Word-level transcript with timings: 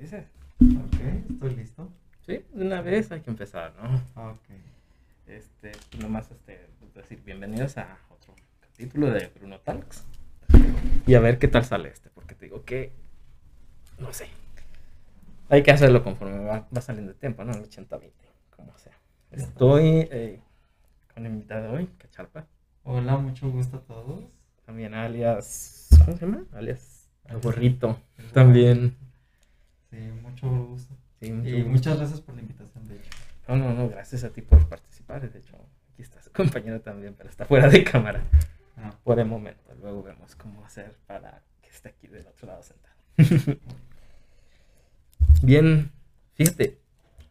dices. 0.00 0.24
Ok, 0.60 1.30
estoy 1.30 1.56
listo. 1.56 1.92
Sí, 2.24 2.44
de 2.54 2.64
una 2.66 2.80
vez 2.80 3.12
hay 3.12 3.20
que 3.20 3.30
empezar, 3.30 3.74
¿no? 3.76 4.30
Ok. 4.30 4.48
Este, 5.26 5.72
nomás 6.00 6.30
este, 6.30 6.66
pues, 6.78 6.94
decir 6.94 7.22
bienvenidos 7.24 7.76
a 7.76 7.98
otro 8.08 8.34
capítulo 8.60 9.10
de 9.10 9.28
Bruno 9.28 9.58
Talks. 9.60 10.04
Y 11.06 11.14
a 11.14 11.20
ver 11.20 11.38
qué 11.38 11.48
tal 11.48 11.64
sale 11.64 11.90
este, 11.90 12.08
porque 12.10 12.34
te 12.34 12.46
digo 12.46 12.64
que, 12.64 12.92
no 13.98 14.12
sé, 14.12 14.26
hay 15.50 15.62
que 15.62 15.70
hacerlo 15.70 16.02
conforme 16.02 16.44
va, 16.44 16.66
va 16.74 16.80
saliendo 16.80 17.12
el 17.12 17.18
tiempo, 17.18 17.44
¿no? 17.44 17.52
El 17.52 17.68
80-20, 17.68 18.10
como 18.56 18.76
sea. 18.78 18.96
Estoy 19.30 20.08
eh, 20.10 20.40
con 21.14 21.26
el 21.26 21.32
invitado 21.32 21.72
hoy, 21.72 21.88
Cacharpa, 21.98 22.46
Hola, 22.84 23.18
mucho 23.18 23.50
gusto 23.50 23.76
a 23.76 23.80
todos. 23.80 24.24
también 24.64 24.94
alias, 24.94 25.88
¿cómo 26.04 26.16
se 26.16 26.26
llama? 26.26 26.44
Alias 26.52 27.08
El 27.28 27.40
Gorrito, 27.40 27.98
también. 28.32 28.96
Sí, 29.90 29.96
mucho 30.22 30.48
gusto. 30.48 30.94
Sí, 31.20 31.32
mucho 31.32 31.48
Y 31.48 31.52
gusto. 31.54 31.68
muchas 31.70 31.96
gracias 31.98 32.20
por 32.20 32.34
la 32.34 32.40
invitación, 32.42 32.84
de 32.88 32.96
hecho. 32.96 33.10
No, 33.48 33.56
no, 33.56 33.72
no, 33.74 33.88
gracias 33.88 34.22
a 34.24 34.30
ti 34.30 34.40
por 34.42 34.68
participar. 34.68 35.28
De 35.30 35.38
hecho, 35.38 35.56
aquí 35.92 36.02
está 36.02 36.22
su 36.22 36.30
compañero 36.32 36.80
también, 36.80 37.14
pero 37.16 37.28
está 37.28 37.44
fuera 37.44 37.68
de 37.68 37.82
cámara 37.84 38.22
Ah, 38.76 38.94
por 39.04 39.18
el 39.18 39.26
momento. 39.26 39.74
Luego 39.80 40.02
vemos 40.02 40.34
cómo 40.36 40.64
hacer 40.64 40.96
para 41.06 41.42
que 41.60 41.68
esté 41.68 41.88
aquí 41.90 42.06
del 42.06 42.26
otro 42.26 42.46
lado 42.46 42.62
sentado. 42.62 42.94
Bien, 45.42 45.90
fíjate, 46.34 46.78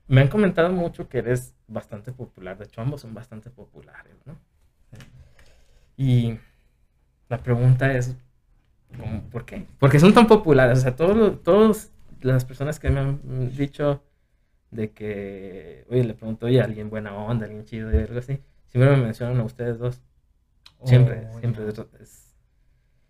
me 0.07 0.21
han 0.21 0.27
comentado 0.27 0.71
mucho 0.71 1.07
que 1.07 1.20
eres 1.20 1.55
bastante 1.67 2.12
popular. 2.12 2.57
De 2.57 2.65
hecho, 2.65 2.81
ambos 2.81 3.01
son 3.01 3.13
bastante 3.13 3.49
populares, 3.49 4.15
¿no? 4.26 4.35
Y 5.98 6.37
la 7.29 7.37
pregunta 7.43 7.91
es, 7.93 8.15
¿cómo- 8.98 9.21
¿por 9.29 9.45
qué? 9.45 9.65
Porque 9.79 9.99
son 9.99 10.13
tan 10.13 10.27
populares. 10.27 10.79
O 10.79 10.81
sea, 10.81 10.95
todos, 10.95 11.41
todos 11.43 11.91
las 12.21 12.45
personas 12.45 12.79
que 12.79 12.89
me 12.89 12.99
han 12.99 13.55
dicho 13.55 14.03
de 14.71 14.91
que, 14.91 15.85
oye, 15.89 16.03
le 16.03 16.13
pregunto, 16.13 16.45
oye, 16.45 16.61
alguien 16.61 16.89
buena 16.89 17.13
onda, 17.15 17.45
alguien 17.45 17.65
chido 17.65 17.91
y 17.93 17.98
algo 17.98 18.20
así, 18.20 18.39
siempre 18.67 18.95
me 18.95 19.03
mencionan 19.03 19.39
a 19.39 19.43
ustedes 19.43 19.77
dos. 19.79 20.01
Siempre, 20.84 21.27
Oh, 21.34 21.39
siempre. 21.39 21.63
ya. 21.65 21.70
es- 21.71 22.01
es- 22.01 22.35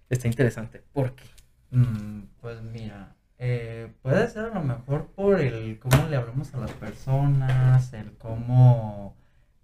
está 0.09 0.27
interesante. 0.27 0.83
¿Por 0.93 1.13
qué? 1.15 1.23
Mm, 1.71 2.23
pues 2.41 2.61
mira, 2.63 3.15
eh, 3.37 3.91
puede 4.01 4.27
ser 4.27 4.45
a 4.45 4.53
lo 4.55 4.63
mejor 4.63 5.07
por 5.07 5.39
el 5.39 5.77
cómo 5.79 6.07
le 6.09 6.15
hablamos 6.15 6.53
a 6.55 6.59
las 6.59 6.71
personas, 6.73 7.93
el 7.93 8.13
cómo, 8.17 9.15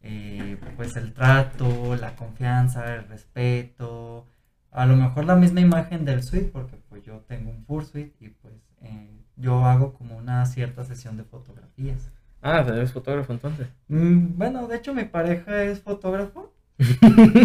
eh, 0.02 0.58
pues 0.76 0.96
el 0.98 1.14
trato, 1.14 1.96
la 1.96 2.16
confianza, 2.16 2.94
el 2.96 3.08
respeto, 3.08 4.28
a 4.72 4.86
lo 4.86 4.96
mejor 4.98 5.26
la 5.26 5.36
misma 5.36 5.62
imagen 5.62 6.06
del 6.06 6.22
suite, 6.22 6.50
porque 6.52 6.78
pues 6.90 7.04
yo 7.04 7.22
tengo 7.28 7.50
un 7.50 7.66
Fursuite 7.66 8.16
y 8.24 8.30
pues 8.30 8.54
eh, 8.82 9.25
yo 9.38 9.66
hago 9.66 9.94
como 9.94 10.18
una 10.18 10.46
cierta 10.46 10.84
sesión 10.84 11.18
de 11.18 11.24
fotografías. 11.24 12.10
Ah, 12.42 12.64
eres 12.68 12.92
fotógrafo 12.92 13.34
entonces. 13.34 13.68
Mm, 13.88 14.38
bueno, 14.38 14.68
de 14.68 14.78
hecho 14.78 14.94
mi 14.94 15.06
pareja 15.06 15.64
es 15.64 15.82
fotógrafo 15.82 16.54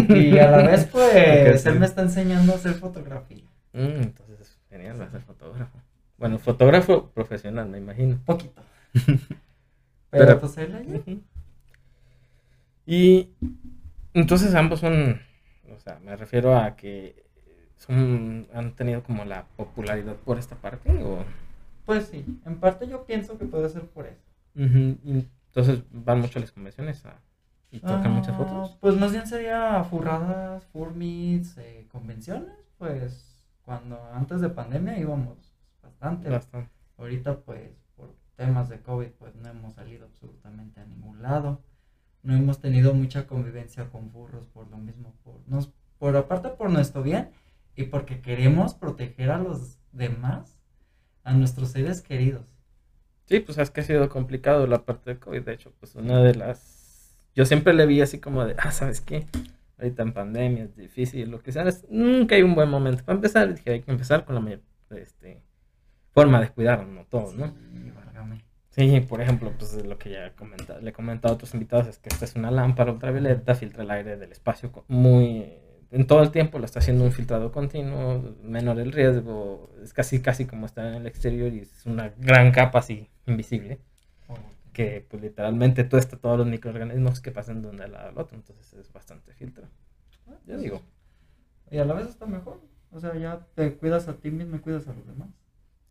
y 0.09 0.37
a 0.37 0.51
la 0.51 0.57
vez 0.63 0.85
pues 0.85 1.65
él 1.65 1.79
me 1.79 1.85
está 1.85 2.01
enseñando 2.03 2.53
a 2.53 2.55
hacer 2.55 2.73
fotografía. 2.75 3.43
Mm, 3.73 4.01
entonces 4.03 4.39
es 4.41 4.59
genial, 4.69 4.99
va 5.01 5.05
a 5.05 5.11
ser 5.11 5.21
fotógrafo. 5.21 5.77
Bueno, 6.17 6.37
fotógrafo 6.37 7.07
profesional, 7.09 7.67
me 7.67 7.79
imagino. 7.79 8.19
Poquito. 8.25 8.61
Pero, 8.93 10.25
Pero- 10.25 10.39
pues 10.39 10.57
él. 10.57 11.23
Y 12.85 13.29
entonces 14.13 14.53
ambos 14.55 14.81
son, 14.81 15.21
o 15.73 15.79
sea, 15.79 15.99
me 16.03 16.15
refiero 16.15 16.57
a 16.57 16.75
que 16.75 17.23
son, 17.77 18.47
han 18.53 18.75
tenido 18.75 19.01
como 19.03 19.23
la 19.25 19.45
popularidad 19.55 20.15
por 20.17 20.37
esta 20.37 20.55
parte 20.55 20.91
o... 21.03 21.23
Pues 21.91 22.05
sí, 22.07 22.25
en 22.45 22.57
parte 22.59 22.87
yo 22.87 23.03
pienso 23.05 23.37
que 23.37 23.45
puede 23.45 23.67
ser 23.69 23.81
por 23.89 24.05
eso. 24.07 24.23
Entonces 24.55 25.83
van 25.91 26.21
mucho 26.21 26.39
a 26.39 26.41
las 26.41 26.51
convenciones 26.53 27.05
a- 27.05 27.19
y 27.69 27.79
tocan 27.79 28.13
muchas 28.13 28.33
Ah, 28.33 28.37
fotos. 28.37 28.77
Pues 28.79 28.95
más 28.97 29.11
bien 29.11 29.27
sería 29.27 29.83
furradas, 29.83 30.63
furmits, 30.67 31.57
eh, 31.57 31.87
convenciones, 31.91 32.53
pues 32.77 33.43
cuando 33.63 34.01
antes 34.13 34.39
de 34.39 34.49
pandemia 34.49 34.97
íbamos 34.97 35.37
bastante. 35.83 36.29
Bastante. 36.29 36.71
Ahorita 36.97 37.39
pues 37.39 37.71
por 37.97 38.15
temas 38.37 38.69
de 38.69 38.79
COVID 38.81 39.07
pues 39.19 39.35
no 39.35 39.49
hemos 39.49 39.73
salido 39.73 40.05
absolutamente 40.05 40.79
a 40.79 40.85
ningún 40.85 41.21
lado. 41.21 41.61
No 42.23 42.33
hemos 42.35 42.61
tenido 42.61 42.93
mucha 42.93 43.27
convivencia 43.27 43.89
con 43.89 44.11
furros 44.11 44.45
por 44.47 44.69
lo 44.69 44.77
mismo, 44.77 45.13
por, 45.23 45.41
nos, 45.47 45.73
por 45.99 46.15
aparte 46.15 46.47
por 46.49 46.69
nuestro 46.69 47.03
bien 47.03 47.31
y 47.75 47.83
porque 47.83 48.21
queremos 48.21 48.75
proteger 48.75 49.31
a 49.31 49.39
los 49.39 49.77
demás, 49.91 50.57
a 51.23 51.33
nuestros 51.33 51.69
seres 51.69 52.01
queridos. 52.01 52.45
Sí, 53.25 53.39
pues 53.39 53.57
es 53.57 53.69
que 53.71 53.81
ha 53.81 53.83
sido 53.83 54.09
complicado 54.09 54.67
la 54.67 54.83
parte 54.85 55.11
de 55.11 55.19
COVID. 55.19 55.41
De 55.43 55.53
hecho, 55.53 55.71
pues 55.79 55.95
una 55.95 56.21
de 56.21 56.35
las... 56.35 57.17
Yo 57.35 57.45
siempre 57.45 57.73
le 57.73 57.85
vi 57.85 58.01
así 58.01 58.19
como 58.19 58.45
de, 58.45 58.55
ah, 58.57 58.71
¿sabes 58.71 58.99
qué? 59.01 59.25
Ahorita 59.77 60.03
en 60.03 60.13
pandemia 60.13 60.63
es 60.65 60.75
difícil, 60.75 61.29
lo 61.31 61.39
que 61.41 61.51
sea. 61.51 61.63
es- 61.63 61.85
nunca 61.89 62.35
hay 62.35 62.43
un 62.43 62.55
buen 62.55 62.69
momento 62.69 63.03
para 63.05 63.15
empezar. 63.15 63.49
y 63.49 63.53
Dije, 63.53 63.71
hay 63.71 63.81
que 63.81 63.91
empezar 63.91 64.25
con 64.25 64.35
la 64.35 64.41
mayor 64.41 64.59
este, 64.89 65.41
forma 66.11 66.41
de 66.41 66.49
cuidarnos, 66.49 66.89
no 66.93 67.05
todos, 67.05 67.35
¿no? 67.35 67.47
Sí, 67.47 67.91
válgame. 67.95 68.43
Sí, 68.69 68.99
por 69.01 69.21
ejemplo, 69.21 69.51
pues 69.57 69.85
lo 69.85 69.97
que 69.97 70.11
ya 70.11 70.33
comenta, 70.35 70.79
le 70.79 70.89
he 70.91 70.93
comentado 70.93 71.33
a 71.33 71.35
otros 71.35 71.53
invitados 71.53 71.87
es 71.87 71.99
que 71.99 72.09
esta 72.09 72.25
es 72.25 72.35
una 72.35 72.51
lámpara 72.51 72.91
ultravioleta, 72.91 73.55
filtra 73.55 73.83
el 73.83 73.91
aire 73.91 74.17
del 74.17 74.31
espacio 74.31 74.71
muy... 74.87 75.53
En 75.91 76.07
todo 76.07 76.23
el 76.23 76.31
tiempo 76.31 76.57
lo 76.57 76.65
está 76.65 76.79
haciendo 76.79 77.03
un 77.03 77.11
filtrado 77.11 77.51
continuo, 77.51 78.35
menor 78.43 78.79
el 78.79 78.91
riesgo, 78.93 79.69
es 79.83 79.93
casi 79.93 80.21
casi 80.21 80.45
como 80.45 80.65
estar 80.65 80.85
en 80.85 80.95
el 80.95 81.07
exterior 81.07 81.53
y 81.53 81.59
es 81.59 81.85
una 81.85 82.13
gran 82.17 82.51
capa 82.51 82.79
así 82.79 83.09
invisible 83.27 83.79
que 84.73 85.05
pues 85.09 85.21
literalmente 85.21 85.83
tú 85.83 85.97
está 85.97 86.17
todos 86.17 86.37
los 86.37 86.47
microorganismos 86.47 87.21
que 87.21 87.31
pasan 87.31 87.61
de 87.61 87.69
un 87.69 87.77
lado 87.77 87.97
al 87.97 88.17
otro, 88.17 88.37
entonces 88.37 88.73
es 88.73 88.91
bastante 88.91 89.33
filtro. 89.33 89.67
Yo 90.45 90.57
digo, 90.57 90.81
Y 91.69 91.77
a 91.79 91.85
la 91.85 91.93
vez 91.93 92.07
está 92.09 92.25
mejor. 92.25 92.61
O 92.91 92.99
sea, 92.99 93.15
ya 93.15 93.45
te 93.55 93.75
cuidas 93.77 94.07
a 94.07 94.17
ti 94.17 94.31
mismo 94.31 94.57
y 94.57 94.59
cuidas 94.59 94.87
a 94.87 94.93
los 94.93 95.05
demás. 95.07 95.29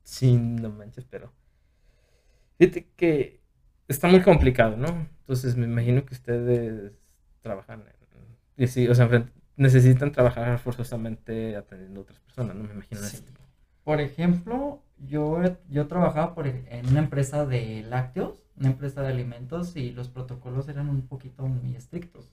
sí, 0.02 0.36
no 0.36 0.70
manches, 0.70 1.04
pero 1.04 1.32
fíjate 2.58 2.88
que 2.96 3.40
está 3.88 4.08
muy 4.08 4.22
complicado, 4.22 4.76
¿no? 4.76 5.08
Entonces 5.20 5.56
me 5.56 5.66
imagino 5.66 6.04
que 6.04 6.14
ustedes 6.14 6.92
trabajan 7.42 7.82
en, 7.82 8.00
y 8.56 8.66
sí, 8.66 8.88
o 8.88 8.94
sea, 8.94 9.08
necesitan 9.60 10.10
trabajar 10.12 10.58
forzosamente 10.58 11.56
atendiendo 11.56 12.00
a 12.00 12.02
otras 12.04 12.18
personas, 12.20 12.56
¿no? 12.56 12.64
Me 12.64 12.72
imagino. 12.74 13.00
Sí. 13.02 13.18
Por 13.84 14.00
ejemplo, 14.00 14.82
yo, 14.98 15.40
yo 15.68 15.86
trabajaba 15.86 16.34
por, 16.34 16.46
ej- 16.46 16.64
en 16.70 16.86
una 16.88 17.00
empresa 17.00 17.44
de 17.46 17.82
lácteos, 17.88 18.42
una 18.56 18.68
empresa 18.70 19.02
de 19.02 19.08
alimentos, 19.08 19.76
y 19.76 19.90
los 19.92 20.08
protocolos 20.08 20.68
eran 20.68 20.88
un 20.88 21.02
poquito 21.06 21.46
muy 21.46 21.76
estrictos. 21.76 22.30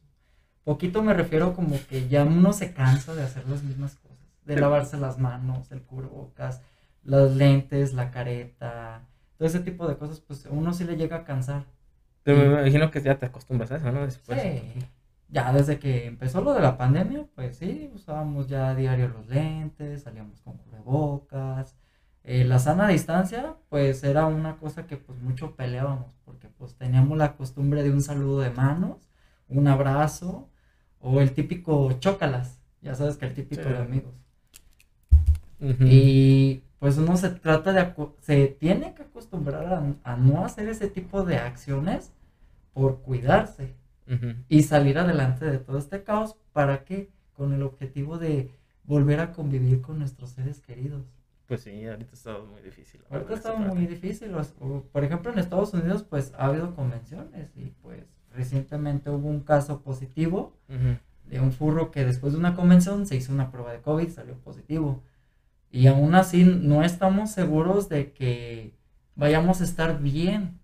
Poquito 0.63 1.01
me 1.03 1.13
refiero 1.13 1.53
como 1.53 1.75
que 1.89 2.07
ya 2.09 2.23
uno 2.23 2.53
se 2.53 2.73
cansa 2.73 3.13
de 3.15 3.23
hacer 3.23 3.47
las 3.47 3.63
mismas 3.63 3.95
cosas, 3.95 4.17
de 4.45 4.55
Sí. 4.55 4.59
lavarse 4.59 4.97
las 4.97 5.17
manos, 5.19 5.71
el 5.71 5.81
cubrebocas, 5.81 6.61
las 7.03 7.35
lentes, 7.35 7.93
la 7.93 8.11
careta, 8.11 9.01
todo 9.37 9.47
ese 9.47 9.59
tipo 9.61 9.87
de 9.87 9.97
cosas, 9.97 10.19
pues 10.21 10.45
uno 10.49 10.73
sí 10.73 10.83
le 10.83 10.95
llega 10.97 11.17
a 11.17 11.23
cansar. 11.25 11.63
Pero 12.23 12.37
me 12.39 12.45
imagino 12.61 12.91
que 12.91 13.01
ya 13.01 13.17
te 13.17 13.25
acostumbras 13.25 13.71
a 13.71 13.77
eso, 13.77 13.91
¿no? 13.91 14.05
Después. 14.05 14.41
Sí. 14.41 14.61
Ya 15.29 15.51
desde 15.51 15.77
que 15.79 16.05
empezó 16.05 16.41
lo 16.41 16.53
de 16.53 16.61
la 16.61 16.77
pandemia, 16.77 17.25
pues 17.35 17.57
sí, 17.57 17.91
usábamos 17.93 18.47
ya 18.47 18.69
a 18.69 18.75
diario 18.75 19.09
los 19.09 19.27
lentes, 19.27 20.03
salíamos 20.03 20.41
con 20.41 20.57
cubrebocas. 20.57 21.75
Eh, 22.23 22.43
la 22.45 22.59
sana 22.59 22.87
distancia, 22.87 23.55
pues 23.69 24.03
era 24.03 24.25
una 24.25 24.57
cosa 24.57 24.85
que 24.87 24.97
pues 24.97 25.19
mucho 25.19 25.55
peleábamos, 25.55 26.13
porque 26.25 26.47
pues 26.47 26.75
teníamos 26.75 27.17
la 27.17 27.35
costumbre 27.35 27.83
de 27.83 27.91
un 27.91 28.01
saludo 28.01 28.39
de 28.39 28.51
manos, 28.51 28.97
un 29.49 29.67
abrazo, 29.67 30.49
o 30.99 31.21
el 31.21 31.33
típico 31.33 31.91
chócalas, 31.99 32.59
ya 32.81 32.95
sabes 32.95 33.17
que 33.17 33.25
el 33.25 33.33
típico 33.33 33.63
Sí. 33.63 33.69
de 33.69 33.77
amigos. 33.77 34.13
Ujú. 35.59 35.83
Y 35.85 36.63
pues 36.79 36.97
uno 36.97 37.17
se 37.17 37.29
trata 37.31 37.73
de, 37.73 37.93
se 38.19 38.47
tiene 38.47 38.93
que 38.93 39.03
acostumbrar 39.03 39.65
a, 39.65 39.83
a 40.03 40.15
no 40.17 40.45
hacer 40.45 40.69
ese 40.69 40.87
tipo 40.87 41.23
de 41.23 41.37
acciones 41.37 42.13
por 42.73 43.01
cuidarse 43.01 43.75
Ujú. 44.09 44.33
y 44.47 44.63
salir 44.63 44.97
adelante 44.99 45.45
de 45.45 45.57
todo 45.59 45.77
este 45.77 46.03
caos. 46.03 46.35
¿Para 46.53 46.83
qué? 46.85 47.09
Con 47.33 47.53
el 47.53 47.61
objetivo 47.63 48.17
de 48.17 48.51
volver 48.83 49.19
a 49.19 49.31
convivir 49.33 49.81
con 49.81 49.99
nuestros 49.99 50.31
seres 50.31 50.59
queridos. 50.61 51.03
Pues 51.45 51.61
sí, 51.61 51.85
ahorita 51.85 52.13
está 52.13 52.37
muy 52.39 52.61
difícil. 52.61 53.01
Ahorita 53.09 53.41
parte. 53.41 53.73
muy 53.73 53.85
difícil. 53.85 54.31
por 54.91 55.03
ejemplo, 55.03 55.31
en 55.31 55.39
Estados 55.39 55.73
Unidos, 55.73 56.03
pues 56.03 56.33
ha 56.37 56.45
habido 56.47 56.75
convenciones 56.75 57.49
y 57.55 57.71
pues 57.81 58.03
recientemente 58.33 59.09
hubo 59.09 59.27
un 59.29 59.41
caso 59.41 59.81
positivo 59.81 60.57
Ujú. 60.69 60.97
de 61.29 61.39
un 61.39 61.51
furro 61.51 61.91
que 61.91 62.05
después 62.05 62.33
de 62.33 62.39
una 62.39 62.55
convención 62.55 63.05
se 63.05 63.15
hizo 63.15 63.31
una 63.33 63.51
prueba 63.51 63.71
de 63.71 63.81
COVID, 63.81 64.09
salió 64.09 64.35
positivo. 64.39 65.03
Y 65.71 65.87
aún 65.87 66.15
así 66.15 66.43
no 66.43 66.83
estamos 66.83 67.31
seguros 67.31 67.89
de 67.89 68.11
que 68.11 68.73
vayamos 69.15 69.61
a 69.61 69.63
estar 69.65 69.99
bien 70.01 70.59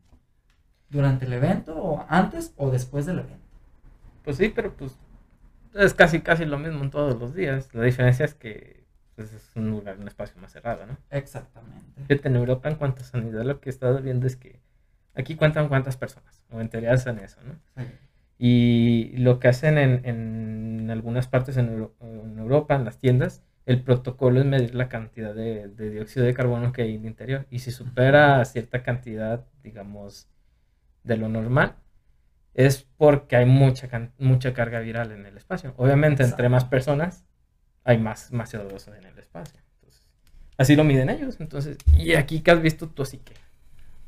durante 0.94 1.26
el 1.26 1.34
evento, 1.34 1.76
o 1.76 2.06
antes 2.08 2.54
o 2.56 2.72
después 2.72 3.06
del 3.06 3.20
evento. 3.20 3.44
Pues 4.24 4.38
sí, 4.38 4.50
pero 4.56 4.74
pues 4.74 4.98
es 5.74 5.94
casi 5.94 6.22
casi 6.22 6.46
lo 6.46 6.58
mismo 6.58 6.84
en 6.84 6.92
todos 6.92 7.20
los 7.20 7.36
días. 7.36 7.70
La 7.74 7.84
diferencia 7.84 8.26
es 8.26 8.34
que 8.36 8.84
pues 9.16 9.34
es 9.34 9.52
un 9.56 9.70
lugar, 9.70 9.98
un 10.00 10.08
espacio 10.08 10.40
más 10.42 10.52
cerrado, 10.52 10.86
¿no? 10.86 10.98
Exactamente. 11.12 11.84
Fíjate, 12.08 12.30
en 12.30 12.36
Europa, 12.36 12.70
en 12.70 12.76
cuanto 12.76 13.02
a 13.02 13.06
sanidad, 13.06 13.44
lo 13.44 13.60
que 13.60 13.70
he 13.70 13.72
estado 13.72 14.02
viendo 14.02 14.26
es 14.26 14.36
que 14.36 14.60
aquí 15.14 15.36
cuentan 15.36 15.68
cuántas 15.68 15.98
personas, 15.98 16.44
o 16.52 16.62
en 16.62 16.70
teoría 16.70 16.94
hacen 16.94 17.20
eso, 17.20 17.40
¿no? 17.44 17.56
Sí. 17.78 17.90
Y 18.40 19.16
lo 19.18 19.40
que 19.40 19.48
hacen 19.48 19.78
en, 19.78 20.06
en 20.06 20.90
algunas 20.92 21.28
partes 21.28 21.58
en, 21.58 21.70
Euro- 21.70 21.96
en 22.02 22.38
Europa, 22.40 22.76
en 22.76 22.86
las 22.86 22.98
tiendas, 22.98 23.44
el 23.66 23.82
protocolo 23.84 24.40
es 24.42 24.46
medir 24.46 24.76
la 24.76 24.90
cantidad 24.90 25.34
de, 25.34 25.68
de 25.70 25.90
dióxido 25.92 26.26
de 26.26 26.34
carbono 26.34 26.74
que 26.74 26.82
hay 26.82 26.96
en 26.96 27.02
el 27.02 27.08
interior. 27.08 27.46
Y 27.50 27.60
si 27.60 27.72
supera 27.72 28.44
cierta 28.46 28.84
cantidad, 28.84 29.46
digamos, 29.64 30.28
de 31.04 31.18
lo 31.18 31.30
normal, 31.30 31.76
es 32.54 32.88
porque 32.98 33.36
hay 33.36 33.46
mucha, 33.46 33.90
mucha 34.18 34.54
carga 34.54 34.80
viral 34.80 35.12
en 35.12 35.26
el 35.26 35.38
espacio. 35.38 35.74
Obviamente, 35.78 36.24
entre 36.24 36.50
más 36.50 36.66
personas, 36.66 37.26
hay 37.84 37.98
más, 37.98 38.32
más 38.32 38.54
CO2 38.54 38.96
en 38.98 39.06
el 39.06 39.18
espacio. 39.18 39.60
Entonces, 39.76 40.04
así 40.58 40.76
lo 40.76 40.84
miden 40.84 41.10
ellos. 41.10 41.40
Entonces, 41.40 41.78
y 41.98 42.14
aquí 42.14 42.42
que 42.42 42.52
has 42.52 42.62
visto 42.62 42.88
tú 42.88 43.04
así 43.04 43.18
que... 43.18 43.34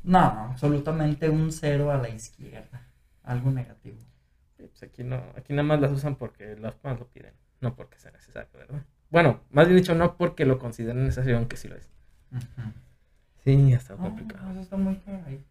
No, 0.02 0.18
absolutamente 0.18 1.28
un 1.28 1.50
cero 1.50 1.90
a 1.90 1.96
la 1.98 2.08
izquierda. 2.08 2.86
Algo 3.24 3.50
negativo. 3.50 3.98
Pues 4.56 4.82
aquí 4.82 5.02
no, 5.02 5.22
aquí 5.36 5.52
nada 5.52 5.64
más 5.64 5.80
las 5.80 5.92
usan 5.92 6.16
porque 6.16 6.56
los 6.56 6.74
fans 6.76 6.98
lo 6.98 7.08
piden, 7.08 7.34
no 7.60 7.74
porque 7.74 7.98
sea 7.98 8.10
necesario, 8.12 8.48
¿verdad? 8.54 8.82
Bueno, 9.10 9.40
más 9.50 9.66
bien 9.66 9.78
dicho, 9.78 9.94
no 9.94 10.16
porque 10.16 10.46
lo 10.46 10.58
consideren 10.58 11.04
necesario, 11.04 11.36
aunque 11.36 11.56
sí 11.56 11.68
lo 11.68 11.76
es. 11.76 11.88
Sí, 13.44 13.72
está 13.72 13.96
complicado. 13.96 14.50
eso 14.52 14.60
está 14.60 14.76
muy 14.76 14.96
caray. 14.96 15.44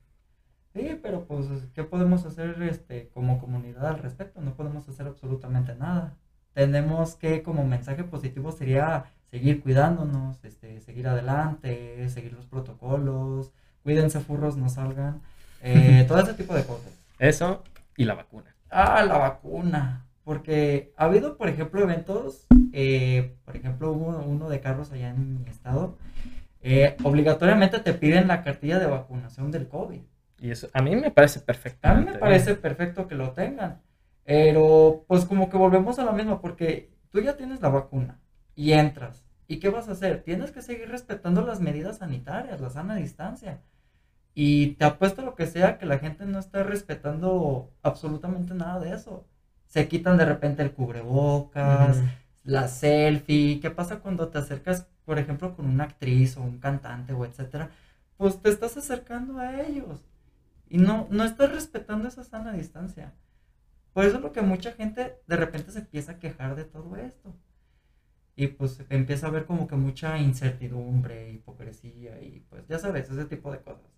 Sí, 0.76 1.00
pero 1.02 1.24
pues, 1.24 1.48
¿qué 1.74 1.86
podemos 1.86 2.26
hacer 2.26 2.62
este, 2.64 3.08
como 3.14 3.40
comunidad 3.40 3.88
al 3.88 4.00
respecto? 4.00 4.42
No 4.42 4.56
podemos 4.56 4.90
hacer 4.90 5.08
absolutamente 5.08 5.74
nada. 5.74 6.18
Tenemos 6.54 7.16
que, 7.16 7.44
como 7.44 7.64
mensaje 7.64 8.04
positivo, 8.04 8.52
sería 8.52 9.06
seguir 9.32 9.64
cuidándonos, 9.64 10.44
este, 10.44 10.82
seguir 10.82 11.08
adelante, 11.08 12.10
seguir 12.10 12.34
los 12.34 12.46
protocolos, 12.46 13.54
cuídense 13.84 14.20
furros, 14.20 14.58
no 14.58 14.68
salgan, 14.68 15.22
eh, 15.62 16.04
todo 16.10 16.20
ese 16.20 16.34
tipo 16.34 16.54
de 16.54 16.66
cosas. 16.66 16.92
Eso 17.20 17.64
y 17.96 18.04
la 18.04 18.16
vacuna. 18.16 18.54
Ah, 18.70 19.02
la 19.06 19.18
vacuna. 19.18 20.06
Porque 20.26 20.92
ha 20.98 21.06
habido, 21.06 21.38
por 21.38 21.48
ejemplo, 21.48 21.82
eventos, 21.84 22.48
eh, 22.74 23.38
por 23.46 23.56
ejemplo, 23.56 23.94
hubo 23.94 24.18
uno 24.26 24.50
de 24.50 24.60
carros 24.60 24.92
allá 24.92 25.12
en 25.12 25.42
mi 25.42 25.50
estado, 25.50 25.98
eh, 26.62 26.98
obligatoriamente 27.02 27.80
te 27.80 27.94
piden 27.94 28.28
la 28.28 28.44
cartilla 28.44 28.78
de 28.78 28.88
vacunación 28.88 29.52
del 29.52 29.70
COVID. 29.70 30.02
Y 30.40 30.52
eso 30.52 30.70
a 30.74 30.82
mí 30.82 30.96
me 30.96 31.12
parece 31.12 31.40
perfecto. 31.40 31.88
A 31.88 31.96
mí 31.96 32.06
me 32.06 32.18
parece 32.18 32.56
perfecto 32.56 33.08
que 33.08 33.16
lo 33.16 33.32
tengan, 33.32 33.82
pero 34.24 35.06
pues 35.08 35.26
como 35.26 35.50
que 35.50 35.58
volvemos 35.58 35.98
a 36.00 36.04
lo 36.04 36.14
mismo, 36.14 36.42
porque 36.42 36.92
tú 37.10 37.22
ya 37.22 37.38
tienes 37.38 37.62
la 37.62 37.70
vacuna 37.70 38.20
y 38.56 38.74
entras. 38.74 39.24
¿Y 39.48 39.60
qué 39.60 39.70
vas 39.70 39.88
a 39.88 39.94
hacer? 39.94 40.24
Tienes 40.24 40.52
que 40.52 40.62
seguir 40.62 40.90
respetando 40.90 41.42
las 41.42 41.62
medidas 41.62 42.00
sanitarias, 42.00 42.60
la 42.60 42.70
sana 42.70 42.96
distancia. 42.96 43.62
Y 44.34 44.74
te 44.74 44.86
apuesto 44.86 45.22
lo 45.22 45.36
que 45.36 45.46
sea 45.46 45.78
que 45.78 45.86
la 45.86 46.00
gente 46.00 46.26
no 46.26 46.40
está 46.40 46.64
respetando 46.64 47.72
absolutamente 47.84 48.54
nada 48.54 48.80
de 48.80 48.94
eso. 48.94 49.26
Se 49.68 49.88
quitan 49.88 50.18
de 50.18 50.26
repente 50.26 50.64
el 50.64 50.74
cubrebocas, 50.74 52.02
la 52.44 52.68
selfie. 52.68 53.60
¿Qué 53.62 53.70
pasa 53.70 54.00
cuando 54.00 54.28
te 54.30 54.40
acercas, 54.40 54.88
por 55.06 55.20
ejemplo, 55.20 55.56
con 55.56 55.68
una 55.68 55.86
actriz 55.86 56.38
o 56.38 56.42
un 56.42 56.60
cantante 56.60 57.14
o 57.14 57.24
etcétera? 57.24 57.70
Pues 58.18 58.42
te 58.42 58.50
estás 58.50 58.76
acercando 58.78 59.40
a 59.40 59.62
ellos 59.62 60.04
y 60.68 60.78
no, 60.78 61.08
no 61.10 61.24
estás 61.24 61.52
respetando 61.52 62.08
esa 62.08 62.24
sana 62.24 62.54
distancia. 62.54 63.14
Por 63.94 64.06
eso 64.06 64.18
es 64.18 64.22
lo 64.22 64.32
que 64.32 64.42
mucha 64.42 64.74
gente 64.74 65.22
de 65.26 65.36
repente 65.38 65.72
se 65.72 65.80
empieza 65.80 66.14
a 66.14 66.20
quejar 66.20 66.56
de 66.56 66.66
todo 66.66 66.96
esto. 66.98 67.34
Y 68.36 68.48
pues 68.48 68.84
empieza 68.90 69.28
a 69.28 69.32
ver 69.32 69.46
como 69.46 69.68
que 69.68 69.78
mucha 69.78 70.18
incertidumbre, 70.18 71.32
hipocresía 71.32 72.22
y 72.22 72.42
pues 72.50 72.68
ya 72.68 72.78
sabes, 72.80 73.10
ese 73.10 73.26
tipo 73.26 73.52
de 73.52 73.62
cosas. 73.62 73.90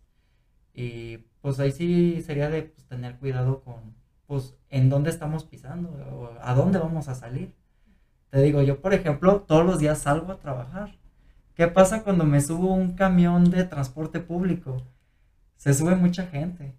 Y 0.73 1.17
pues 1.41 1.59
ahí 1.59 1.71
sí 1.71 2.21
sería 2.21 2.49
de 2.49 2.63
pues, 2.63 2.85
tener 2.87 3.17
cuidado 3.17 3.61
con 3.63 3.95
pues 4.27 4.55
en 4.69 4.89
dónde 4.89 5.09
estamos 5.09 5.45
pisando 5.45 5.89
o 5.89 6.37
a 6.39 6.53
dónde 6.53 6.77
vamos 6.77 7.07
a 7.07 7.15
salir. 7.15 7.55
Te 8.29 8.41
digo, 8.41 8.61
yo 8.61 8.81
por 8.81 8.93
ejemplo 8.93 9.41
todos 9.41 9.65
los 9.65 9.79
días 9.79 9.99
salgo 9.99 10.31
a 10.31 10.39
trabajar. 10.39 10.95
¿Qué 11.55 11.67
pasa 11.67 12.03
cuando 12.03 12.23
me 12.23 12.41
subo 12.41 12.71
a 12.71 12.75
un 12.75 12.93
camión 12.93 13.49
de 13.49 13.63
transporte 13.63 14.19
público? 14.19 14.83
Se 15.57 15.73
sube 15.73 15.95
mucha 15.95 16.27
gente. 16.27 16.73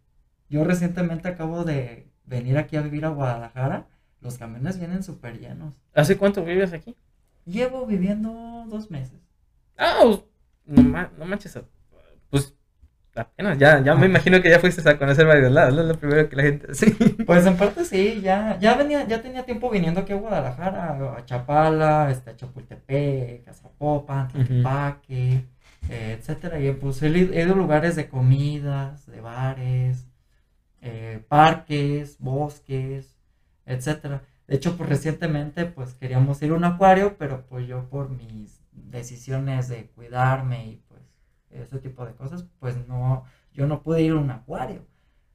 Yo 0.48 0.64
recientemente 0.64 1.28
acabo 1.28 1.64
de 1.64 2.08
venir 2.24 2.56
aquí 2.58 2.76
a 2.76 2.82
vivir 2.82 3.04
a 3.04 3.08
Guadalajara. 3.10 3.86
Los 4.20 4.38
camiones 4.38 4.78
vienen 4.78 5.02
súper 5.02 5.38
llenos. 5.38 5.74
¿Hace 5.94 6.16
cuánto 6.16 6.44
vives 6.44 6.72
aquí? 6.72 6.96
Llevo 7.44 7.86
viviendo 7.86 8.64
dos 8.68 8.90
meses. 8.90 9.20
Ah, 9.76 10.00
pues, 10.02 10.20
no, 10.66 10.82
ma- 10.82 11.10
no 11.18 11.24
manches. 11.24 11.58
Pues 12.30 12.54
apenas, 13.14 13.58
ya, 13.58 13.82
ya 13.82 13.94
me 13.94 14.06
imagino 14.06 14.40
que 14.42 14.50
ya 14.50 14.58
fuiste 14.60 14.88
a 14.88 14.98
conocer 14.98 15.26
varios 15.26 15.50
lados, 15.52 15.74
¿no? 15.74 15.82
Es 15.82 15.88
lo 15.88 15.94
primero 15.98 16.28
que 16.28 16.36
la 16.36 16.42
gente... 16.42 16.74
Sí. 16.74 16.90
Pues 17.26 17.46
en 17.46 17.56
parte 17.56 17.84
sí, 17.84 18.20
ya, 18.22 18.58
ya 18.60 18.74
venía, 18.74 19.06
ya 19.06 19.22
tenía 19.22 19.44
tiempo 19.44 19.70
viniendo 19.70 20.00
aquí 20.00 20.12
a 20.12 20.16
Guadalajara, 20.16 21.16
a 21.16 21.24
Chapala, 21.24 22.10
este, 22.10 22.30
a 22.30 22.36
Chapultepec, 22.36 23.48
a 23.48 23.52
Zapopan, 23.54 24.28
Tlaquepaque, 24.28 25.44
eh, 25.88 26.16
etcétera. 26.18 26.60
Y 26.60 26.72
pues 26.72 27.02
he 27.02 27.08
ido 27.08 27.32
he 27.34 27.42
ido 27.42 27.54
a 27.54 27.56
lugares 27.56 27.96
de 27.96 28.08
comidas, 28.08 29.06
de 29.06 29.20
bares, 29.20 30.06
eh, 30.82 31.24
parques, 31.28 32.18
bosques, 32.18 33.16
etcétera. 33.66 34.22
De 34.46 34.56
hecho, 34.56 34.76
pues 34.76 34.88
recientemente 34.88 35.66
pues 35.66 35.94
queríamos 35.94 36.42
ir 36.42 36.52
a 36.52 36.54
un 36.54 36.64
acuario, 36.64 37.16
pero 37.18 37.46
pues 37.46 37.66
yo 37.68 37.88
por 37.90 38.10
mis 38.10 38.60
decisiones 38.72 39.68
de 39.68 39.86
cuidarme 39.90 40.66
y 40.66 40.76
pues 40.88 41.02
ese 41.50 41.78
tipo 41.78 42.04
de 42.06 42.14
cosas, 42.14 42.46
pues 42.60 42.76
no, 42.88 43.24
yo 43.52 43.66
no 43.66 43.82
pude 43.82 44.02
ir 44.02 44.12
a 44.12 44.16
un 44.16 44.30
acuario. 44.30 44.86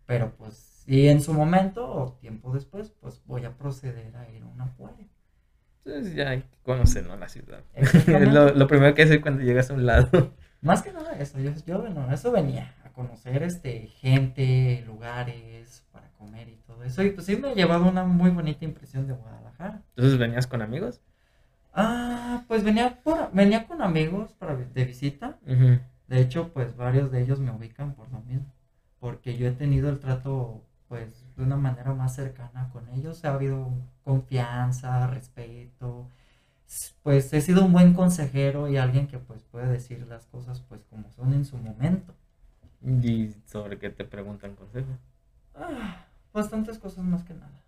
Pero 0.06 0.36
pues, 0.36 0.84
y 0.88 1.08
en 1.08 1.22
su 1.22 1.34
momento 1.34 1.90
o 1.90 2.14
tiempo 2.14 2.54
después, 2.54 2.92
pues 3.02 3.22
voy 3.26 3.46
a 3.46 3.58
proceder 3.58 4.16
a 4.18 4.30
ir 4.30 4.44
a 4.44 4.48
un 4.48 4.62
acuario. 4.62 5.08
Entonces 5.86 6.16
ya 6.16 6.30
hay 6.30 6.42
que 6.42 6.58
conocer, 6.64 7.06
¿no? 7.06 7.18
La 7.18 7.28
ciudad. 7.28 7.64
Lo, 8.08 8.54
lo 8.54 8.68
primero 8.68 8.94
que 8.96 9.04
hacer 9.04 9.22
cuando 9.22 9.44
llegas 9.44 9.70
a 9.70 9.74
un 9.74 9.86
lado. 9.86 10.34
Más 10.62 10.82
que 10.82 10.94
nada 10.94 11.12
eso, 11.20 11.40
yo, 11.40 11.52
yo 11.68 11.82
bueno, 11.82 12.10
eso 12.12 12.32
venía 12.32 12.74
a 12.86 12.90
conocer 12.92 13.44
este 13.44 13.88
gente, 14.00 14.82
lugares 14.88 15.84
para 15.92 16.08
comer 16.12 16.48
y 16.48 16.56
todo 16.66 16.86
eso. 16.86 17.04
Y 17.04 17.10
pues 17.10 17.26
sí 17.26 17.36
me 17.36 17.50
ha 17.50 17.54
llevado 17.54 17.86
una 17.86 18.06
muy 18.06 18.30
bonita 18.30 18.64
impresión 18.64 19.06
de 19.06 19.14
Guadalajara. 19.14 19.82
Entonces 19.96 20.18
venías 20.18 20.48
con 20.48 20.62
amigos. 20.62 21.02
Ah, 21.74 22.46
pues 22.48 22.64
venía 22.64 23.02
por, 23.04 23.30
venía 23.34 23.68
con 23.68 23.82
amigos 23.82 24.32
para, 24.40 24.56
de 24.56 24.86
visita. 24.86 25.38
De 26.08 26.22
hecho, 26.22 26.54
pues 26.54 26.78
varios 26.78 27.12
de 27.12 27.22
ellos 27.22 27.40
me 27.40 27.52
ubican 27.52 27.94
por 27.94 28.10
lo 28.12 28.22
mismo. 28.22 28.54
Porque 29.00 29.36
yo 29.38 29.48
he 29.48 29.52
tenido 29.52 29.90
el 29.90 30.00
trato, 30.00 30.64
pues, 30.88 31.23
de 31.38 31.44
una 31.44 31.58
manera 31.58 31.94
más 31.94 32.16
cercana 32.16 32.70
con 32.72 32.90
ellos. 32.90 33.24
Ha 33.26 33.34
habido 33.36 33.70
confianza, 34.04 35.08
respeto. 35.08 36.08
Pues 37.04 37.34
he 37.34 37.42
sido 37.42 37.66
un 37.66 37.74
buen 37.74 37.94
consejero 37.94 38.68
y 38.70 38.78
alguien 38.78 39.08
que, 39.08 39.20
pues, 39.20 39.44
puede 39.44 39.68
decir 39.68 40.06
las 40.08 40.26
cosas, 40.28 40.62
pues, 40.70 40.84
como 40.90 41.10
son 41.12 41.34
en 41.34 41.46
su 41.46 41.58
momento. 41.58 42.14
Y 43.02 43.34
sobre 43.48 43.80
qué 43.80 43.90
te 43.90 44.06
preguntan 44.06 44.56
consejos. 44.56 44.96
Ah, 45.56 46.06
bastantes 46.34 46.78
cosas 46.80 47.04
más 47.06 47.24
que 47.24 47.34
nada. 47.34 47.60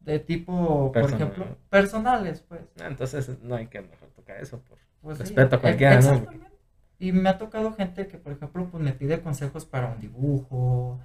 De 0.00 0.18
tipo, 0.20 0.96
por 0.98 1.10
Personal. 1.10 1.32
ejemplo, 1.32 1.58
personales, 1.70 2.42
pues. 2.48 2.62
Ah, 2.80 2.86
Entonces 2.88 3.28
no 3.42 3.54
hay 3.56 3.66
que 3.68 3.80
mejor 3.80 4.08
tocar 4.10 4.40
eso 4.40 4.60
por 4.60 4.78
Pues 5.00 5.18
sí, 5.18 5.28
respeto 5.28 5.56
a 5.56 5.60
e- 5.60 5.60
cualquiera, 5.60 6.00
¿no? 6.00 6.10
exactamente. 6.10 6.50
Y 6.98 7.12
me 7.12 7.28
ha 7.28 7.38
tocado 7.38 7.72
gente 7.74 8.06
que, 8.06 8.18
por 8.18 8.32
ejemplo, 8.32 8.68
pues 8.70 8.82
me 8.82 8.92
pide 8.92 9.20
consejos 9.22 9.64
para 9.66 9.88
un 9.92 10.00
dibujo, 10.00 11.00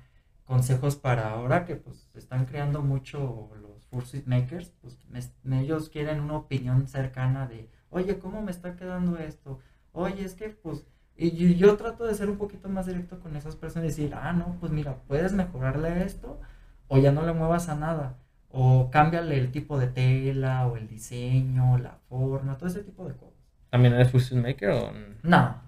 consejos 0.48 0.96
para 0.96 1.32
ahora 1.32 1.66
que 1.66 1.76
pues 1.78 2.10
están 2.16 2.46
creando 2.46 2.82
mucho 2.82 3.52
los 3.62 3.86
Fursuit 3.88 4.26
Makers, 4.28 4.72
pues 4.82 4.98
me- 5.44 5.62
ellos 5.62 5.90
quieren 5.90 6.22
una 6.22 6.38
opinión 6.38 6.88
cercana 6.88 7.48
de, 7.48 7.70
oye, 7.92 8.20
¿cómo 8.20 8.42
me 8.42 8.52
está 8.52 8.76
quedando 8.76 9.18
esto? 9.18 9.60
Oye, 9.94 10.24
es 10.26 10.36
que 10.36 10.50
pues, 10.50 10.88
y 11.18 11.32
yo, 11.32 11.68
yo 11.70 11.78
trato 11.78 12.06
de 12.06 12.16
ser 12.16 12.30
un 12.30 12.38
poquito 12.38 12.70
más 12.70 12.86
directo 12.88 13.20
con 13.20 13.36
esas 13.36 13.56
personas 13.56 13.86
y 13.86 13.90
decir, 13.90 14.16
ah, 14.16 14.34
no, 14.34 14.58
pues 14.60 14.72
mira, 14.72 14.98
puedes 15.08 15.34
mejorarle 15.34 16.04
esto 16.04 16.40
o 16.88 16.98
ya 17.00 17.12
no 17.12 17.26
le 17.26 17.34
muevas 17.34 17.70
a 17.70 17.76
nada. 17.76 18.18
O 18.50 18.90
cámbiale 18.92 19.38
el 19.38 19.52
tipo 19.52 19.78
de 19.78 19.88
tela, 19.88 20.68
o 20.68 20.78
el 20.78 20.88
diseño, 20.88 21.78
la 21.78 22.00
forma, 22.10 22.58
todo 22.58 22.70
ese 22.70 22.84
tipo 22.84 23.06
de 23.08 23.16
cosas. 23.16 23.36
¿También 23.70 23.94
eres 23.94 24.12
fusion 24.12 24.42
maker 24.42 24.70
o 24.70 24.92
No, 25.24 25.62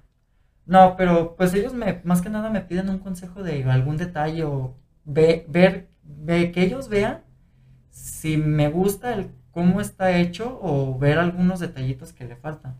no, 0.70 0.96
pero 0.98 1.36
pues 1.36 1.54
ellos 1.54 1.74
me, 1.74 2.02
más 2.04 2.22
que 2.22 2.30
nada 2.30 2.50
me 2.50 2.62
piden 2.62 2.90
un 2.90 3.00
consejo 3.00 3.44
de 3.44 3.64
algún 3.66 3.98
detalle 3.98 4.44
o 4.46 4.76
ve- 5.06 5.46
ver, 5.50 5.90
ve- 6.04 6.52
que 6.52 6.64
ellos 6.64 6.90
vean 6.90 7.24
si 7.90 8.38
me 8.38 8.70
gusta 8.70 9.14
el 9.14 9.32
cómo 9.52 9.82
está 9.82 10.18
hecho 10.18 10.60
o 10.62 10.98
ver 10.98 11.18
algunos 11.20 11.60
detallitos 11.60 12.14
que 12.14 12.26
le 12.26 12.36
faltan. 12.36 12.76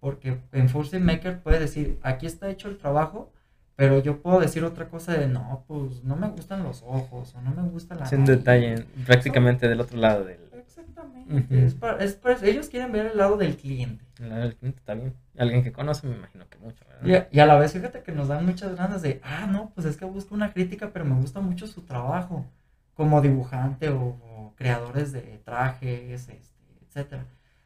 Porque 0.00 0.38
en 0.52 0.68
Force 0.68 0.98
Maker 0.98 1.42
puede 1.42 1.60
decir, 1.60 1.98
aquí 2.02 2.26
está 2.26 2.50
hecho 2.50 2.68
el 2.68 2.78
trabajo, 2.78 3.32
pero 3.76 4.00
yo 4.00 4.22
puedo 4.22 4.40
decir 4.40 4.64
otra 4.64 4.88
cosa 4.88 5.12
de, 5.12 5.28
no, 5.28 5.64
pues 5.68 6.02
no 6.04 6.16
me 6.16 6.28
gustan 6.28 6.62
los 6.64 6.82
ojos 6.82 7.34
o 7.34 7.40
no 7.42 7.50
me 7.52 7.68
gusta 7.68 7.94
la 7.94 8.06
es 8.06 8.12
un 8.12 8.20
nariz". 8.20 8.38
detalle 8.38 8.84
prácticamente 9.06 9.68
del 9.68 9.80
otro 9.80 9.98
lado 9.98 10.24
del... 10.24 10.38
Exactamente. 11.02 11.66
es 11.66 11.74
para, 11.74 12.04
es 12.04 12.14
para. 12.14 12.46
Ellos 12.46 12.68
quieren 12.68 12.92
ver 12.92 13.06
el 13.06 13.18
lado 13.18 13.36
del 13.36 13.56
cliente. 13.56 14.04
El 14.18 14.28
lado 14.30 14.42
del 14.42 14.56
cliente 14.56 14.78
está 14.78 14.94
bien. 14.94 15.14
Alguien 15.38 15.62
que 15.62 15.72
conoce, 15.72 16.06
me 16.06 16.16
imagino 16.16 16.48
que 16.48 16.58
mucho. 16.58 16.84
¿verdad? 16.86 17.28
Y, 17.30 17.36
y, 17.36 17.40
a 17.40 17.46
la 17.46 17.58
vez, 17.58 17.72
fíjate 17.72 18.02
que 18.02 18.12
nos 18.12 18.28
dan 18.28 18.44
muchas 18.44 18.74
ganas 18.76 19.02
de, 19.02 19.20
ah, 19.24 19.46
no, 19.46 19.70
pues 19.74 19.86
es 19.86 19.96
que 19.96 20.04
busco 20.04 20.34
una 20.34 20.52
crítica, 20.52 20.90
pero 20.92 21.04
me 21.04 21.14
gusta 21.14 21.40
mucho 21.40 21.66
su 21.66 21.82
trabajo 21.82 22.46
como 22.94 23.20
dibujante 23.22 23.88
o, 23.88 24.00
o 24.00 24.54
creadores 24.56 25.12
de 25.12 25.40
trajes, 25.44 26.28
este, 26.28 26.40
etcétera. 26.86 27.24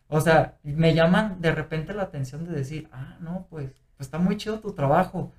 O 0.08 0.20
sea, 0.20 0.58
me 0.62 0.94
llaman 0.94 1.40
de 1.40 1.52
repente 1.52 1.94
la 1.94 2.04
atención 2.04 2.44
de 2.44 2.52
decir, 2.52 2.88
ah, 2.92 3.16
no, 3.20 3.46
pues, 3.50 3.72
pues 3.96 4.06
está 4.06 4.18
muy 4.18 4.36
chido 4.36 4.60
tu 4.60 4.72
trabajo. 4.72 5.32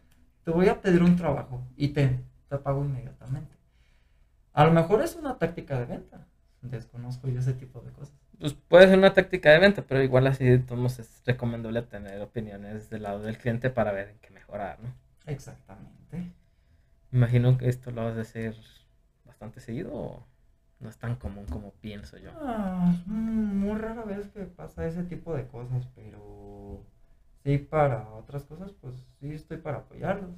Te 0.43 0.51
voy 0.51 0.67
a 0.67 0.81
pedir 0.81 1.01
un 1.01 1.15
trabajo 1.15 1.63
y 1.77 1.89
te, 1.89 2.19
te 2.49 2.57
pago 2.57 2.83
inmediatamente. 2.83 3.55
A 4.53 4.65
lo 4.65 4.71
mejor 4.71 5.01
es 5.01 5.15
una 5.15 5.37
táctica 5.37 5.79
de 5.79 5.85
venta. 5.85 6.27
Desconozco 6.72 7.27
yo 7.27 7.39
ese 7.39 7.53
tipo 7.53 7.81
de 7.81 7.91
cosas. 7.91 8.15
Pues 8.39 8.53
puede 8.53 8.88
ser 8.88 8.98
una 8.98 9.13
táctica 9.13 9.51
de 9.51 9.60
venta, 9.60 9.84
pero 9.84 10.03
igual 10.03 10.27
así 10.27 10.45
entonces 10.48 11.00
es 11.10 11.25
recomendable 11.25 11.81
tener 11.84 12.22
opiniones 12.22 12.89
del 12.89 13.03
lado 13.03 13.22
del 13.22 13.38
cliente 13.38 13.69
para 13.69 13.91
ver 13.91 14.10
en 14.10 14.19
qué 14.19 14.29
mejorar, 14.31 14.79
¿no? 14.81 14.93
Exactamente. 15.25 16.31
Imagino 17.12 17.57
que 17.57 17.69
esto 17.69 17.91
lo 17.91 18.03
vas 18.03 18.17
a 18.17 18.22
hacer 18.22 18.55
bastante 19.24 19.60
seguido 19.60 19.93
o 19.93 20.27
no 20.79 20.89
es 20.89 20.98
tan 20.98 21.15
común 21.15 21.45
como 21.45 21.72
pienso 21.72 22.17
yo. 22.17 22.31
Ah, 22.41 22.93
muy 23.05 23.77
rara 23.77 24.03
vez 24.03 24.27
que 24.29 24.41
pasa 24.43 24.86
ese 24.86 25.03
tipo 25.03 25.34
de 25.34 25.48
cosas, 25.48 25.88
pero 25.95 26.84
sí 27.43 27.57
para 27.57 28.10
otras 28.10 28.43
cosas, 28.43 28.74
pues 28.81 28.95
sí 29.19 29.34
estoy 29.34 29.57
para 29.57 29.77
apoyarlos. 29.77 30.36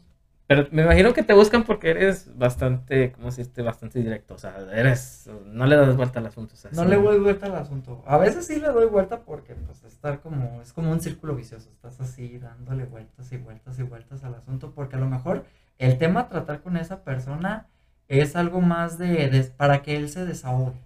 Pero 0.47 0.65
me 0.71 0.83
imagino 0.83 1.13
que 1.13 1.23
te 1.23 1.33
buscan 1.33 1.63
porque 1.63 1.89
eres 1.89 2.31
bastante, 2.37 3.11
como 3.11 3.31
si 3.31 3.41
esté 3.41 3.61
bastante 3.61 3.99
directo, 3.99 4.35
o 4.35 4.37
sea, 4.37 4.55
eres, 4.73 5.29
no 5.45 5.65
le 5.65 5.75
das 5.75 5.97
vuelta 5.97 6.19
al 6.19 6.27
asunto. 6.27 6.53
O 6.53 6.57
sea, 6.57 6.71
no 6.73 6.83
sí. 6.83 6.89
le 6.89 6.95
doy 6.95 7.19
vuelta 7.19 7.47
al 7.47 7.55
asunto. 7.55 8.01
A 8.07 8.17
veces 8.17 8.47
sí 8.47 8.61
le 8.61 8.69
doy 8.69 8.85
vuelta 8.85 9.19
porque 9.19 9.55
pues 9.55 9.83
estar 9.83 10.21
como, 10.21 10.61
es 10.61 10.71
como 10.71 10.89
un 10.89 11.01
círculo 11.01 11.35
vicioso, 11.35 11.69
estás 11.69 11.99
así 11.99 12.39
dándole 12.39 12.85
vueltas 12.85 13.29
y 13.33 13.37
vueltas 13.37 13.77
y 13.77 13.83
vueltas 13.83 14.23
al 14.23 14.35
asunto 14.35 14.71
porque 14.71 14.95
a 14.95 14.99
lo 14.99 15.07
mejor 15.07 15.43
el 15.79 15.97
tema 15.97 16.21
a 16.21 16.29
tratar 16.29 16.61
con 16.61 16.77
esa 16.77 17.03
persona 17.03 17.67
es 18.07 18.37
algo 18.37 18.61
más 18.61 18.97
de, 18.97 19.29
de 19.29 19.43
para 19.43 19.81
que 19.81 19.97
él 19.97 20.09
se 20.09 20.25
desahogue. 20.25 20.79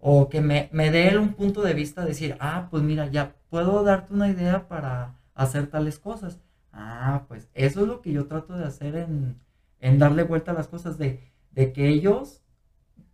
O 0.00 0.30
que 0.30 0.40
me, 0.40 0.70
me 0.72 0.90
dé 0.90 1.08
él 1.08 1.18
un 1.18 1.34
punto 1.34 1.62
de 1.62 1.74
vista, 1.74 2.04
decir, 2.04 2.36
ah, 2.40 2.68
pues 2.70 2.82
mira, 2.82 3.06
ya 3.06 3.34
puedo 3.50 3.84
darte 3.84 4.14
una 4.14 4.28
idea 4.28 4.66
para 4.66 5.14
hacer 5.34 5.66
tales 5.66 5.98
cosas. 5.98 6.40
Ah, 6.72 7.24
pues 7.28 7.48
eso 7.54 7.82
es 7.82 7.86
lo 7.86 8.00
que 8.00 8.12
yo 8.12 8.26
trato 8.26 8.56
de 8.56 8.64
hacer 8.64 8.96
en, 8.96 9.38
en 9.80 9.98
darle 9.98 10.22
vuelta 10.22 10.52
a 10.52 10.54
las 10.54 10.68
cosas, 10.68 10.96
de, 10.98 11.30
de, 11.50 11.72
que 11.72 11.88
ellos 11.88 12.42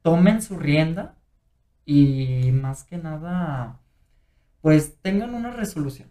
tomen 0.03 0.43
su 0.43 0.57
rienda 0.57 1.17
y 1.85 2.53
más 2.53 2.85
que 2.85 2.99
nada, 2.99 3.81
pues 4.61 4.99
tengan 5.03 5.35
una 5.35 5.51
resolución. 5.51 6.09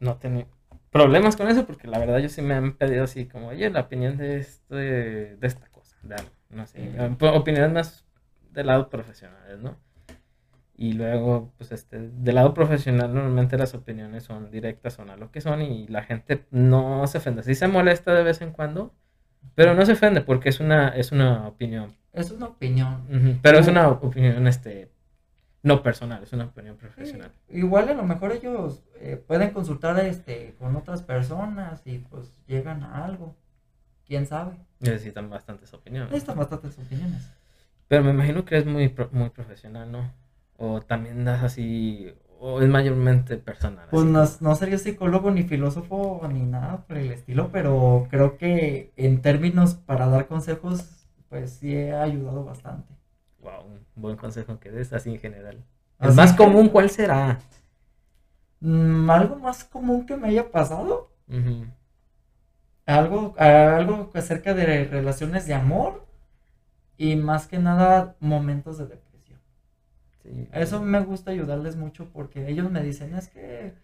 No 0.00 0.16
tengo 0.16 0.46
problemas 0.90 1.36
con 1.36 1.48
eso 1.48 1.66
porque 1.66 1.88
la 1.88 1.98
verdad 1.98 2.18
yo 2.18 2.28
sí 2.28 2.42
me 2.42 2.54
han 2.54 2.76
pedido 2.76 3.04
así 3.04 3.26
como, 3.26 3.48
oye, 3.48 3.70
la 3.70 3.80
opinión 3.80 4.16
de, 4.16 4.38
este, 4.38 4.74
de 4.74 5.46
esta 5.46 5.68
cosa, 5.68 5.96
de 6.02 6.14
algo, 6.16 6.30
no 6.50 6.66
sé, 6.66 6.80
mm. 6.80 7.24
opiniones 7.34 7.72
más 7.72 8.04
del 8.52 8.66
lado 8.66 8.88
profesionales, 8.88 9.60
¿no? 9.60 9.76
Y 10.76 10.92
luego, 10.92 11.52
pues 11.56 11.70
este, 11.70 11.98
del 12.00 12.34
lado 12.34 12.52
profesional 12.52 13.14
normalmente 13.14 13.56
las 13.56 13.74
opiniones 13.74 14.24
son 14.24 14.50
directas, 14.50 14.94
son 14.94 15.08
a 15.08 15.16
lo 15.16 15.30
que 15.30 15.40
son 15.40 15.62
y 15.62 15.86
la 15.86 16.02
gente 16.02 16.46
no 16.50 17.06
se 17.06 17.18
ofende. 17.18 17.44
Sí 17.44 17.54
se 17.54 17.68
molesta 17.68 18.12
de 18.12 18.24
vez 18.24 18.40
en 18.40 18.50
cuando, 18.50 18.92
pero 19.54 19.74
no 19.74 19.86
se 19.86 19.92
ofende 19.92 20.20
porque 20.20 20.48
es 20.48 20.58
una, 20.58 20.88
es 20.88 21.12
una 21.12 21.46
opinión. 21.46 21.94
Es 22.12 22.30
una 22.32 22.46
opinión. 22.46 23.06
Uh 23.08 23.14
-huh. 23.14 23.38
Pero 23.40 23.58
es 23.58 23.68
una 23.68 23.88
opinión 23.88 24.48
este, 24.48 24.90
no 25.62 25.82
personal, 25.82 26.22
es 26.24 26.32
una 26.32 26.46
opinión 26.46 26.76
profesional. 26.76 27.30
Sí, 27.48 27.58
igual 27.58 27.88
a 27.88 27.94
lo 27.94 28.02
mejor 28.02 28.32
ellos 28.32 28.82
eh, 28.96 29.22
pueden 29.24 29.50
consultar 29.50 29.98
este, 30.00 30.56
con 30.58 30.74
otras 30.74 31.02
personas 31.02 31.82
y 31.84 31.98
pues 31.98 32.42
llegan 32.46 32.82
a 32.82 33.04
algo. 33.04 33.36
¿Quién 34.06 34.26
sabe? 34.26 34.56
Necesitan 34.80 35.30
bastantes 35.30 35.72
opiniones. 35.72 36.10
Necesitan 36.10 36.36
bastantes 36.36 36.76
opiniones. 36.78 37.30
Pero 37.88 38.02
me 38.02 38.10
imagino 38.10 38.44
que 38.44 38.58
es 38.58 38.66
muy, 38.66 38.94
muy 39.12 39.30
profesional, 39.30 39.90
¿no? 39.90 40.23
O 40.56 40.80
también 40.80 41.24
das 41.24 41.42
así, 41.42 42.14
o 42.38 42.60
es 42.60 42.68
mayormente 42.68 43.36
personal. 43.38 43.88
Pues 43.90 44.04
no, 44.04 44.24
no, 44.40 44.54
sería 44.54 44.78
psicólogo 44.78 45.30
ni 45.30 45.42
filósofo 45.42 46.20
ni 46.30 46.42
nada 46.42 46.84
por 46.86 46.98
el 46.98 47.10
estilo, 47.10 47.50
pero 47.50 48.06
creo 48.10 48.36
que 48.36 48.92
en 48.96 49.20
términos 49.20 49.74
para 49.74 50.06
dar 50.08 50.26
consejos, 50.26 51.06
pues 51.28 51.50
sí 51.54 51.74
he 51.74 51.92
ayudado 51.94 52.44
bastante. 52.44 52.94
Wow, 53.40 53.64
un 53.66 53.80
buen 53.96 54.16
consejo 54.16 54.58
que 54.58 54.70
des 54.70 54.92
así 54.92 55.10
en 55.10 55.18
general. 55.18 55.64
¿El 56.00 56.08
¿Así 56.08 56.16
más 56.16 56.32
común 56.34 56.68
cuál 56.68 56.90
será? 56.90 57.40
Mm, 58.60 59.10
¿Algo 59.10 59.36
más 59.36 59.64
común 59.64 60.06
que 60.06 60.16
me 60.16 60.28
haya 60.28 60.50
pasado? 60.50 61.10
Uh 61.28 61.34
-huh. 61.34 61.66
Algo, 62.86 63.34
algo 63.38 64.10
acerca 64.14 64.54
de 64.54 64.84
relaciones 64.84 65.46
de 65.46 65.54
amor 65.54 66.06
y 66.96 67.16
más 67.16 67.46
que 67.46 67.58
nada 67.58 68.16
momentos 68.20 68.78
de 68.78 68.84
depresión. 68.84 69.03
Sí, 70.24 70.48
Eso 70.52 70.82
me 70.82 71.00
gusta 71.00 71.30
ayudarles 71.32 71.76
mucho 71.76 72.08
porque 72.12 72.48
ellos 72.48 72.70
me 72.70 72.82
dicen, 72.82 73.14
es 73.14 73.28
que, 73.28 73.74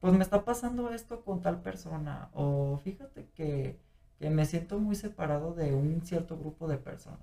pues 0.00 0.12
me 0.12 0.22
está 0.22 0.44
pasando 0.44 0.90
esto 0.90 1.24
con 1.24 1.40
tal 1.42 1.62
persona, 1.62 2.30
o 2.34 2.78
fíjate 2.84 3.28
que, 3.34 3.80
que 4.18 4.30
me 4.30 4.44
siento 4.44 4.78
muy 4.78 4.94
separado 4.94 5.54
de 5.54 5.72
un 5.74 6.02
cierto 6.02 6.36
grupo 6.38 6.68
de 6.68 6.76
personas. 6.78 7.20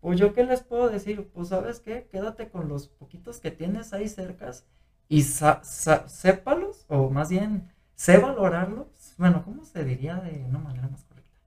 Pues 0.00 0.20
yo 0.20 0.34
qué 0.34 0.44
les 0.44 0.62
puedo 0.62 0.90
decir, 0.90 1.30
pues 1.34 1.48
sabes 1.48 1.80
qué, 1.80 2.06
quédate 2.12 2.50
con 2.50 2.68
los 2.68 2.88
poquitos 2.88 3.40
que 3.40 3.50
tienes 3.50 3.92
ahí 3.94 4.08
cercas 4.08 4.66
y 5.08 5.22
sépalos, 5.22 6.84
o 6.88 7.10
más 7.10 7.30
bien, 7.30 7.72
sé 7.94 8.18
valorarlos. 8.18 9.14
Bueno, 9.16 9.42
¿cómo 9.44 9.64
se 9.64 9.84
diría 9.84 10.16
de 10.16 10.44
una 10.44 10.58
manera 10.58 10.88
más 10.88 11.04
correcta? 11.04 11.38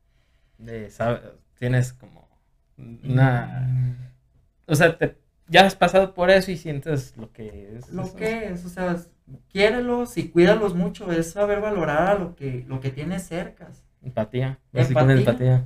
De, 0.57 0.89
sabes, 0.89 1.21
tienes 1.59 1.93
como 1.93 2.27
una... 2.77 3.67
Mm. 3.67 3.95
O 4.67 4.75
sea, 4.75 4.97
te 4.97 5.18
ya 5.49 5.65
has 5.65 5.75
pasado 5.75 6.13
por 6.13 6.29
eso 6.29 6.51
y 6.51 6.57
sientes 6.57 7.17
lo 7.17 7.31
que 7.31 7.75
es. 7.75 7.89
Lo 7.91 8.03
eso. 8.03 8.15
que 8.15 8.51
es, 8.51 8.65
o 8.65 8.69
sea, 8.69 8.97
quiérelos 9.51 10.17
y 10.17 10.29
cuídalos 10.29 10.75
mucho, 10.75 11.11
es 11.11 11.31
saber 11.31 11.59
valorar 11.59 12.19
lo 12.19 12.35
que, 12.35 12.63
lo 12.67 12.79
que 12.79 12.91
tienes 12.91 13.23
cerca. 13.23 13.69
Empatía, 14.01 14.59
empatía. 14.71 15.13
empatía. 15.13 15.65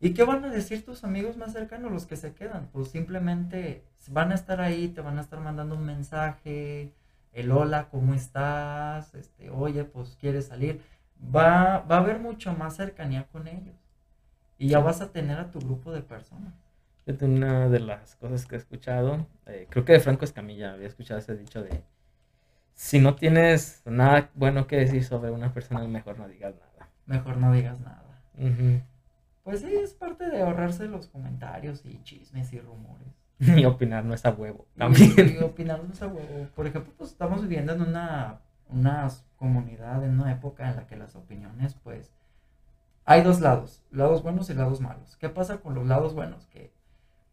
¿Y 0.00 0.14
qué 0.14 0.24
van 0.24 0.44
a 0.44 0.50
decir 0.50 0.84
tus 0.84 1.04
amigos 1.04 1.36
más 1.36 1.52
cercanos, 1.52 1.92
los 1.92 2.06
que 2.06 2.16
se 2.16 2.34
quedan? 2.34 2.68
Pues 2.72 2.88
simplemente 2.88 3.84
van 4.08 4.32
a 4.32 4.34
estar 4.34 4.60
ahí, 4.60 4.88
te 4.88 5.00
van 5.00 5.18
a 5.18 5.20
estar 5.20 5.38
mandando 5.38 5.76
un 5.76 5.84
mensaje, 5.84 6.92
el 7.32 7.52
hola, 7.52 7.88
¿cómo 7.88 8.12
estás? 8.12 9.14
Este, 9.14 9.50
oye, 9.50 9.84
pues 9.84 10.16
quieres 10.20 10.48
salir. 10.48 10.82
Va, 11.24 11.78
va 11.88 11.96
a 11.96 12.00
haber 12.00 12.18
mucho 12.18 12.52
más 12.52 12.76
cercanía 12.76 13.28
con 13.30 13.46
ellos. 13.46 13.76
Y 14.58 14.68
ya 14.68 14.80
vas 14.80 15.00
a 15.00 15.12
tener 15.12 15.38
a 15.38 15.52
tu 15.52 15.60
grupo 15.60 15.92
de 15.92 16.02
personas. 16.02 16.52
Una 17.06 17.68
de 17.68 17.80
las 17.80 18.14
cosas 18.16 18.46
que 18.46 18.54
he 18.54 18.58
escuchado, 18.58 19.26
eh, 19.46 19.66
creo 19.68 19.84
que 19.84 19.92
de 19.92 20.00
Franco 20.00 20.24
Escamilla 20.24 20.72
había 20.72 20.86
escuchado 20.86 21.18
ese 21.18 21.36
dicho 21.36 21.62
de, 21.62 21.82
si 22.74 23.00
no 23.00 23.16
tienes 23.16 23.82
nada 23.84 24.30
bueno 24.34 24.66
que 24.66 24.76
decir 24.76 25.04
sobre 25.04 25.30
una 25.30 25.52
persona, 25.52 25.86
mejor 25.86 26.18
no 26.18 26.28
digas 26.28 26.54
nada. 26.54 26.90
Mejor 27.06 27.36
no 27.38 27.52
digas 27.52 27.80
nada. 27.80 28.22
Uh 28.38 28.46
-huh. 28.46 28.82
Pues 29.42 29.60
sí, 29.60 29.74
es 29.74 29.94
parte 29.94 30.28
de 30.28 30.42
ahorrarse 30.42 30.86
los 30.86 31.08
comentarios 31.08 31.84
y 31.84 32.00
chismes 32.04 32.52
y 32.52 32.60
rumores. 32.60 33.08
Y 33.40 33.64
opinar 33.64 34.04
no 34.04 34.14
es 34.14 34.24
a 34.24 34.30
huevo. 34.30 34.66
También. 34.76 35.12
Y, 35.16 35.32
y 35.32 35.38
opinar 35.38 35.82
no 35.82 35.92
es 35.92 36.00
a 36.02 36.06
huevo. 36.06 36.48
Por 36.54 36.68
ejemplo, 36.68 36.92
pues 36.96 37.10
estamos 37.10 37.42
viviendo 37.42 37.72
en 37.72 37.82
una, 37.82 38.40
una 38.68 39.08
comunidad, 39.36 40.04
en 40.04 40.20
una 40.20 40.30
época 40.30 40.70
en 40.70 40.76
la 40.76 40.86
que 40.86 40.96
las 40.96 41.16
opiniones, 41.16 41.74
pues, 41.74 42.12
hay 43.04 43.22
dos 43.22 43.40
lados, 43.40 43.82
lados 43.90 44.22
buenos 44.22 44.48
y 44.50 44.54
lados 44.54 44.80
malos. 44.80 45.16
¿Qué 45.16 45.28
pasa 45.28 45.58
con 45.58 45.74
los 45.74 45.86
lados 45.86 46.14
buenos? 46.14 46.46
Que 46.46 46.72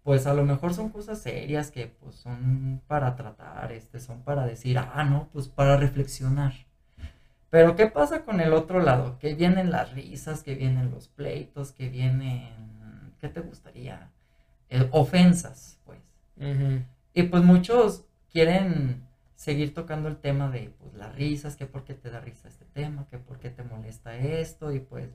pues 0.03 0.27
a 0.27 0.34
lo 0.34 0.46
mejor 0.46 0.74
son 0.74 0.89
cosas 0.89 1.20
serias 1.20 1.72
que 1.72 1.88
pues 1.88 2.15
son 2.15 2.82
para 2.88 3.15
tratar, 3.15 3.72
este, 3.72 4.00
son 4.00 4.22
para 4.24 4.46
decir, 4.46 4.77
ah, 4.77 5.03
no, 5.03 5.29
pues 5.34 5.48
para 5.48 5.77
reflexionar. 5.77 6.53
Pero 7.50 7.75
¿qué 7.75 7.88
pasa 7.88 8.24
con 8.25 8.41
el 8.41 8.53
otro 8.53 8.79
lado? 8.79 9.18
Que 9.20 9.34
vienen 9.36 9.72
las 9.72 9.94
risas, 9.94 10.44
que 10.44 10.56
vienen 10.56 10.91
los 10.91 11.08
pleitos, 11.08 11.72
que 11.72 11.89
vienen, 11.89 13.13
¿qué 13.20 13.27
te 13.29 13.41
gustaría? 13.41 14.12
Eh, 14.70 14.88
ofensas, 14.91 15.79
pues. 15.86 16.00
Uh 16.38 16.44
-huh. 16.44 16.86
Y 17.13 17.24
pues 17.24 17.44
muchos 17.44 18.06
quieren 18.32 19.08
seguir 19.36 19.74
tocando 19.74 20.10
el 20.10 20.18
tema 20.18 20.50
de 20.50 20.74
pues 20.79 20.94
las 20.94 21.15
risas, 21.15 21.56
que 21.56 21.65
por 21.65 21.84
qué 21.86 21.94
te 21.94 22.10
da 22.12 22.20
risa 22.20 22.48
este 22.48 22.65
tema, 22.65 23.08
que 23.10 23.18
por 23.18 23.39
qué 23.39 23.50
te 23.50 23.63
molesta 23.63 24.15
esto, 24.15 24.72
y 24.72 24.79
pues 24.79 25.10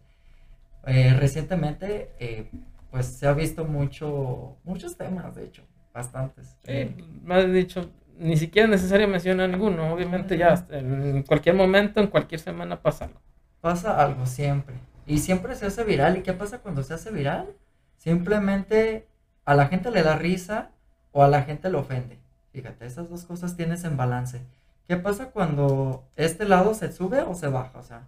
eh, 0.87 1.15
recientemente 1.15 2.11
eh, 2.19 2.51
pues 2.95 3.07
se 3.07 3.27
ha 3.27 3.33
visto 3.33 3.65
mucho, 3.65 4.57
muchos 4.63 4.97
temas, 4.97 5.35
de 5.35 5.47
hecho, 5.47 5.65
bastantes. 5.93 6.57
Sí, 6.65 6.95
has 7.29 7.53
dicho, 7.53 7.91
ni 8.17 8.37
siquiera 8.37 8.67
es 8.67 8.71
necesario 8.71 9.09
mencionar 9.09 9.49
ninguno, 9.51 9.93
obviamente 9.93 10.39
ya 10.39 10.65
en 10.71 11.25
cualquier 11.25 11.57
momento, 11.57 11.99
en 11.99 12.07
cualquier 12.07 12.41
semana 12.41 12.81
pasa 12.81 13.07
algo. 13.07 13.21
Pasa 13.61 14.01
algo 14.01 14.27
siempre, 14.27 14.77
y 15.09 15.19
siempre 15.19 15.57
se 15.57 15.67
hace 15.67 15.83
viral, 15.83 16.19
¿y 16.19 16.23
qué 16.23 16.35
pasa 16.35 16.61
cuando 16.61 16.85
se 16.85 16.95
hace 16.95 17.11
viral? 17.11 17.49
Simplemente 17.97 19.09
a 19.45 19.57
la 19.57 19.67
gente 19.67 19.91
le 19.91 20.05
da 20.05 20.15
risa, 20.15 20.71
o 21.11 21.25
a 21.25 21.29
la 21.29 21.43
gente 21.43 21.69
le 21.71 21.79
ofende. 21.79 22.21
Fíjate, 22.53 22.87
esas 22.87 23.11
dos 23.11 23.25
cosas 23.25 23.57
tienes 23.57 23.83
en 23.83 23.97
balance. 23.97 24.41
¿Qué 24.87 24.97
pasa 24.97 25.33
cuando 25.33 26.05
este 26.15 26.45
lado 26.45 26.75
se 26.75 26.93
sube 26.93 27.23
o 27.23 27.35
se 27.35 27.49
baja? 27.49 27.77
O 27.77 27.83
sea, 27.83 28.07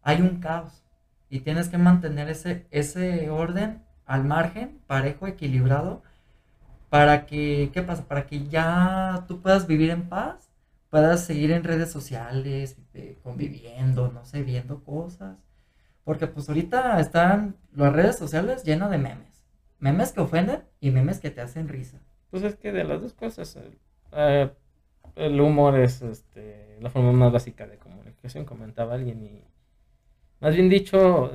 hay 0.00 0.22
un 0.22 0.40
caos 0.40 0.82
y 1.28 1.40
tienes 1.40 1.68
que 1.68 1.76
mantener 1.76 2.30
ese, 2.30 2.66
ese 2.70 3.28
orden 3.28 3.83
al 4.06 4.24
margen, 4.24 4.80
parejo, 4.86 5.26
equilibrado, 5.26 6.02
para 6.90 7.26
que, 7.26 7.70
¿qué 7.72 7.82
pasa? 7.82 8.06
Para 8.06 8.26
que 8.26 8.46
ya 8.48 9.24
tú 9.26 9.40
puedas 9.40 9.66
vivir 9.66 9.90
en 9.90 10.08
paz, 10.08 10.50
puedas 10.90 11.24
seguir 11.24 11.50
en 11.50 11.64
redes 11.64 11.90
sociales, 11.90 12.76
eh, 12.94 13.18
conviviendo, 13.22 14.12
no 14.12 14.24
sé, 14.24 14.42
viendo 14.42 14.84
cosas. 14.84 15.36
Porque 16.04 16.26
pues 16.26 16.48
ahorita 16.48 17.00
están 17.00 17.56
las 17.74 17.92
redes 17.92 18.16
sociales 18.16 18.62
llenas 18.62 18.90
de 18.90 18.98
memes. 18.98 19.42
Memes 19.80 20.12
que 20.12 20.20
ofenden 20.20 20.62
y 20.80 20.90
memes 20.90 21.18
que 21.18 21.30
te 21.30 21.40
hacen 21.40 21.68
risa. 21.68 21.98
Pues 22.30 22.42
es 22.42 22.56
que 22.56 22.72
de 22.72 22.84
las 22.84 23.00
dos 23.00 23.12
cosas, 23.14 23.58
eh, 24.12 24.50
el 25.16 25.40
humor 25.40 25.78
es 25.78 26.02
este, 26.02 26.78
la 26.80 26.90
forma 26.90 27.12
más 27.12 27.32
básica 27.32 27.66
de 27.66 27.78
comunicación, 27.78 28.44
comentaba 28.44 28.94
alguien, 28.94 29.22
y 29.22 29.44
más 30.40 30.54
bien 30.54 30.68
dicho, 30.68 31.32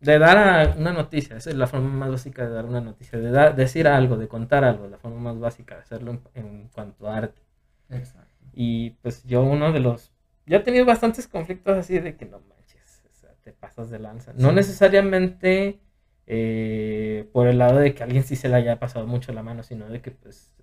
de 0.00 0.18
dar 0.18 0.76
una 0.76 0.92
noticia, 0.92 1.36
esa 1.36 1.50
es 1.50 1.56
la 1.56 1.66
forma 1.66 1.88
más 1.88 2.10
básica 2.10 2.46
de 2.46 2.50
dar 2.50 2.64
una 2.64 2.80
noticia, 2.80 3.18
de 3.18 3.52
decir 3.54 3.88
algo, 3.88 4.16
de 4.16 4.28
contar 4.28 4.64
algo, 4.64 4.88
la 4.88 4.98
forma 4.98 5.20
más 5.20 5.38
básica 5.38 5.76
de 5.76 5.82
hacerlo 5.82 6.20
en, 6.34 6.68
cuanto 6.68 7.08
a 7.08 7.16
arte. 7.16 7.42
Exacto. 7.90 8.30
Y 8.52 8.90
pues 9.02 9.24
yo 9.24 9.42
uno 9.42 9.72
de 9.72 9.80
los, 9.80 10.12
ya 10.46 10.58
he 10.58 10.60
tenido 10.60 10.84
bastantes 10.84 11.28
conflictos 11.28 11.76
así 11.76 11.98
de 11.98 12.16
que 12.16 12.26
no 12.26 12.40
manches, 12.40 13.02
te 13.42 13.52
pasas 13.52 13.90
de 13.90 13.98
lanza. 13.98 14.32
No 14.34 14.52
necesariamente 14.52 15.80
eh, 16.26 17.28
por 17.32 17.46
el 17.46 17.58
lado 17.58 17.78
de 17.78 17.94
que 17.94 18.02
alguien 18.02 18.24
sí 18.24 18.34
se 18.36 18.48
le 18.48 18.56
haya 18.56 18.78
pasado 18.78 19.06
mucho 19.06 19.32
la 19.32 19.42
mano, 19.42 19.62
sino 19.62 19.88
de 19.88 20.00
que 20.00 20.10
pues 20.10 20.56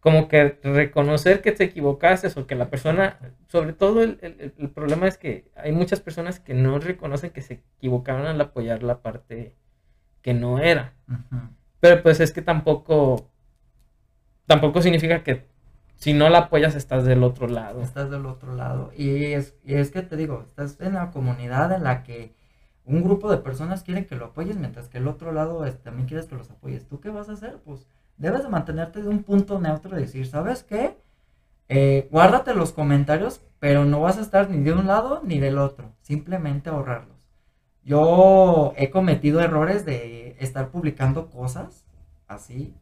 como 0.00 0.28
que 0.28 0.58
reconocer 0.62 1.42
que 1.42 1.52
te 1.52 1.64
equivocaste 1.64 2.28
o 2.38 2.46
que 2.46 2.54
la 2.54 2.70
persona, 2.70 3.18
sobre 3.48 3.72
todo 3.72 4.02
el, 4.02 4.70
problema 4.74 5.08
es 5.08 5.18
que 5.18 5.50
hay 5.56 5.72
muchas 5.72 6.00
personas 6.00 6.38
que 6.38 6.54
no 6.54 6.78
reconocen 6.78 7.30
que 7.30 7.42
se 7.42 7.62
equivocaron 7.78 8.26
al 8.26 8.40
apoyar 8.40 8.82
la 8.82 9.02
parte 9.02 9.56
que 10.22 10.34
no 10.34 10.60
era. 10.60 10.94
Pero 11.80 12.02
pues 12.02 12.20
es 12.20 12.32
que 12.32 12.42
tampoco, 12.42 13.28
tampoco 14.46 14.82
significa 14.82 15.24
que 15.24 15.46
si 15.96 16.12
no 16.12 16.28
la 16.28 16.38
apoyas 16.38 16.76
estás 16.76 17.04
del 17.04 17.24
otro 17.24 17.48
lado. 17.48 17.82
Estás 17.82 18.08
del 18.08 18.26
otro 18.26 18.54
lado. 18.54 18.92
Y 18.96 19.32
es, 19.32 19.56
y 19.64 19.74
es 19.74 19.90
que 19.90 20.02
te 20.02 20.16
digo, 20.16 20.44
estás 20.46 20.80
en 20.80 20.92
una 20.92 21.10
comunidad 21.10 21.72
en 21.72 21.82
la 21.82 22.04
que 22.04 22.36
un 22.84 23.02
grupo 23.02 23.30
de 23.30 23.38
personas 23.38 23.82
quieren 23.82 24.06
que 24.06 24.14
lo 24.14 24.26
apoyes 24.26 24.56
mientras 24.56 24.88
que 24.88 24.98
el 24.98 25.08
otro 25.08 25.32
lado 25.32 25.66
este, 25.66 25.82
también 25.82 26.06
quieres 26.06 26.26
que 26.26 26.36
los 26.36 26.50
apoyes. 26.50 26.86
¿Tú 26.86 27.00
qué 27.00 27.10
vas 27.10 27.28
a 27.28 27.32
hacer? 27.32 27.58
Pues 27.64 27.88
debes 28.18 28.42
de 28.42 28.48
mantenerte 28.48 29.02
de 29.02 29.08
un 29.08 29.22
punto 29.22 29.60
neutro 29.60 29.96
y 29.96 30.02
decir, 30.02 30.26
¿sabes 30.26 30.62
qué? 30.64 30.98
Eh, 31.68 32.08
guárdate 32.10 32.54
los 32.54 32.72
comentarios, 32.72 33.40
pero 33.58 33.84
no 33.84 34.00
vas 34.00 34.18
a 34.18 34.22
estar 34.22 34.50
ni 34.50 34.62
de 34.62 34.72
un 34.72 34.86
lado 34.86 35.22
ni 35.24 35.38
del 35.38 35.58
otro, 35.58 35.92
simplemente 36.02 36.70
ahorrarlos. 36.70 37.16
Yo 37.84 38.74
he 38.76 38.90
cometido 38.90 39.40
errores 39.40 39.84
de 39.84 40.36
estar 40.40 40.70
publicando 40.70 41.30
cosas 41.30 41.86
así, 42.26 42.74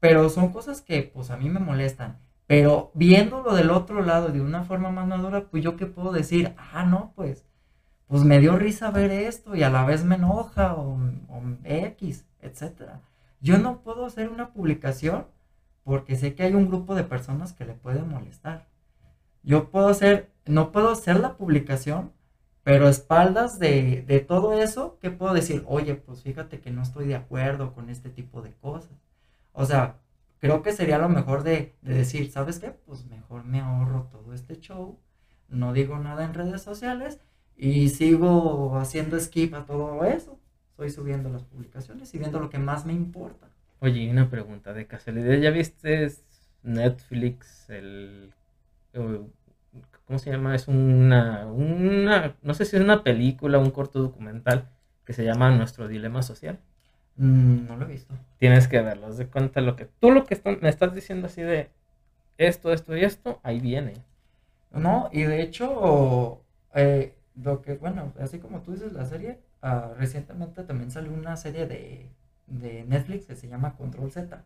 pero 0.00 0.28
son 0.30 0.52
cosas 0.52 0.80
que 0.82 1.02
pues 1.02 1.30
a 1.30 1.36
mí 1.36 1.48
me 1.50 1.60
molestan. 1.60 2.18
Pero 2.46 2.90
viéndolo 2.94 3.54
del 3.54 3.70
otro 3.70 4.02
lado 4.02 4.28
de 4.28 4.40
una 4.40 4.64
forma 4.64 4.90
más 4.90 5.06
madura, 5.06 5.46
pues 5.50 5.62
yo 5.64 5.76
qué 5.76 5.86
puedo 5.86 6.12
decir, 6.12 6.54
ah, 6.58 6.84
no, 6.84 7.12
pues, 7.16 7.44
pues 8.06 8.22
me 8.22 8.38
dio 8.38 8.56
risa 8.56 8.90
ver 8.90 9.10
esto 9.10 9.56
y 9.56 9.62
a 9.62 9.70
la 9.70 9.84
vez 9.84 10.04
me 10.04 10.16
enoja 10.16 10.74
o, 10.74 10.98
o 11.28 11.42
X, 11.64 12.26
etcétera. 12.42 13.00
Yo 13.40 13.58
no 13.58 13.82
puedo 13.82 14.06
hacer 14.06 14.28
una 14.28 14.52
publicación 14.52 15.26
porque 15.84 16.16
sé 16.16 16.34
que 16.34 16.42
hay 16.42 16.54
un 16.54 16.68
grupo 16.68 16.94
de 16.94 17.04
personas 17.04 17.52
que 17.52 17.66
le 17.66 17.74
puede 17.74 18.02
molestar. 18.02 18.66
Yo 19.42 19.70
puedo 19.70 19.88
hacer, 19.88 20.32
no 20.46 20.72
puedo 20.72 20.90
hacer 20.90 21.20
la 21.20 21.36
publicación, 21.36 22.12
pero 22.62 22.86
a 22.86 22.90
espaldas 22.90 23.58
de, 23.58 24.24
todo 24.26 24.54
eso, 24.54 24.98
¿qué 25.00 25.10
puedo 25.10 25.34
decir? 25.34 25.62
Oye, 25.66 25.94
pues 25.94 26.22
fíjate 26.22 26.60
que 26.60 26.70
no 26.70 26.82
estoy 26.82 27.06
de 27.06 27.16
acuerdo 27.16 27.74
con 27.74 27.90
este 27.90 28.08
tipo 28.08 28.40
de 28.40 28.52
cosas. 28.54 28.92
O 29.52 29.66
sea, 29.66 29.98
creo 30.38 30.62
que 30.62 30.72
sería 30.72 30.98
lo 30.98 31.10
mejor 31.10 31.42
de, 31.42 31.74
de 31.82 31.94
decir, 31.94 32.30
¿sabes 32.30 32.58
qué? 32.58 32.70
Pues 32.70 33.04
mejor 33.04 33.44
me 33.44 33.60
ahorro 33.60 34.08
todo 34.10 34.32
este 34.32 34.58
show, 34.58 34.98
no 35.48 35.74
digo 35.74 35.98
nada 35.98 36.24
en 36.24 36.34
redes 36.34 36.62
sociales 36.62 37.20
y 37.56 37.90
sigo 37.90 38.78
haciendo 38.78 39.20
skip 39.20 39.54
a 39.54 39.66
todo 39.66 40.04
eso 40.04 40.38
estoy 40.74 40.90
subiendo 40.90 41.28
las 41.28 41.44
publicaciones 41.44 42.12
y 42.14 42.18
viendo 42.18 42.40
lo 42.40 42.50
que 42.50 42.58
más 42.58 42.84
me 42.84 42.92
importa. 42.92 43.46
Oye, 43.78 44.10
una 44.10 44.28
pregunta 44.28 44.72
de 44.72 44.88
casualidad, 44.88 45.36
¿ya 45.36 45.50
viste 45.50 46.10
Netflix 46.64 47.70
el 47.70 48.34
¿cómo 50.04 50.18
se 50.18 50.32
llama? 50.32 50.56
Es 50.56 50.66
una, 50.66 51.46
una, 51.46 52.34
no 52.42 52.54
sé 52.54 52.64
si 52.64 52.74
es 52.74 52.82
una 52.82 53.04
película, 53.04 53.58
un 53.58 53.70
corto 53.70 54.00
documental 54.00 54.68
que 55.04 55.12
se 55.12 55.24
llama 55.24 55.52
Nuestro 55.52 55.86
Dilema 55.86 56.22
Social. 56.22 56.58
Mm, 57.18 57.66
no 57.68 57.76
lo 57.76 57.84
he 57.84 57.92
visto. 57.92 58.12
Tienes 58.38 58.66
que 58.66 58.80
verlo, 58.80 59.06
haz 59.06 59.16
de 59.16 59.28
cuenta 59.28 59.60
lo 59.60 59.76
que 59.76 59.84
tú 60.00 60.10
lo 60.10 60.24
que 60.24 60.40
me 60.60 60.68
estás 60.68 60.92
diciendo 60.92 61.28
así 61.28 61.42
de 61.42 61.70
esto, 62.36 62.72
esto 62.72 62.96
y 62.96 63.04
esto, 63.04 63.38
ahí 63.44 63.60
viene. 63.60 63.94
No, 64.72 65.08
y 65.12 65.22
de 65.22 65.40
hecho, 65.40 66.42
eh, 66.74 67.14
lo 67.40 67.62
que, 67.62 67.74
bueno, 67.74 68.12
así 68.18 68.40
como 68.40 68.60
tú 68.62 68.72
dices 68.72 68.92
la 68.92 69.04
serie, 69.04 69.38
Ah, 69.66 69.94
recientemente 69.96 70.62
también 70.62 70.90
salió 70.90 71.10
una 71.10 71.38
serie 71.38 71.66
de, 71.66 72.10
Netflix 72.46 73.24
que 73.24 73.34
se 73.34 73.48
llama 73.48 73.76
Control 73.76 74.12
Z. 74.12 74.44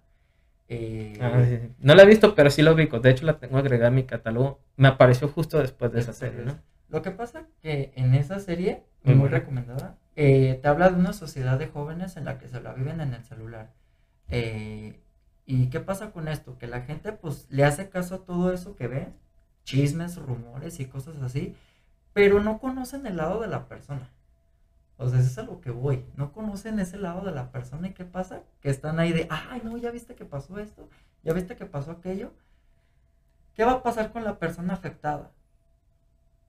Eh, 0.69 1.19
ah, 1.21 1.43
no 1.81 1.97
la 1.97 2.05
he 2.05 2.07
visto, 2.07 2.37
pero 2.37 2.51
sí 2.51 2.63
lo 2.63 2.73
ubico. 2.73 3.01
De 3.01 3.11
hecho, 3.11 3.27
la 3.27 3.41
tengo 3.41 3.59
agregada 3.59 3.89
a 3.89 3.91
mi 3.91 4.05
catálogo. 4.05 4.61
Me 4.77 4.87
apareció 4.87 5.27
justo 5.27 5.59
después 5.59 5.91
de 5.91 5.99
esa 5.99 6.13
serie, 6.13 6.45
¿no? 6.45 6.57
Lo 6.89 7.03
que 7.03 7.11
pasa 7.11 7.49
que 7.61 7.91
en 7.97 8.15
esa 8.15 8.39
serie, 8.39 8.85
muy, 9.03 9.29
recomendada, 9.29 9.97
eh, 10.15 10.61
te 10.63 10.69
habla 10.69 10.89
de 10.89 11.01
una 11.01 11.13
sociedad 11.13 11.59
de 11.59 11.67
jóvenes 11.67 12.17
en 12.17 12.25
la 12.25 12.39
que 12.39 12.47
se 12.47 12.61
la 12.61 12.73
viven 12.73 13.01
en 13.01 13.13
el 13.13 13.25
celular. 13.25 13.73
Eh, 14.29 15.01
¿Y 15.47 15.67
qué 15.67 15.81
pasa 15.81 16.13
con 16.13 16.29
esto? 16.29 16.59
Que 16.59 16.69
la 16.69 16.83
gente 16.83 17.11
pues 17.11 17.49
le 17.51 17.65
hace 17.65 17.89
caso 17.89 18.15
a 18.15 18.25
todo 18.25 18.53
eso 18.53 18.77
que 18.77 18.87
ve, 18.87 19.09
chismes, 19.65 20.15
rumores 20.17 20.79
y 20.79 20.85
cosas 20.85 21.21
así, 21.23 21.57
pero 22.13 22.41
no 22.41 22.61
conocen 22.61 23.05
el 23.05 23.17
lado 23.17 23.41
de 23.41 23.49
la 23.49 23.67
persona. 23.67 24.13
O 24.99 25.09
sea, 25.09 25.21
eso 25.21 25.29
es 25.29 25.39
a 25.39 25.43
lo 25.45 25.61
que 25.61 25.71
voy. 25.71 26.05
No 26.17 26.33
conocen 26.33 26.81
ese 26.81 26.99
lado 26.99 27.25
de 27.25 27.31
la 27.31 27.53
persona 27.53 27.89
y 27.89 27.93
qué 27.93 28.05
pasa. 28.05 28.43
Que 28.61 28.69
están 28.69 28.99
ahí 28.99 29.13
de, 29.13 29.29
ay, 29.31 29.63
no, 29.65 29.79
ya 29.79 29.93
viste 29.93 30.17
que 30.17 30.25
pasó 30.25 30.59
esto, 30.59 30.89
ya 31.23 31.33
viste 31.33 31.57
que 31.57 31.67
pasó 31.67 31.93
aquello. 31.93 32.33
¿Qué 33.55 33.65
va 33.65 33.73
a 33.73 33.83
pasar 33.83 34.13
con 34.13 34.25
la 34.25 34.39
persona 34.39 34.75
afectada? 34.75 35.31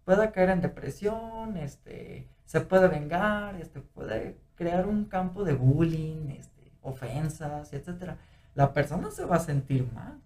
Puede 0.04 0.32
caer 0.32 0.50
en 0.50 0.62
depresión, 0.62 1.58
este, 1.58 2.28
se 2.46 2.62
puede 2.62 2.88
vengar, 2.88 3.56
este, 3.56 3.82
puede 3.82 4.38
crear 4.56 4.88
un 4.88 5.06
campo 5.06 5.44
de 5.44 5.54
bullying, 5.54 6.30
este, 6.30 6.72
ofensas, 6.82 7.72
etcétera. 7.72 8.18
La 8.56 8.74
persona 8.74 9.12
se 9.12 9.26
va 9.26 9.36
a 9.36 9.40
sentir 9.40 9.88
mal. 9.94 10.20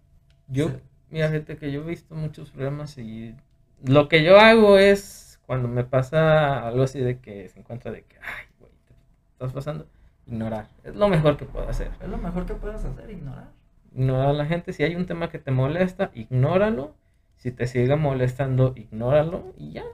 Yo, 0.48 0.70
mira, 1.10 1.28
gente, 1.28 1.58
que 1.58 1.70
yo 1.70 1.82
he 1.82 1.86
visto 1.86 2.14
muchos 2.14 2.50
problemas 2.50 2.96
y 2.96 3.34
lo 3.82 4.08
que 4.08 4.24
yo 4.24 4.38
hago 4.40 4.78
es 4.78 5.23
cuando 5.46 5.68
me 5.68 5.84
pasa 5.84 6.66
algo 6.66 6.82
así 6.82 7.00
de 7.00 7.20
que 7.20 7.48
se 7.48 7.60
encuentra 7.60 7.90
de 7.92 8.04
que, 8.04 8.16
ay, 8.16 8.46
güey, 8.58 8.72
te 8.86 8.94
estás 9.32 9.52
pasando, 9.52 9.86
ignorar. 10.26 10.68
Es 10.82 10.94
lo 10.94 11.08
mejor 11.08 11.36
que 11.36 11.44
puedo 11.44 11.68
hacer. 11.68 11.90
Es 12.00 12.08
lo 12.08 12.18
mejor 12.18 12.46
que 12.46 12.54
puedes 12.54 12.84
hacer, 12.84 13.10
ignorar. 13.10 13.50
Ignorar 13.92 14.28
a 14.28 14.32
la 14.32 14.46
gente. 14.46 14.72
Si 14.72 14.82
hay 14.82 14.96
un 14.96 15.06
tema 15.06 15.28
que 15.28 15.38
te 15.38 15.50
molesta, 15.50 16.10
ignóralo. 16.14 16.94
Si 17.36 17.50
te 17.50 17.66
sigue 17.66 17.96
molestando, 17.96 18.72
ignóralo 18.76 19.54
y 19.56 19.72
ya. 19.72 19.84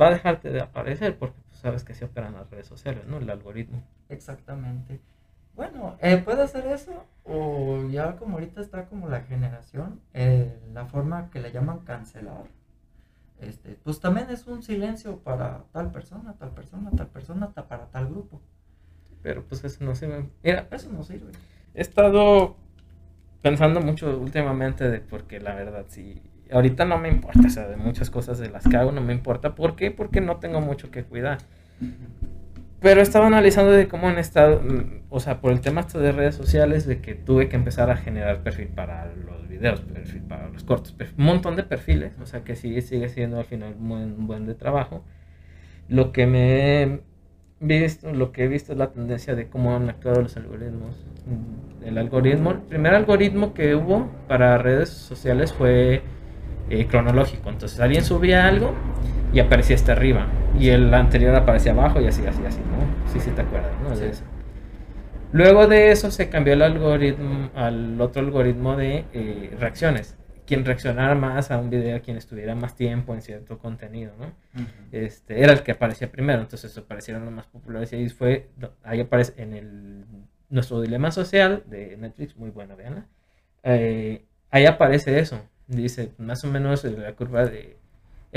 Va 0.00 0.08
a 0.08 0.10
dejarte 0.10 0.50
de 0.50 0.60
aparecer 0.60 1.18
porque 1.18 1.40
tú 1.50 1.56
sabes 1.56 1.84
que 1.84 1.94
se 1.94 2.04
operan 2.04 2.34
las 2.34 2.50
redes 2.50 2.66
sociales, 2.66 3.06
¿no? 3.06 3.18
El 3.18 3.28
algoritmo. 3.30 3.82
Exactamente. 4.08 5.00
Bueno, 5.54 5.96
eh, 6.00 6.18
puede 6.18 6.42
hacer 6.42 6.66
eso 6.66 7.06
o 7.24 7.86
ya 7.88 8.16
como 8.16 8.34
ahorita 8.34 8.60
está 8.60 8.86
como 8.86 9.08
la 9.08 9.22
generación, 9.22 10.00
eh, 10.12 10.58
la 10.74 10.84
forma 10.84 11.30
que 11.30 11.40
le 11.40 11.50
llaman 11.50 11.80
cancelar 11.80 12.44
este, 13.40 13.78
pues 13.82 14.00
también 14.00 14.30
es 14.30 14.46
un 14.46 14.62
silencio 14.62 15.18
para 15.18 15.64
tal 15.72 15.90
persona, 15.92 16.34
tal 16.38 16.50
persona, 16.50 16.90
tal 16.90 17.08
persona, 17.08 17.50
para 17.52 17.86
tal 17.86 18.08
grupo. 18.08 18.40
Pero 19.22 19.44
pues 19.44 19.64
eso 19.64 19.84
no 19.84 19.94
sirve. 19.94 20.28
Mira, 20.42 20.68
eso 20.70 20.90
no 20.90 21.02
sirve. 21.02 21.32
He 21.74 21.80
estado 21.82 22.56
pensando 23.42 23.80
mucho 23.80 24.18
últimamente 24.18 24.88
de 24.88 25.00
porque 25.00 25.40
la 25.40 25.54
verdad 25.54 25.86
sí, 25.88 26.22
ahorita 26.50 26.84
no 26.84 26.98
me 26.98 27.08
importa, 27.08 27.46
o 27.46 27.50
sea, 27.50 27.68
de 27.68 27.76
muchas 27.76 28.10
cosas 28.10 28.38
de 28.38 28.48
las 28.48 28.66
que 28.66 28.76
hago 28.76 28.92
no 28.92 29.00
me 29.00 29.12
importa. 29.12 29.54
¿Por 29.54 29.76
qué? 29.76 29.90
Porque 29.90 30.20
no 30.20 30.36
tengo 30.38 30.60
mucho 30.60 30.90
que 30.90 31.04
cuidar. 31.04 31.38
Pero 32.80 33.00
estaba 33.00 33.26
analizando 33.26 33.72
de 33.72 33.88
cómo 33.88 34.08
han 34.08 34.18
estado, 34.18 34.60
mm, 34.60 35.04
o 35.08 35.20
sea, 35.20 35.40
por 35.40 35.52
el 35.52 35.60
tema 35.60 35.80
esto 35.80 35.98
de 35.98 36.12
redes 36.12 36.34
sociales, 36.34 36.86
de 36.86 37.00
que 37.00 37.14
tuve 37.14 37.48
que 37.48 37.56
empezar 37.56 37.90
a 37.90 37.96
generar 37.96 38.42
perfil 38.42 38.68
para 38.68 39.06
los 39.06 39.48
videos, 39.48 39.80
perfil 39.80 40.22
para 40.22 40.48
los 40.48 40.62
cortos, 40.64 40.94
un 41.16 41.24
montón 41.24 41.56
de 41.56 41.62
perfiles, 41.62 42.18
o 42.20 42.26
sea, 42.26 42.44
que 42.44 42.54
sigue, 42.54 42.82
siendo 42.82 43.38
al 43.38 43.44
final 43.46 43.74
un 43.78 44.26
buen, 44.26 44.46
de 44.46 44.54
trabajo. 44.54 45.04
Lo 45.88 46.12
que 46.12 46.26
me 46.26 47.00
visto, 47.60 48.12
lo 48.12 48.32
que 48.32 48.44
he 48.44 48.48
visto 48.48 48.72
es 48.72 48.78
la 48.78 48.90
tendencia 48.90 49.34
de 49.34 49.48
cómo 49.48 49.74
han 49.74 49.88
actuado 49.88 50.20
los 50.20 50.36
algoritmos. 50.36 50.96
El 51.84 51.96
algoritmo, 51.96 52.50
el 52.50 52.60
primer 52.60 52.94
algoritmo 52.94 53.54
que 53.54 53.74
hubo 53.74 54.10
para 54.28 54.58
redes 54.58 54.90
sociales 54.90 55.52
fue 55.52 56.02
eh, 56.68 56.86
cronológico. 56.86 57.48
Entonces 57.48 57.80
alguien 57.80 58.04
subía 58.04 58.46
algo 58.46 58.74
y 59.32 59.40
aparecía 59.40 59.76
hasta 59.76 59.92
arriba. 59.92 60.26
Y 60.58 60.70
el 60.70 60.92
anterior 60.92 61.34
aparecía 61.34 61.72
abajo 61.72 62.00
y 62.00 62.06
así, 62.06 62.26
así, 62.26 62.44
así, 62.46 62.60
¿no? 62.60 63.12
Sí, 63.12 63.20
sí 63.20 63.30
te 63.30 63.42
acuerdas, 63.42 63.72
¿no? 63.82 63.96
De 63.96 64.10
eso. 64.10 64.24
Luego 65.32 65.66
de 65.66 65.90
eso 65.90 66.10
se 66.10 66.28
cambió 66.28 66.54
el 66.54 66.62
algoritmo 66.62 67.50
al 67.54 68.00
otro 68.00 68.22
algoritmo 68.22 68.76
de 68.76 69.04
eh, 69.12 69.54
reacciones. 69.58 70.16
Quien 70.46 70.64
reaccionara 70.64 71.14
más 71.16 71.50
a 71.50 71.58
un 71.58 71.70
video, 71.70 72.00
quien 72.00 72.16
estuviera 72.16 72.54
más 72.54 72.76
tiempo 72.76 73.12
en 73.14 73.20
cierto 73.20 73.58
contenido, 73.58 74.12
¿no? 74.16 74.32
este, 74.92 75.42
era 75.42 75.52
el 75.52 75.64
que 75.64 75.72
aparecía 75.72 76.12
primero, 76.12 76.40
entonces 76.40 76.78
aparecieron 76.78 77.24
los 77.24 77.34
más 77.34 77.46
populares 77.46 77.92
y 77.92 77.96
ahí 77.96 78.08
fue, 78.08 78.48
ahí 78.84 79.00
aparece 79.00 79.42
en 79.42 79.54
el, 79.54 80.04
nuestro 80.48 80.80
dilema 80.80 81.10
social 81.10 81.64
de 81.66 81.96
Netflix, 81.96 82.36
muy 82.36 82.50
bueno, 82.50 82.76
veanla. 82.76 83.06
Eh, 83.64 84.24
ahí 84.50 84.66
aparece 84.66 85.18
eso, 85.18 85.42
dice 85.66 86.12
más 86.16 86.44
o 86.44 86.46
menos 86.46 86.84
la 86.84 87.12
curva 87.14 87.44
de 87.44 87.76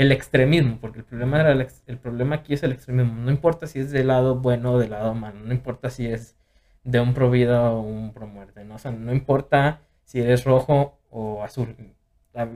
el 0.00 0.12
extremismo, 0.12 0.78
porque 0.80 1.00
el 1.00 1.04
problema, 1.04 1.40
era 1.40 1.52
el, 1.52 1.98
problema 1.98 2.36
aquí 2.36 2.54
es 2.54 2.62
el 2.62 2.72
extremismo, 2.72 3.12
no 3.20 3.30
importa 3.30 3.66
si 3.66 3.80
es 3.80 3.90
del 3.90 4.06
lado 4.06 4.34
bueno 4.36 4.72
o 4.72 4.78
del 4.78 4.92
lado 4.92 5.12
malo, 5.12 5.38
no 5.40 5.52
importa 5.52 5.90
si 5.90 6.06
es 6.06 6.36
de 6.84 7.00
un 7.00 7.12
pro 7.12 7.30
vida 7.30 7.70
o 7.70 7.82
un 7.82 8.14
pro 8.14 8.26
muerte, 8.26 8.64
¿no? 8.64 8.76
O 8.76 8.78
sea, 8.78 8.92
no 8.92 9.12
importa 9.12 9.82
si 10.04 10.20
eres 10.22 10.44
rojo 10.44 10.98
o 11.10 11.44
azul, 11.44 11.76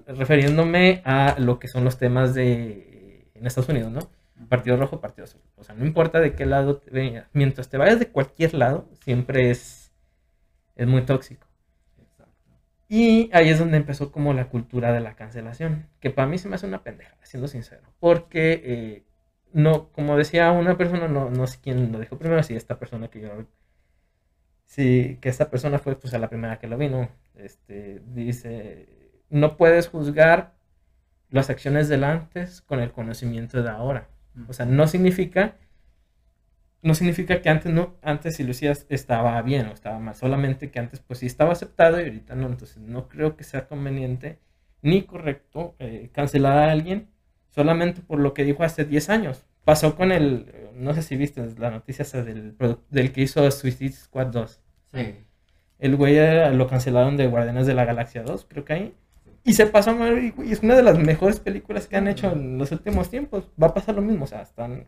refiriéndome 0.06 1.02
a 1.04 1.36
lo 1.38 1.58
que 1.58 1.68
son 1.68 1.84
los 1.84 1.98
temas 1.98 2.32
de 2.32 3.28
en 3.34 3.46
Estados 3.46 3.68
Unidos, 3.68 3.92
¿no? 3.92 4.00
Partido 4.48 4.78
rojo, 4.78 5.02
partido 5.02 5.24
azul. 5.24 5.42
O 5.56 5.64
sea, 5.64 5.74
no 5.74 5.84
importa 5.84 6.20
de 6.20 6.34
qué 6.34 6.46
lado 6.46 6.78
te 6.78 6.90
vengas, 6.90 7.28
mientras 7.34 7.68
te 7.68 7.76
vayas 7.76 7.98
de 7.98 8.08
cualquier 8.08 8.54
lado, 8.54 8.88
siempre 9.04 9.50
es, 9.50 9.92
es 10.76 10.86
muy 10.86 11.02
tóxico. 11.02 11.46
Y 12.96 13.28
ahí 13.32 13.48
es 13.48 13.58
donde 13.58 13.76
empezó 13.76 14.12
como 14.12 14.32
la 14.34 14.48
cultura 14.48 14.92
de 14.92 15.00
la 15.00 15.16
cancelación, 15.16 15.88
que 15.98 16.10
para 16.10 16.28
mí 16.28 16.38
se 16.38 16.48
me 16.48 16.54
hace 16.54 16.68
una 16.68 16.84
pendeja, 16.84 17.16
siendo 17.24 17.48
sincero, 17.48 17.82
porque 17.98 18.62
eh, 18.64 19.04
no, 19.52 19.88
como 19.90 20.16
decía 20.16 20.52
una 20.52 20.78
persona, 20.78 21.08
no, 21.08 21.28
no 21.28 21.48
sé 21.48 21.58
quién 21.60 21.90
lo 21.90 21.98
dijo 21.98 22.18
primero, 22.18 22.40
si 22.44 22.54
esta 22.54 22.78
persona 22.78 23.08
que 23.08 23.20
yo 23.20 23.30
sí, 24.64 25.18
que 25.20 25.28
esta 25.28 25.50
persona 25.50 25.80
fue 25.80 25.96
pues 25.96 26.14
a 26.14 26.20
la 26.20 26.28
primera 26.28 26.60
que 26.60 26.68
lo 26.68 26.78
vino. 26.78 27.08
Este, 27.34 28.00
dice, 28.14 28.86
no 29.28 29.56
puedes 29.56 29.88
juzgar 29.88 30.54
las 31.30 31.50
acciones 31.50 31.88
del 31.88 32.04
antes 32.04 32.62
con 32.62 32.78
el 32.78 32.92
conocimiento 32.92 33.60
de 33.60 33.70
ahora. 33.70 34.06
O 34.46 34.52
sea, 34.52 34.66
no 34.66 34.86
significa, 34.86 35.56
no 36.84 36.94
significa 36.94 37.40
que 37.40 37.48
antes 37.48 37.72
no, 37.72 37.96
antes 38.02 38.36
si 38.36 38.44
lo 38.44 38.50
hacías 38.50 38.86
estaba 38.90 39.40
bien 39.42 39.66
o 39.66 39.72
estaba 39.72 39.98
mal, 39.98 40.14
solamente 40.14 40.70
que 40.70 40.78
antes 40.78 41.00
pues 41.00 41.18
sí 41.20 41.26
estaba 41.26 41.52
aceptado 41.52 41.98
y 41.98 42.04
ahorita 42.04 42.34
no. 42.34 42.46
Entonces 42.46 42.76
no 42.78 43.08
creo 43.08 43.36
que 43.36 43.42
sea 43.42 43.66
conveniente 43.66 44.38
ni 44.82 45.02
correcto 45.02 45.74
eh, 45.78 46.10
cancelar 46.12 46.58
a 46.58 46.70
alguien 46.70 47.08
solamente 47.50 48.02
por 48.02 48.20
lo 48.20 48.34
que 48.34 48.44
dijo 48.44 48.64
hace 48.64 48.84
10 48.84 49.08
años. 49.08 49.44
Pasó 49.64 49.96
con 49.96 50.12
el, 50.12 50.52
no 50.74 50.92
sé 50.92 51.02
si 51.02 51.16
viste 51.16 51.42
la 51.58 51.70
noticia 51.70 52.04
del, 52.22 52.54
del 52.90 53.12
que 53.12 53.22
hizo 53.22 53.50
Suicide 53.50 53.92
Squad 53.92 54.26
2. 54.26 54.60
El 55.78 55.96
güey 55.96 56.18
eh, 56.18 56.50
lo 56.52 56.66
cancelaron 56.66 57.16
de 57.16 57.26
Guardianes 57.28 57.66
de 57.66 57.74
la 57.74 57.86
Galaxia 57.86 58.22
2, 58.22 58.46
creo 58.48 58.64
que 58.64 58.72
ahí. 58.74 58.94
Y 59.42 59.54
se 59.54 59.66
pasó 59.66 59.94
mal, 59.96 60.34
y 60.36 60.52
es 60.52 60.62
una 60.62 60.76
de 60.76 60.82
las 60.82 60.98
mejores 60.98 61.40
películas 61.40 61.86
que 61.86 61.96
han 61.96 62.08
hecho 62.08 62.30
en 62.32 62.58
los 62.58 62.72
últimos 62.72 63.08
tiempos. 63.10 63.48
Va 63.60 63.68
a 63.68 63.74
pasar 63.74 63.94
lo 63.94 64.02
mismo, 64.02 64.24
o 64.24 64.28
sea, 64.28 64.42
están... 64.42 64.86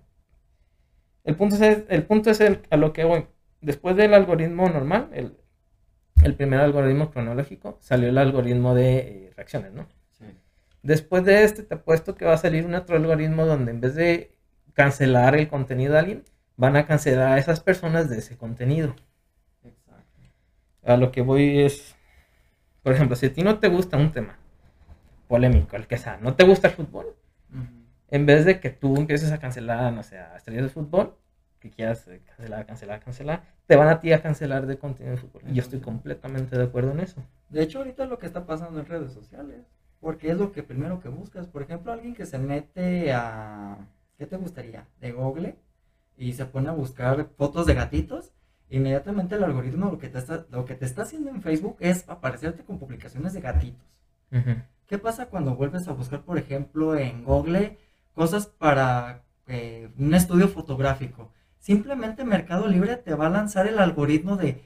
El 1.26 1.36
punto 1.36 1.56
es, 1.56 1.84
el 1.88 2.02
punto 2.04 2.30
es 2.30 2.40
el, 2.40 2.62
a 2.70 2.78
lo 2.78 2.94
que 2.94 3.04
voy. 3.04 3.26
Después 3.60 3.96
del 3.96 4.14
algoritmo 4.14 4.68
normal, 4.70 5.10
el, 5.12 5.36
el 6.22 6.34
primer 6.34 6.60
algoritmo 6.60 7.10
cronológico, 7.10 7.76
salió 7.80 8.08
el 8.08 8.16
algoritmo 8.16 8.74
de 8.74 8.98
eh, 8.98 9.32
reacciones, 9.36 9.72
¿no? 9.72 9.86
Después 10.82 11.24
de 11.24 11.42
este, 11.42 11.64
te 11.64 11.74
apuesto 11.74 12.14
que 12.14 12.24
va 12.24 12.34
a 12.34 12.38
salir 12.38 12.64
un 12.64 12.74
otro 12.74 12.96
algoritmo 12.96 13.44
donde 13.44 13.72
en 13.72 13.80
vez 13.80 13.96
de 13.96 14.30
cancelar 14.72 15.34
el 15.34 15.48
contenido 15.48 15.92
de 15.94 15.98
alguien, 15.98 16.24
van 16.56 16.76
a 16.76 16.86
cancelar 16.86 17.32
a 17.32 17.38
esas 17.38 17.60
personas 17.60 18.08
de 18.08 18.18
ese 18.18 18.36
contenido 18.36 18.94
a 20.86 20.96
lo 20.96 21.10
que 21.10 21.20
voy 21.20 21.60
es, 21.60 21.96
por 22.82 22.92
ejemplo, 22.92 23.16
si 23.16 23.26
a 23.26 23.32
ti 23.32 23.42
no 23.42 23.58
te 23.58 23.68
gusta 23.68 23.96
un 23.96 24.12
tema 24.12 24.38
polémico, 25.28 25.76
el 25.76 25.86
que 25.86 25.98
sea, 25.98 26.18
no 26.18 26.34
te 26.34 26.44
gusta 26.44 26.68
el 26.68 26.74
fútbol, 26.74 27.16
en 28.11 28.27
vez 28.27 28.45
de 28.45 28.61
que 28.61 28.71
tú 28.71 28.97
empieces 28.97 29.33
a 29.33 29.38
cancelar, 29.38 29.92
no 29.92 30.03
sé, 30.03 30.19
a 30.19 30.37
estrellas 30.37 30.64
de 30.64 30.71
fútbol, 30.71 31.16
que 31.61 31.71
quieras 31.71 32.07
eh, 32.09 32.21
cancelar, 32.25 32.66
cancelar, 32.66 33.01
cancelar, 33.01 33.42
te 33.66 33.77
van 33.77 33.88
a 33.88 34.01
ti 34.01 34.12
a 34.12 34.23
cancelar 34.23 34.66
de 34.66 34.79
contenido 34.79 35.16
de 35.16 35.23
fútbol. 35.23 35.42
Y 35.49 35.55
yo 35.55 35.62
estoy 35.62 35.81
completamente 35.81 36.57
de 36.57 36.64
acuerdo 36.64 36.92
en 36.92 37.01
eso. 37.01 37.23
De 37.49 37.62
hecho, 37.62 37.79
ahorita 37.79 38.05
es 38.05 38.11
lo 38.11 38.19
que 38.19 38.27
está 38.27 38.47
pasando 38.47 38.81
en 38.81 38.87
redes 38.87 39.12
sociales, 39.12 39.66
porque 40.01 40.31
es 40.31 40.38
lo 40.38 40.53
que 40.53 40.62
primero 40.62 41.01
que 41.01 41.09
buscas. 41.09 41.47
Por 41.47 41.62
ejemplo, 41.62 41.92
alguien 41.92 42.14
que 42.14 42.27
se 42.27 42.38
mete 42.38 43.12
a, 43.12 43.79
¿qué 44.19 44.27
te 44.27 44.37
gustaría? 44.37 44.87
De 45.01 45.12
Google 45.12 45.57
y 46.16 46.33
se 46.33 46.47
pone 46.47 46.69
a 46.69 46.73
buscar 46.73 47.29
fotos 47.37 47.66
de 47.66 47.75
gatitos 47.75 48.33
inmediatamente 48.69 49.37
el 49.37 49.45
algoritmo 49.45 49.90
lo 49.90 49.99
que 49.99 50.09
te 50.09 50.19
está, 50.19 50.47
lo 50.51 50.64
que 50.64 50.75
te 50.75 50.85
está 50.85 51.03
haciendo 51.03 51.31
en 51.31 51.42
Facebook 51.42 51.77
es 51.81 52.09
aparecerte 52.09 52.64
con 52.64 52.79
publicaciones 52.79 53.33
de 53.33 53.40
gatitos. 53.40 53.87
¿Qué 54.87 54.99
pasa 54.99 55.27
cuando 55.27 55.57
vuelves 55.57 55.88
a 55.88 55.92
buscar, 55.92 56.23
por 56.23 56.38
ejemplo, 56.38 56.97
en 56.97 57.25
Google 57.25 57.79
cosas 58.16 58.46
para 58.46 59.24
eh, 59.46 59.90
un 59.98 60.14
estudio 60.14 60.48
fotográfico? 60.48 61.31
Simplemente 61.59 62.24
Mercado 62.24 62.66
Libre 62.66 62.96
te 62.96 63.14
va 63.14 63.26
a 63.26 63.31
lanzar 63.31 63.66
el 63.66 63.79
algoritmo 63.79 64.37
de 64.37 64.64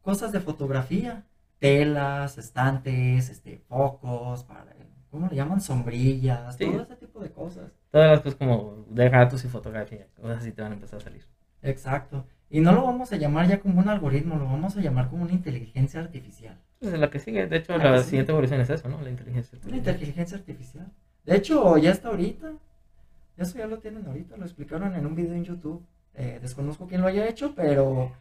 cosas 0.00 0.32
de 0.32 0.40
fotografía, 0.40 1.26
telas, 1.58 2.38
estantes, 2.38 3.28
este, 3.28 3.58
focos, 3.68 4.44
para, 4.44 4.74
¿cómo 5.10 5.28
le 5.28 5.36
llaman? 5.36 5.60
Sombrillas, 5.60 6.56
todo 6.56 6.82
ese 6.82 6.96
tipo 6.96 7.20
de 7.20 7.30
cosas. 7.30 7.70
Todas 7.90 8.10
las 8.10 8.20
cosas 8.20 8.38
como 8.38 8.86
de 8.88 9.08
gatos 9.10 9.44
y 9.44 9.48
fotografía, 9.48 10.06
cosas 10.18 10.38
así 10.38 10.52
te 10.52 10.62
van 10.62 10.72
a 10.72 10.74
empezar 10.76 11.00
a 11.00 11.02
salir. 11.02 11.26
Exacto. 11.62 12.24
Y 12.48 12.60
no 12.60 12.72
lo 12.72 12.82
vamos 12.84 13.12
a 13.12 13.16
llamar 13.16 13.46
ya 13.46 13.60
como 13.60 13.78
un 13.78 13.88
algoritmo, 13.88 14.36
lo 14.36 14.46
vamos 14.46 14.76
a 14.76 14.80
llamar 14.80 15.10
como 15.10 15.24
una 15.24 15.32
inteligencia 15.32 16.00
artificial. 16.00 16.58
Es 16.80 16.98
la 16.98 17.10
que 17.10 17.18
sigue, 17.18 17.46
de 17.46 17.58
hecho, 17.58 17.76
la, 17.76 18.02
siguiente 18.02 18.32
evolución 18.32 18.60
es 18.62 18.70
eso, 18.70 18.88
¿no? 18.88 19.02
La 19.02 19.10
inteligencia 19.10 19.50
artificial. 19.56 19.70
La 19.70 19.76
inteligencia 19.76 20.38
artificial. 20.38 20.92
De 21.24 21.36
hecho, 21.36 21.76
ya 21.76 21.90
está 21.90 22.08
ahorita. 22.08 22.52
Eso 23.40 23.58
ya 23.58 23.66
lo 23.66 23.78
tienen 23.78 24.06
ahorita, 24.06 24.36
lo 24.36 24.44
explicaron 24.44 24.94
en 24.94 25.06
un 25.06 25.14
video 25.14 25.34
en 25.34 25.44
YouTube. 25.44 25.84
Eh, 26.14 26.38
desconozco 26.40 26.86
quién 26.86 27.00
lo 27.00 27.08
haya 27.08 27.26
hecho, 27.26 27.54
pero 27.56 28.12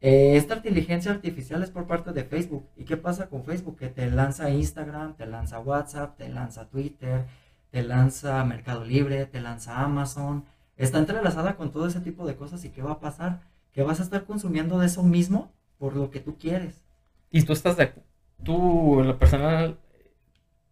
eh, 0.00 0.36
esta 0.36 0.56
inteligencia 0.56 1.12
artificial 1.12 1.62
es 1.62 1.70
por 1.70 1.86
parte 1.86 2.12
de 2.12 2.24
Facebook. 2.24 2.68
¿Y 2.76 2.84
qué 2.84 2.96
pasa 2.96 3.28
con 3.28 3.44
Facebook? 3.44 3.78
Que 3.78 3.88
te 3.88 4.10
lanza 4.10 4.50
Instagram, 4.50 5.16
te 5.16 5.26
lanza 5.26 5.60
WhatsApp, 5.60 6.18
te 6.18 6.28
lanza 6.28 6.68
Twitter, 6.68 7.24
te 7.70 7.82
lanza 7.82 8.44
Mercado 8.44 8.84
Libre, 8.84 9.24
te 9.26 9.40
lanza 9.40 9.80
Amazon. 9.80 10.44
Está 10.76 10.98
entrelazada 10.98 11.56
con 11.56 11.70
todo 11.70 11.86
ese 11.86 12.00
tipo 12.00 12.26
de 12.26 12.36
cosas. 12.36 12.64
¿Y 12.64 12.70
qué 12.70 12.82
va 12.82 12.92
a 12.92 13.00
pasar? 13.00 13.40
que 13.74 13.82
vas 13.82 14.00
a 14.00 14.04
estar 14.04 14.24
consumiendo 14.24 14.78
de 14.78 14.86
eso 14.86 15.02
mismo 15.02 15.52
por 15.78 15.96
lo 15.96 16.10
que 16.10 16.20
tú 16.20 16.38
quieres. 16.38 16.82
Y 17.30 17.42
tú 17.42 17.52
estás 17.52 17.76
de 17.76 17.92
tú 18.42 19.00
en 19.00 19.08
lo 19.08 19.18
personal 19.18 19.78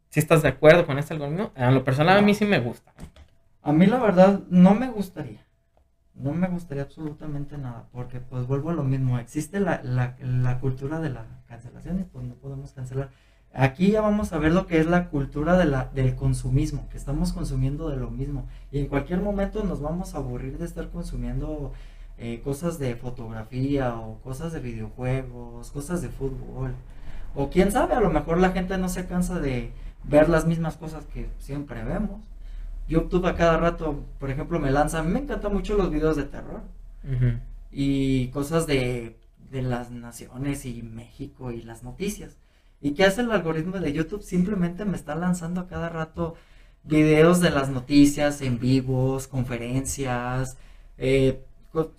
si 0.09 0.21
estás 0.21 0.43
de 0.43 0.49
acuerdo 0.49 0.87
con 0.87 0.99
este 0.99 1.15
algoritmo, 1.15 1.53
en 1.57 1.75
lo 1.75 1.85
personal 1.85 2.19
a 2.19 2.23
mí 2.23 2.35
sí 2.35 2.45
me 2.45 2.61
gusta. 2.61 2.93
A 3.63 3.73
mí 3.73 3.87
la 3.87 3.99
verdad 3.99 4.43
no 4.51 4.75
me 4.75 4.91
gustaría. 4.91 5.47
No 6.15 6.33
me 6.33 6.49
gustaría 6.49 6.83
absolutamente 6.83 7.57
nada, 7.57 7.89
porque 7.93 8.21
pues 8.21 8.47
vuelvo 8.47 8.71
a 8.71 8.75
lo 8.75 8.85
mismo, 8.85 9.19
existe 9.19 9.61
la, 9.61 9.81
la 9.83 10.61
cultura 10.61 11.01
de 11.01 11.09
la 11.09 11.25
cancelación 11.49 12.01
y 12.01 12.05
pues 12.05 12.25
no 12.25 12.35
podemos 12.35 12.73
cancelar. 12.73 13.11
Aquí 13.55 13.91
ya 13.91 14.01
vamos 14.01 14.33
a 14.33 14.39
ver 14.39 14.53
lo 14.53 14.67
que 14.67 14.79
es 14.79 14.87
la 14.87 15.11
cultura 15.11 15.59
de 15.59 15.67
la, 15.67 15.91
del 15.95 16.17
consumismo, 16.17 16.89
que 16.89 16.97
estamos 16.97 17.33
consumiendo 17.33 17.91
de 17.91 17.97
lo 17.97 18.11
mismo. 18.11 18.47
Y 18.71 18.79
en 18.79 18.87
cualquier 18.87 19.21
momento 19.21 19.63
nos 19.63 19.81
vamos 19.83 20.15
a 20.15 20.19
aburrir 20.19 20.57
de 20.57 20.65
estar 20.65 20.89
consumiendo 20.89 21.73
eh, 22.17 22.41
cosas 22.43 22.79
de 22.79 22.97
fotografía 22.97 23.95
o 23.95 24.21
cosas 24.23 24.53
de 24.55 24.61
videojuegos, 24.61 25.71
cosas 25.71 26.01
de 26.01 26.09
fútbol. 26.09 26.75
O 27.35 27.51
quién 27.51 27.71
sabe, 27.71 27.95
a 27.95 28.01
lo 28.01 28.11
mejor 28.11 28.39
la 28.39 28.53
gente 28.53 28.79
no 28.79 28.89
se 28.89 29.07
cansa 29.07 29.39
de 29.39 29.73
ver 30.05 30.31
las 30.31 30.47
mismas 30.47 30.77
cosas 30.79 31.05
que 31.07 31.29
siempre 31.39 31.85
vemos. 31.85 32.23
YouTube 32.89 33.27
a 33.27 33.35
cada 33.35 33.57
rato, 33.57 34.05
por 34.19 34.31
ejemplo, 34.31 34.59
me 34.59 34.71
lanza, 34.71 35.03
me 35.03 35.21
encantan 35.21 35.53
mucho 35.53 35.77
los 35.77 35.91
videos 35.91 36.17
de 36.17 36.25
terror. 36.25 36.63
Y 37.71 38.29
cosas 38.29 38.67
de, 38.67 39.17
de 39.51 39.63
las 39.63 39.91
naciones 39.91 40.67
y 40.67 40.83
México 40.83 41.51
y 41.51 41.63
las 41.63 41.83
noticias. 41.83 42.37
¿Y 42.81 42.93
qué 42.93 43.05
hace 43.05 43.23
el 43.23 43.31
algoritmo 43.31 43.79
de 43.79 43.93
YouTube? 43.93 44.23
Simplemente 44.23 44.85
me 44.85 44.97
está 44.97 45.15
lanzando 45.15 45.61
a 45.61 45.69
cada 45.69 45.89
rato 45.89 46.35
videos 46.85 47.41
de 47.41 47.51
las 47.51 47.71
noticias 47.71 48.43
en 48.43 48.59
vivos, 48.59 49.29
conferencias, 49.29 50.57
eh, 50.99 51.45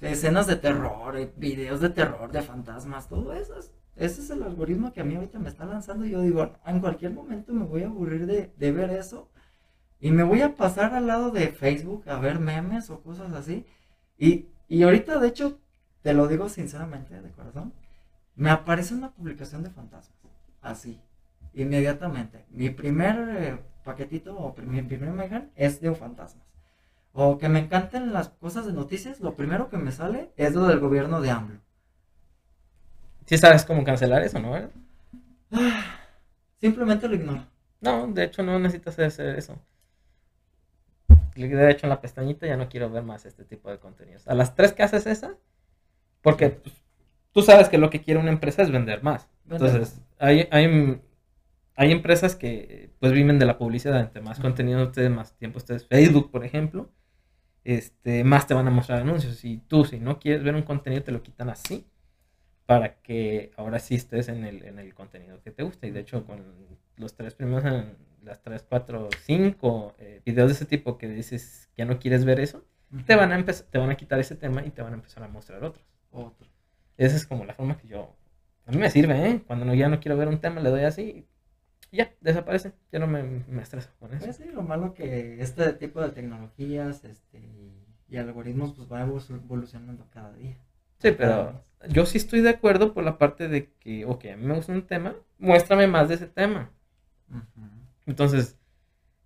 escenas 0.02 0.48
de 0.48 0.56
terror, 0.58 1.17
eh, 1.17 1.32
videos 1.38 1.80
de 1.80 1.89
terror, 1.89 2.32
de 2.32 2.41
fantasmas, 2.41 3.08
todo 3.08 3.34
eso. 3.34 3.56
Ese 3.96 4.22
es 4.22 4.30
el 4.30 4.43
algoritmo 4.43 4.91
que 4.91 5.02
a 5.02 5.04
mí 5.04 5.15
ahorita 5.15 5.39
me 5.39 5.50
está 5.50 5.65
lanzando. 5.65 6.06
Y 6.06 6.12
yo 6.12 6.22
digo, 6.22 6.52
en 6.65 6.80
cualquier 6.80 7.13
momento 7.13 7.54
me 7.54 7.65
voy 7.65 7.84
a 7.84 7.88
aburrir 7.88 8.26
de, 8.26 8.72
ver 8.72 8.89
eso. 8.91 9.30
Y 10.03 10.11
me 10.11 10.23
voy 10.23 10.41
a 10.41 10.57
pasar 10.57 10.93
al 10.93 11.07
lado 11.07 11.31
de 11.31 11.47
Facebook 11.47 12.03
a 12.09 12.19
ver 12.19 12.37
memes 12.37 12.89
o 12.89 13.01
cosas 13.01 13.31
así. 13.31 13.65
Y 14.17 14.47
Y 14.67 14.83
ahorita, 14.83 15.17
de 15.17 15.29
hecho, 15.29 15.59
te 16.01 16.13
lo 16.13 16.27
digo 16.27 16.49
sinceramente, 16.49 17.21
de 17.21 17.31
corazón, 17.31 17.71
me 18.35 18.49
aparece 18.49 18.93
una 18.95 19.11
publicación 19.11 19.63
de 19.63 19.69
fantasmas. 19.69 20.17
Así, 20.61 20.99
inmediatamente. 21.53 22.45
Mi 22.49 22.69
primer 22.69 23.15
eh, 23.29 23.59
paquetito 23.85 24.35
o 24.35 24.53
mi 24.61 24.81
primera 24.81 25.13
imagen 25.13 25.51
es 25.55 25.79
de 25.79 25.95
fantasmas. 25.95 26.47
O 27.13 27.37
que 27.37 27.47
me 27.47 27.59
encanten 27.59 28.11
las 28.11 28.27
cosas 28.27 28.65
de 28.65 28.73
noticias, 28.73 29.21
lo 29.21 29.35
primero 29.35 29.69
que 29.69 29.77
me 29.77 29.93
sale 29.93 30.33
es 30.35 30.53
lo 30.53 30.67
del 30.67 30.81
gobierno 30.81 31.21
de 31.21 31.31
AMLO. 31.31 31.61
¿Sí 33.25 33.37
sabes 33.37 33.63
cómo 33.63 33.85
cancelar 33.85 34.21
eso, 34.21 34.37
no? 34.37 34.53
Simplemente 36.59 37.07
lo 37.07 37.15
ignoro. 37.15 37.45
No, 37.79 38.07
de 38.07 38.25
hecho 38.25 38.43
no 38.43 38.59
necesitas 38.59 38.99
hacer 38.99 39.37
eso. 39.37 39.57
De 41.36 41.72
hecho 41.72 41.86
en 41.86 41.89
la 41.89 42.02
pestañita 42.02 42.48
ya 42.48 42.58
no 42.58 42.69
quiero 42.69 42.89
ver 42.89 43.04
más 43.04 43.26
este 43.26 43.43
tipo 43.43 43.69
de 43.69 43.80
contenidos. 43.80 44.28
A 44.28 44.36
las 44.36 44.56
tres 44.56 44.74
que 44.74 44.84
haces 44.84 45.06
esa, 45.08 45.36
porque 46.22 46.50
pues, 46.50 46.76
tú 47.32 47.41
sabes 47.41 47.69
que 47.69 47.78
lo 47.78 47.89
que 47.89 48.02
quiere 48.02 48.19
una 48.19 48.32
empresa 48.32 48.62
es 48.62 48.72
vender 48.72 49.04
más. 49.04 49.30
Entonces, 49.50 50.02
hay, 50.19 50.48
hay, 50.52 51.02
hay 51.76 51.91
empresas 51.91 52.36
que 52.36 52.91
pues 53.00 53.12
viven 53.12 53.39
de 53.39 53.46
la 53.46 53.58
publicidad, 53.58 54.00
entre 54.00 54.22
más 54.22 54.39
contenido 54.39 54.84
ustedes, 54.84 55.12
más 55.12 55.36
tiempo 55.38 55.58
ustedes, 55.58 55.86
Facebook 55.86 56.32
por 56.32 56.46
ejemplo, 56.46 56.89
este, 57.63 58.24
más 58.24 58.48
te 58.48 58.54
van 58.54 58.67
a 58.67 58.72
mostrar 58.72 59.02
anuncios. 59.02 59.43
Y 59.43 59.58
tú, 59.58 59.86
si 59.86 60.00
no 60.00 60.19
quieres 60.19 60.43
ver 60.43 60.56
un 60.56 60.63
contenido, 60.63 61.04
te 61.04 61.12
lo 61.12 61.24
quitan 61.24 61.50
así 61.50 61.86
para 62.65 63.02
que 63.02 63.52
ahora 63.58 63.80
sí 63.80 63.96
estés 63.96 64.30
en 64.30 64.46
el, 64.46 64.63
en 64.63 64.80
el 64.80 64.93
contenido 64.93 65.41
que 65.41 65.52
te 65.52 65.63
gusta. 65.63 65.88
Y 65.88 65.91
de 65.91 66.02
hecho, 66.02 66.26
con 66.26 66.43
los 66.98 67.15
tres 67.15 67.34
primeros, 67.34 67.86
las 68.23 68.41
tres, 68.41 68.65
cuatro, 68.67 69.09
cinco 69.21 69.95
eh, 69.99 70.21
videos 70.25 70.49
de 70.49 70.53
ese 70.53 70.65
tipo 70.65 70.97
que 70.97 71.07
dices 71.07 71.69
ya 71.77 71.86
no 71.86 71.99
quieres 71.99 72.25
ver 72.25 72.39
eso, 72.39 72.63
te, 73.05 73.15
van 73.15 73.31
a 73.31 73.36
empezar, 73.36 73.65
te 73.67 73.77
van 73.77 73.89
a 73.89 73.95
quitar 73.95 74.19
ese 74.19 74.36
tema 74.36 74.65
y 74.65 74.69
te 74.69 74.81
van 74.81 74.93
a 74.93 74.95
empezar 74.95 75.23
a 75.23 75.27
mostrar 75.27 75.63
otros. 75.63 75.86
Otro. 76.12 76.47
Esa 76.97 77.15
es 77.15 77.25
como 77.25 77.43
la 77.45 77.53
forma 77.53 77.77
que 77.77 77.88
yo... 77.88 78.15
A 78.65 78.71
mí 78.71 78.77
me 78.77 78.89
sirve, 78.89 79.29
¿eh? 79.29 79.43
Cuando 79.45 79.65
no, 79.65 79.73
ya 79.73 79.89
no 79.89 79.99
quiero 79.99 80.15
ver 80.15 80.27
un 80.27 80.39
tema, 80.39 80.62
le 80.62 80.69
doy 80.69 80.83
así 80.83 81.27
y 81.93 81.97
ya, 81.97 82.12
desaparece. 82.21 82.73
Ya 82.91 82.97
no 82.97 83.05
me, 83.05 83.21
me 83.21 83.62
estreso 83.62 83.89
con 83.99 84.12
eso. 84.13 84.25
Pues 84.25 84.38
sí, 84.38 84.45
lo 84.51 84.63
malo 84.63 84.95
que 84.95 85.39
este 85.39 85.73
tipo 85.73 86.01
de 86.01 86.09
tecnologías 86.09 87.05
este, 87.05 87.39
y 88.09 88.17
algoritmos 88.17 88.73
pues 88.73 88.91
va 88.91 89.01
evolucionando 89.01 90.07
cada 90.09 90.33
día. 90.33 90.57
Sí, 90.97 91.12
pero 91.12 91.63
yo 91.89 92.07
sí 92.07 92.17
estoy 92.17 92.41
de 92.41 92.49
acuerdo 92.49 92.95
por 92.95 93.03
la 93.03 93.19
parte 93.19 93.47
de 93.47 93.71
que, 93.73 94.05
ok, 94.05 94.25
a 94.25 94.38
mí 94.38 94.43
me 94.43 94.55
gusta 94.55 94.71
un 94.71 94.88
tema, 94.88 95.15
muéstrame 95.38 95.86
más 95.86 96.09
de 96.09 96.15
ese 96.15 96.27
tema. 96.27 96.71
Entonces, 98.05 98.57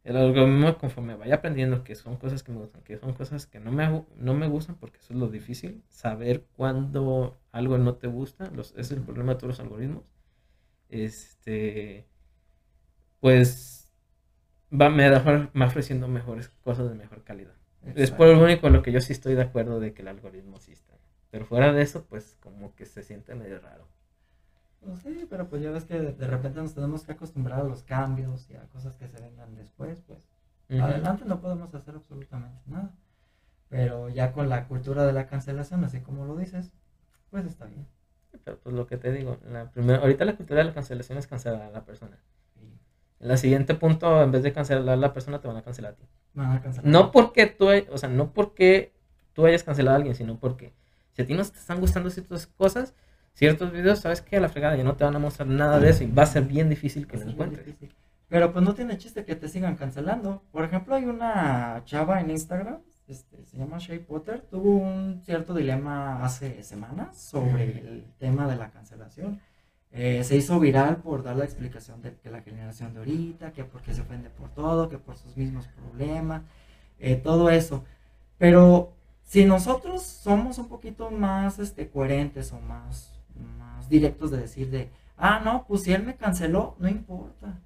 el 0.04 0.18
algoritmo 0.18 0.78
conforme 0.78 1.16
vaya 1.16 1.36
aprendiendo 1.36 1.84
que 1.84 1.96
son 1.96 2.18
cosas 2.18 2.44
que 2.44 2.52
me 2.52 2.60
gustan, 2.60 2.84
que 2.84 2.98
son 2.98 3.14
cosas 3.14 3.48
que 3.48 3.60
no 3.60 3.72
me, 3.72 4.06
no 4.18 4.34
me 4.34 4.48
gustan, 4.48 4.76
porque 4.78 5.00
eso 5.00 5.14
es 5.14 5.20
lo 5.20 5.30
difícil, 5.30 5.84
saber 5.90 6.46
cuándo 6.56 7.40
algo 7.52 7.78
no 7.78 7.96
te 7.96 8.08
gusta, 8.08 8.50
los, 8.52 8.74
es 8.78 8.92
el 8.92 9.02
problema 9.02 9.34
de 9.34 9.40
todos 9.40 9.50
los 9.50 9.60
algoritmos. 9.60 10.04
Este, 10.90 12.08
pues, 13.20 13.92
va, 14.72 14.90
me, 14.90 15.10
me 15.54 15.66
ofreciendo 15.66 16.08
mejores 16.08 16.50
cosas 16.64 16.90
de 16.90 16.96
mejor 16.96 17.24
calidad. 17.24 17.54
Es 17.96 18.12
por 18.12 18.28
lo 18.28 18.44
único 18.44 18.70
lo 18.70 18.82
que 18.84 18.92
yo 18.92 19.02
sí 19.02 19.14
estoy 19.14 19.36
de 19.36 19.44
acuerdo 19.44 19.80
de 19.80 19.94
que 19.94 20.02
el 20.02 20.10
algoritmo 20.10 20.60
sí 20.60 20.74
está. 20.74 20.98
Pero 21.32 21.46
fuera 21.46 21.74
de 21.74 21.82
eso, 21.82 22.06
pues 22.06 22.38
como 22.40 22.76
que 22.76 22.86
se 22.86 23.04
siente 23.04 23.36
medio 23.36 23.60
raro. 23.60 23.88
Pues 24.82 25.00
sí, 25.00 25.26
pero 25.30 25.50
pues 25.50 25.62
ya 25.62 25.72
ves 25.72 25.86
que 25.86 26.00
de, 26.00 26.28
repente 26.28 26.62
nos 26.62 26.74
tenemos 26.74 27.04
que 27.04 27.12
acostumbrar 27.12 27.62
a 27.62 27.64
los 27.64 27.84
cambios 27.84 28.50
y 28.50 28.56
a 28.56 28.68
cosas 28.70 28.96
que 28.96 29.08
se 29.08 29.20
vengan 29.20 29.56
después, 29.56 30.02
pues 30.02 30.20
adelante 30.70 31.26
no 31.26 31.42
podemos 31.42 31.74
hacer 31.74 31.96
absolutamente 31.96 32.62
nada. 32.68 32.94
Pero 33.70 34.10
ya 34.10 34.32
con 34.32 34.50
la 34.50 34.68
cultura 34.68 35.06
de 35.06 35.14
la 35.14 35.28
cancelación, 35.28 35.84
así 35.84 36.00
como 36.00 36.26
lo 36.26 36.38
dices, 36.38 36.72
pues 37.30 37.46
está 37.46 37.66
bien. 37.66 37.86
Pero 38.44 38.60
pues 38.60 38.76
lo 38.76 38.88
que 38.88 38.98
te 38.98 39.12
digo, 39.12 39.38
la 39.52 39.72
primera, 39.72 40.00
ahorita 40.00 40.24
la 40.24 40.38
cultura 40.38 40.60
de 40.60 40.66
la 40.66 40.74
cancelación 40.74 41.18
es 41.18 41.28
cancelar 41.28 41.62
a 41.62 41.72
la 41.72 41.84
persona. 41.84 42.18
En 43.20 43.32
el 43.32 43.38
siguiente 43.38 43.74
punto, 43.74 44.22
en 44.22 44.32
vez 44.32 44.44
de 44.44 44.54
cancelar 44.54 44.88
a 44.88 44.96
la 44.96 45.12
persona, 45.12 45.42
te 45.42 45.48
van 45.48 45.58
a 45.58 45.64
cancelar 45.64 45.94
a 45.94 45.96
ti. 45.96 46.04
Van 46.34 46.52
a 46.52 46.62
cancelar. 46.62 46.90
No 46.90 47.12
porque 47.12 47.48
tú, 47.48 47.68
o 47.92 47.98
sea, 47.98 48.10
no 48.10 48.32
porque 48.32 48.94
tú 49.34 49.46
hayas 49.46 49.64
cancelado 49.64 49.96
a 49.96 49.98
alguien, 49.98 50.16
sino 50.16 50.40
porque 50.40 50.74
si 51.14 51.24
a 51.24 51.26
ti 51.26 51.34
no 51.34 51.44
te 51.44 51.58
están 51.58 51.80
gustando 51.80 52.10
ciertas 52.12 52.46
cosas, 52.46 52.94
ciertos 53.38 53.72
videos, 53.72 54.00
sabes 54.00 54.22
que 54.22 54.36
a 54.36 54.40
la 54.40 54.50
fregada 54.50 54.76
ya 54.76 54.84
no 54.84 54.96
te 54.96 55.04
van 55.04 55.16
a 55.16 55.20
mostrar 55.20 55.48
nada 55.48 55.80
de 55.80 55.92
eso 55.92 56.04
y 56.04 56.08
va 56.08 56.24
a 56.24 56.26
ser 56.26 56.44
bien 56.44 56.70
difícil 56.70 57.06
que 57.06 57.18
lo 57.18 57.30
encuentres. 57.30 57.68
Pero 58.28 58.52
pues 58.52 58.66
no 58.66 58.74
tiene 58.74 58.98
chiste 58.98 59.26
que 59.26 59.36
te 59.36 59.48
sigan 59.48 59.76
cancelando. 59.76 60.42
Por 60.52 60.66
ejemplo, 60.66 60.96
hay 60.96 61.06
una 61.06 61.84
chava 61.86 62.20
en 62.20 62.32
Instagram, 62.32 62.80
este, 63.08 63.46
se 63.46 63.58
llama 63.58 63.78
Shay 63.78 64.00
Potter, 64.00 64.42
tuvo 64.42 64.72
un 64.72 65.22
cierto 65.24 65.54
dilema 65.54 66.26
hace 66.26 66.64
semanas 66.64 67.16
sobre 67.16 67.64
el 67.80 68.06
tema 68.18 68.48
de 68.48 68.56
la 68.56 68.72
cancelación. 68.72 69.40
Eh, 69.92 70.24
se 70.24 70.36
hizo 70.36 70.60
viral 70.60 70.98
por 70.98 71.22
dar 71.22 71.36
la 71.36 71.46
explicación 71.46 72.02
de 72.02 72.16
que 72.16 72.32
la 72.32 72.42
generación 72.42 72.94
de 72.94 73.00
ahorita, 73.00 73.52
que 73.52 73.64
porque 73.64 73.94
se 73.94 74.02
ofende 74.02 74.32
por 74.32 74.50
todo, 74.50 74.90
que 74.90 74.98
por 74.98 75.16
sus 75.16 75.38
mismos 75.38 75.68
problemas, 75.68 76.42
eh, 77.00 77.16
todo 77.16 77.52
eso. 77.52 77.86
Pero 78.40 78.94
si 79.22 79.46
nosotros 79.46 80.02
somos 80.02 80.58
un 80.58 80.68
poquito 80.68 81.12
más 81.12 81.60
este, 81.60 81.88
coherentes 81.88 82.52
o 82.52 82.60
más, 82.60 83.17
directos 83.90 84.32
de 84.32 84.38
decir 84.38 84.70
de, 84.70 84.90
ah, 85.18 85.42
no, 85.44 85.66
pues 85.68 85.84
si 85.84 85.94
él 85.94 86.04
me 86.04 86.16
canceló, 86.16 86.76
no 86.80 86.88
importa. 86.88 87.60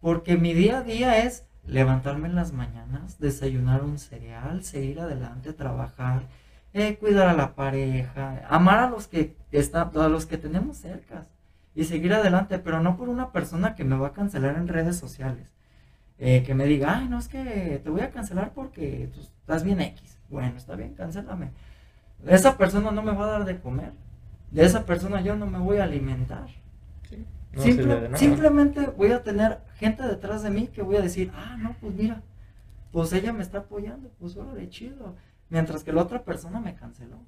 Porque 0.00 0.36
mi 0.36 0.54
día 0.54 0.78
a 0.78 0.82
día 0.82 1.24
es 1.24 1.44
levantarme 1.64 2.28
en 2.28 2.34
las 2.34 2.52
mañanas, 2.52 3.18
desayunar 3.18 3.82
un 3.82 3.98
cereal, 3.98 4.64
seguir 4.64 5.00
adelante, 5.00 5.52
trabajar, 5.52 6.22
eh, 6.72 6.96
cuidar 6.96 7.28
a 7.28 7.34
la 7.34 7.54
pareja, 7.54 8.46
amar 8.48 8.78
a 8.78 8.90
los 8.90 9.06
que 9.06 9.36
está, 9.52 9.82
a 9.82 10.08
los 10.08 10.26
que 10.26 10.38
tenemos 10.38 10.78
cerca 10.78 11.26
y 11.74 11.84
seguir 11.84 12.12
adelante, 12.14 12.58
pero 12.58 12.80
no 12.80 12.96
por 12.96 13.08
una 13.08 13.32
persona 13.32 13.74
que 13.74 13.84
me 13.84 13.96
va 13.96 14.08
a 14.08 14.12
cancelar 14.12 14.56
en 14.56 14.68
redes 14.68 14.96
sociales. 14.96 15.54
Eh, 16.20 16.42
que 16.44 16.54
me 16.54 16.66
diga, 16.66 16.98
ay, 16.98 17.08
no 17.08 17.18
es 17.18 17.28
que 17.28 17.80
te 17.82 17.90
voy 17.90 18.00
a 18.00 18.10
cancelar 18.10 18.52
porque 18.52 19.08
tú 19.14 19.20
estás 19.20 19.62
bien 19.62 19.80
X. 19.80 20.18
Bueno, 20.28 20.56
está 20.56 20.74
bien, 20.74 20.94
cancélame. 20.94 21.52
Esa 22.26 22.58
persona 22.58 22.90
no 22.90 23.02
me 23.02 23.12
va 23.12 23.24
a 23.24 23.30
dar 23.30 23.44
de 23.44 23.60
comer. 23.60 23.92
De 24.50 24.64
esa 24.64 24.86
persona 24.86 25.20
yo 25.20 25.36
no 25.36 25.46
me 25.46 25.58
voy 25.58 25.78
a 25.78 25.84
alimentar. 25.84 26.48
simplemente 28.14 28.86
voy 28.86 29.12
a 29.12 29.22
tener 29.22 29.60
gente 29.76 30.02
detrás 30.04 30.42
de 30.42 30.50
mí 30.50 30.68
que 30.68 30.82
voy 30.82 30.96
a 30.96 31.02
decir, 31.02 31.32
ah, 31.34 31.56
no, 31.58 31.76
pues 31.80 31.94
mira, 31.94 32.22
pues 32.92 33.12
ella 33.12 33.32
me 33.32 33.42
está 33.42 33.58
apoyando, 33.58 34.10
pues 34.18 34.36
de 34.54 34.68
chido. 34.68 35.16
Mientras 35.50 35.84
que 35.84 35.92
la 35.92 36.02
otra 36.02 36.24
persona 36.24 36.60
me 36.60 36.74
canceló. 36.74 37.18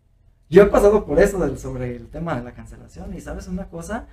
Yo 0.49 0.63
he 0.65 0.67
pasado 0.67 1.07
por 1.07 1.21
eso 1.21 1.39
del, 1.39 1.59
sobre 1.59 1.97
el 1.97 2.09
tema 2.09 2.35
de 2.35 2.43
la 2.43 2.53
cancelación 2.53 3.15
y 3.15 3.21
sabes 3.21 3.47
una 3.47 3.69
cosa, 3.69 4.09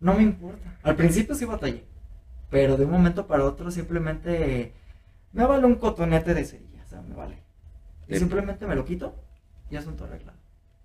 no 0.00 0.14
me 0.14 0.22
importa. 0.22 0.78
Al 0.82 0.94
principio 0.94 1.34
sí 1.34 1.44
batallé, 1.44 1.84
pero 2.50 2.76
de 2.76 2.84
un 2.84 2.92
momento 2.92 3.26
para 3.26 3.44
otro 3.44 3.70
simplemente 3.70 4.72
me 5.32 5.44
vale 5.44 5.66
un 5.66 5.74
cotonete 5.74 6.34
de 6.34 6.44
cerilla, 6.44 6.82
o 6.84 6.88
sea, 6.88 7.02
me 7.02 7.14
vale. 7.16 7.42
Y 8.08 8.16
simplemente 8.16 8.66
me 8.66 8.76
lo 8.76 8.84
quito 8.84 9.14
y 9.68 9.76
asunto 9.76 10.04
arreglado. 10.04 10.35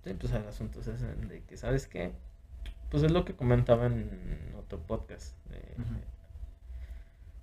Sí, 0.04 0.14
pues 0.16 0.34
el 0.34 0.48
asunto 0.48 0.80
es 0.80 0.88
de 1.30 1.44
que, 1.48 1.58
¿sabes 1.58 1.88
qué? 1.88 2.12
Pues 2.90 3.04
es 3.04 3.12
lo 3.12 3.24
que 3.24 3.36
comentaba 3.36 3.86
en 3.86 4.54
otro 4.58 4.80
podcast. 4.80 5.36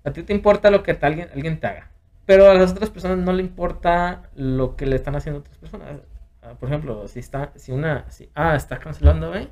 A 0.05 0.12
ti 0.12 0.23
te 0.23 0.33
importa 0.33 0.71
lo 0.71 0.83
que 0.83 0.99
alguien, 1.01 1.29
alguien 1.33 1.61
te 1.61 1.66
haga, 1.66 1.90
pero 2.27 2.51
a 2.51 2.55
las 2.55 2.73
otras 2.73 2.90
personas 2.90 3.18
no 3.18 3.33
le 3.33 3.42
importa 3.42 4.31
lo 4.35 4.77
que 4.77 4.87
le 4.87 4.97
están 4.97 5.16
haciendo 5.16 5.40
otras 5.40 5.59
personas. 5.59 6.01
Ah, 6.42 6.55
por 6.59 6.68
ejemplo, 6.68 7.07
si 7.09 7.18
está, 7.18 7.53
si 7.57 7.73
una, 7.73 8.11
si 8.11 8.31
ah, 8.35 8.55
está 8.55 8.79
cancelando 8.79 9.31
B, 9.31 9.49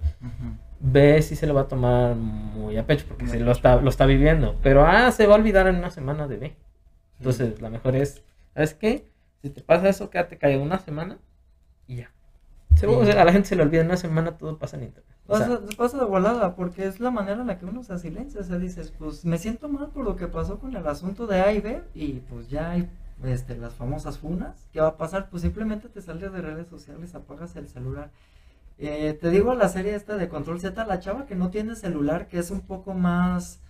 B 0.81 1.23
sí 1.23 1.37
se 1.37 1.47
lo 1.47 1.55
va 1.55 1.63
a 1.63 1.69
tomar 1.69 2.15
muy 2.15 2.77
a 2.77 2.87
pecho 2.87 3.07
porque 3.07 3.27
se 3.27 3.41
lo 3.41 3.53
está, 3.53 3.81
lo 3.81 3.91
está 3.91 4.07
viviendo, 4.07 4.57
pero 4.63 4.87
ah, 4.87 5.11
se 5.13 5.27
va 5.27 5.35
a 5.35 5.39
olvidar 5.39 5.67
en 5.67 5.77
una 5.77 5.91
semana 5.91 6.27
de 6.27 6.37
B. 6.39 6.57
Entonces, 7.19 7.61
la 7.61 7.71
mejor 7.71 7.97
es, 7.97 8.23
¿sabes 8.55 8.75
qué? 8.75 9.11
Si 9.43 9.51
te 9.51 9.63
pasa 9.63 9.89
eso, 9.89 10.11
quédate 10.11 10.39
callado 10.39 10.63
una 10.63 10.79
semana 10.79 11.19
y 11.87 11.97
ya. 11.97 12.11
A 12.83 13.25
la 13.25 13.33
gente 13.33 13.49
se 13.49 13.57
le 13.57 13.63
olvida 13.63 13.81
en 13.81 13.87
una 13.87 13.97
semana, 13.97 14.37
todo 14.37 14.59
pasa 14.59 14.77
en 14.77 14.85
internet. 14.85 15.17
pasa, 15.77 15.99
de 15.99 16.05
volada, 16.05 16.55
porque 16.55 16.87
es 16.87 17.01
la 17.01 17.11
manera 17.11 17.41
en 17.41 17.47
la 17.47 17.59
que 17.59 17.67
uno 17.67 17.83
se 17.83 17.99
silencia. 17.99 18.41
O 18.41 18.45
sea, 18.45 18.59
dices, 18.59 18.93
pues 18.99 19.25
me 19.25 19.39
siento 19.39 19.69
mal 19.69 19.89
por 19.89 20.05
lo 20.05 20.17
que 20.17 20.27
pasó 20.27 20.59
con 20.59 20.77
el 20.77 20.87
asunto 20.87 21.27
de 21.27 21.41
A 21.41 21.53
y 21.53 21.61
B, 21.61 21.83
y 21.95 22.21
pues 22.29 22.49
ya 22.49 22.71
hay 22.71 22.89
este, 23.25 23.57
las 23.57 23.75
famosas 23.75 24.19
funas. 24.19 24.69
¿Qué 24.73 24.81
va 24.81 24.89
a 24.89 24.97
pasar? 24.97 25.31
Pues 25.31 25.43
simplemente 25.43 25.89
te 25.89 26.03
sales 26.03 26.33
de 26.33 26.43
redes 26.43 26.69
sociales, 26.69 27.15
apagas 27.15 27.57
el 27.57 27.69
celular. 27.69 28.11
Eh, 28.79 29.17
te 29.19 29.31
digo 29.31 29.55
la 29.55 29.69
serie 29.69 29.95
esta 29.95 30.17
de 30.17 30.29
Control 30.29 30.61
Z, 30.61 30.85
la 30.85 31.01
chava 31.01 31.27
que 31.27 31.35
no 31.35 31.51
tiene 31.51 31.77
celular, 31.77 32.29
que 32.29 32.39
es 32.39 32.51
un 32.51 32.61
poco 32.61 32.93
más 32.93 33.61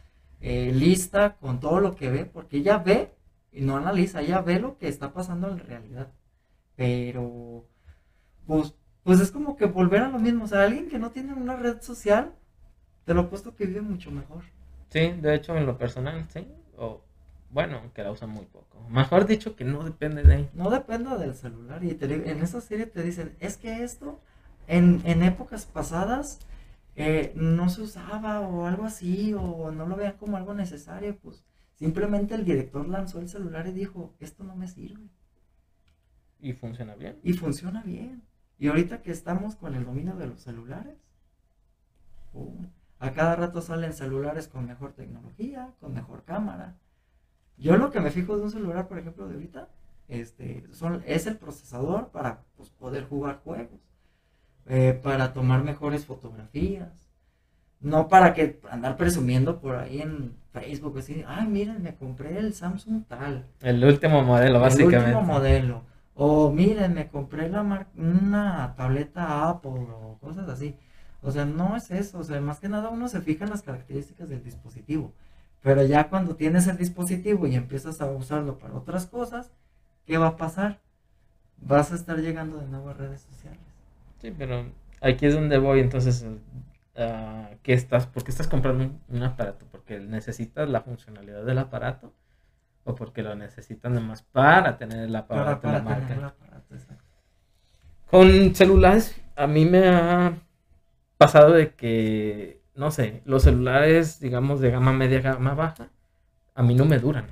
eh, 0.41 0.73
lista 0.75 1.37
con 1.37 1.61
todo 1.61 1.81
lo 1.81 1.95
que 1.95 2.11
ve, 2.11 2.25
porque 2.25 2.59
ella 2.59 2.79
ve 2.79 3.15
y 3.53 3.61
no 3.63 3.77
analiza, 3.77 4.23
ya 4.23 4.41
ve 4.41 4.59
lo 4.59 4.79
que 4.79 4.89
está 4.89 5.13
pasando 5.13 5.49
en 5.49 5.59
realidad. 5.61 6.09
Pero, 6.77 7.65
pues, 8.47 8.75
pues 9.07 9.21
es 9.21 9.33
como 9.33 9.57
que 9.57 9.67
volver 9.67 10.03
a 10.03 10.11
lo 10.11 10.21
mismo. 10.21 10.45
O 10.45 10.49
sea, 10.49 10.65
alguien 10.65 10.91
que 10.91 10.99
no 10.99 11.13
tiene 11.13 11.35
una 11.35 11.57
red 11.57 11.81
social, 11.83 12.35
te 13.05 13.15
lo 13.15 13.23
he 13.23 13.25
puesto 13.25 13.57
que 13.57 13.67
vive 13.67 13.83
mucho 13.83 14.11
mejor. 14.11 14.45
Sí, 14.91 15.13
de 15.13 15.35
hecho, 15.35 15.57
en 15.57 15.67
lo 15.67 15.79
personal, 15.79 16.27
sí. 16.31 16.47
O, 16.77 17.03
Bueno, 17.51 17.93
que 17.95 18.03
la 18.03 18.11
usan 18.13 18.31
muy 18.31 18.47
poco. 18.47 18.87
Mejor 18.91 19.27
dicho, 19.27 19.57
que 19.57 19.65
no 19.65 19.85
depende 19.85 20.23
de 20.25 20.35
ahí. 20.35 20.51
No 20.55 20.71
depende 20.71 21.17
del 21.19 21.35
celular. 21.35 21.85
Y 21.85 21.95
te 21.95 22.07
en 22.31 22.43
esa 22.43 22.61
serie 22.61 22.87
te 22.87 23.03
dicen, 23.03 23.37
es 23.41 23.57
que 23.57 23.85
esto, 23.85 24.21
en, 24.67 25.03
en 25.05 25.23
épocas 25.23 25.67
pasadas, 25.67 26.41
eh, 26.97 27.33
no 27.37 27.69
se 27.69 27.83
usaba 27.83 28.41
o 28.41 28.67
algo 28.67 28.85
así, 28.85 29.35
o 29.35 29.71
no 29.73 29.87
lo 29.87 29.97
vean 29.97 30.17
como 30.19 30.37
algo 30.37 30.55
necesario. 30.55 31.17
Pues 31.19 31.45
simplemente 31.77 32.35
el 32.35 32.45
director 32.45 32.89
lanzó 32.89 33.21
el 33.21 33.29
celular 33.29 33.67
y 33.69 33.73
dijo, 33.73 34.15
esto 34.21 34.45
no 34.45 34.57
me 34.57 34.69
sirve. 34.69 35.09
Y 36.41 36.53
funciona 36.55 36.95
bien. 36.95 37.19
Y 37.23 37.35
funciona 37.35 37.83
bien. 37.83 38.23
Y 38.59 38.69
ahorita 38.69 39.03
que 39.03 39.11
estamos 39.11 39.57
con 39.57 39.75
el 39.75 39.85
dominio 39.85 40.17
de 40.17 40.27
los 40.27 40.41
celulares, 40.41 40.97
a 42.99 43.13
cada 43.13 43.37
rato 43.37 43.61
salen 43.61 43.93
celulares 43.93 44.49
con 44.49 44.67
mejor 44.67 44.93
tecnología, 44.93 45.71
con 45.81 45.95
mejor 45.95 46.25
cámara. 46.25 46.77
Yo 47.59 47.77
lo 47.77 47.91
que 47.91 48.01
me 48.01 48.11
fijo 48.11 48.37
de 48.37 48.45
un 48.45 48.51
celular, 48.51 48.89
por 48.89 48.99
ejemplo, 48.99 49.29
de 49.29 49.35
ahorita, 49.35 49.69
este, 50.09 50.65
son, 50.73 51.03
es 51.07 51.27
el 51.27 51.37
procesador 51.37 52.09
para 52.09 52.43
pues, 52.57 52.71
poder 52.71 53.05
jugar 53.05 53.41
juegos, 53.45 53.81
eh, 54.67 54.99
para 55.03 55.33
tomar 55.33 55.63
mejores 55.63 56.07
fotografías, 56.07 57.11
no 57.81 58.09
para 58.09 58.35
que 58.35 58.61
andar 58.71 58.97
presumiendo 58.97 59.61
por 59.61 59.77
ahí 59.77 60.01
en 60.01 60.35
Facebook, 60.53 60.99
así, 60.99 61.25
ay, 61.27 61.47
miren, 61.47 61.83
me 61.83 61.95
compré 61.95 62.39
el 62.39 62.55
Samsung 62.55 63.05
tal. 63.07 63.47
El 63.61 63.85
último 63.85 64.23
modelo, 64.23 64.61
básicamente. 64.61 64.97
El 64.97 65.17
último 65.17 65.23
modelo. 65.23 65.83
O 66.19 66.51
miren, 66.51 66.95
me 66.95 67.09
compré 67.09 67.49
la 67.51 67.63
mar 67.63 67.89
una 67.95 68.75
tableta 68.75 69.51
Apple 69.51 69.87
o 69.93 70.19
cosas 70.19 70.49
así. 70.49 70.75
O 71.23 71.31
sea, 71.31 71.45
no 71.45 71.77
es 71.77 71.91
eso. 71.91 72.19
O 72.19 72.25
sea, 72.25 72.41
más 72.41 72.59
que 72.59 72.71
nada 72.71 72.89
uno 72.89 73.09
se 73.09 73.21
fija 73.21 73.45
en 73.45 73.51
las 73.51 73.63
características 73.63 74.29
del 74.29 74.43
dispositivo. 74.43 75.13
Pero 75.63 75.85
ya 75.85 76.09
cuando 76.09 76.37
tienes 76.37 76.67
el 76.69 76.79
dispositivo 76.79 77.47
y 77.47 77.55
empiezas 77.55 78.01
a 78.01 78.07
usarlo 78.07 78.59
para 78.59 78.75
otras 78.75 79.07
cosas, 79.07 79.53
¿qué 80.07 80.17
va 80.17 80.29
a 80.29 80.37
pasar? 80.37 80.81
Vas 81.59 81.93
a 81.93 81.97
estar 81.97 82.19
llegando 82.19 82.59
de 82.59 82.67
nuevo 82.67 82.89
a 82.91 82.95
redes 82.95 83.23
sociales. 83.23 83.61
Sí, 84.23 84.33
pero 84.37 84.67
aquí 85.03 85.27
es 85.27 85.35
donde 85.35 85.59
voy. 85.59 85.81
Entonces, 85.81 86.25
uh, 86.25 87.57
¿qué 87.63 87.75
estás? 87.75 88.07
¿Por 88.07 88.25
qué 88.25 88.31
estás 88.31 88.49
comprando 88.49 88.85
un, 88.85 89.01
un 89.09 89.23
aparato? 89.23 89.67
¿Porque 89.71 90.01
necesitas 90.01 90.69
la 90.69 90.81
funcionalidad 90.81 91.45
del 91.45 91.59
aparato? 91.59 92.13
O 92.87 92.95
porque 92.95 93.23
lo 93.23 93.35
necesitan 93.35 93.93
además 93.93 94.23
para 94.23 94.79
tener 94.79 95.05
el 95.05 95.17
aparato 95.17 95.61
Para, 95.63 95.79
la 95.81 95.85
para 95.85 95.97
marca. 95.97 96.07
tener 96.09 96.19
el 96.21 96.25
aparato. 96.31 96.75
Con 98.11 98.55
celulares, 98.55 99.21
a 99.35 99.47
mí 99.47 99.65
me 99.67 99.89
ha 99.89 100.35
pasado 101.19 101.53
de 101.53 101.75
que, 101.75 102.63
no 102.75 102.91
sé, 102.91 103.23
los 103.25 103.43
celulares, 103.45 104.21
digamos, 104.21 104.61
de 104.61 104.71
gama 104.71 104.93
media, 104.93 105.21
gama 105.21 105.55
baja, 105.55 105.91
a 106.55 106.63
mí 106.63 106.75
no 106.75 106.85
me 106.85 106.99
duran. 106.99 107.27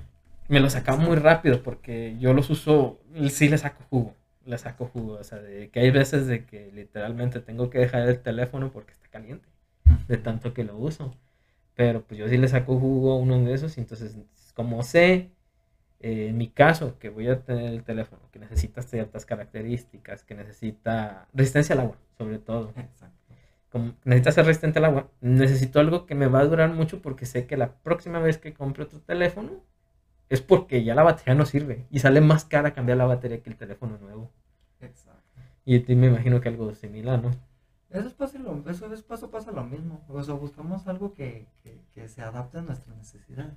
Me 0.49 0.61
los 0.61 0.77
acabo 0.77 0.99
muy 0.99 1.17
rápido 1.17 1.63
porque 1.63 2.17
yo 2.21 2.35
los 2.35 2.51
uso, 2.51 3.01
sí 3.31 3.49
le 3.49 3.59
saco 3.59 3.85
jugo, 3.91 4.15
le 4.47 4.59
saco 4.59 4.87
jugo. 4.93 5.15
O 5.15 5.25
sea, 5.25 5.39
de 5.39 5.71
que 5.71 5.81
hay 5.81 5.91
veces 5.91 6.27
de 6.27 6.45
que 6.47 6.71
literalmente 6.73 7.41
tengo 7.41 7.71
que 7.71 7.79
dejar 7.79 8.09
el 8.09 8.21
teléfono 8.21 8.71
porque 8.73 8.93
está 8.93 9.09
caliente, 9.09 9.49
de 10.09 10.19
tanto 10.19 10.55
que 10.55 10.65
lo 10.65 10.77
uso. 10.77 11.15
Pero 11.75 12.03
pues 12.03 12.19
yo 12.21 12.29
sí 12.29 12.39
le 12.39 12.49
saco 12.49 12.79
jugo 12.79 13.13
a 13.15 13.19
uno 13.19 13.39
de 13.41 13.55
esos 13.55 13.77
y 13.79 13.81
entonces, 13.83 14.17
como 14.55 14.83
sé 14.83 15.31
eh, 16.07 16.29
en 16.29 16.37
mi 16.37 16.51
caso, 16.51 16.99
que 16.99 17.09
voy 17.09 17.29
a 17.29 17.43
tener 17.43 17.73
el 17.73 17.83
teléfono, 17.83 18.21
que 18.31 18.39
necesita 18.39 18.83
ciertas 18.83 19.25
características, 19.25 20.23
que 20.23 20.35
necesita 20.35 21.29
resistencia 21.33 21.75
al 21.75 21.81
agua, 21.81 21.97
sobre 22.19 22.39
todo. 22.39 22.75
Exacto. 22.77 23.17
Como 23.71 23.95
necesita 24.05 24.33
ser 24.33 24.45
resistente 24.45 24.81
al 24.81 24.85
agua, 24.85 25.09
necesito 25.23 25.81
algo 25.81 26.05
que 26.05 26.15
me 26.15 26.27
va 26.27 26.41
a 26.41 26.45
durar 26.45 26.75
mucho 26.75 27.01
porque 27.01 27.25
sé 27.25 27.47
que 27.47 27.57
la 27.57 27.73
próxima 27.73 28.19
vez 28.19 28.37
que 28.37 28.53
compre 28.53 28.85
otro 28.85 29.01
teléfono 29.01 29.65
es 30.29 30.43
porque 30.43 30.85
ya 30.85 30.95
la 30.95 31.05
batería 31.05 31.37
no 31.37 31.47
sirve 31.47 31.87
y 31.91 32.01
sale 32.01 32.21
más 32.21 32.45
cara 32.45 32.75
cambiar 32.75 32.99
la 32.99 33.07
batería 33.07 33.43
que 33.43 33.49
el 33.49 33.57
teléfono 33.57 33.97
nuevo. 33.97 34.31
Exacto. 34.83 35.41
Y 35.65 35.81
me 35.97 36.09
imagino 36.09 36.43
que 36.43 36.51
algo 36.51 36.75
similar, 36.75 37.23
¿no? 37.23 37.31
Eso 37.89 38.09
es, 38.09 38.13
pasa 38.13 38.39
lo, 38.39 38.63
eso 38.69 38.93
es 38.93 39.03
paso 39.03 39.31
pasa 39.31 39.53
lo 39.53 39.65
mismo. 39.65 40.05
O 40.09 40.23
sea, 40.23 40.35
buscamos 40.35 40.87
algo 40.87 41.15
que, 41.15 41.47
que, 41.63 41.81
que 41.95 42.09
se 42.09 42.21
adapte 42.21 42.59
a 42.59 42.63
nuestras 42.63 42.95
necesidades. 42.95 43.55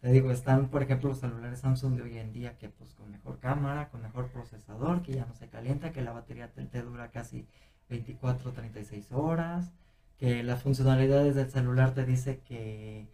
Te 0.00 0.08
digo, 0.10 0.30
están, 0.30 0.68
por 0.68 0.82
ejemplo, 0.82 1.10
los 1.10 1.20
celulares 1.20 1.60
Samsung 1.60 1.96
de 1.96 2.02
hoy 2.02 2.18
en 2.18 2.32
día 2.32 2.56
que 2.56 2.70
pues 2.70 2.94
con 2.94 3.10
mejor 3.10 3.38
cámara, 3.38 3.90
con 3.90 4.00
mejor 4.00 4.28
procesador, 4.30 5.02
que 5.02 5.12
ya 5.12 5.26
no 5.26 5.34
se 5.34 5.48
calienta, 5.48 5.92
que 5.92 6.00
la 6.00 6.12
batería 6.12 6.50
te, 6.50 6.82
dura 6.82 7.10
casi 7.10 7.46
24, 7.90 8.52
36 8.52 9.12
horas, 9.12 9.72
que 10.18 10.42
las 10.42 10.62
funcionalidades 10.62 11.34
del 11.34 11.50
celular 11.50 11.92
te 11.92 12.06
dice 12.06 12.40
que, 12.40 13.08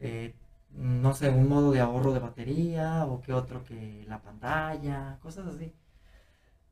eh, 0.00 0.34
no 0.70 1.14
sé, 1.14 1.28
un 1.28 1.48
modo 1.48 1.72
de 1.72 1.80
ahorro 1.80 2.14
de 2.14 2.20
batería 2.20 3.04
o 3.06 3.20
que 3.20 3.34
otro 3.34 3.64
que 3.64 4.04
la 4.08 4.22
pantalla, 4.22 5.18
cosas 5.20 5.46
así. 5.46 5.74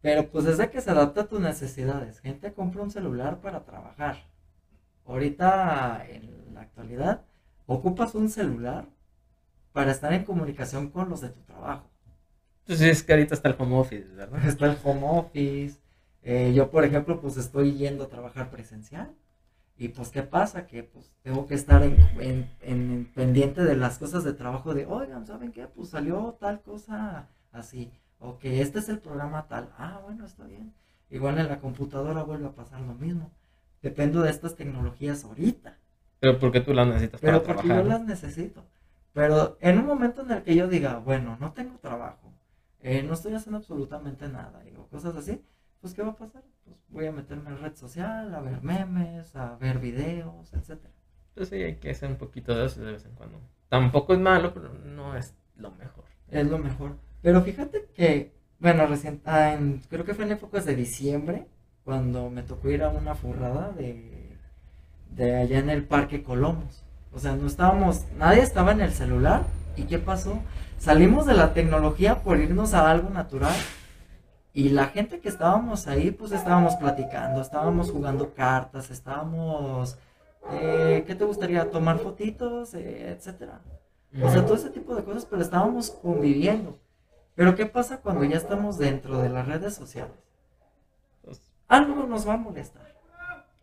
Pero 0.01 0.31
pues 0.31 0.45
desde 0.47 0.71
que 0.71 0.81
se 0.81 0.91
adapta 0.91 1.23
a 1.23 1.29
tus 1.29 1.41
necesidades. 1.41 2.21
Gente 2.21 2.55
compra 2.55 2.83
un 2.83 2.91
celular 2.91 3.41
para 3.41 3.65
trabajar. 3.65 4.17
Ahorita, 5.07 6.07
en 6.09 6.55
la 6.55 6.63
actualidad, 6.63 7.23
ocupas 7.67 8.15
un 8.15 8.29
celular 8.31 8.87
para 9.73 9.91
estar 9.93 10.13
en 10.13 10.25
comunicación 10.25 10.91
con 10.91 11.09
los 11.09 11.21
de 11.21 11.31
tu 11.31 11.41
trabajo. 11.43 11.89
Entonces 12.61 12.89
es 12.99 13.03
que 13.03 13.13
ahorita 13.13 13.35
está 13.35 13.49
el 13.49 13.57
home 13.59 13.77
office, 13.77 14.09
¿verdad? 14.15 14.45
Está 14.47 14.67
el 14.67 14.79
home 14.85 15.03
office. 15.05 15.79
eh, 16.23 16.53
yo, 16.55 16.71
por 16.71 16.85
ejemplo, 16.85 17.21
pues 17.21 17.37
estoy 17.37 17.75
yendo 17.75 18.05
a 18.05 18.09
trabajar 18.09 18.51
presencial. 18.51 19.13
Y 19.77 19.89
pues, 19.89 20.11
¿qué 20.11 20.23
pasa? 20.23 20.67
Que 20.67 20.85
pues 20.85 21.11
tengo 21.23 21.47
que 21.49 21.55
estar 21.55 21.83
en, 21.83 21.97
en- 22.21 22.49
en 22.61 23.11
pendiente 23.15 23.65
de 23.65 23.75
las 23.75 23.99
cosas 23.99 24.23
de 24.23 24.33
trabajo 24.35 24.75
de, 24.75 24.87
oigan, 24.87 25.27
¿saben 25.27 25.51
qué? 25.51 25.67
Pues 25.67 25.89
salió 25.89 26.37
tal 26.39 26.61
cosa 26.63 27.29
así. 27.51 27.91
O 28.21 28.39
que 28.39 28.61
este 28.61 28.79
es 28.79 28.89
el 28.89 29.01
programa 29.01 29.49
tal. 29.49 29.71
Ah, 29.79 30.01
bueno, 30.05 30.25
está 30.27 30.45
bien. 30.45 30.73
Igual 31.11 31.39
en 31.39 31.49
la 31.49 31.59
computadora 31.59 32.23
vuelve 32.23 32.47
a 32.47 32.53
pasar 32.55 32.81
lo 32.83 32.95
mismo. 32.95 33.33
Dependo 33.83 34.23
de 34.23 34.31
estas 34.31 34.55
tecnologías 34.55 35.25
ahorita. 35.25 35.77
Pero 36.21 36.39
porque 36.39 36.61
tú 36.61 36.73
las 36.73 36.87
necesitas 36.87 37.21
Pero 37.21 37.43
para 37.43 37.55
porque 37.57 37.69
trabajar. 37.69 37.85
yo 37.85 37.99
las 37.99 38.07
necesito. 38.07 38.65
Pero 39.13 39.59
en 39.61 39.79
un 39.79 39.87
momento 39.87 40.23
en 40.23 40.31
el 40.33 40.43
que 40.43 40.55
yo 40.57 40.69
diga, 40.69 40.99
bueno, 40.99 41.37
no 41.41 41.53
tengo 41.53 41.79
trabajo, 41.79 42.33
eh, 42.81 43.03
no 43.03 43.15
estoy 43.15 43.35
haciendo 43.35 43.59
absolutamente 43.59 44.29
nada, 44.29 44.63
o 44.79 44.87
cosas 44.89 45.15
así, 45.17 45.43
pues 45.81 45.95
¿qué 45.95 46.03
va 46.03 46.11
a 46.11 46.17
pasar? 46.17 46.43
Pues 46.65 46.77
voy 46.89 47.07
a 47.07 47.13
meterme 47.13 47.51
en 47.51 47.59
red 47.61 47.75
social, 47.77 48.35
a 48.35 48.41
ver 48.41 48.63
memes, 48.63 49.35
a 49.37 49.57
ver 49.57 49.79
videos, 49.79 50.53
etcétera. 50.55 50.93
Pues 51.35 51.49
sí, 51.49 51.57
hay 51.57 51.77
que 51.77 51.91
hacer 51.91 52.11
un 52.11 52.17
poquito 52.17 52.55
de 52.55 52.67
eso 52.67 52.83
de 52.83 52.93
vez 52.93 53.05
en 53.05 53.15
cuando. 53.15 53.41
Tampoco 53.69 54.13
es 54.15 54.21
malo, 54.21 54.53
pero 54.53 54.69
no 54.75 55.17
es 55.17 55.35
lo 55.57 55.71
mejor. 55.73 56.05
Es 56.29 56.47
lo 56.51 56.59
mejor. 56.59 56.97
Pero 57.23 57.43
fíjate 57.43 57.87
que, 57.95 58.33
bueno, 58.59 58.87
recién, 58.87 59.21
ah, 59.25 59.53
en- 59.55 59.81
creo 59.89 60.05
que 60.05 60.15
fue 60.15 60.25
en 60.25 60.33
épocas 60.33 60.65
de 60.67 60.77
diciembre, 60.77 61.47
cuando 61.85 62.31
me 62.31 62.43
tocó 62.43 62.71
ir 62.71 62.83
a 62.83 62.91
una 62.91 63.15
furrada 63.15 63.73
de, 63.73 64.37
de 65.11 65.37
allá 65.37 65.59
en 65.61 65.71
el 65.71 65.85
Parque 65.85 66.23
Colomos. 66.23 66.82
O 67.15 67.19
sea, 67.19 67.37
no 67.37 67.47
estábamos, 67.47 68.05
nadie 68.19 68.43
estaba 68.43 68.73
en 68.73 68.81
el 68.81 68.93
celular. 68.93 69.43
¿Y 69.77 69.85
qué 69.85 69.99
pasó? 69.99 70.39
Salimos 70.79 71.27
de 71.27 71.35
la 71.35 71.55
tecnología 71.55 72.23
por 72.23 72.39
irnos 72.39 72.75
a 72.75 72.91
algo 72.91 73.11
natural. 73.11 73.55
Y 74.55 74.71
la 74.71 74.87
gente 74.87 75.21
que 75.21 75.29
estábamos 75.29 75.87
ahí, 75.87 76.11
pues 76.11 76.33
estábamos 76.33 76.77
platicando, 76.77 77.41
estábamos 77.41 77.91
jugando 77.91 78.35
cartas, 78.35 78.91
estábamos, 78.91 79.97
eh, 80.51 81.05
¿qué 81.07 81.15
te 81.15 81.25
gustaría? 81.25 81.71
Tomar 81.71 81.99
fotitos, 81.99 82.75
eh, 82.75 83.11
etcétera. 83.11 83.61
O 84.23 84.29
sea, 84.31 84.45
todo 84.45 84.57
ese 84.57 84.69
tipo 84.69 84.95
de 84.95 85.05
cosas, 85.05 85.25
pero 85.25 85.41
estábamos 85.41 85.91
conviviendo. 85.91 86.77
Pero 87.35 87.55
¿qué 87.55 87.65
pasa 87.65 88.01
cuando 88.01 88.25
ya 88.25 88.37
estamos 88.37 88.77
dentro 88.77 89.23
de 89.23 89.31
las 89.31 89.47
redes 89.47 89.75
sociales? 89.75 90.13
Pues, 91.25 91.41
Algo 91.69 92.07
nos 92.07 92.29
va 92.29 92.35
a 92.35 92.37
molestar. 92.37 92.95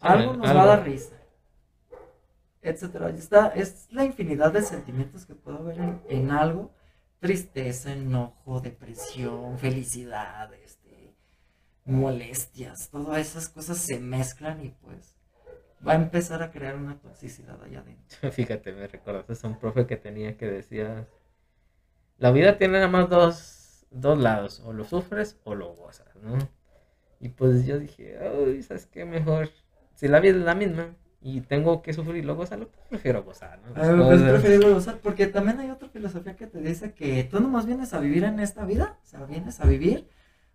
Algo 0.01 0.33
nos 0.33 0.47
va 0.47 0.63
a 0.63 0.65
dar 0.65 0.83
risa. 0.83 1.18
Etcétera. 2.69 3.09
Está, 3.09 3.47
es 3.49 3.87
la 3.91 4.05
infinidad 4.05 4.51
de 4.51 4.61
sentimientos 4.61 5.25
que 5.25 5.35
puedo 5.35 5.71
en, 5.71 6.01
en 6.09 6.31
algo. 6.31 6.71
Tristeza, 7.19 7.91
enojo, 7.91 8.61
depresión, 8.61 9.59
felicidad, 9.59 10.53
este, 10.53 11.13
molestias. 11.85 12.89
Todas 12.89 13.19
esas 13.19 13.49
cosas 13.49 13.77
se 13.77 13.99
mezclan 13.99 14.63
y 14.63 14.69
pues 14.69 15.15
va 15.85 15.93
a 15.93 15.95
empezar 15.95 16.43
a 16.43 16.51
crear 16.51 16.75
una 16.75 16.99
toxicidad 16.99 17.61
allá 17.61 17.79
adentro. 17.79 18.31
Fíjate, 18.31 18.73
me 18.73 18.87
recordaste 18.87 19.47
a 19.47 19.49
un 19.49 19.59
profe 19.59 19.85
que 19.85 19.97
tenía 19.97 20.37
que 20.37 20.45
decía, 20.45 21.07
la 22.17 22.31
vida 22.31 22.57
tiene 22.57 22.73
nada 22.73 22.87
más 22.87 23.09
dos, 23.09 23.85
dos 23.91 24.17
lados, 24.17 24.61
o 24.65 24.73
lo 24.73 24.83
sufres 24.83 25.39
o 25.43 25.55
lo 25.55 25.73
gozas, 25.75 26.15
¿no? 26.21 26.37
Y 27.19 27.29
pues 27.29 27.65
yo 27.65 27.79
dije, 27.79 28.17
ay, 28.19 28.61
¿sabes 28.63 28.85
qué? 28.85 29.05
Mejor, 29.05 29.49
si 29.95 30.07
la 30.07 30.19
vida 30.19 30.37
es 30.37 30.43
la 30.43 30.55
misma 30.55 30.95
y 31.21 31.41
tengo 31.41 31.81
que 31.81 31.93
sufrir 31.93 32.17
y 32.17 32.21
luego 32.21 32.41
gozarlo, 32.41 32.69
pues 32.69 32.85
prefiero 32.87 33.23
gozar, 33.23 33.59
¿no? 33.59 33.67
A 33.67 33.87
mí 33.87 33.97
me 33.97 34.05
es 34.05 34.21
Entonces, 34.21 34.29
preferible 34.29 34.73
gozar, 34.73 34.99
porque 34.99 35.27
también 35.27 35.59
hay 35.59 35.69
otra 35.69 35.89
filosofía 35.89 36.35
que 36.35 36.47
te 36.47 36.59
dice 36.61 36.93
que 36.93 37.23
tú 37.25 37.39
nomás 37.39 37.65
vienes 37.65 37.93
a 37.93 37.99
vivir 37.99 38.23
en 38.23 38.39
esta 38.39 38.63
vida, 38.63 38.97
o 39.03 39.05
sea, 39.05 39.25
vienes 39.25 39.59
a 39.59 39.65
vivir, 39.65 40.07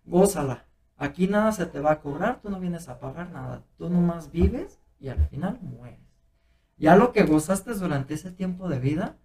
gózala. 0.05 0.65
Aquí 0.97 1.27
nada 1.27 1.51
se 1.51 1.65
te 1.65 1.79
va 1.79 1.91
a 1.91 1.99
cobrar, 1.99 2.41
tú 2.41 2.49
no 2.49 2.59
vienes 2.59 2.89
a 2.89 2.99
pagar 2.99 3.29
nada, 3.31 3.63
tú 3.77 3.89
nomás 3.89 4.31
vives 4.31 4.79
y 4.99 5.09
al 5.09 5.27
final 5.27 5.59
mueres. 5.61 5.99
Ya 6.77 6.95
lo 6.95 7.11
que 7.11 7.23
gozaste 7.23 7.73
durante 7.73 8.13
ese 8.15 8.31
tiempo 8.31 8.67
de 8.67 8.79
vida, 8.79 9.17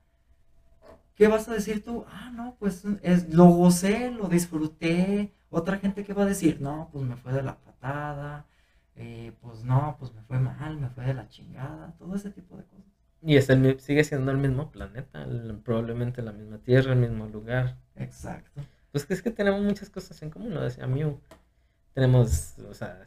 ¿qué 1.14 1.26
vas 1.28 1.48
a 1.48 1.54
decir 1.54 1.82
tú? 1.84 2.04
Ah, 2.08 2.30
no, 2.34 2.56
pues 2.58 2.84
es, 3.02 3.32
lo 3.32 3.46
gocé, 3.46 4.10
lo 4.10 4.28
disfruté. 4.28 5.32
Otra 5.48 5.78
gente 5.78 6.04
que 6.04 6.12
va 6.12 6.22
a 6.22 6.26
decir, 6.26 6.60
no, 6.60 6.90
pues 6.92 7.04
me 7.04 7.16
fue 7.16 7.32
de 7.32 7.42
la 7.42 7.56
patada, 7.58 8.46
eh, 9.02 9.32
pues 9.40 9.64
no, 9.64 9.96
pues 9.98 10.12
me 10.12 10.20
fue 10.22 10.38
mal, 10.38 10.76
me 10.76 10.90
fue 10.90 11.06
de 11.06 11.14
la 11.14 11.26
chingada, 11.26 11.94
todo 11.98 12.14
ese 12.14 12.30
tipo 12.30 12.54
de 12.58 12.64
cosas. 12.64 12.84
Y 13.22 13.36
es 13.36 13.48
el, 13.48 13.80
sigue 13.80 14.04
siendo 14.04 14.30
el 14.30 14.36
mismo 14.36 14.70
planeta, 14.70 15.26
probablemente 15.64 16.20
la 16.20 16.32
misma 16.32 16.58
Tierra, 16.58 16.92
el 16.92 16.98
mismo 16.98 17.26
lugar. 17.26 17.78
Exacto. 17.96 18.60
Pues 18.92 19.10
es 19.10 19.22
que 19.22 19.30
tenemos 19.30 19.62
muchas 19.62 19.88
cosas 19.88 20.20
en 20.20 20.28
común, 20.28 20.52
lo 20.52 20.60
decía 20.60 20.86
Mew. 20.86 21.18
Tenemos, 21.94 22.58
o 22.58 22.74
sea, 22.74 23.00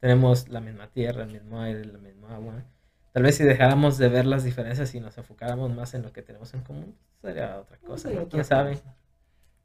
tenemos 0.00 0.48
la 0.48 0.60
misma 0.60 0.88
tierra, 0.88 1.24
el 1.24 1.32
mismo 1.32 1.60
aire, 1.60 1.84
la 1.84 1.98
misma 1.98 2.36
agua. 2.36 2.64
Tal 3.12 3.22
vez 3.22 3.36
si 3.36 3.44
dejáramos 3.44 3.98
de 3.98 4.08
ver 4.08 4.24
las 4.24 4.44
diferencias 4.44 4.94
y 4.94 5.00
nos 5.00 5.18
enfocáramos 5.18 5.74
más 5.74 5.92
en 5.92 6.02
lo 6.02 6.12
que 6.12 6.22
tenemos 6.22 6.54
en 6.54 6.62
común, 6.62 6.96
sería 7.20 7.60
otra 7.60 7.76
cosa. 7.78 8.08
¿Quién 8.30 8.44
sabe? 8.44 8.76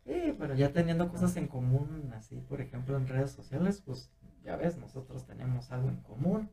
Sí, 0.06 0.36
pero 0.38 0.56
ya 0.56 0.74
teniendo 0.74 1.08
cosas 1.08 1.38
en 1.38 1.48
común, 1.48 2.12
así, 2.16 2.42
por 2.42 2.60
ejemplo, 2.60 2.98
en 2.98 3.08
redes 3.08 3.32
sociales, 3.32 3.82
pues 3.86 4.12
ya 4.50 4.56
ves, 4.56 4.78
nosotros 4.78 5.26
tenemos 5.26 5.72
algo 5.72 5.90
en 5.90 5.98
común. 5.98 6.50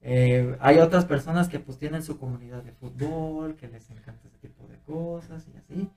Eh, 0.00 0.56
hay 0.60 0.78
otras 0.78 1.04
personas 1.04 1.48
que 1.48 1.58
pues 1.58 1.78
tienen 1.78 2.04
su 2.04 2.18
comunidad 2.18 2.62
de 2.62 2.70
fútbol, 2.72 3.56
que 3.56 3.66
les 3.66 3.90
encanta 3.90 4.28
ese 4.28 4.38
tipo 4.38 4.66
de 4.68 4.78
cosas 4.86 5.46
y 5.52 5.56
así. 5.56 5.90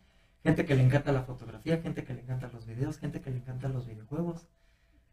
Gente 0.43 0.65
que 0.65 0.75
le 0.75 0.83
encanta 0.83 1.11
la 1.11 1.21
fotografía, 1.21 1.79
gente 1.81 2.03
que 2.03 2.15
le 2.15 2.21
encanta 2.21 2.49
los 2.51 2.65
videos, 2.65 2.97
gente 2.97 3.21
que 3.21 3.29
le 3.29 3.37
encanta 3.37 3.67
los 3.67 3.85
videojuegos 3.85 4.47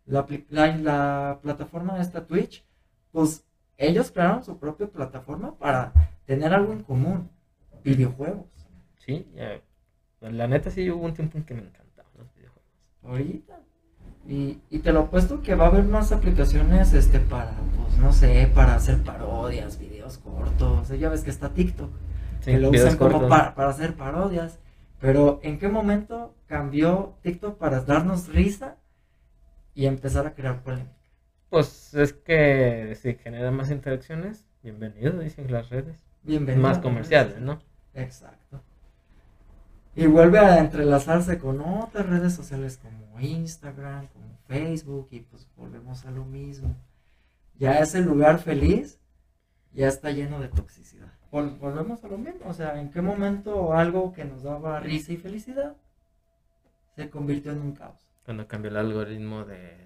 la, 0.08 0.26
la, 0.48 1.38
plataforma 1.42 2.00
esta 2.00 2.26
Twitch, 2.26 2.64
pues 3.12 3.44
ellos 3.76 4.10
crearon 4.10 4.42
su 4.42 4.58
propia 4.58 4.86
plataforma 4.86 5.56
para 5.58 5.92
tener 6.24 6.52
algo 6.52 6.72
en 6.72 6.82
común, 6.82 7.30
videojuegos. 7.84 8.46
Sí, 8.98 9.26
la 10.20 10.46
neta 10.48 10.70
sí 10.70 10.90
hubo 10.90 11.04
un 11.04 11.14
tiempo 11.14 11.38
en 11.38 11.44
que 11.44 11.54
me 11.54 11.60
encantaban 11.60 12.12
los 12.16 12.34
videojuegos. 12.34 12.64
Ahorita. 13.02 13.60
Y, 14.28 14.60
y 14.70 14.80
te 14.80 14.92
lo 14.92 15.00
apuesto 15.00 15.42
que 15.42 15.54
va 15.54 15.64
a 15.64 15.68
haber 15.68 15.84
más 15.84 16.12
aplicaciones 16.12 16.92
este 16.92 17.18
para, 17.18 17.52
pues 17.76 17.98
no 17.98 18.12
sé, 18.12 18.50
para 18.54 18.74
hacer 18.74 19.02
parodias, 19.02 19.78
videos 19.78 20.18
cortos. 20.18 20.90
Ya 20.90 21.08
ves 21.08 21.22
que 21.24 21.30
está 21.30 21.54
TikTok. 21.54 21.90
que 22.44 22.58
lo 22.58 22.70
usan 22.70 22.96
como 22.98 23.26
para, 23.26 23.54
para 23.54 23.70
hacer 23.70 23.94
parodias. 23.94 24.58
Pero 25.00 25.40
¿en 25.42 25.58
qué 25.58 25.68
momento 25.68 26.34
cambió 26.46 27.14
TikTok 27.22 27.56
para 27.56 27.80
darnos 27.80 28.28
risa 28.28 28.76
y 29.78 29.86
empezar 29.86 30.26
a 30.26 30.34
crear 30.34 30.60
polémica. 30.64 30.90
Pues 31.50 31.94
es 31.94 32.12
que 32.12 32.96
si 33.00 33.14
genera 33.14 33.52
más 33.52 33.70
interacciones, 33.70 34.44
bienvenido, 34.60 35.20
dicen 35.20 35.52
las 35.52 35.68
redes. 35.70 36.04
Bienvenido. 36.24 36.66
Más 36.66 36.78
comerciales, 36.78 37.40
¿no? 37.40 37.60
Exacto. 37.94 38.60
Y 39.98 40.06
vuelve 40.06 40.38
a 40.38 40.60
entrelazarse 40.60 41.40
con 41.40 41.60
otras 41.60 42.06
redes 42.06 42.32
sociales 42.32 42.78
como 42.80 43.18
Instagram, 43.18 44.06
como 44.06 44.38
Facebook, 44.46 45.08
y 45.10 45.22
pues 45.22 45.48
volvemos 45.56 46.06
a 46.06 46.12
lo 46.12 46.24
mismo. 46.24 46.76
Ya 47.56 47.80
ese 47.80 48.00
lugar 48.00 48.38
feliz 48.38 49.00
ya 49.72 49.88
está 49.88 50.12
lleno 50.12 50.38
de 50.38 50.46
toxicidad. 50.46 51.12
volvemos 51.32 52.04
a 52.04 52.06
lo 52.06 52.16
mismo, 52.16 52.46
o 52.46 52.54
sea, 52.54 52.80
¿en 52.80 52.92
qué 52.92 53.02
momento 53.02 53.74
algo 53.74 54.12
que 54.12 54.24
nos 54.24 54.44
daba 54.44 54.78
risa 54.78 55.14
y 55.14 55.16
felicidad 55.16 55.74
se 56.94 57.10
convirtió 57.10 57.50
en 57.50 57.60
un 57.60 57.72
caos? 57.72 58.08
Cuando 58.24 58.46
cambió 58.46 58.70
el 58.70 58.76
algoritmo 58.76 59.44
de, 59.46 59.84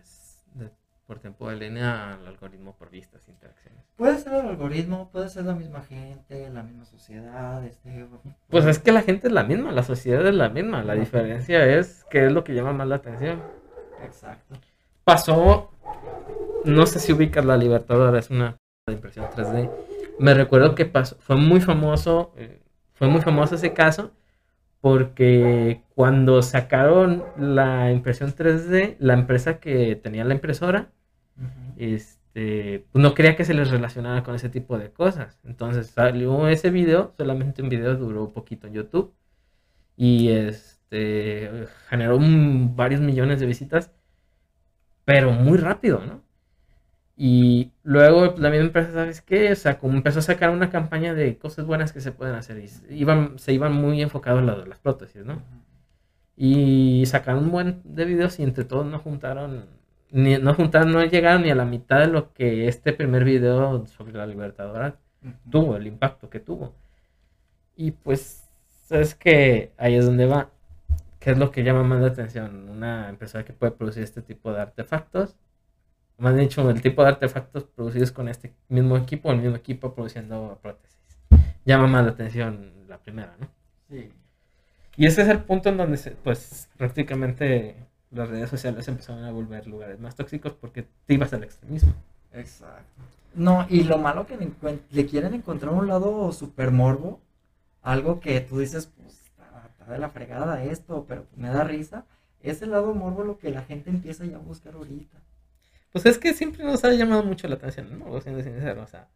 por 1.13 1.21
tiempo 1.21 1.51
de 1.51 1.57
línea 1.57 2.15
al 2.15 2.27
algoritmo 2.27 2.75
por 2.75 2.89
vistas, 2.89 3.29
interacciones. 3.29 3.85
Puede 3.97 4.17
ser 4.17 4.33
el 4.33 4.49
algoritmo, 4.49 5.11
puede 5.13 5.29
ser 5.29 5.45
la 5.45 5.55
misma 5.55 5.83
gente, 5.83 6.49
la 6.49 6.63
misma 6.63 6.87
sociedad. 6.87 7.63
Este, 7.67 8.07
pues 8.49 8.65
es 8.65 8.79
que 8.79 8.93
la 8.93 9.03
gente 9.03 9.27
es 9.27 9.33
la 9.35 9.43
misma, 9.43 9.73
la 9.73 9.83
sociedad 9.83 10.27
es 10.27 10.35
la 10.35 10.49
misma. 10.49 10.83
La 10.83 10.95
diferencia 10.95 11.67
es 11.67 12.07
qué 12.11 12.25
es 12.25 12.33
lo 12.33 12.45
que 12.45 12.55
llama 12.55 12.73
más 12.73 12.89
la 12.89 12.97
atención. 12.97 13.43
Exacto. 14.03 14.57
Pasó, 15.05 15.71
no 16.65 16.87
sé 16.87 16.99
si 16.99 17.13
ubicas 17.13 17.45
la 17.45 17.59
Libertadora, 17.59 18.19
es 18.19 18.31
una 18.31 18.57
impresión 18.91 19.27
3D. 19.37 19.71
Me 20.19 20.33
recuerdo 20.33 20.75
que 20.75 20.87
pasó, 20.87 21.17
fue 21.17 21.37
muy 21.37 21.61
famoso, 21.61 22.33
eh, 22.39 22.63
fue 22.95 23.09
muy 23.09 23.21
famoso 23.21 23.57
ese 23.57 23.75
caso 23.75 24.13
porque 24.83 25.85
cuando 25.95 26.43
sacaron 26.43 27.23
la 27.39 27.93
impresión 27.93 28.35
3D, 28.35 28.97
la 28.99 29.15
empresa 29.15 29.61
que 29.61 29.95
tenía 29.95 30.25
la 30.25 30.35
impresora, 30.35 30.91
este, 31.77 32.87
pues 32.93 33.03
no 33.03 33.15
quería 33.15 33.37
que 33.37 33.45
se 33.45 33.55
les 33.55 33.71
relacionara 33.71 34.23
con 34.23 34.35
ese 34.35 34.49
tipo 34.49 34.79
de 34.79 34.93
cosas. 34.93 35.41
Entonces 35.45 35.89
salió 35.89 36.49
ese 36.49 36.71
video, 36.71 37.15
solamente 37.17 37.63
un 37.63 37.69
video 37.69 37.97
duró 37.97 38.25
un 38.25 38.33
poquito 38.33 38.67
en 38.67 38.75
YouTube 38.75 39.15
y 39.97 40.31
este, 40.31 41.69
generó 41.89 42.19
varios 42.21 43.01
millones 43.01 43.41
de 43.41 43.47
visitas, 43.47 43.93
pero 45.05 45.33
muy 45.33 45.59
rápido, 45.59 46.05
¿no? 46.05 46.23
Y 47.17 47.73
luego 47.83 48.35
la 48.39 48.51
misma 48.51 48.67
empresa, 48.67 48.93
¿sabes 48.93 49.21
qué? 49.21 49.53
O 49.53 49.57
sea, 49.57 49.79
como 49.79 49.95
empezó 49.95 50.19
a 50.21 50.23
sacar 50.23 50.51
una 50.51 50.71
campaña 50.71 51.15
de 51.15 51.39
cosas 51.39 51.67
buenas 51.67 51.93
que 51.93 52.01
se 52.01 52.13
pueden 52.13 52.35
hacer. 52.35 52.59
Y 52.59 52.95
iban, 52.95 53.39
se 53.39 53.53
iban 53.53 53.73
muy 53.75 54.03
enfocados 54.03 54.41
en 54.41 54.47
de 54.47 54.67
las 54.67 54.79
prótesis, 54.79 55.25
¿no? 55.25 55.43
Y 56.37 57.05
sacaron 57.07 57.45
un 57.45 57.51
buen 57.53 57.83
de 57.85 58.05
videos 58.07 58.39
y 58.39 58.43
entre 58.43 58.65
todos 58.65 58.87
no 58.87 58.99
juntaron, 58.99 59.67
ni, 60.13 60.39
no 60.39 60.55
juntaron, 60.55 60.93
no 60.93 61.05
llegaron 61.05 61.43
ni 61.43 61.51
a 61.51 61.55
la 61.55 61.65
mitad 61.65 62.01
de 62.01 62.07
lo 62.07 62.33
que 62.33 62.69
este 62.69 62.93
primer 62.93 63.25
video 63.25 63.87
sobre 63.87 64.13
la 64.13 64.27
Libertadora 64.27 64.97
tuvo, 65.51 65.77
el 65.77 65.87
impacto 65.87 66.31
que 66.31 66.41
tuvo. 66.41 66.75
Y 67.77 67.93
pues, 67.93 68.49
sabes 68.87 69.15
que 69.15 69.73
ahí 69.79 69.97
es 69.97 70.07
donde 70.07 70.27
va. 70.27 70.51
¿Qué 71.19 71.33
es 71.33 71.39
lo 71.39 71.51
que 71.51 71.65
llama 71.65 71.83
más 71.83 72.01
la 72.01 72.09
atención? 72.09 72.69
Una 72.69 73.09
empresa 73.09 73.45
que 73.45 73.53
puede 73.53 73.73
producir 73.73 74.03
este 74.03 74.23
tipo 74.23 74.53
de 74.53 74.61
artefactos 74.61 75.37
más 76.23 76.37
dicho, 76.37 76.71
el 76.71 76.81
tipo 76.81 77.03
de 77.03 77.09
artefactos 77.09 77.65
producidos 77.65 78.13
con 78.13 78.29
este 78.29 78.53
mismo 78.69 78.97
equipo, 78.97 79.33
el 79.33 79.39
mismo 79.39 79.57
equipo 79.57 79.93
produciendo 79.93 80.57
prótesis. 80.63 80.97
Llama 81.65 81.89
más 81.89 82.05
la 82.05 82.13
atención 82.13 82.73
la 82.89 82.99
primera, 82.99 83.35
¿no? 83.41 83.49
Sí. 83.91 84.13
Y 84.97 85.07
ese 85.07 85.23
es 85.23 85.29
el 85.29 85.41
punto 85.41 85.71
en 85.71 85.79
donde, 85.79 85.99
pues, 86.23 86.69
prácticamente 86.77 87.75
las 88.13 88.29
redes 88.29 88.51
sociales 88.51 88.87
empezaron 88.89 89.25
a 89.25 89.33
volver 89.33 89.67
lugares 89.67 89.99
más 89.99 90.15
tóxicos 90.15 90.53
porque 90.53 90.87
te 91.07 91.15
ibas 91.15 91.33
al 91.33 91.45
extremismo. 91.45 91.95
Exacto. 92.33 93.03
No, 93.35 93.67
y 93.69 93.85
lo 93.85 93.99
malo 93.99 94.27
que 94.27 94.37
le, 94.91 95.07
quieren 95.07 95.35
encontrar 95.35 95.73
un 95.73 95.89
lado 95.89 96.33
super 96.33 96.71
morbo, 96.71 97.21
algo 97.81 98.21
que 98.21 98.41
tú 98.41 98.59
dices, 98.59 98.91
pues, 98.95 99.19
está, 99.25 99.91
de 99.91 99.99
la 99.99 100.11
fregada 100.11 100.63
esto, 100.63 101.07
pero 101.09 101.27
me 101.37 101.49
da 101.49 101.65
risa, 101.65 102.05
es 102.43 102.61
el 102.61 102.73
lado 102.73 102.95
morbo 102.95 103.25
lo 103.25 103.39
que 103.39 103.51
la 103.51 103.63
gente 103.63 103.89
empieza 103.89 104.27
ya 104.27 104.37
a 104.37 104.41
buscar 104.41 104.75
ahorita. 104.75 105.17
Pues 105.93 106.07
es 106.07 106.19
que 106.19 106.35
siempre 106.35 106.65
nos 106.65 106.85
ha 106.85 106.93
llamado 106.93 107.23
mucho 107.23 107.49
la 107.49 107.55
atención, 107.55 107.99
¿no? 107.99 108.21
Siendo 108.21 108.43
sincero, 108.43 108.83
o 108.83 108.87
sea, 108.87 109.09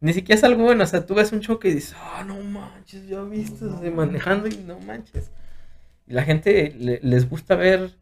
ni 0.00 0.12
siquiera 0.12 0.38
es 0.38 0.44
algo 0.44 0.64
bueno, 0.64 0.84
o 0.84 0.86
sea, 0.86 1.06
tú 1.06 1.14
ves 1.14 1.32
un 1.32 1.40
choque 1.40 1.68
y 1.68 1.74
dices, 1.74 1.96
ah, 1.98 2.24
no 2.26 2.38
manches, 2.40 3.06
ya 3.06 3.22
viste, 3.22 3.64
manejando 3.90 4.48
y 4.48 4.56
no 4.58 4.78
manches. 4.80 5.30
Y 6.06 6.12
la 6.12 6.22
gente 6.24 6.74
les 7.02 7.28
gusta 7.28 7.56
ver 7.56 7.96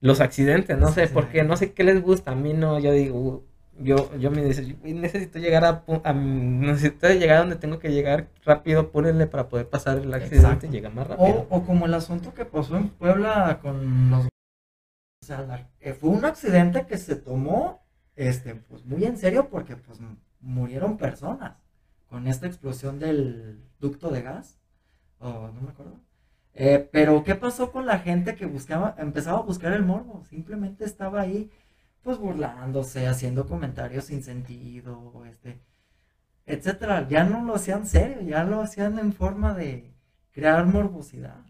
los 0.00 0.20
accidentes, 0.20 0.78
no 0.78 0.88
sé 0.88 1.06
por 1.08 1.28
qué, 1.28 1.42
no 1.42 1.56
sé 1.56 1.72
qué 1.72 1.84
les 1.84 2.02
gusta, 2.02 2.32
a 2.32 2.34
mí 2.34 2.52
no, 2.54 2.78
yo 2.78 2.92
digo, 2.92 3.44
yo, 3.78 4.14
yo 4.18 4.30
me 4.30 4.44
dice, 4.44 4.76
necesito 4.82 5.38
llegar 5.38 5.64
a, 5.64 6.12
necesito 6.12 7.08
llegar 7.08 7.36
a 7.36 7.40
donde 7.40 7.56
tengo 7.56 7.78
que 7.78 7.92
llegar 7.92 8.28
rápido, 8.44 8.80
apúrenle 8.80 9.26
para 9.26 9.48
poder 9.48 9.68
pasar 9.68 9.98
el 9.98 10.12
accidente 10.12 10.66
y 10.66 10.70
llegar 10.70 10.94
más 10.94 11.06
rápido. 11.06 11.46
O, 11.50 11.56
o, 11.56 11.64
como 11.64 11.86
el 11.86 11.94
asunto 11.94 12.34
que 12.34 12.44
pasó 12.44 12.76
en 12.76 12.88
Puebla 12.88 13.58
con 13.62 14.10
los 14.10 14.30
o 15.22 15.26
sea, 15.26 15.68
eh, 15.80 15.92
fue 15.92 16.10
un 16.10 16.24
accidente 16.24 16.86
que 16.86 16.96
se 16.96 17.14
tomó 17.14 17.82
este, 18.16 18.54
pues, 18.54 18.84
muy 18.86 19.04
en 19.04 19.18
serio 19.18 19.48
porque 19.50 19.76
pues, 19.76 19.98
murieron 20.40 20.96
personas 20.96 21.56
con 22.08 22.26
esta 22.26 22.46
explosión 22.46 22.98
del 22.98 23.62
ducto 23.78 24.10
de 24.10 24.22
gas. 24.22 24.58
Oh, 25.18 25.50
no 25.54 25.60
me 25.60 25.70
acuerdo. 25.70 26.00
Eh, 26.54 26.88
pero, 26.92 27.24
¿qué 27.24 27.34
pasó 27.34 27.70
con 27.72 27.86
la 27.86 27.98
gente 28.00 28.34
que 28.34 28.46
buscaba, 28.46 28.94
empezaba 28.98 29.38
a 29.38 29.42
buscar 29.42 29.72
el 29.72 29.84
morbo? 29.84 30.24
Simplemente 30.28 30.84
estaba 30.84 31.20
ahí, 31.22 31.50
pues 32.02 32.18
burlándose, 32.18 33.06
haciendo 33.06 33.46
comentarios 33.46 34.06
sin 34.06 34.22
sentido, 34.22 35.24
este, 35.26 35.60
etcétera. 36.46 37.06
Ya 37.08 37.24
no 37.24 37.44
lo 37.44 37.54
hacían 37.54 37.86
serio, 37.86 38.20
ya 38.22 38.44
lo 38.44 38.60
hacían 38.60 38.98
en 38.98 39.12
forma 39.12 39.54
de 39.54 39.92
crear 40.32 40.66
morbosidad. 40.66 41.44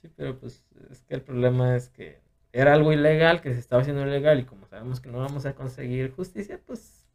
Sí, 0.00 0.08
pero 0.16 0.38
pues 0.38 0.64
es 0.90 1.02
que 1.02 1.14
el 1.14 1.22
problema 1.22 1.76
es 1.76 1.88
que 1.88 2.20
era 2.52 2.74
algo 2.74 2.92
ilegal, 2.92 3.40
que 3.40 3.52
se 3.52 3.60
estaba 3.60 3.82
haciendo 3.82 4.06
ilegal 4.06 4.40
y 4.40 4.44
como 4.44 4.66
sabemos 4.66 5.00
que 5.00 5.10
no 5.10 5.18
vamos 5.18 5.46
a 5.46 5.54
conseguir 5.54 6.12
justicia, 6.12 6.60
pues 6.66 7.06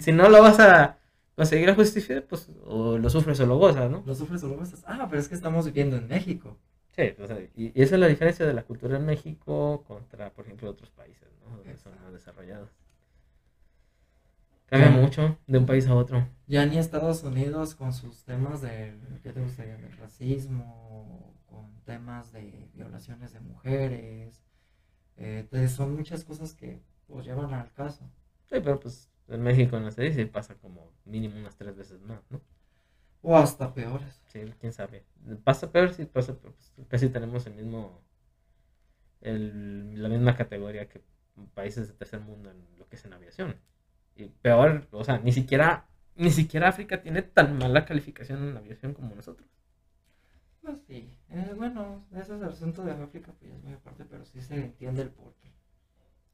si 0.00 0.12
no 0.12 0.28
lo 0.28 0.42
vas 0.42 0.58
a 0.60 0.98
conseguir 1.36 1.66
la 1.68 1.74
justicia, 1.74 2.24
pues 2.26 2.48
o 2.64 2.98
lo 2.98 3.10
sufres 3.10 3.40
o 3.40 3.46
lo 3.46 3.58
gozas, 3.58 3.90
¿no? 3.90 4.02
Lo 4.06 4.14
sufres 4.14 4.42
o 4.44 4.48
lo 4.48 4.56
gozas. 4.56 4.82
Ah, 4.86 5.06
pero 5.08 5.20
es 5.20 5.28
que 5.28 5.34
estamos 5.34 5.66
viviendo 5.66 5.96
en 5.96 6.08
México. 6.08 6.56
Sí, 6.96 7.14
o 7.20 7.26
sea, 7.26 7.38
y, 7.56 7.72
esa 7.80 7.96
es 7.96 8.00
la 8.00 8.06
diferencia 8.06 8.46
de 8.46 8.54
la 8.54 8.62
cultura 8.62 8.96
en 8.96 9.04
México 9.04 9.82
contra, 9.86 10.30
por 10.32 10.44
ejemplo, 10.44 10.70
otros 10.70 10.90
países, 10.90 11.28
¿no? 11.40 11.56
Donde 11.56 11.76
son 11.76 11.92
más 12.02 12.12
desarrollados. 12.12 12.70
Cambia 14.66 14.90
mucho 14.90 15.36
de 15.46 15.58
un 15.58 15.66
país 15.66 15.86
a 15.86 15.94
otro. 15.94 16.26
Ya 16.46 16.64
ni 16.66 16.78
Estados 16.78 17.22
Unidos 17.22 17.74
con 17.74 17.92
sus 17.92 18.24
temas 18.24 18.62
de, 18.62 18.94
¿qué 19.22 19.32
te 19.32 19.40
gustaría? 19.40 19.76
Del 19.76 19.96
racismo, 19.98 21.34
con 21.46 21.80
temas 21.84 22.32
de 22.32 22.68
violaciones 22.74 23.32
de 23.32 23.40
mujeres. 23.40 24.42
eh, 25.16 25.68
son 25.68 25.96
muchas 25.96 26.24
cosas 26.24 26.54
que 26.54 26.80
pues 27.06 27.26
llevan 27.26 27.52
al 27.54 27.72
caso. 27.72 28.04
Sí, 28.46 28.56
pero 28.62 28.80
pues 28.80 29.10
en 29.28 29.42
México 29.42 29.78
no 29.80 29.90
se 29.90 30.02
dice, 30.02 30.26
pasa 30.26 30.54
como 30.56 30.92
mínimo 31.04 31.36
unas 31.38 31.56
tres 31.56 31.76
veces 31.76 32.00
más, 32.02 32.20
¿no? 32.30 32.40
O 33.22 33.36
hasta 33.36 33.72
peores. 33.74 34.22
Sí, 34.26 34.40
quién 34.60 34.72
sabe. 34.72 35.04
Pasa 35.44 35.72
peor, 35.72 35.92
sí, 35.94 36.04
pasa 36.04 36.34
peor. 36.38 36.54
Pues, 36.54 36.72
casi 36.88 37.08
tenemos 37.08 37.46
el 37.46 37.54
mismo, 37.54 38.02
el, 39.20 40.00
la 40.02 40.08
misma 40.08 40.36
categoría 40.36 40.88
que 40.88 41.02
países 41.54 41.88
de 41.88 41.94
tercer 41.94 42.20
mundo 42.20 42.50
en 42.50 42.78
lo 42.78 42.88
que 42.88 42.96
es 42.96 43.04
en 43.04 43.12
aviación. 43.12 43.56
Y 44.16 44.26
peor, 44.28 44.86
o 44.92 45.04
sea, 45.04 45.18
ni 45.18 45.32
siquiera, 45.32 45.86
ni 46.16 46.30
siquiera 46.30 46.68
África 46.68 47.02
tiene 47.02 47.22
tan 47.22 47.58
mala 47.58 47.84
calificación 47.84 48.48
en 48.48 48.56
aviación 48.56 48.94
como 48.94 49.14
nosotros. 49.14 49.48
Pues 50.62 50.78
sí. 50.88 51.08
Eh, 51.30 51.52
bueno, 51.56 52.04
ese 52.12 52.34
es 52.36 52.42
el 52.42 52.48
asunto 52.48 52.82
de 52.82 52.92
África, 52.92 53.32
pues 53.38 53.50
ya 53.50 53.56
es 53.56 53.62
muy 53.62 53.72
aparte, 53.74 54.04
pero 54.04 54.24
sí 54.24 54.40
se 54.40 54.56
entiende 54.56 55.02
el 55.02 55.10
porqué. 55.10 55.52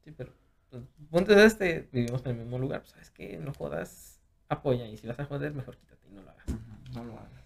Sí, 0.05 0.12
pero 0.12 0.32
pues, 0.71 0.83
ponte 1.11 1.35
de 1.35 1.45
este, 1.45 1.89
vivimos 1.93 2.25
en 2.25 2.33
el 2.33 2.37
mismo 2.39 2.59
lugar, 2.59 2.81
pues 2.81 2.93
sabes 2.93 3.11
que 3.11 3.39
no 3.39 3.53
jodas, 3.53 4.21
apoya 4.49 4.87
y 4.87 4.97
si 4.97 5.07
vas 5.07 5.18
a 5.18 5.25
joder, 5.25 5.53
mejor 5.53 5.77
quítate 5.77 6.09
y 6.09 6.12
no 6.12 6.23
lo 6.23 6.31
hagas. 6.31 6.47
No 6.95 7.05
lo 7.05 7.12
hagas. 7.18 7.45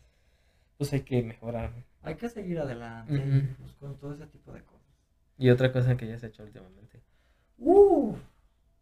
Pues 0.78 0.92
hay 0.92 1.00
que 1.02 1.22
mejorar. 1.22 1.72
Hay 2.02 2.16
que 2.16 2.28
seguir 2.28 2.58
adelante 2.58 3.54
pues, 3.58 3.72
con 3.74 3.96
todo 3.98 4.14
ese 4.14 4.26
tipo 4.26 4.52
de 4.52 4.62
cosas. 4.62 4.82
Y 5.38 5.50
otra 5.50 5.72
cosa 5.72 5.96
que 5.96 6.06
ya 6.06 6.18
se 6.18 6.26
ha 6.26 6.28
hecho 6.28 6.42
últimamente. 6.42 7.02
Uh, 7.58 8.14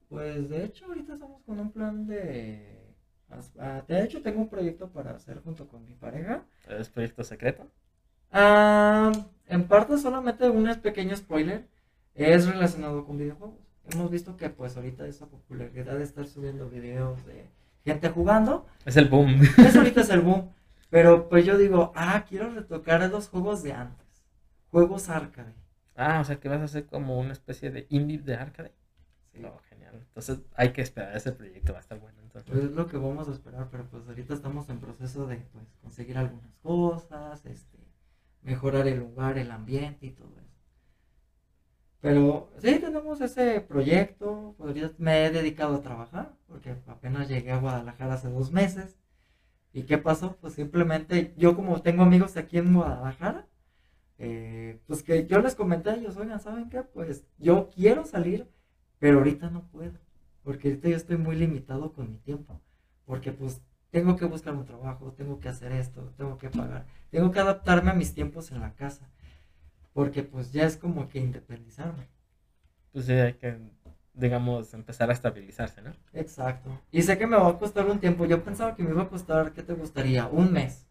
pues 0.09 0.49
de 0.49 0.65
hecho 0.65 0.87
ahorita 0.87 1.15
estamos 1.15 1.43
con 1.43 1.61
un 1.61 1.73
plan 1.73 2.07
de... 2.07 2.95
ah, 3.59 3.83
De 3.87 4.03
hecho 4.03 4.23
tengo 4.23 4.41
un 4.41 4.49
proyecto 4.49 4.91
para 4.91 5.13
hacer 5.13 5.41
junto 5.41 5.69
con 5.69 5.85
mi 5.85 5.95
pareja. 5.95 6.45
¿Es 6.69 6.89
proyecto 6.89 7.23
secreto? 7.25 7.67
Ah, 8.31 9.13
en 9.47 9.69
parte 9.69 9.99
solamente 9.99 10.49
un 10.49 10.75
pequeño 10.81 11.17
spoiler 11.17 11.67
es 12.15 12.47
relacionado 12.47 13.05
con 13.05 13.19
videojuegos. 13.19 13.72
Hemos 13.91 14.11
visto 14.11 14.37
que 14.37 14.49
pues 14.51 14.77
ahorita 14.77 15.07
esa 15.07 15.27
popularidad 15.27 15.97
de 15.97 16.05
estar 16.05 16.27
subiendo 16.27 16.69
videos 16.71 17.25
de 17.27 17.47
gente 17.85 18.09
jugando, 18.11 18.67
Es 18.85 18.97
el 18.97 19.09
boom. 19.09 19.43
eso 19.59 19.79
ahorita 19.79 20.01
es 20.03 20.11
el 20.11 20.21
boom. 20.21 20.51
Pero 20.91 21.29
pues 21.29 21.45
yo 21.47 21.57
digo, 21.57 21.93
ah, 21.97 22.25
quiero 22.29 22.51
retocar 22.51 23.09
los 23.11 23.29
juegos 23.29 23.63
de 23.63 23.73
antes. 23.73 24.07
Juegos 24.71 25.09
arcade. 25.09 25.55
Ah, 25.97 26.21
o 26.21 26.25
sea 26.25 26.37
que 26.39 26.49
vas 26.49 26.61
a 26.61 26.65
hacer 26.65 26.87
como 26.87 27.19
una 27.19 27.33
especie 27.33 27.71
de 27.71 27.87
indie 27.91 28.19
de 28.19 28.35
arcade. 28.35 28.73
Sí. 29.33 29.43
Oh, 29.45 29.59
genial. 29.69 29.95
Entonces 29.95 30.39
hay 30.55 30.73
que 30.73 30.83
esperar 30.83 31.17
ese 31.17 31.33
proyecto, 31.33 31.73
va 31.73 31.79
a 31.79 31.83
estar 31.83 31.99
bueno. 31.99 32.19
Entonces. 32.23 32.51
Pues 32.51 32.65
es 32.65 32.73
lo 32.73 32.87
que 32.87 32.97
vamos 32.99 33.29
a 33.29 33.33
esperar, 33.33 33.69
pero 33.71 33.85
pues 33.87 34.07
ahorita 34.07 34.35
estamos 34.35 34.69
en 34.69 34.79
proceso 34.81 35.27
de 35.27 35.37
pues 35.37 35.65
conseguir 35.83 36.19
algunas 36.19 36.55
cosas, 36.63 37.45
este, 37.47 37.79
mejorar 38.43 38.87
el 38.87 38.99
lugar, 39.01 39.39
el 39.39 39.51
ambiente 39.51 40.07
y 40.07 40.11
todo 40.11 40.29
eso. 40.39 40.42
Pero 42.03 42.51
sí, 42.59 42.81
tenemos 42.81 43.21
ese 43.21 43.61
proyecto, 43.61 44.57
ahorita 44.59 44.91
me 44.99 45.25
he 45.25 45.31
dedicado 45.31 45.77
a 45.77 45.83
trabajar, 45.83 46.35
porque 46.49 46.75
apenas 46.89 47.29
llegué 47.29 47.53
a 47.53 47.61
Guadalajara 47.61 48.15
hace 48.15 48.29
dos 48.29 48.51
meses. 48.51 48.99
¿Y 49.73 49.85
qué 49.85 49.99
pasó? 49.99 50.37
Pues 50.41 50.55
simplemente 50.55 51.33
yo 51.39 51.55
como 51.55 51.81
tengo 51.81 52.03
amigos 52.03 52.37
aquí 52.37 52.59
en 52.59 52.75
Guadalajara, 52.75 53.47
eh, 54.19 54.81
pues 54.89 55.05
que 55.05 55.29
yo 55.29 55.41
les 55.41 55.55
comenté 55.55 55.91
a 55.91 55.95
ellos, 55.95 56.17
oigan, 56.17 56.41
¿saben 56.41 56.69
qué? 56.71 56.83
Pues 56.83 57.25
yo 57.39 57.71
quiero 57.71 58.05
salir, 58.05 58.49
pero 58.99 59.19
ahorita 59.19 59.51
no 59.51 59.69
puedo, 59.69 59.99
porque 60.43 60.69
ahorita 60.69 60.89
yo 60.89 60.97
estoy 60.97 61.19
muy 61.19 61.37
limitado 61.37 61.93
con 61.93 62.11
mi 62.11 62.19
tiempo, 62.19 62.61
porque 63.07 63.31
pues 63.31 63.63
tengo 63.91 64.17
que 64.17 64.25
buscar 64.25 64.55
un 64.55 64.65
trabajo, 64.65 65.13
tengo 65.13 65.39
que 65.39 65.49
hacer 65.49 65.71
esto, 65.71 66.13
tengo 66.17 66.37
que 66.37 66.51
pagar, 66.51 66.85
tengo 67.11 67.31
que 67.31 67.39
adaptarme 67.39 67.93
a 67.93 67.95
mis 67.95 68.13
tiempos 68.13 68.51
en 68.51 68.61
la 68.61 68.75
casa, 68.75 69.09
porque 69.93 70.23
pues 70.23 70.53
ya 70.53 70.65
es 70.65 70.77
como 70.77 71.09
que 71.09 71.19
independizarme. 71.19 72.09
Pues 72.93 73.07
sí, 73.07 73.13
hay 73.13 73.35
que, 73.35 73.59
digamos, 74.15 74.75
empezar 74.75 75.11
a 75.11 75.13
estabilizarse, 75.13 75.83
¿no? 75.83 75.93
Exacto. 76.13 76.71
Y 76.91 77.03
sé 77.03 77.19
que 77.19 77.27
me 77.27 77.37
va 77.37 77.49
a 77.49 77.59
costar 77.59 77.87
un 77.87 77.99
tiempo, 77.99 78.27
yo 78.27 78.43
pensaba 78.43 78.75
que 78.75 78.83
me 78.83 78.91
iba 78.91 79.03
a 79.03 79.09
costar, 79.09 79.53
¿qué 79.53 79.63
te 79.63 79.75
gustaría? 79.75 80.27
Un 80.27 80.53
mes. 80.53 80.87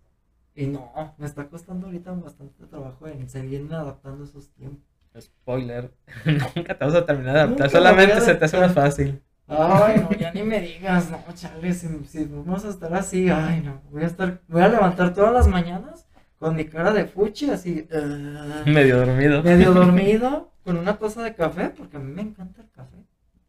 Y 0.55 0.67
no, 0.67 0.91
me 1.17 1.25
está 1.25 1.47
costando 1.47 1.87
ahorita 1.87 2.11
bastante 2.11 2.65
trabajo 2.65 3.07
en 3.07 3.29
seguirme 3.29 3.75
adaptando 3.75 4.23
a 4.23 4.27
esos 4.27 4.49
tiempos. 4.49 4.85
Spoiler. 5.19 5.91
Nunca 6.55 6.77
te 6.77 6.85
vas 6.85 6.95
a 6.95 7.05
terminar 7.05 7.33
de 7.33 7.39
adaptar, 7.41 7.67
Nunca 7.67 7.69
solamente 7.69 8.21
se 8.21 8.35
te 8.35 8.45
hace 8.45 8.59
más 8.59 8.73
fácil. 8.73 9.21
Ay, 9.47 9.97
no, 9.99 10.11
ya 10.17 10.31
ni 10.33 10.43
me 10.43 10.61
digas, 10.61 11.11
no, 11.11 11.21
chale, 11.33 11.73
si, 11.73 11.87
si 12.05 12.25
vamos 12.25 12.63
a 12.63 12.69
estar 12.69 12.93
así, 12.93 13.29
ay, 13.29 13.61
no, 13.61 13.81
voy 13.91 14.03
a 14.03 14.07
estar, 14.07 14.41
voy 14.47 14.61
a 14.61 14.69
levantar 14.69 15.13
todas 15.13 15.33
las 15.33 15.47
mañanas 15.47 16.07
con 16.41 16.55
mi 16.55 16.65
cara 16.65 16.91
de 16.91 17.05
fuchi, 17.05 17.51
así, 17.51 17.87
eh, 17.91 18.63
Medio 18.65 18.97
dormido. 18.97 19.43
medio 19.43 19.73
dormido, 19.79 20.51
con 20.63 20.75
una 20.75 20.97
taza 20.97 21.21
de 21.21 21.35
café, 21.35 21.69
porque 21.69 21.97
a 21.97 21.99
mí 21.99 22.11
me 22.11 22.23
encanta 22.23 22.63
el 22.63 22.71
café, 22.71 22.97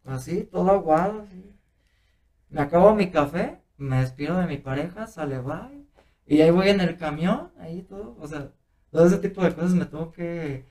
así, 0.05 0.43
todo 0.43 0.69
aguado, 0.69 1.21
así. 1.21 1.43
Me 2.49 2.61
acabo 2.61 2.93
mi 2.93 3.09
café, 3.09 3.63
me 3.77 3.99
despido 4.01 4.37
de 4.37 4.45
mi 4.45 4.59
pareja, 4.59 5.07
sale 5.07 5.39
bye, 5.39 5.87
y 6.27 6.41
ahí 6.41 6.51
voy 6.51 6.69
en 6.69 6.81
el 6.81 6.95
camión, 6.95 7.51
ahí 7.57 7.81
todo, 7.81 8.15
o 8.19 8.27
sea, 8.27 8.51
todo 8.91 9.07
ese 9.07 9.17
tipo 9.17 9.43
de 9.43 9.55
cosas 9.55 9.73
me 9.73 9.85
tengo 9.87 10.11
que, 10.11 10.67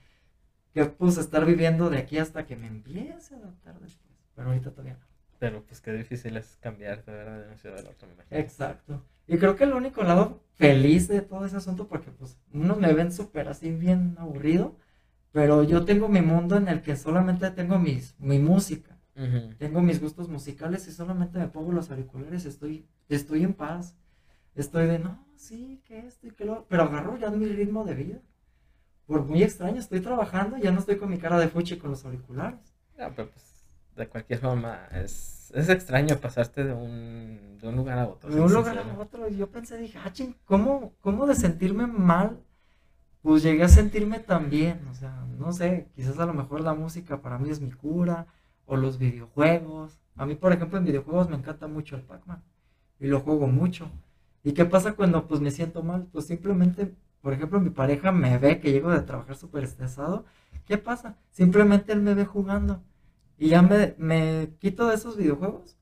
que 0.73 0.85
pues 0.85 1.17
estar 1.17 1.43
viviendo 1.43 1.89
de 1.89 1.97
aquí 1.97 2.19
hasta 2.19 2.45
que 2.45 2.55
me 2.55 2.67
empiece 2.67 3.35
a 3.35 3.39
adaptar 3.39 3.81
después, 3.81 4.17
pero 4.33 4.47
ahorita 4.47 4.71
todavía 4.71 4.93
no. 4.93 5.12
Pero 5.43 5.61
pues 5.65 5.81
qué 5.81 5.91
difícil 5.91 6.37
es 6.37 6.57
cambiar 6.61 7.03
de 7.03 7.11
verdad 7.11 7.39
de 7.41 7.47
una 7.47 7.57
ciudad 7.57 7.79
a 7.79 7.81
la 7.81 7.89
otra, 7.89 8.07
me 8.07 8.13
imagino. 8.13 8.39
Exacto. 8.39 9.03
Y 9.27 9.37
creo 9.37 9.57
que 9.57 9.65
el 9.65 9.73
único 9.73 10.01
lado 10.01 10.41
feliz 10.53 11.09
de 11.09 11.19
todo 11.19 11.45
ese 11.45 11.57
asunto, 11.57 11.89
porque 11.89 12.11
pues 12.11 12.37
unos 12.53 12.79
me 12.79 12.93
ven 12.93 13.11
súper 13.11 13.49
así 13.49 13.69
bien 13.69 14.15
aburrido, 14.17 14.77
pero 15.33 15.63
yo 15.63 15.83
tengo 15.83 16.07
mi 16.07 16.21
mundo 16.21 16.55
en 16.55 16.69
el 16.69 16.81
que 16.81 16.95
solamente 16.95 17.51
tengo 17.51 17.77
mis, 17.77 18.15
mi 18.19 18.39
música, 18.39 18.97
tengo 19.57 19.81
mis 19.81 19.99
gustos 19.99 20.29
musicales 20.29 20.87
y 20.87 20.93
solamente 20.93 21.37
me 21.37 21.49
pongo 21.49 21.73
los 21.73 21.91
auriculares, 21.91 22.45
estoy, 22.45 22.87
estoy 23.09 23.43
en 23.43 23.53
paz. 23.53 23.97
Estoy 24.55 24.87
de, 24.87 24.97
no, 24.97 25.27
sí, 25.35 25.81
que 25.83 26.07
esto 26.07 26.25
y 26.27 26.31
que 26.31 26.45
lo, 26.45 26.65
pero 26.69 26.83
agarro 26.83 27.17
ya 27.17 27.29
mi 27.31 27.47
ritmo 27.47 27.83
de 27.83 27.95
vida. 27.95 28.21
Por 29.07 29.25
muy 29.25 29.43
extraño, 29.43 29.81
estoy 29.81 29.99
trabajando 29.99 30.57
y 30.57 30.61
ya 30.61 30.71
no 30.71 30.79
estoy 30.79 30.95
con 30.95 31.09
mi 31.09 31.17
cara 31.17 31.37
de 31.37 31.49
fuchi 31.49 31.75
con 31.75 31.89
los 31.91 32.05
auriculares. 32.05 32.77
No, 32.97 33.11
pero 33.13 33.29
pues 33.29 33.52
de 33.95 34.07
cualquier 34.07 34.39
forma 34.39 34.87
es, 34.91 35.51
es 35.55 35.69
extraño 35.69 36.17
pasarte 36.17 36.63
de 36.63 36.73
un, 36.73 37.57
de 37.59 37.67
un 37.67 37.75
lugar 37.75 37.99
a 37.99 38.07
otro. 38.07 38.29
de 38.29 38.41
un 38.41 38.53
lugar 38.53 38.77
a 38.77 38.99
otro. 38.99 39.27
Y 39.29 39.37
yo 39.37 39.49
pensé, 39.49 39.77
dije, 39.77 39.99
ah, 40.03 40.11
ching, 40.11 40.35
¿cómo, 40.45 40.93
¿cómo 41.01 41.25
de 41.27 41.35
sentirme 41.35 41.87
mal? 41.87 42.39
Pues 43.21 43.43
llegué 43.43 43.63
a 43.63 43.69
sentirme 43.69 44.19
tan 44.19 44.49
bien. 44.49 44.87
O 44.89 44.93
sea, 44.93 45.25
no 45.37 45.53
sé, 45.53 45.89
quizás 45.95 46.19
a 46.19 46.25
lo 46.25 46.33
mejor 46.33 46.61
la 46.61 46.73
música 46.73 47.21
para 47.21 47.37
mí 47.37 47.49
es 47.49 47.61
mi 47.61 47.71
cura, 47.71 48.27
o 48.65 48.77
los 48.77 48.97
videojuegos. 48.97 49.99
A 50.15 50.25
mí, 50.25 50.35
por 50.35 50.53
ejemplo, 50.53 50.77
en 50.77 50.85
videojuegos 50.85 51.29
me 51.29 51.37
encanta 51.37 51.67
mucho 51.67 51.95
el 51.95 52.03
Pac-Man, 52.03 52.43
y 52.99 53.07
lo 53.07 53.19
juego 53.19 53.47
mucho. 53.47 53.89
¿Y 54.43 54.53
qué 54.53 54.65
pasa 54.65 54.93
cuando 54.93 55.25
pues 55.27 55.39
me 55.39 55.51
siento 55.51 55.83
mal? 55.83 56.07
Pues 56.11 56.25
simplemente, 56.27 56.93
por 57.21 57.33
ejemplo, 57.33 57.59
mi 57.59 57.69
pareja 57.69 58.11
me 58.11 58.37
ve 58.37 58.59
que 58.59 58.71
llego 58.71 58.91
de 58.91 59.01
trabajar 59.01 59.35
súper 59.35 59.63
estresado. 59.63 60.25
¿Qué 60.65 60.77
pasa? 60.77 61.17
Simplemente 61.31 61.93
él 61.93 62.01
me 62.01 62.13
ve 62.13 62.25
jugando. 62.25 62.81
Y 63.37 63.49
ya 63.49 63.61
me, 63.61 63.95
me 63.97 64.49
quito 64.59 64.87
de 64.87 64.95
esos 64.95 65.17
videojuegos 65.17 65.77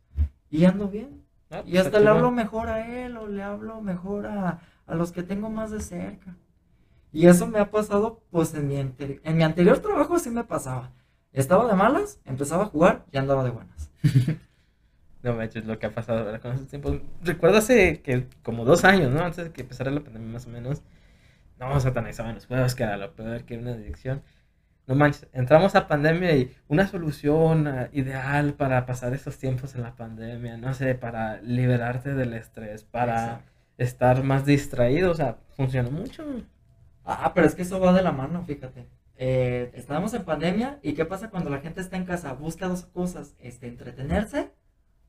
y 0.49 0.65
ando 0.65 0.87
bien. 0.87 1.23
Ah, 1.49 1.63
Y 1.65 1.71
pues, 1.71 1.85
hasta 1.85 1.99
le 1.99 2.09
hablo 2.09 2.31
mejor 2.31 2.69
a 2.69 2.87
él 3.05 3.17
o 3.17 3.27
le 3.27 3.43
hablo 3.43 3.81
mejor 3.81 4.25
a, 4.27 4.61
a 4.87 4.95
los 4.95 5.11
que 5.11 5.23
tengo 5.23 5.49
más 5.49 5.71
de 5.71 5.81
cerca. 5.81 6.35
Y 7.11 7.27
eso 7.27 7.47
me 7.47 7.59
ha 7.59 7.71
pasado 7.71 8.21
pues 8.31 8.53
en 8.53 8.67
mi, 8.67 8.77
en 8.77 9.37
mi 9.37 9.43
anterior 9.43 9.79
trabajo 9.79 10.17
sí 10.19 10.29
me 10.29 10.43
pasaba. 10.45 10.91
Estaba 11.33 11.67
de 11.67 11.75
malas, 11.75 12.19
empezaba 12.25 12.63
a 12.63 12.67
jugar 12.67 13.05
y 13.11 13.17
andaba 13.17 13.43
de 13.43 13.51
buenas. 13.51 13.91
No 15.23 15.33
manches, 15.35 15.65
lo 15.65 15.77
que 15.77 15.85
ha 15.85 15.93
pasado 15.93 16.25
¿verdad? 16.25 16.41
con 16.41 16.53
esos 16.53 16.67
tiempos. 16.67 16.99
Recuerdo 17.23 17.57
hace 17.57 18.01
que 18.01 18.27
como 18.41 18.65
dos 18.65 18.83
años, 18.85 19.13
¿no? 19.13 19.21
Antes 19.21 19.45
de 19.45 19.51
que 19.51 19.61
empezara 19.61 19.91
la 19.91 20.01
pandemia 20.01 20.27
más 20.33 20.47
o 20.47 20.49
menos. 20.49 20.81
No, 21.59 21.79
satanizaban 21.79 22.35
los 22.35 22.47
juegos, 22.47 22.75
que 22.75 22.83
era 22.83 22.97
lo 22.97 23.13
peor, 23.15 23.43
que 23.45 23.55
era 23.55 23.63
una 23.63 23.73
adicción. 23.73 24.23
No 24.91 24.97
manches, 24.97 25.25
entramos 25.31 25.73
a 25.75 25.87
pandemia 25.87 26.35
y 26.35 26.53
una 26.67 26.85
solución 26.85 27.65
ah, 27.65 27.87
ideal 27.93 28.55
para 28.55 28.85
pasar 28.85 29.13
esos 29.13 29.37
tiempos 29.37 29.73
en 29.73 29.83
la 29.83 29.95
pandemia, 29.95 30.57
no 30.57 30.73
sé, 30.73 30.95
para 30.95 31.39
liberarte 31.41 32.13
del 32.13 32.33
estrés, 32.33 32.83
para 32.83 33.13
Exacto. 33.13 33.51
estar 33.77 34.23
más 34.23 34.45
distraído, 34.45 35.11
o 35.11 35.13
sea, 35.13 35.37
funcionó 35.55 35.91
mucho. 35.91 36.25
Ah, 37.05 37.31
pero 37.33 37.47
es 37.47 37.55
que 37.55 37.61
eso 37.61 37.79
va 37.79 37.93
de 37.93 38.01
la 38.01 38.11
mano, 38.11 38.43
fíjate. 38.43 38.85
Eh, 39.15 39.71
estábamos 39.75 40.13
en 40.13 40.25
pandemia 40.25 40.79
y 40.81 40.91
¿qué 40.91 41.05
pasa 41.05 41.29
cuando 41.29 41.49
la 41.49 41.61
gente 41.61 41.79
está 41.79 41.95
en 41.95 42.03
casa? 42.03 42.33
Busca 42.33 42.67
dos 42.67 42.83
cosas, 42.83 43.33
este, 43.39 43.67
entretenerse 43.67 44.51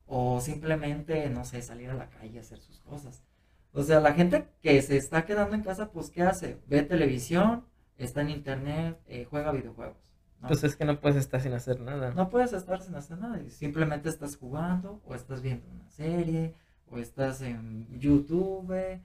o 0.07 0.41
simplemente, 0.41 1.29
no 1.29 1.45
sé, 1.45 1.61
salir 1.61 1.91
a 1.91 1.95
la 1.95 2.09
calle 2.09 2.39
a 2.39 2.43
hacer 2.43 2.61
sus 2.61 2.79
cosas. 2.83 3.25
O 3.73 3.83
sea, 3.83 3.99
la 3.99 4.15
gente 4.15 4.47
que 4.63 4.81
se 4.81 4.97
está 4.97 5.25
quedando 5.25 5.57
en 5.57 5.65
casa, 5.65 5.91
pues 5.91 6.09
¿qué 6.09 6.23
hace? 6.23 6.61
Ve 6.69 6.83
televisión, 6.83 7.65
está 8.05 8.23
en 8.23 8.31
internet, 8.31 8.99
eh, 9.07 9.27
juega 9.29 9.53
videojuegos. 9.53 9.97
¿no? 10.41 10.49
Pues 10.49 10.65
es 10.65 10.77
que 10.77 10.85
no 10.85 11.01
puedes 11.01 11.17
estar 11.17 11.41
sin 11.41 11.53
hacer 11.53 11.81
nada. 11.81 12.13
No 12.15 12.29
puedes 12.29 12.53
estar 12.53 12.81
sin 12.81 12.95
hacer 12.95 13.19
nada, 13.19 13.41
y 13.41 13.51
simplemente 13.51 14.09
estás 14.09 14.37
jugando 14.37 15.01
o 15.05 15.15
estás 15.15 15.43
viendo 15.43 15.67
una 15.71 15.89
serie 15.91 16.55
o 16.91 16.99
estás 16.99 17.41
en 17.41 17.87
YouTube, 17.99 19.01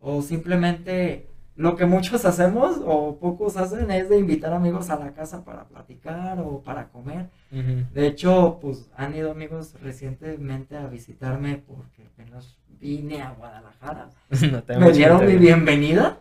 o 0.00 0.22
simplemente 0.22 1.28
lo 1.60 1.76
que 1.76 1.84
muchos 1.84 2.24
hacemos 2.24 2.80
o 2.84 3.18
pocos 3.18 3.58
hacen 3.58 3.90
es 3.90 4.08
de 4.08 4.18
invitar 4.18 4.52
amigos 4.52 4.88
a 4.88 4.98
la 4.98 5.12
casa 5.12 5.44
para 5.44 5.68
platicar 5.68 6.40
o 6.40 6.62
para 6.62 6.88
comer. 6.88 7.28
De 7.50 8.06
hecho, 8.06 8.58
pues 8.62 8.88
han 8.96 9.14
ido 9.14 9.30
amigos 9.30 9.74
recientemente 9.82 10.76
a 10.76 10.86
visitarme 10.86 11.62
porque 11.66 12.06
apenas 12.06 12.56
vine 12.80 13.20
a 13.20 13.32
Guadalajara. 13.32 14.08
Me 14.80 14.92
dieron 14.92 15.26
mi 15.26 15.36
bienvenida. 15.36 16.20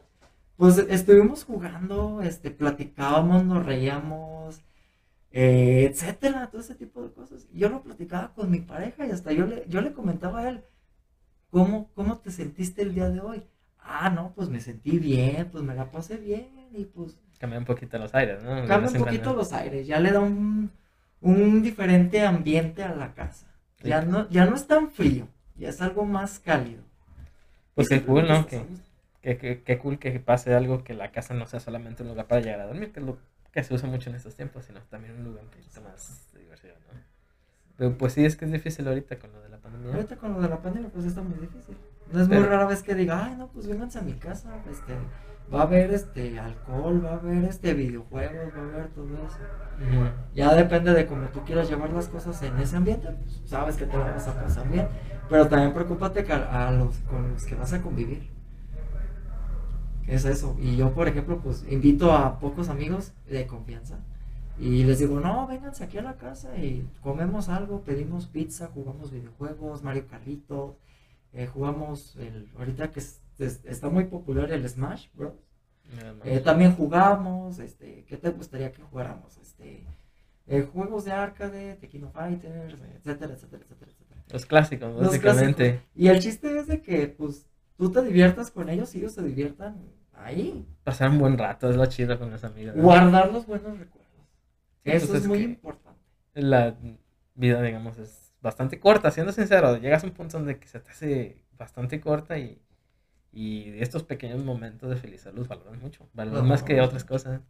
Pues 0.59 0.77
estuvimos 0.77 1.45
jugando, 1.45 2.21
este, 2.21 2.51
platicábamos, 2.51 3.43
nos 3.45 3.65
reíamos, 3.65 4.61
eh, 5.31 5.87
etcétera, 5.89 6.51
todo 6.51 6.61
ese 6.61 6.75
tipo 6.75 7.01
de 7.01 7.11
cosas. 7.11 7.47
Yo 7.51 7.69
lo 7.69 7.81
platicaba 7.81 8.33
con 8.35 8.51
mi 8.51 8.59
pareja 8.59 9.07
y 9.07 9.11
hasta 9.11 9.31
yo 9.31 9.47
le, 9.47 9.65
yo 9.67 9.81
le 9.81 9.93
comentaba 9.93 10.41
a 10.41 10.49
él, 10.49 10.63
¿cómo, 11.49 11.89
¿cómo 11.95 12.19
te 12.19 12.29
sentiste 12.29 12.83
el 12.83 12.93
día 12.93 13.09
de 13.09 13.21
hoy? 13.21 13.43
ah, 13.89 14.09
no, 14.09 14.31
pues 14.35 14.49
me 14.49 14.59
sentí 14.59 14.99
bien, 14.99 15.49
pues 15.51 15.63
me 15.63 15.75
la 15.75 15.89
pasé 15.91 16.17
bien 16.17 16.49
y 16.71 16.85
pues... 16.85 17.17
Cambia 17.39 17.59
un 17.59 17.65
poquito 17.65 17.97
los 17.97 18.13
aires, 18.13 18.43
¿no? 18.43 18.67
Cambia 18.67 18.89
un 18.89 18.97
poquito 18.97 19.33
los 19.33 19.53
aires, 19.53 19.87
ya 19.87 19.99
le 19.99 20.11
da 20.11 20.19
un, 20.19 20.71
un 21.21 21.61
diferente 21.61 22.21
ambiente 22.25 22.83
a 22.83 22.93
la 22.93 23.13
casa. 23.13 23.47
Ya, 23.81 24.01
no, 24.01 24.29
ya 24.29 24.45
no 24.45 24.55
es 24.55 24.67
tan 24.67 24.91
frío, 24.91 25.27
ya 25.55 25.69
es 25.69 25.81
algo 25.81 26.05
más 26.05 26.39
cálido. 26.39 26.83
Pues 27.75 27.87
qué 27.87 28.01
cool, 28.03 28.27
¿no? 28.27 28.45
Que, 28.45 28.65
que, 29.21 29.63
que, 29.63 29.77
cool 29.79 29.99
que 29.99 30.19
pase 30.19 30.53
algo 30.53 30.83
que 30.83 30.93
la 30.93 31.11
casa 31.11 31.33
no 31.33 31.45
sea 31.45 31.59
solamente 31.59 32.03
un 32.03 32.09
lugar 32.09 32.27
para 32.27 32.41
llegar 32.41 32.61
a 32.61 32.67
dormir, 32.67 32.91
que 32.91 32.99
es 32.99 33.05
lo 33.05 33.17
que 33.51 33.63
se 33.63 33.73
usa 33.73 33.89
mucho 33.89 34.09
en 34.09 34.15
estos 34.15 34.35
tiempos, 34.35 34.65
sino 34.65 34.81
también 34.83 35.15
un 35.15 35.25
lugar 35.25 35.43
un 35.43 35.49
poquito 35.49 35.81
más 35.81 36.31
de 36.33 36.39
diversión, 36.39 36.75
¿no? 36.91 36.99
Pero 37.77 37.97
pues 37.97 38.13
sí, 38.13 38.25
es 38.25 38.35
que 38.35 38.45
es 38.45 38.51
difícil 38.51 38.87
ahorita 38.87 39.17
con 39.17 39.31
lo 39.31 39.41
de 39.41 39.49
la 39.49 39.57
pandemia. 39.57 39.95
Ahorita 39.95 40.17
con 40.17 40.33
lo 40.33 40.41
de 40.41 40.49
la 40.49 40.61
pandemia, 40.61 40.89
pues 40.89 41.05
está 41.05 41.21
muy 41.21 41.37
difícil. 41.39 41.77
No 42.11 42.21
es 42.21 42.27
muy 42.27 42.39
rara 42.39 42.65
vez 42.65 42.83
que 42.83 42.95
diga, 42.95 43.25
ay, 43.25 43.35
no, 43.37 43.47
pues 43.47 43.67
vénganse 43.67 43.99
a 43.99 44.01
mi 44.01 44.13
casa, 44.13 44.51
este, 44.69 44.93
va 45.53 45.59
a 45.59 45.63
haber 45.63 45.91
este 45.91 46.39
alcohol, 46.39 47.03
va 47.03 47.11
a 47.11 47.13
haber 47.13 47.43
este 47.45 47.73
videojuegos, 47.73 48.53
va 48.55 48.61
a 48.61 48.63
haber 48.63 48.87
todo 48.89 49.13
eso. 49.15 49.39
Ya 50.33 50.53
depende 50.55 50.93
de 50.93 51.05
cómo 51.05 51.27
tú 51.29 51.43
quieras 51.45 51.69
llevar 51.69 51.91
las 51.91 52.07
cosas 52.07 52.41
en 52.43 52.57
ese 52.59 52.75
ambiente, 52.75 53.09
pues 53.11 53.41
sabes 53.45 53.77
que 53.77 53.85
te 53.85 53.97
vas 53.97 54.27
a 54.27 54.41
pasar 54.41 54.69
bien, 54.69 54.87
pero 55.29 55.47
también 55.47 55.73
preocúpate 55.73 56.25
a 56.31 56.71
los 56.71 56.97
con 56.99 57.31
los 57.31 57.45
que 57.45 57.55
vas 57.55 57.73
a 57.73 57.81
convivir. 57.81 58.38
Es 60.09 60.25
eso. 60.25 60.57
Y 60.59 60.75
yo, 60.75 60.93
por 60.93 61.07
ejemplo, 61.07 61.39
pues 61.39 61.65
invito 61.69 62.11
a 62.11 62.39
pocos 62.39 62.69
amigos 62.69 63.13
de 63.29 63.45
confianza 63.45 63.99
y 64.59 64.83
les 64.83 64.99
digo, 64.99 65.19
no, 65.19 65.47
vénganse 65.47 65.83
aquí 65.83 65.97
a 65.97 66.01
la 66.01 66.17
casa 66.17 66.57
y 66.57 66.85
comemos 67.01 67.47
algo, 67.47 67.81
pedimos 67.81 68.25
pizza, 68.25 68.67
jugamos 68.73 69.11
videojuegos, 69.11 69.83
Mario 69.83 70.07
Carlitos 70.07 70.75
eh, 71.31 71.47
jugamos 71.47 72.15
el, 72.15 72.49
ahorita 72.57 72.91
que 72.91 72.99
está 72.99 73.89
muy 73.89 74.05
popular 74.05 74.51
el 74.51 74.67
Smash 74.67 75.07
Bros. 75.13 75.33
Eh, 76.23 76.39
también 76.39 76.75
jugamos, 76.75 77.59
este, 77.59 78.05
¿qué 78.07 78.17
te 78.17 78.29
gustaría 78.29 78.71
que 78.71 78.81
jugáramos? 78.81 79.37
Este, 79.37 79.87
eh, 80.47 80.67
juegos 80.71 81.05
de 81.05 81.11
arcade, 81.11 81.75
Tequino 81.75 82.09
Fighters, 82.11 82.75
etcétera, 82.97 83.33
etcétera, 83.33 83.63
etcétera, 83.63 83.91
etcétera. 83.91 84.23
Los 84.31 84.45
clásicos, 84.45 84.95
básicamente. 84.99 85.81
Y 85.95 86.07
el 86.07 86.19
chiste 86.19 86.59
es 86.59 86.67
de 86.67 86.81
que, 86.81 87.07
pues, 87.07 87.47
tú 87.77 87.91
te 87.91 88.03
diviertas 88.03 88.51
con 88.51 88.69
ellos 88.69 88.93
y 88.93 88.99
ellos 88.99 89.13
se 89.13 89.23
diviertan 89.23 89.77
ahí. 90.19 90.67
Pasar 90.83 91.09
un 91.09 91.19
buen 91.19 91.37
rato, 91.37 91.69
es 91.69 91.75
lo 91.75 91.85
chido 91.85 92.17
con 92.19 92.31
los 92.31 92.43
amigos. 92.43 92.75
Guardar 92.75 93.31
los 93.31 93.45
buenos 93.45 93.77
recuerdos. 93.77 93.99
Eso 94.83 95.07
pues 95.07 95.21
es 95.21 95.27
muy 95.27 95.39
importante. 95.39 95.99
La 96.33 96.75
vida, 97.35 97.61
digamos, 97.61 97.97
es 97.97 98.33
bastante 98.41 98.79
corta, 98.79 99.11
siendo 99.11 99.31
sincero, 99.31 99.77
llegas 99.77 100.03
a 100.03 100.07
un 100.07 100.13
punto 100.13 100.37
donde 100.37 100.59
se 100.65 100.79
te 100.79 100.91
hace 100.91 101.43
bastante 101.57 101.99
corta 101.99 102.37
y, 102.37 102.61
y 103.31 103.73
estos 103.79 104.03
pequeños 104.03 104.43
momentos 104.43 104.89
de 104.89 104.95
felicidad 104.95 105.33
los 105.33 105.47
valoran 105.47 105.79
mucho, 105.79 106.07
valoran 106.13 106.47
más 106.47 106.63
que 106.63 106.79
otras 106.79 107.03
cosas. 107.03 107.41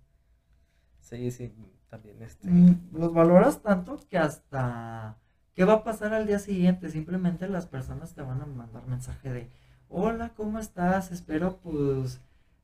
Sí, 0.99 1.31
sí, 1.31 1.53
también 1.89 2.21
este... 2.21 2.47
Mm, 2.49 2.89
los 2.93 3.13
valoras 3.13 3.61
tanto 3.61 3.99
que 4.09 4.17
hasta... 4.17 5.17
¿Qué 5.53 5.65
va 5.65 5.73
a 5.73 5.83
pasar 5.83 6.13
al 6.13 6.25
día 6.25 6.39
siguiente? 6.39 6.89
Simplemente 6.89 7.47
las 7.49 7.65
personas 7.65 8.13
te 8.13 8.21
van 8.21 8.41
a 8.41 8.45
mandar 8.45 8.87
mensaje 8.87 9.31
de, 9.31 9.49
hola, 9.89 10.33
¿cómo 10.35 10.59
estás? 10.59 11.11
Espero 11.11 11.57
pues 11.57 12.21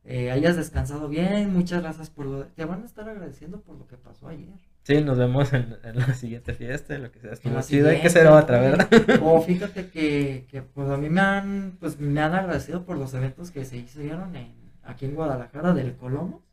eh, 0.08 0.30
hayas 0.30 0.56
descansado 0.56 1.10
bien, 1.10 1.51
muchas 1.51 1.82
gracias 1.82 2.12
por 2.12 2.28
lo... 2.28 2.45
Te 2.45 2.64
van 2.64 2.84
a 2.84 2.86
estar 2.86 3.10
agradeciendo 3.10 3.62
por 3.62 3.76
lo 3.76 3.88
que 3.88 3.97
pasó 3.97 4.28
ayer. 4.28 4.53
Sí, 4.84 5.01
nos 5.01 5.18
vemos 5.18 5.51
en, 5.51 5.78
la 5.82 6.14
siguiente 6.14 6.53
fiesta, 6.53 6.95
lo 6.99 7.12
que 7.12 7.20
sea. 7.20 7.34
Estuvo 7.34 7.60
chido, 7.62 7.89
hay 7.89 8.01
que 8.01 8.12
ser 8.12 8.28
otra, 8.28 8.60
¿verdad? 8.60 8.88
O 9.24 9.41
fíjate 9.41 9.89
que, 9.89 10.45
que, 10.47 10.62
pues 10.62 10.88
a 10.91 10.97
mí 10.97 11.10
me 11.10 11.22
han, 11.22 11.78
pues 11.80 11.99
me 11.99 12.22
han 12.22 12.36
agradecido 12.36 12.86
por 12.86 12.97
los 12.97 13.16
eventos 13.16 13.49
que 13.49 13.66
se 13.66 13.78
hicieron 13.78 14.36
en, 14.36 14.53
aquí 14.84 15.06
en 15.06 15.16
Guadalajara 15.16 15.74
del 15.74 15.95
Colomo. 15.95 16.43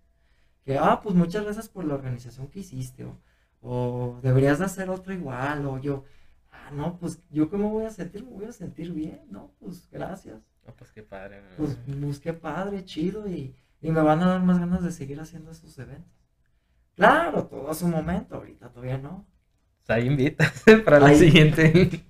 Que, 0.65 0.79
ah, 0.79 1.01
pues 1.03 1.15
muchas 1.15 1.45
gracias 1.45 1.69
por 1.69 1.85
la 1.85 1.95
organización 1.95 2.47
que 2.47 2.61
hiciste, 2.61 3.05
o, 3.05 3.19
o 3.61 4.21
deberías 4.23 4.61
de 4.61 4.65
hacer 4.65 4.89
otro 4.89 5.13
igual, 5.13 5.67
o 5.67 5.79
yo, 5.79 6.05
ah, 6.53 6.71
no, 6.73 6.99
pues 6.99 7.21
yo 7.31 7.51
cómo 7.51 7.69
voy 7.69 7.85
a 7.85 7.91
sentir, 7.91 8.25
me 8.25 8.31
voy 8.31 8.47
a 8.47 8.53
sentir 8.53 8.93
bien, 8.93 9.21
¿no? 9.29 9.51
Pues 9.61 9.89
gracias. 9.91 10.52
Oh, 10.67 10.73
pues 10.73 10.91
qué 10.93 11.03
padre. 11.03 11.43
Pues, 11.57 11.77
pues, 12.01 12.21
qué 12.21 12.33
padre, 12.33 12.85
chido, 12.85 13.29
y, 13.29 13.55
y 13.81 13.91
me 13.91 14.01
van 14.01 14.23
a 14.23 14.29
dar 14.29 14.43
más 14.43 14.59
ganas 14.59 14.83
de 14.83 14.93
seguir 14.93 15.21
haciendo 15.21 15.51
estos 15.51 15.79
eventos. 15.79 16.13
Claro, 16.95 17.47
todo 17.47 17.71
a 17.71 17.75
su 17.75 17.89
momento, 17.89 18.37
ahorita 18.37 18.69
todavía 18.69 18.99
no. 18.99 19.27
O 19.83 19.85
sea, 19.85 19.99
invitas 19.99 20.63
para 20.85 21.01
la 21.01 21.15
siguiente. 21.15 22.05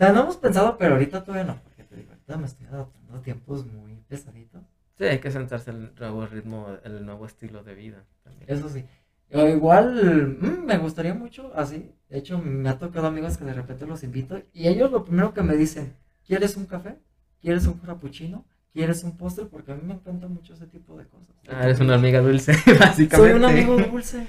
O 0.00 0.12
no 0.12 0.22
hemos 0.22 0.36
pensado, 0.36 0.76
pero 0.76 0.94
ahorita 0.94 1.22
todavía 1.22 1.44
no, 1.44 1.62
porque 1.62 1.84
te 1.84 1.96
digo, 1.96 2.10
ahorita 2.10 2.36
me 2.36 2.46
estoy 2.46 2.66
adaptando 2.66 3.14
a 3.14 3.22
tiempos 3.22 3.66
muy 3.66 3.94
pesaditos. 4.08 4.62
Sí, 4.98 5.04
hay 5.04 5.18
que 5.18 5.30
sentarse 5.30 5.70
en 5.70 5.76
el 5.76 5.94
nuevo 5.94 6.26
ritmo, 6.26 6.68
el 6.84 7.04
nuevo 7.04 7.26
estilo 7.26 7.62
de 7.62 7.74
vida. 7.74 8.04
También. 8.22 8.50
Eso 8.50 8.68
sí. 8.68 8.84
O 9.32 9.46
igual, 9.46 10.36
mm, 10.40 10.64
me 10.64 10.78
gustaría 10.78 11.14
mucho 11.14 11.52
así. 11.54 11.92
De 12.08 12.18
hecho, 12.18 12.38
me 12.38 12.68
ha 12.68 12.78
tocado 12.78 13.06
amigos 13.06 13.36
que 13.36 13.44
de 13.44 13.54
repente 13.54 13.86
los 13.86 14.04
invito 14.04 14.40
y 14.52 14.68
ellos 14.68 14.90
lo 14.90 15.04
primero 15.04 15.34
que 15.34 15.42
me 15.42 15.56
dicen, 15.56 15.96
¿quieres 16.24 16.56
un 16.56 16.66
café? 16.66 16.98
¿Quieres 17.44 17.66
un 17.66 17.78
frappuccino? 17.78 18.46
¿Quieres 18.72 19.04
un 19.04 19.18
postre? 19.18 19.44
Porque 19.44 19.70
a 19.70 19.74
mí 19.74 19.82
me 19.84 19.92
encanta 19.92 20.28
mucho 20.28 20.54
ese 20.54 20.66
tipo 20.66 20.96
de 20.96 21.04
cosas. 21.04 21.28
Ah, 21.46 21.64
eres 21.64 21.78
una 21.78 21.96
amiga 21.96 22.20
dulce, 22.22 22.52
básicamente. 22.80 23.16
Soy 23.16 23.32
un 23.32 23.44
amigo 23.44 23.76
dulce. 23.76 24.26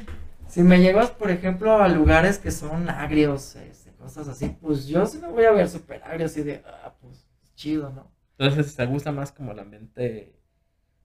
Si 0.49 0.61
me 0.63 0.81
llevas, 0.81 1.11
por 1.11 1.31
ejemplo, 1.31 1.81
a 1.81 1.87
lugares 1.87 2.39
que 2.39 2.51
son 2.51 2.89
agrios, 2.89 3.55
este, 3.55 3.91
cosas 3.91 4.27
así, 4.27 4.49
pues 4.59 4.85
yo 4.85 5.05
sí 5.05 5.19
me 5.19 5.29
voy 5.29 5.45
a 5.45 5.51
ver 5.53 5.69
súper 5.69 6.03
agrio, 6.03 6.25
así 6.25 6.43
de, 6.43 6.61
ah, 6.65 6.93
pues 6.99 7.25
chido, 7.55 7.89
¿no? 7.89 8.11
Entonces, 8.37 8.75
¿te 8.75 8.85
gusta 8.85 9.13
más 9.13 9.31
como 9.31 9.53
el 9.53 9.59
ambiente 9.59 10.35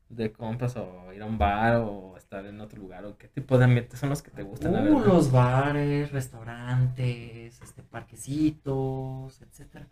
de 0.08 0.32
compras 0.32 0.74
o 0.76 1.12
ir 1.12 1.22
a 1.22 1.26
un 1.26 1.38
bar 1.38 1.76
o 1.76 2.16
estar 2.16 2.44
en 2.44 2.61
otro 2.61 2.80
lugar? 2.80 3.04
¿O 3.04 3.16
qué 3.16 3.28
tipo 3.28 3.56
de 3.56 3.66
ambientes 3.66 4.00
son 4.00 4.08
los 4.08 4.20
que 4.20 4.32
te 4.32 4.42
gustan? 4.42 4.92
Uh, 4.92 4.98
los 4.98 5.30
bares, 5.30 6.11
restaurantes, 6.11 7.62
este, 7.62 7.84
parquecitos, 7.84 9.40
etcétera. 9.42 9.86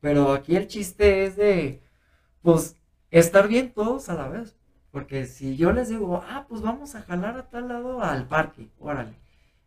Pero 0.00 0.32
aquí 0.32 0.56
el 0.56 0.66
chiste 0.66 1.24
es 1.24 1.36
de, 1.36 1.82
pues, 2.42 2.76
estar 3.10 3.48
bien 3.48 3.72
todos 3.72 4.08
a 4.08 4.14
la 4.14 4.28
vez. 4.28 4.56
Porque 4.90 5.26
si 5.26 5.56
yo 5.56 5.72
les 5.72 5.88
digo, 5.88 6.22
ah, 6.26 6.46
pues 6.48 6.62
vamos 6.62 6.94
a 6.94 7.02
jalar 7.02 7.36
a 7.36 7.50
tal 7.50 7.68
lado 7.68 8.02
al 8.02 8.26
parque, 8.26 8.70
órale. 8.78 9.14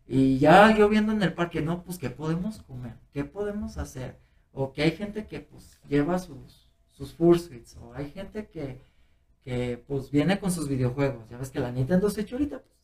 Y 0.07 0.39
ya 0.39 0.75
yo 0.75 0.89
viendo 0.89 1.11
en 1.13 1.21
el 1.21 1.33
parque, 1.33 1.61
no, 1.61 1.83
pues, 1.83 1.97
¿qué 1.97 2.09
podemos 2.09 2.61
comer? 2.63 2.95
¿Qué 3.13 3.23
podemos 3.23 3.77
hacer? 3.77 4.19
O 4.51 4.73
que 4.73 4.83
hay 4.83 4.91
gente 4.91 5.27
que, 5.27 5.39
pues, 5.39 5.79
lleva 5.87 6.19
sus, 6.19 6.67
sus 6.89 7.13
fursuits. 7.13 7.77
O 7.77 7.93
hay 7.93 8.09
gente 8.09 8.47
que, 8.47 8.81
que, 9.43 9.83
pues, 9.87 10.11
viene 10.11 10.39
con 10.39 10.51
sus 10.51 10.67
videojuegos. 10.67 11.29
Ya 11.29 11.37
ves 11.37 11.49
que 11.51 11.59
la 11.59 11.71
Nintendo 11.71 12.09
hecho 12.09 12.35
ahorita, 12.35 12.59
pues. 12.59 12.80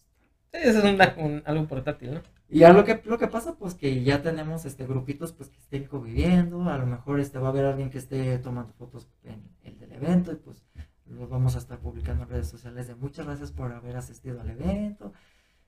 Eso 0.63 0.79
es 0.79 1.17
un, 1.17 1.43
algo 1.45 1.67
portátil, 1.67 2.15
¿no? 2.15 2.21
Y 2.49 2.59
ya 2.59 2.73
lo 2.73 2.83
que, 2.83 3.01
lo 3.05 3.17
que 3.17 3.27
pasa, 3.27 3.55
pues, 3.55 3.73
que 3.75 4.03
ya 4.03 4.21
tenemos, 4.21 4.65
este, 4.65 4.85
grupitos, 4.85 5.33
pues, 5.33 5.49
que 5.49 5.57
estén 5.57 5.85
conviviendo. 5.85 6.61
A 6.69 6.77
lo 6.77 6.85
mejor, 6.85 7.19
este, 7.19 7.39
va 7.39 7.47
a 7.47 7.51
haber 7.51 7.65
alguien 7.65 7.89
que 7.89 7.97
esté 7.97 8.37
tomando 8.39 8.73
fotos 8.73 9.09
en 9.23 9.43
el 9.63 9.77
del 9.79 9.91
evento 9.91 10.31
y, 10.31 10.35
pues, 10.35 10.63
lo 11.09 11.27
vamos 11.27 11.55
a 11.55 11.59
estar 11.59 11.79
publicando 11.79 12.23
en 12.23 12.29
redes 12.29 12.47
sociales 12.47 12.87
de 12.87 12.95
muchas 12.95 13.25
gracias 13.25 13.51
por 13.51 13.71
haber 13.71 13.95
asistido 13.95 14.41
al 14.41 14.49
evento. 14.49 15.13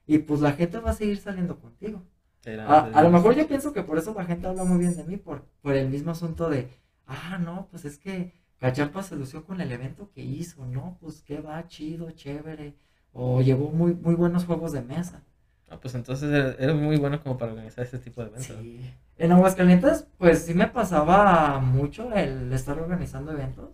Y 0.05 0.19
pues 0.19 0.41
la 0.41 0.53
gente 0.53 0.79
va 0.79 0.91
a 0.91 0.95
seguir 0.95 1.17
saliendo 1.17 1.59
contigo. 1.59 2.03
A, 2.45 3.01
lo 3.03 3.09
mejor 3.09 3.35
yo 3.35 3.47
pienso 3.47 3.73
que 3.73 3.83
por 3.83 3.97
eso 3.97 4.13
la 4.15 4.25
gente 4.25 4.47
habla 4.47 4.63
muy 4.63 4.79
bien 4.79 4.95
de 4.95 5.03
mí, 5.03 5.17
por, 5.17 5.43
por 5.61 5.75
el 5.75 5.89
mismo 5.89 6.11
asunto 6.11 6.49
de, 6.49 6.69
ah, 7.05 7.37
no, 7.37 7.67
pues 7.69 7.85
es 7.85 7.97
que 7.97 8.33
Cacharpa 8.59 9.03
se 9.03 9.15
lució 9.15 9.45
con 9.45 9.61
el 9.61 9.71
evento 9.71 10.09
que 10.11 10.21
hizo, 10.21 10.65
¿no? 10.65 10.97
Pues 11.01 11.21
que 11.21 11.41
va, 11.41 11.67
chido, 11.67 12.11
chévere, 12.11 12.75
o 13.14 13.41
llevó 13.41 13.72
muy, 13.72 13.93
muy 13.93 14.16
buenos 14.16 14.45
juegos 14.45 14.72
de 14.72 14.82
mesa. 14.82 15.24
Ah, 15.70 15.80
pues 15.80 15.93
entonces 15.93 16.55
eres 16.60 16.76
muy 16.76 16.97
bueno 16.97 17.22
como 17.22 17.38
para 17.38 17.51
organizar 17.51 17.84
este 17.84 17.99
tipo 17.99 18.22
de 18.22 18.30
eventos. 18.30 18.57
Sí. 18.60 18.82
En 19.18 19.32
Aguascalientes, 19.32 20.07
pues 20.18 20.43
sí 20.43 20.53
me 20.53 20.68
pasaba 20.68 21.60
mucho 21.60 22.12
el 22.14 22.51
estar 22.53 22.80
organizando 22.80 23.32
eventos 23.32 23.70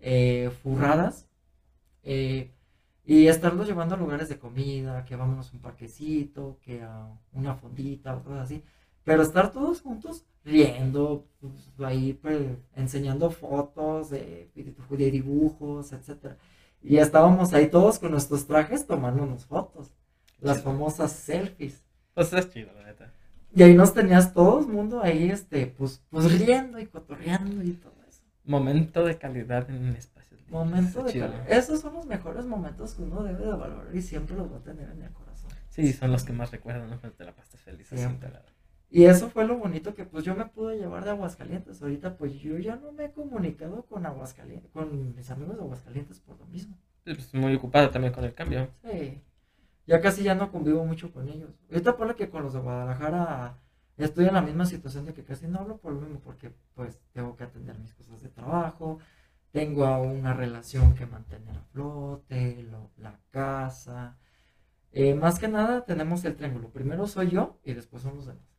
eh, 0.00 0.50
furradas 0.62 1.26
eh, 2.02 2.50
y 3.06 3.26
estarlos 3.28 3.66
llevando 3.66 3.94
a 3.94 3.98
lugares 3.98 4.28
de 4.28 4.38
comida, 4.38 5.04
que 5.04 5.16
vámonos 5.16 5.50
a 5.50 5.52
un 5.54 5.60
parquecito, 5.60 6.58
que 6.62 6.82
a 6.82 7.08
una 7.32 7.54
fondita 7.54 8.16
o 8.16 8.22
cosas 8.22 8.40
así. 8.40 8.62
Pero 9.04 9.22
estar 9.22 9.52
todos 9.52 9.80
juntos 9.80 10.24
riendo, 10.44 11.26
pues, 11.40 11.70
ahí 11.86 12.14
pues, 12.14 12.40
enseñando 12.74 13.30
fotos 13.30 14.10
de, 14.10 14.50
de 14.54 15.10
dibujos, 15.10 15.92
etcétera. 15.92 16.36
Y 16.84 16.98
estábamos 16.98 17.54
ahí 17.54 17.68
todos 17.68 17.98
con 17.98 18.10
nuestros 18.12 18.46
trajes 18.46 18.86
tomándonos 18.86 19.46
fotos. 19.46 19.90
Las 20.40 20.62
famosas 20.62 21.12
selfies. 21.12 21.82
Pues 22.12 22.30
es 22.34 22.50
chido, 22.50 22.72
la 22.74 22.84
neta. 22.84 23.10
Y 23.54 23.62
ahí 23.62 23.74
nos 23.74 23.94
tenías 23.94 24.34
todo 24.34 24.60
el 24.60 24.66
mundo 24.66 25.00
ahí, 25.02 25.30
este, 25.30 25.66
pues, 25.66 26.02
pues 26.10 26.30
riendo 26.38 26.78
y 26.78 26.86
cotorreando 26.86 27.62
y 27.62 27.72
todo 27.72 27.94
eso. 28.06 28.20
Momento 28.44 29.04
de 29.04 29.16
calidad 29.16 29.70
en 29.70 29.96
espacios. 29.96 30.40
libres. 30.40 30.52
Momento 30.52 31.02
de 31.04 31.12
chido. 31.12 31.26
calidad. 31.30 31.50
Esos 31.50 31.80
son 31.80 31.94
los 31.94 32.04
mejores 32.06 32.44
momentos 32.44 32.94
que 32.94 33.02
uno 33.02 33.22
debe 33.22 33.46
de 33.46 33.52
valorar 33.52 33.96
y 33.96 34.02
siempre 34.02 34.36
los 34.36 34.52
va 34.52 34.58
a 34.58 34.62
tener 34.62 34.90
en 34.90 35.02
el 35.02 35.12
corazón. 35.12 35.50
Sí, 35.70 35.92
son 35.94 36.12
los 36.12 36.22
que 36.24 36.32
más 36.34 36.50
recuerdan, 36.50 36.90
¿no? 36.90 37.00
Cuando 37.00 37.16
te 37.16 37.24
la 37.24 37.34
pasas 37.34 37.60
feliz. 37.62 37.86
así, 37.86 37.96
Siempre. 37.96 38.28
integrado. 38.28 38.46
Y 38.94 39.04
eso 39.06 39.28
fue 39.28 39.44
lo 39.44 39.58
bonito 39.58 39.94
que 39.94 40.04
pues 40.04 40.24
yo 40.24 40.34
me 40.36 40.46
pude 40.46 40.78
llevar 40.78 41.04
de 41.04 41.10
Aguascalientes. 41.10 41.82
Ahorita 41.82 42.16
pues 42.16 42.34
yo 42.34 42.58
ya 42.58 42.76
no 42.76 42.92
me 42.92 43.06
he 43.06 43.12
comunicado 43.12 43.84
con 43.86 44.06
Aguascalientes, 44.06 44.70
con 44.70 45.16
mis 45.16 45.30
amigos 45.30 45.56
de 45.56 45.62
Aguascalientes 45.62 46.20
por 46.20 46.38
lo 46.38 46.46
mismo. 46.46 46.76
Pues, 47.04 47.34
muy 47.34 47.54
ocupado 47.56 47.90
también 47.90 48.12
con 48.14 48.24
el 48.24 48.34
cambio. 48.34 48.70
Sí. 48.84 49.20
Ya 49.86 50.00
casi 50.00 50.22
ya 50.22 50.34
no 50.34 50.52
convivo 50.52 50.84
mucho 50.86 51.12
con 51.12 51.28
ellos. 51.28 51.50
Ahorita 51.70 51.96
ponle 51.96 52.14
que 52.14 52.30
con 52.30 52.42
los 52.44 52.52
de 52.54 52.60
Guadalajara 52.60 53.58
estoy 53.96 54.26
en 54.26 54.34
la 54.34 54.42
misma 54.42 54.64
situación 54.66 55.04
de 55.06 55.14
que 55.14 55.24
casi 55.24 55.46
no 55.48 55.58
hablo 55.60 55.78
por 55.78 55.92
lo 55.92 56.00
mismo, 56.00 56.20
porque 56.20 56.52
pues 56.74 57.00
tengo 57.12 57.36
que 57.36 57.44
atender 57.44 57.78
mis 57.78 57.94
cosas 57.94 58.22
de 58.22 58.28
trabajo, 58.30 58.98
tengo 59.52 59.86
a 59.86 59.98
una 59.98 60.34
relación 60.34 60.94
que 60.94 61.06
mantener 61.06 61.56
a 61.56 61.62
flote, 61.72 62.62
lo- 62.70 62.90
la 62.98 63.18
casa. 63.30 64.16
Eh, 64.92 65.14
más 65.14 65.38
que 65.40 65.48
nada 65.48 65.84
tenemos 65.84 66.24
el 66.24 66.36
triángulo. 66.36 66.70
Primero 66.70 67.06
soy 67.08 67.30
yo 67.30 67.58
y 67.64 67.74
después 67.74 68.02
son 68.02 68.16
los 68.16 68.26
demás. 68.26 68.53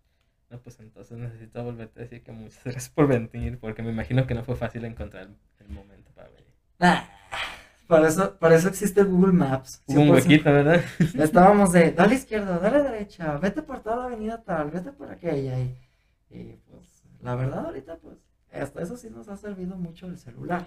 No, 0.56 0.62
pues 0.62 0.80
entonces 0.80 1.18
necesito 1.18 1.62
volverte 1.66 2.00
a 2.00 2.04
decir 2.04 2.24
que 2.24 2.32
muchas 2.32 2.64
gracias 2.64 2.88
por 2.88 3.08
venir, 3.10 3.60
porque 3.60 3.84
me 3.84 3.90
imagino 3.90 4.26
que 4.26 4.34
no 4.34 4.46
fue 4.46 4.56
fácil 4.56 4.86
encontrar 4.86 5.28
el 5.60 5.68
momento 5.68 6.14
para 6.14 6.30
venir. 6.30 6.54
Ah, 6.80 7.10
para 7.88 8.08
eso, 8.08 8.38
para 8.38 8.56
eso 8.56 8.70
existe 8.70 9.02
el 9.02 9.08
Google 9.08 9.34
Maps. 9.34 9.84
Hubo 9.86 10.00
un 10.00 10.08
100%. 10.08 10.14
huequito, 10.14 10.54
¿verdad? 10.54 10.82
Estábamos 11.20 11.74
de, 11.74 11.92
dale 11.92 12.16
izquierda, 12.16 12.58
dale 12.58 12.84
derecha, 12.84 13.38
vete 13.38 13.64
por 13.64 13.84
toda 13.84 13.98
la 13.98 14.06
avenida 14.06 14.44
tal, 14.44 14.72
vete 14.72 14.94
por 14.94 15.12
aquella. 15.12 15.60
Y, 15.60 15.78
y, 16.30 16.58
pues, 16.70 17.04
la 17.22 17.36
verdad, 17.36 17.66
ahorita, 17.66 17.98
pues, 17.98 18.16
hasta 18.54 18.82
eso 18.82 18.96
sí 18.96 19.10
nos 19.10 19.28
ha 19.28 19.36
servido 19.36 19.76
mucho 19.76 20.08
el 20.08 20.18
celular. 20.18 20.66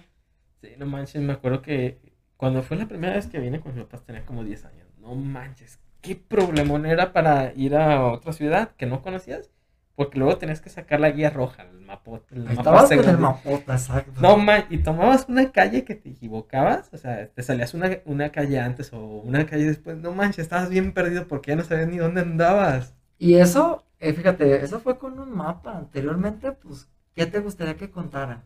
Sí, 0.60 0.68
no 0.76 0.84
manches, 0.84 1.22
me 1.22 1.32
acuerdo 1.32 1.62
que 1.62 1.98
cuando 2.36 2.62
fue 2.62 2.76
la 2.76 2.86
primera 2.86 3.14
vez 3.14 3.26
que 3.26 3.40
vine 3.40 3.60
con 3.60 3.74
mis 3.74 3.84
papás 3.84 4.04
tenía 4.04 4.26
como 4.26 4.44
10 4.44 4.66
años. 4.66 4.86
No 4.98 5.14
manches, 5.14 5.80
qué 6.02 6.14
problemón 6.14 6.84
era 6.84 7.14
para 7.14 7.54
ir 7.54 7.74
a 7.74 8.04
otra 8.04 8.34
ciudad 8.34 8.72
que 8.76 8.84
no 8.84 9.00
conocías, 9.00 9.50
porque 9.98 10.16
luego 10.16 10.38
tenías 10.38 10.60
que 10.60 10.70
sacar 10.70 11.00
la 11.00 11.10
guía 11.10 11.28
roja, 11.28 11.64
el 11.64 11.80
mapote, 11.80 12.36
el 12.36 12.48
estabas 12.48 12.88
con 12.88 13.08
el 13.08 13.18
mapota, 13.18 13.72
exacto. 13.72 14.20
No 14.20 14.36
man, 14.36 14.64
y 14.70 14.78
tomabas 14.78 15.26
una 15.28 15.50
calle 15.50 15.84
que 15.84 15.96
te 15.96 16.10
equivocabas, 16.10 16.88
o 16.92 16.98
sea, 16.98 17.26
te 17.26 17.42
salías 17.42 17.74
una, 17.74 17.90
una 18.04 18.30
calle 18.30 18.60
antes 18.60 18.92
o 18.92 19.00
una 19.00 19.44
calle 19.44 19.64
después, 19.64 19.96
no 19.96 20.12
manches, 20.12 20.38
estabas 20.38 20.70
bien 20.70 20.92
perdido 20.92 21.26
porque 21.26 21.50
ya 21.50 21.56
no 21.56 21.64
sabías 21.64 21.88
ni 21.88 21.96
dónde 21.96 22.20
andabas. 22.20 22.94
Y 23.18 23.34
eso, 23.34 23.82
eh, 23.98 24.12
fíjate, 24.12 24.62
eso 24.62 24.78
fue 24.78 24.98
con 24.98 25.18
un 25.18 25.32
mapa. 25.32 25.76
Anteriormente, 25.76 26.52
pues, 26.52 26.88
¿qué 27.16 27.26
te 27.26 27.40
gustaría 27.40 27.76
que 27.76 27.90
contaran? 27.90 28.44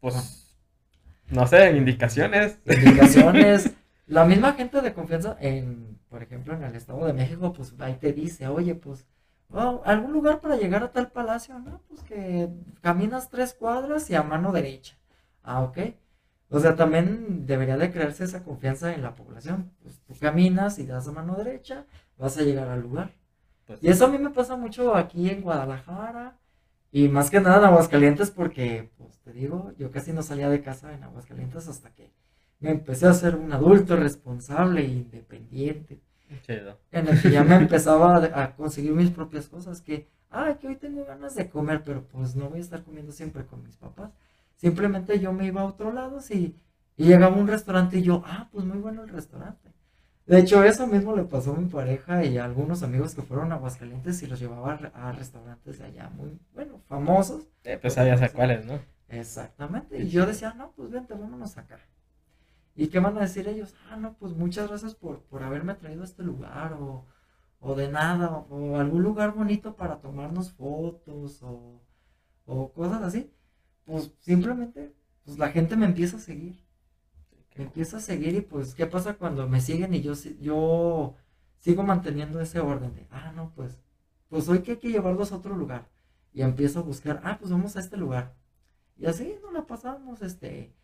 Pues, 0.00 0.56
no 1.28 1.46
sé, 1.46 1.76
indicaciones. 1.76 2.58
Indicaciones. 2.64 3.70
la 4.06 4.24
misma 4.24 4.54
gente 4.54 4.80
de 4.80 4.94
confianza, 4.94 5.36
en, 5.40 5.98
por 6.08 6.22
ejemplo, 6.22 6.54
en 6.54 6.62
el 6.62 6.74
Estado 6.74 7.04
de 7.04 7.12
México, 7.12 7.52
pues 7.52 7.74
ahí 7.80 7.96
te 8.00 8.14
dice, 8.14 8.48
oye, 8.48 8.74
pues, 8.74 9.04
oh, 9.52 9.82
algún 9.84 10.12
lugar 10.12 10.40
para 10.40 10.56
llegar 10.56 10.82
a 10.82 10.92
tal 10.92 11.10
palacio, 11.10 11.58
¿no? 11.58 11.80
Pues 11.88 12.02
que 12.02 12.48
caminas 12.82 13.30
tres 13.30 13.54
cuadras 13.54 14.10
y 14.10 14.14
a 14.14 14.22
mano 14.22 14.52
derecha. 14.52 14.96
Ah, 15.42 15.62
ok. 15.62 15.78
O 16.48 16.60
sea, 16.60 16.76
también 16.76 17.46
debería 17.46 17.76
de 17.76 17.90
crearse 17.90 18.24
esa 18.24 18.44
confianza 18.44 18.94
en 18.94 19.02
la 19.02 19.14
población. 19.14 19.72
Pues 19.82 20.00
tú 20.06 20.14
caminas 20.18 20.78
y 20.78 20.86
das 20.86 21.08
a 21.08 21.12
mano 21.12 21.34
derecha, 21.36 21.86
vas 22.18 22.38
a 22.38 22.42
llegar 22.42 22.68
al 22.68 22.80
lugar. 22.82 23.12
Pues, 23.66 23.82
Y 23.82 23.88
eso 23.88 24.06
a 24.06 24.08
mí 24.08 24.18
me 24.18 24.30
pasa 24.30 24.56
mucho 24.56 24.94
aquí 24.94 25.28
en 25.30 25.42
Guadalajara 25.42 26.38
y 26.92 27.08
más 27.08 27.30
que 27.30 27.40
nada 27.40 27.58
en 27.58 27.64
Aguascalientes 27.64 28.30
porque, 28.30 28.90
pues 28.96 29.18
te 29.20 29.32
digo, 29.32 29.72
yo 29.78 29.90
casi 29.90 30.12
no 30.12 30.22
salía 30.22 30.48
de 30.48 30.62
casa 30.62 30.92
en 30.94 31.02
Aguascalientes 31.02 31.68
hasta 31.68 31.92
que 31.92 32.12
me 32.60 32.70
empecé 32.70 33.06
a 33.06 33.14
ser 33.14 33.34
un 33.36 33.52
adulto 33.52 33.96
responsable 33.96 34.82
e 34.82 34.88
independiente, 34.88 36.00
chido. 36.42 36.78
en 36.92 37.08
el 37.08 37.20
que 37.20 37.30
ya 37.30 37.44
me 37.44 37.56
empezaba 37.56 38.16
a, 38.16 38.54
conseguir 38.56 38.92
mis 38.92 39.10
propias 39.10 39.48
cosas, 39.48 39.80
que, 39.80 40.08
ah, 40.30 40.56
que 40.60 40.68
hoy 40.68 40.76
tengo 40.76 41.04
ganas 41.04 41.34
de 41.34 41.48
comer, 41.48 41.82
pero 41.84 42.04
pues 42.04 42.36
no 42.36 42.48
voy 42.48 42.58
a 42.58 42.62
estar 42.62 42.82
comiendo 42.82 43.12
siempre 43.12 43.46
con 43.46 43.62
mis 43.62 43.76
papás. 43.76 44.12
Simplemente 44.56 45.18
yo 45.20 45.32
me 45.32 45.46
iba 45.46 45.60
a 45.60 45.66
otro 45.66 45.92
lado 45.92 46.18
y, 46.30 46.56
y 46.96 47.04
llegaba 47.04 47.36
a 47.36 47.38
un 47.38 47.48
restaurante 47.48 47.98
y 47.98 48.02
yo, 48.02 48.22
ah, 48.26 48.48
pues 48.52 48.64
muy 48.64 48.78
bueno 48.78 49.02
el 49.02 49.08
restaurante. 49.08 49.72
De 50.26 50.40
hecho, 50.40 50.64
eso 50.64 50.88
mismo 50.88 51.14
le 51.14 51.22
pasó 51.22 51.54
a 51.54 51.56
mi 51.56 51.68
pareja 51.68 52.24
y 52.24 52.36
a 52.36 52.44
algunos 52.44 52.82
amigos 52.82 53.14
que 53.14 53.22
fueron 53.22 53.52
a 53.52 53.56
Aguascalientes 53.56 54.20
y 54.22 54.26
los 54.26 54.40
llevaba 54.40 54.72
a 54.92 55.12
restaurantes 55.12 55.78
de 55.78 55.84
allá 55.84 56.10
muy, 56.10 56.36
bueno, 56.52 56.80
famosos. 56.88 57.46
Eh, 57.62 57.78
pues 57.80 57.94
sabías 57.94 58.20
a 58.22 58.30
cuáles, 58.30 58.66
¿no? 58.66 58.80
Exactamente. 59.08 60.02
Y 60.02 60.08
yo 60.08 60.26
decía, 60.26 60.52
no, 60.54 60.72
pues 60.72 60.90
vente, 60.90 61.14
vámonos 61.14 61.56
acá. 61.56 61.78
¿Y 62.76 62.88
qué 62.88 63.00
van 63.00 63.16
a 63.16 63.22
decir 63.22 63.48
ellos? 63.48 63.74
Ah, 63.90 63.96
no, 63.96 64.14
pues 64.18 64.34
muchas 64.34 64.68
gracias 64.68 64.94
por, 64.94 65.22
por 65.22 65.42
haberme 65.42 65.74
traído 65.74 66.02
a 66.02 66.04
este 66.04 66.22
lugar 66.22 66.74
o, 66.74 67.06
o 67.60 67.74
de 67.74 67.90
nada, 67.90 68.30
o, 68.30 68.76
algún 68.76 69.02
lugar 69.02 69.32
bonito 69.34 69.76
para 69.76 70.00
tomarnos 70.00 70.52
fotos 70.52 71.42
o, 71.42 71.80
o 72.44 72.72
cosas 72.72 73.02
así. 73.02 73.32
Pues 73.84 74.12
simplemente, 74.20 74.94
pues 75.24 75.38
la 75.38 75.48
gente 75.48 75.76
me 75.76 75.86
empieza 75.86 76.18
a 76.18 76.20
seguir. 76.20 76.66
Me 77.56 77.64
empieza 77.64 77.96
a 77.96 78.00
seguir 78.00 78.34
y 78.34 78.40
pues, 78.42 78.74
¿qué 78.74 78.86
pasa 78.86 79.14
cuando 79.14 79.48
me 79.48 79.62
siguen 79.62 79.94
y 79.94 80.02
yo, 80.02 80.12
yo 80.40 81.14
sigo 81.58 81.82
manteniendo 81.82 82.40
ese 82.40 82.60
orden 82.60 82.94
de, 82.94 83.06
ah, 83.10 83.32
no, 83.34 83.52
pues, 83.54 83.80
pues 84.28 84.48
hoy 84.48 84.60
que 84.60 84.72
hay 84.72 84.76
que 84.78 84.90
llevarlos 84.90 85.32
a 85.32 85.36
otro 85.36 85.56
lugar? 85.56 85.88
Y 86.34 86.42
empiezo 86.42 86.80
a 86.80 86.82
buscar, 86.82 87.22
ah, 87.24 87.38
pues 87.38 87.50
vamos 87.50 87.76
a 87.76 87.80
este 87.80 87.96
lugar. 87.96 88.34
Y 88.98 89.06
así 89.06 89.36
nos 89.42 89.54
la 89.54 89.66
pasamos, 89.66 90.20
este, 90.20 90.74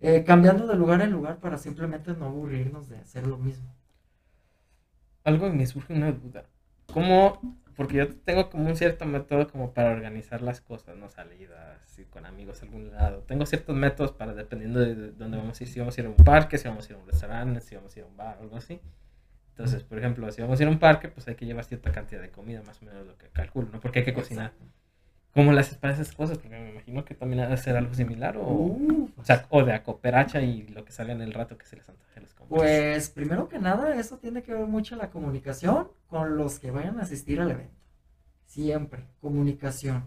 eh, 0.00 0.24
cambiando 0.24 0.66
de 0.66 0.76
lugar 0.76 1.00
en 1.00 1.10
lugar 1.10 1.38
para 1.38 1.58
simplemente 1.58 2.14
no 2.14 2.26
aburrirnos 2.26 2.88
de 2.88 2.98
hacer 2.98 3.26
lo 3.26 3.38
mismo. 3.38 3.74
Algo 5.24 5.50
me 5.50 5.66
surge 5.66 5.92
una 5.92 6.12
duda. 6.12 6.44
¿Cómo? 6.92 7.40
Porque 7.76 7.96
yo 7.96 8.08
tengo 8.08 8.50
como 8.50 8.66
un 8.66 8.76
cierto 8.76 9.04
método 9.04 9.48
como 9.48 9.72
para 9.72 9.92
organizar 9.92 10.42
las 10.42 10.60
cosas, 10.60 10.96
¿no? 10.96 11.08
Salidas, 11.08 11.98
ir 11.98 12.08
con 12.08 12.26
amigos 12.26 12.62
a 12.62 12.66
algún 12.66 12.90
lado. 12.90 13.22
Tengo 13.22 13.46
ciertos 13.46 13.76
métodos 13.76 14.12
para 14.12 14.34
dependiendo 14.34 14.80
de 14.80 15.12
dónde 15.12 15.36
vamos 15.36 15.60
a 15.60 15.64
ir. 15.64 15.68
Si 15.68 15.78
vamos 15.78 15.96
a 15.96 16.00
ir 16.00 16.06
a 16.06 16.10
un 16.10 16.16
parque, 16.16 16.58
si 16.58 16.66
vamos 16.66 16.88
a 16.88 16.92
ir 16.92 16.98
a 16.98 17.00
un 17.00 17.06
restaurante, 17.06 17.60
si 17.60 17.74
vamos 17.76 17.94
a 17.94 17.98
ir 17.98 18.04
a 18.04 18.08
un 18.08 18.16
bar, 18.16 18.38
algo 18.40 18.56
así. 18.56 18.80
Entonces, 19.50 19.82
por 19.82 19.98
ejemplo, 19.98 20.30
si 20.30 20.40
vamos 20.40 20.58
a 20.58 20.62
ir 20.62 20.68
a 20.68 20.72
un 20.72 20.78
parque, 20.78 21.08
pues 21.08 21.26
hay 21.28 21.34
que 21.34 21.44
llevar 21.44 21.64
cierta 21.64 21.90
cantidad 21.92 22.20
de 22.22 22.30
comida, 22.30 22.62
más 22.62 22.80
o 22.80 22.84
menos 22.84 23.06
lo 23.06 23.18
que 23.18 23.28
calculo, 23.28 23.68
¿no? 23.72 23.80
Porque 23.80 24.00
hay 24.00 24.04
que 24.04 24.14
cocinar. 24.14 24.52
¿Cómo 25.34 25.52
haces 25.52 25.76
para 25.78 25.94
esas 25.94 26.12
cosas? 26.12 26.38
Porque 26.38 26.58
me 26.58 26.70
imagino 26.70 27.04
que 27.04 27.14
también 27.14 27.40
ha 27.42 27.48
de 27.48 27.56
ser 27.56 27.76
algo 27.76 27.94
similar 27.94 28.36
o... 28.36 28.42
Uh, 28.42 29.08
O 29.16 29.24
sea, 29.24 29.46
o 29.50 29.64
de 29.64 29.72
a 29.72 29.82
cooperacha 29.82 30.40
y 30.40 30.66
lo 30.68 30.84
que 30.84 30.92
sale 30.92 31.12
en 31.12 31.20
el 31.20 31.32
rato 31.32 31.56
que 31.58 31.66
se 31.66 31.76
les 31.76 31.88
antoje 31.88 32.20
les 32.20 32.34
compras. 32.34 32.60
Pues 32.60 33.10
primero 33.10 33.48
que 33.48 33.58
nada, 33.58 33.94
eso 33.96 34.18
tiene 34.18 34.42
que 34.42 34.54
ver 34.54 34.66
mucho 34.66 34.96
la 34.96 35.10
comunicación 35.10 35.88
con 36.08 36.36
los 36.36 36.58
que 36.58 36.70
vayan 36.70 36.98
a 36.98 37.02
asistir 37.02 37.40
al 37.40 37.50
evento. 37.50 37.74
Siempre, 38.46 39.04
comunicación. 39.20 40.04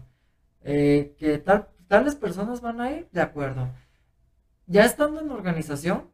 Eh, 0.64 1.14
que 1.18 1.38
tal, 1.38 1.68
tales 1.88 2.14
personas 2.14 2.60
van 2.60 2.80
a 2.80 2.90
ir, 2.90 3.08
de 3.12 3.20
acuerdo. 3.20 3.68
Ya 4.66 4.84
estando 4.84 5.20
en 5.20 5.30
organización, 5.30 6.10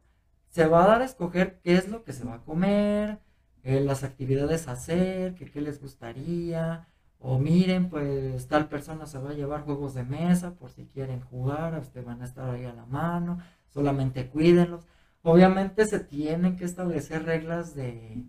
se 0.48 0.66
va 0.66 0.84
a 0.84 0.88
dar 0.88 1.02
a 1.02 1.04
escoger 1.04 1.60
qué 1.62 1.74
es 1.74 1.88
lo 1.88 2.02
que 2.04 2.12
se 2.12 2.24
va 2.24 2.34
a 2.34 2.44
comer, 2.44 3.18
eh, 3.62 3.80
las 3.80 4.04
actividades 4.04 4.68
a 4.68 4.72
hacer, 4.72 5.34
que 5.34 5.50
qué 5.50 5.60
les 5.60 5.80
gustaría. 5.80 6.88
O 7.20 7.38
miren, 7.38 7.88
pues 7.90 8.46
tal 8.48 8.68
persona 8.68 9.06
se 9.06 9.18
va 9.18 9.30
a 9.30 9.34
llevar 9.34 9.62
juegos 9.62 9.94
de 9.94 10.04
mesa 10.04 10.54
por 10.54 10.70
si 10.70 10.86
quieren 10.86 11.20
jugar, 11.20 11.78
ustedes 11.78 12.06
van 12.06 12.22
a 12.22 12.24
estar 12.24 12.48
ahí 12.48 12.64
a 12.64 12.72
la 12.72 12.86
mano, 12.86 13.38
solamente 13.68 14.28
cuídenlos. 14.28 14.86
Obviamente 15.22 15.84
se 15.86 16.00
tienen 16.00 16.56
que 16.56 16.64
establecer 16.64 17.24
reglas 17.24 17.74
de, 17.74 18.24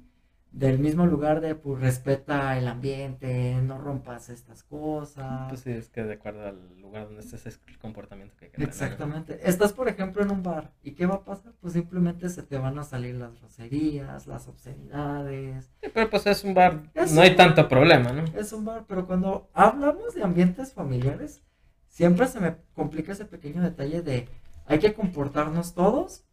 del 0.51 0.79
mismo 0.79 1.05
lugar 1.05 1.41
de 1.41 1.53
pues 1.55 1.79
respeta 1.79 2.57
el 2.57 2.67
ambiente, 2.67 3.59
no 3.61 3.77
rompas 3.77 4.29
estas 4.29 4.63
cosas. 4.63 5.47
Pues 5.49 5.61
sí, 5.61 5.71
es 5.71 5.89
que 5.89 6.03
de 6.03 6.13
acuerdo 6.13 6.47
al 6.47 6.79
lugar 6.79 7.05
donde 7.05 7.21
estés 7.21 7.45
es 7.45 7.59
el 7.67 7.77
comportamiento 7.77 8.35
que 8.35 8.45
hay 8.45 8.51
que 8.51 8.57
tener. 8.57 8.69
Exactamente. 8.69 9.39
Estás, 9.47 9.73
por 9.73 9.87
ejemplo, 9.87 10.23
en 10.23 10.31
un 10.31 10.41
bar 10.41 10.71
y 10.81 10.91
¿qué 10.91 11.05
va 11.05 11.15
a 11.15 11.23
pasar? 11.23 11.53
Pues 11.61 11.73
simplemente 11.73 12.29
se 12.29 12.43
te 12.43 12.57
van 12.57 12.79
a 12.79 12.83
salir 12.83 13.15
las 13.15 13.39
groserías, 13.39 14.25
las 14.25 14.47
obscenidades. 14.47 15.71
Sí, 15.81 15.89
pero 15.93 16.09
pues 16.09 16.25
es 16.25 16.43
un 16.43 16.53
bar, 16.53 16.89
Es 16.95 17.13
no 17.13 17.21
hay 17.21 17.35
tanto 17.35 17.67
problema, 17.67 18.11
¿no? 18.11 18.25
Es 18.35 18.51
un 18.51 18.65
bar, 18.65 18.85
pero 18.87 19.05
cuando 19.05 19.49
hablamos 19.53 20.15
de 20.15 20.23
ambientes 20.23 20.73
familiares, 20.73 21.43
siempre 21.87 22.27
se 22.27 22.39
me 22.39 22.55
complica 22.73 23.11
ese 23.11 23.25
pequeño 23.25 23.61
detalle 23.61 24.01
de 24.01 24.27
hay 24.65 24.79
que 24.79 24.93
comportarnos 24.93 25.73
todos 25.73 26.25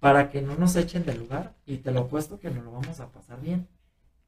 para 0.00 0.30
que 0.30 0.42
no 0.42 0.56
nos 0.56 0.76
echen 0.76 1.04
del 1.04 1.18
lugar 1.20 1.54
y 1.66 1.78
te 1.78 1.90
lo 1.92 2.00
apuesto 2.02 2.38
que 2.40 2.50
nos 2.50 2.64
lo 2.64 2.72
vamos 2.72 3.00
a 3.00 3.10
pasar 3.12 3.40
bien. 3.40 3.68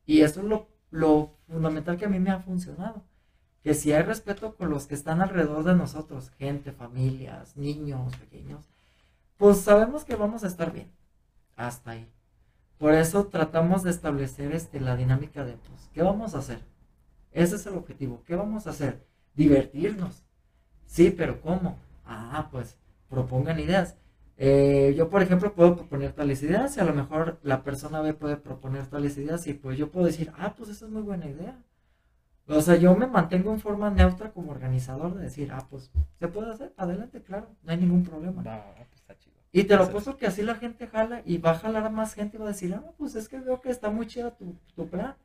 Y 0.07 0.23
eso 0.23 0.41
es 0.41 0.47
lo, 0.47 0.69
lo 0.91 1.37
fundamental 1.49 1.97
que 1.97 2.07
a 2.07 2.09
mí 2.09 2.19
me 2.19 2.31
ha 2.31 2.41
funcionado. 2.41 3.05
que 3.63 3.75
si 3.75 3.93
hay 3.93 4.03
respeto 4.03 4.57
con 4.57 4.71
los 4.71 4.87
que 4.87 4.95
están 4.95 5.21
alrededor 5.21 5.65
de 5.65 5.75
nosotros, 5.75 6.31
gente, 6.39 6.73
familias, 6.73 7.57
niños, 7.57 8.17
pequeños, 8.17 8.69
pues 9.37 9.61
sabemos 9.61 10.05
que 10.05 10.17
vamos 10.17 10.45
a 10.45 10.47
estar 10.47 10.73
bien. 10.73 10.91
Hasta 11.57 11.93
ahí. 11.93 12.11
Por 12.79 12.95
eso 12.95 13.27
tratamos 13.27 13.83
de 13.83 13.91
establecer 13.91 14.53
este, 14.53 14.81
la 14.81 14.97
dinámica 14.97 15.45
de, 15.45 15.53
pues, 15.55 15.91
¿qué 15.93 16.03
vamos 16.03 16.35
a 16.35 16.39
hacer? 16.39 16.65
Ese 17.33 17.57
es 17.57 17.67
el 17.67 17.75
objetivo. 17.77 18.23
¿Qué 18.27 18.35
vamos 18.37 18.67
a 18.67 18.71
hacer? 18.71 19.07
Divertirnos. 19.35 20.25
Sí, 20.87 21.11
pero 21.11 21.41
¿cómo? 21.43 21.79
Ah, 22.05 22.49
pues 22.51 22.77
propongan 23.09 23.61
ideas. 23.61 23.97
Eh, 24.43 24.95
yo, 24.97 25.11
por 25.11 25.21
ejemplo, 25.21 25.53
puedo 25.55 25.77
proponer 25.77 26.15
tales 26.15 26.43
ideas 26.43 26.75
y 26.75 26.81
a 26.81 26.85
lo 26.85 26.95
mejor 26.95 27.39
la 27.43 27.63
persona 27.63 28.01
B 28.01 28.15
puede 28.15 28.39
proponer 28.39 28.87
tales 28.87 29.19
ideas 29.19 29.47
y 29.47 29.53
pues 29.53 29.77
yo 29.77 29.91
puedo 29.91 30.07
decir, 30.07 30.33
ah, 30.39 30.55
pues 30.57 30.71
esa 30.71 30.87
es 30.87 30.91
muy 30.91 31.03
buena 31.03 31.27
idea. 31.29 31.59
O 32.47 32.63
sea, 32.63 32.77
yo 32.77 32.97
me 32.97 33.07
mantengo 33.07 33.53
en 33.53 33.61
forma 33.61 33.91
neutra 33.91 34.33
como 34.33 34.53
organizador 34.53 35.15
de 35.15 35.25
decir, 35.25 35.53
ah, 35.53 35.67
pues 35.69 35.91
se 36.19 36.29
puede 36.29 36.51
hacer, 36.53 36.73
adelante, 36.79 37.23
claro, 37.23 37.49
no 37.63 37.71
hay 37.71 37.77
ningún 37.77 38.03
problema. 38.03 38.43
pues 38.43 38.89
está 38.95 39.15
chido. 39.19 39.37
Y 39.53 39.65
te 39.65 39.77
lo 39.77 39.91
puesto 39.91 40.17
que 40.17 40.27
así 40.27 40.43
la 40.43 40.55
gente 40.55 40.87
jala 40.87 41.21
y 41.27 41.37
va 41.37 41.51
a 41.51 41.59
jalar 41.59 41.85
a 41.85 41.91
más 41.91 42.15
gente 42.15 42.39
y 42.39 42.41
va 42.41 42.47
a 42.47 42.53
decir, 42.53 42.73
ah, 42.73 42.93
pues 42.97 43.17
es 43.17 43.29
que 43.29 43.41
veo 43.41 43.61
que 43.61 43.69
está 43.69 43.91
muy 43.91 44.07
chida 44.07 44.35
tu, 44.35 44.57
tu 44.75 44.89
plan. 44.89 45.17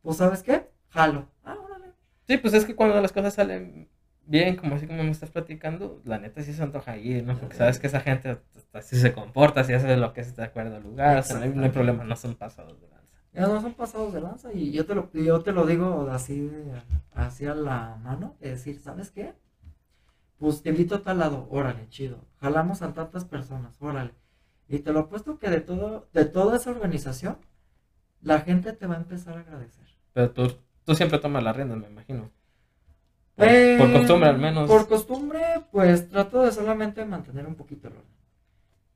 Pues, 0.00 0.18
¿sabes 0.18 0.44
qué? 0.44 0.70
Jalo. 0.90 1.26
Ah, 1.42 1.56
órale. 1.60 1.92
Sí, 2.28 2.36
pues 2.36 2.54
es 2.54 2.64
que 2.64 2.76
cuando 2.76 3.00
las 3.00 3.10
cosas 3.10 3.34
salen 3.34 3.88
bien, 4.30 4.54
como 4.56 4.76
así 4.76 4.86
como 4.86 5.02
me 5.02 5.10
estás 5.10 5.30
platicando, 5.30 6.00
la 6.04 6.18
neta 6.18 6.40
sí 6.42 6.52
se 6.52 6.62
antoja 6.62 6.96
ir, 6.96 7.24
¿no? 7.24 7.36
Porque 7.36 7.56
sabes 7.56 7.80
que 7.80 7.88
esa 7.88 8.00
gente 8.00 8.38
así 8.72 8.96
se 8.96 9.12
comporta, 9.12 9.64
si 9.64 9.72
hace 9.72 9.96
lo 9.96 10.12
que 10.12 10.20
es 10.20 10.36
de 10.36 10.44
acuerdo 10.44 10.76
al 10.76 10.84
lugar, 10.84 11.18
o 11.18 11.22
sea, 11.22 11.36
no 11.38 11.42
hay, 11.42 11.50
no 11.50 11.64
hay 11.64 11.70
problema, 11.70 12.04
no 12.04 12.14
son 12.14 12.36
pasados 12.36 12.80
de 12.80 12.88
lanza. 12.88 13.16
Ya 13.34 13.48
no 13.48 13.60
son 13.60 13.74
pasados 13.74 14.12
de 14.12 14.20
lanza 14.20 14.52
y 14.52 14.70
yo 14.70 14.86
te 14.86 14.94
lo, 14.94 15.10
yo 15.12 15.40
te 15.40 15.50
lo 15.50 15.66
digo 15.66 16.08
así, 16.12 16.40
de, 16.42 16.80
así 17.12 17.44
a 17.46 17.54
la 17.54 17.96
mano, 18.02 18.36
de 18.40 18.50
decir, 18.50 18.78
¿sabes 18.78 19.10
qué? 19.10 19.34
Pues 20.38 20.62
te 20.62 20.70
invito 20.70 20.94
a 20.94 21.02
tal 21.02 21.18
lado, 21.18 21.48
órale, 21.50 21.88
chido. 21.88 22.24
Jalamos 22.40 22.82
a 22.82 22.94
tantas 22.94 23.24
personas, 23.24 23.76
órale. 23.80 24.14
Y 24.68 24.78
te 24.78 24.92
lo 24.92 25.00
apuesto 25.00 25.38
que 25.40 25.50
de 25.50 25.60
todo, 25.60 26.08
de 26.12 26.24
toda 26.24 26.56
esa 26.56 26.70
organización, 26.70 27.36
la 28.22 28.40
gente 28.40 28.72
te 28.72 28.86
va 28.86 28.94
a 28.94 28.98
empezar 28.98 29.36
a 29.36 29.40
agradecer. 29.40 29.86
Pero 30.12 30.30
tú, 30.30 30.52
tú 30.84 30.94
siempre 30.94 31.18
tomas 31.18 31.42
las 31.42 31.56
riendas, 31.56 31.78
me 31.78 31.88
imagino. 31.88 32.30
Por, 33.40 33.78
por 33.78 33.88
Eh, 33.88 33.92
costumbre 33.92 34.28
al 34.28 34.38
menos. 34.38 34.68
Por 34.68 34.88
costumbre, 34.88 35.40
pues 35.72 36.08
trato 36.08 36.42
de 36.42 36.52
solamente 36.52 37.04
mantener 37.04 37.46
un 37.46 37.54
poquito 37.54 37.88
el 37.88 37.94
orden. 37.94 38.10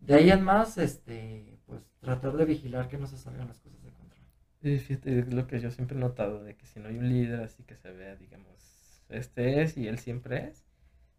De 0.01 0.15
ahí 0.15 0.31
en 0.31 0.43
más, 0.43 0.77
este, 0.79 1.59
pues 1.67 1.83
tratar 2.01 2.37
de 2.37 2.45
vigilar 2.45 2.89
que 2.89 2.99
no 2.99 3.07
se 3.07 3.17
salgan 3.17 3.49
las 3.49 3.61
cosas 3.61 3.83
de 3.83 3.91
control. 3.93 4.27
Sí, 4.63 4.79
fíjate, 4.79 5.19
es 5.21 5.33
lo 5.33 5.47
que 5.47 5.61
yo 5.61 5.71
siempre 5.71 5.97
he 5.97 6.01
notado, 6.01 6.43
de 6.45 6.57
que 6.57 6.67
si 6.67 6.81
no 6.81 6.89
hay 6.89 6.99
un 6.99 7.09
líder 7.09 7.41
así 7.41 7.63
que 7.65 7.77
se 7.77 7.91
vea, 7.91 8.17
digamos, 8.17 9.03
este 9.09 9.63
es 9.63 9.77
y 9.77 9.89
él 9.89 9.99
siempre 9.99 10.49
es, 10.49 10.67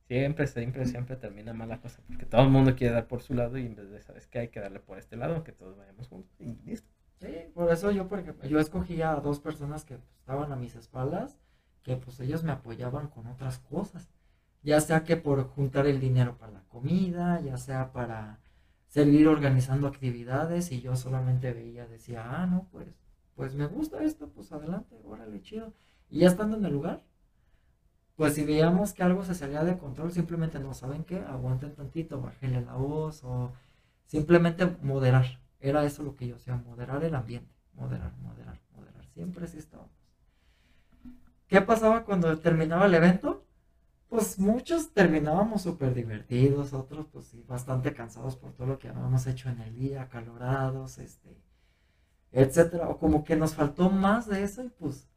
siempre, 0.07 0.47
siempre, 0.47 0.85
siempre 0.85 1.15
termina 1.15 1.53
mal 1.53 1.69
la 1.69 1.81
cosa, 1.81 2.01
porque 2.07 2.25
todo 2.25 2.41
el 2.43 2.49
mundo 2.49 2.75
quiere 2.75 2.93
dar 2.93 3.07
por 3.07 3.21
su 3.23 3.33
lado 3.33 3.57
y 3.57 3.65
en 3.65 3.75
vez 3.75 3.89
de, 3.89 4.01
¿sabes 4.01 4.27
qué? 4.27 4.39
Hay 4.39 4.47
que 4.49 4.59
darle 4.59 4.79
por 4.79 4.97
este 4.99 5.15
lado, 5.17 5.35
aunque 5.35 5.51
todos 5.51 5.77
vayamos 5.77 6.07
juntos 6.07 6.39
y 6.39 6.55
listo. 6.65 6.89
Sí, 7.21 7.33
por 7.53 7.71
eso 7.71 7.91
yo, 7.91 8.07
por 8.07 8.19
ejemplo, 8.19 8.47
yo 8.47 8.59
escogía 8.59 9.13
a 9.13 9.21
dos 9.21 9.39
personas 9.39 9.85
que 9.85 9.95
estaban 10.19 10.51
a 10.51 10.55
mis 10.55 10.75
espaldas, 10.75 11.39
que 11.85 11.95
pues 11.97 12.19
ellos 12.19 12.43
me 12.43 12.51
apoyaban 12.51 13.07
con 13.07 13.27
otras 13.27 13.59
cosas, 13.59 14.09
ya 14.63 14.81
sea 14.81 15.03
que 15.03 15.17
por 15.17 15.47
juntar 15.49 15.85
el 15.85 15.99
dinero 15.99 16.35
para 16.37 16.51
la 16.51 16.63
comida, 16.63 17.39
ya 17.41 17.57
sea 17.57 17.93
para 17.93 18.39
seguir 18.87 19.27
organizando 19.27 19.87
actividades 19.87 20.71
y 20.71 20.81
yo 20.81 20.95
solamente 20.95 21.53
veía, 21.53 21.85
decía, 21.85 22.23
ah, 22.25 22.47
no, 22.47 22.67
pues, 22.71 22.87
pues 23.35 23.53
me 23.53 23.67
gusta 23.67 24.03
esto, 24.03 24.29
pues 24.29 24.51
adelante, 24.51 24.99
órale, 25.05 25.41
chido. 25.43 25.73
Y 26.09 26.19
ya 26.19 26.27
estando 26.27 26.57
en 26.57 26.65
el 26.65 26.73
lugar, 26.73 27.03
pues 28.15 28.33
si 28.33 28.43
veíamos 28.43 28.93
que 28.93 29.03
algo 29.03 29.23
se 29.23 29.35
salía 29.35 29.63
de 29.63 29.77
control, 29.77 30.11
simplemente 30.11 30.59
no 30.59 30.73
saben 30.73 31.03
qué, 31.03 31.19
aguanten 31.19 31.75
tantito, 31.75 32.19
bájenle 32.19 32.61
la 32.61 32.73
voz 32.73 33.23
o 33.23 33.53
simplemente 34.05 34.65
moderar. 34.81 35.39
Era 35.59 35.85
eso 35.85 36.01
lo 36.01 36.15
que 36.15 36.27
yo 36.27 36.37
hacía, 36.37 36.55
moderar 36.55 37.03
el 37.03 37.13
ambiente, 37.13 37.53
moderar, 37.73 38.13
moderar, 38.23 38.59
moderar. 38.75 39.05
Siempre 39.13 39.45
así 39.45 39.59
estábamos. 39.59 39.94
¿Qué 41.47 41.61
pasaba 41.61 42.03
cuando 42.05 42.37
terminaba 42.39 42.85
el 42.85 42.95
evento? 42.95 43.45
Pues 44.09 44.39
muchos 44.39 44.93
terminábamos 44.93 45.63
súper 45.63 45.93
divertidos, 45.93 46.73
otros 46.73 47.07
pues 47.11 47.25
sí, 47.27 47.43
bastante 47.47 47.93
cansados 47.93 48.35
por 48.37 48.53
todo 48.53 48.67
lo 48.67 48.79
que 48.79 48.89
habíamos 48.89 49.27
hecho 49.27 49.49
en 49.49 49.61
el 49.61 49.75
día, 49.75 50.03
acalorados, 50.03 50.97
este, 50.99 51.37
etcétera. 52.31 52.89
O 52.89 52.97
como 52.99 53.23
que 53.23 53.35
nos 53.35 53.55
faltó 53.55 53.89
más 53.89 54.27
de 54.27 54.43
eso 54.43 54.63
y 54.63 54.69
pues 54.69 55.07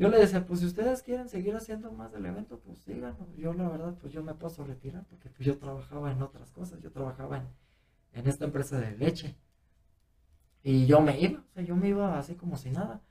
yo 0.00 0.08
le 0.08 0.18
decía, 0.18 0.46
pues 0.46 0.60
si 0.60 0.66
ustedes 0.66 1.02
quieren 1.02 1.28
seguir 1.28 1.54
haciendo 1.54 1.92
más 1.92 2.10
del 2.12 2.24
evento, 2.24 2.58
pues 2.60 2.78
síganos. 2.78 3.36
Yo 3.36 3.52
la 3.52 3.68
verdad, 3.68 3.94
pues 4.00 4.12
yo 4.12 4.22
me 4.22 4.34
paso 4.34 4.62
a 4.62 4.66
retirar 4.66 5.04
porque 5.06 5.28
pues, 5.28 5.46
yo 5.46 5.58
trabajaba 5.58 6.10
en 6.10 6.22
otras 6.22 6.50
cosas, 6.52 6.80
yo 6.80 6.90
trabajaba 6.90 7.36
en, 7.38 7.48
en 8.14 8.26
esta 8.26 8.46
empresa 8.46 8.80
de 8.80 8.96
leche. 8.96 9.36
Y 10.62 10.86
yo 10.86 11.00
me 11.02 11.18
iba, 11.20 11.40
o 11.40 11.52
sea, 11.52 11.62
yo 11.62 11.76
me 11.76 11.88
iba 11.88 12.18
así 12.18 12.34
como 12.34 12.56
si 12.56 12.70
nada. 12.70 13.02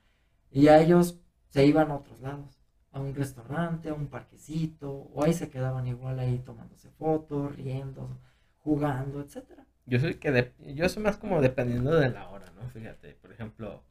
Y 0.50 0.68
a 0.68 0.80
ellos 0.80 1.20
se 1.48 1.64
iban 1.66 1.90
a 1.90 1.96
otros 1.96 2.20
lados, 2.20 2.59
a 2.92 3.00
un 3.00 3.14
restaurante, 3.14 3.88
a 3.88 3.94
un 3.94 4.08
parquecito, 4.08 4.90
o 4.92 5.24
ahí 5.24 5.32
se 5.32 5.50
quedaban 5.50 5.86
igual 5.86 6.18
ahí 6.18 6.38
tomándose 6.40 6.90
fotos, 6.90 7.54
riendo, 7.56 8.18
jugando, 8.58 9.20
etcétera. 9.20 9.66
Yo 9.86 9.98
soy 10.00 10.14
que 10.14 10.30
de- 10.32 10.52
yo 10.74 10.88
soy 10.88 11.02
más 11.02 11.16
como 11.16 11.40
dependiendo 11.40 11.94
de 11.96 12.10
la 12.10 12.28
hora, 12.28 12.46
¿no? 12.56 12.68
Fíjate, 12.70 13.14
por 13.14 13.32
ejemplo, 13.32 13.82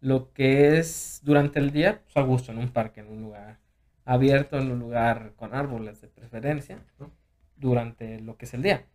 lo 0.00 0.32
que 0.32 0.78
es 0.78 1.20
durante 1.24 1.58
el 1.60 1.70
día, 1.72 2.02
pues 2.04 2.16
a 2.16 2.22
gusto, 2.22 2.52
en 2.52 2.58
un 2.58 2.70
parque, 2.72 3.00
en 3.00 3.08
un 3.08 3.22
lugar 3.22 3.58
abierto, 4.04 4.58
en 4.58 4.70
un 4.72 4.78
lugar 4.80 5.34
con 5.36 5.54
árboles 5.54 6.00
de 6.00 6.08
preferencia, 6.08 6.84
¿no? 6.98 7.10
durante 7.56 8.20
lo 8.20 8.36
que 8.36 8.46
es 8.46 8.54
el 8.54 8.62
día. 8.62 8.86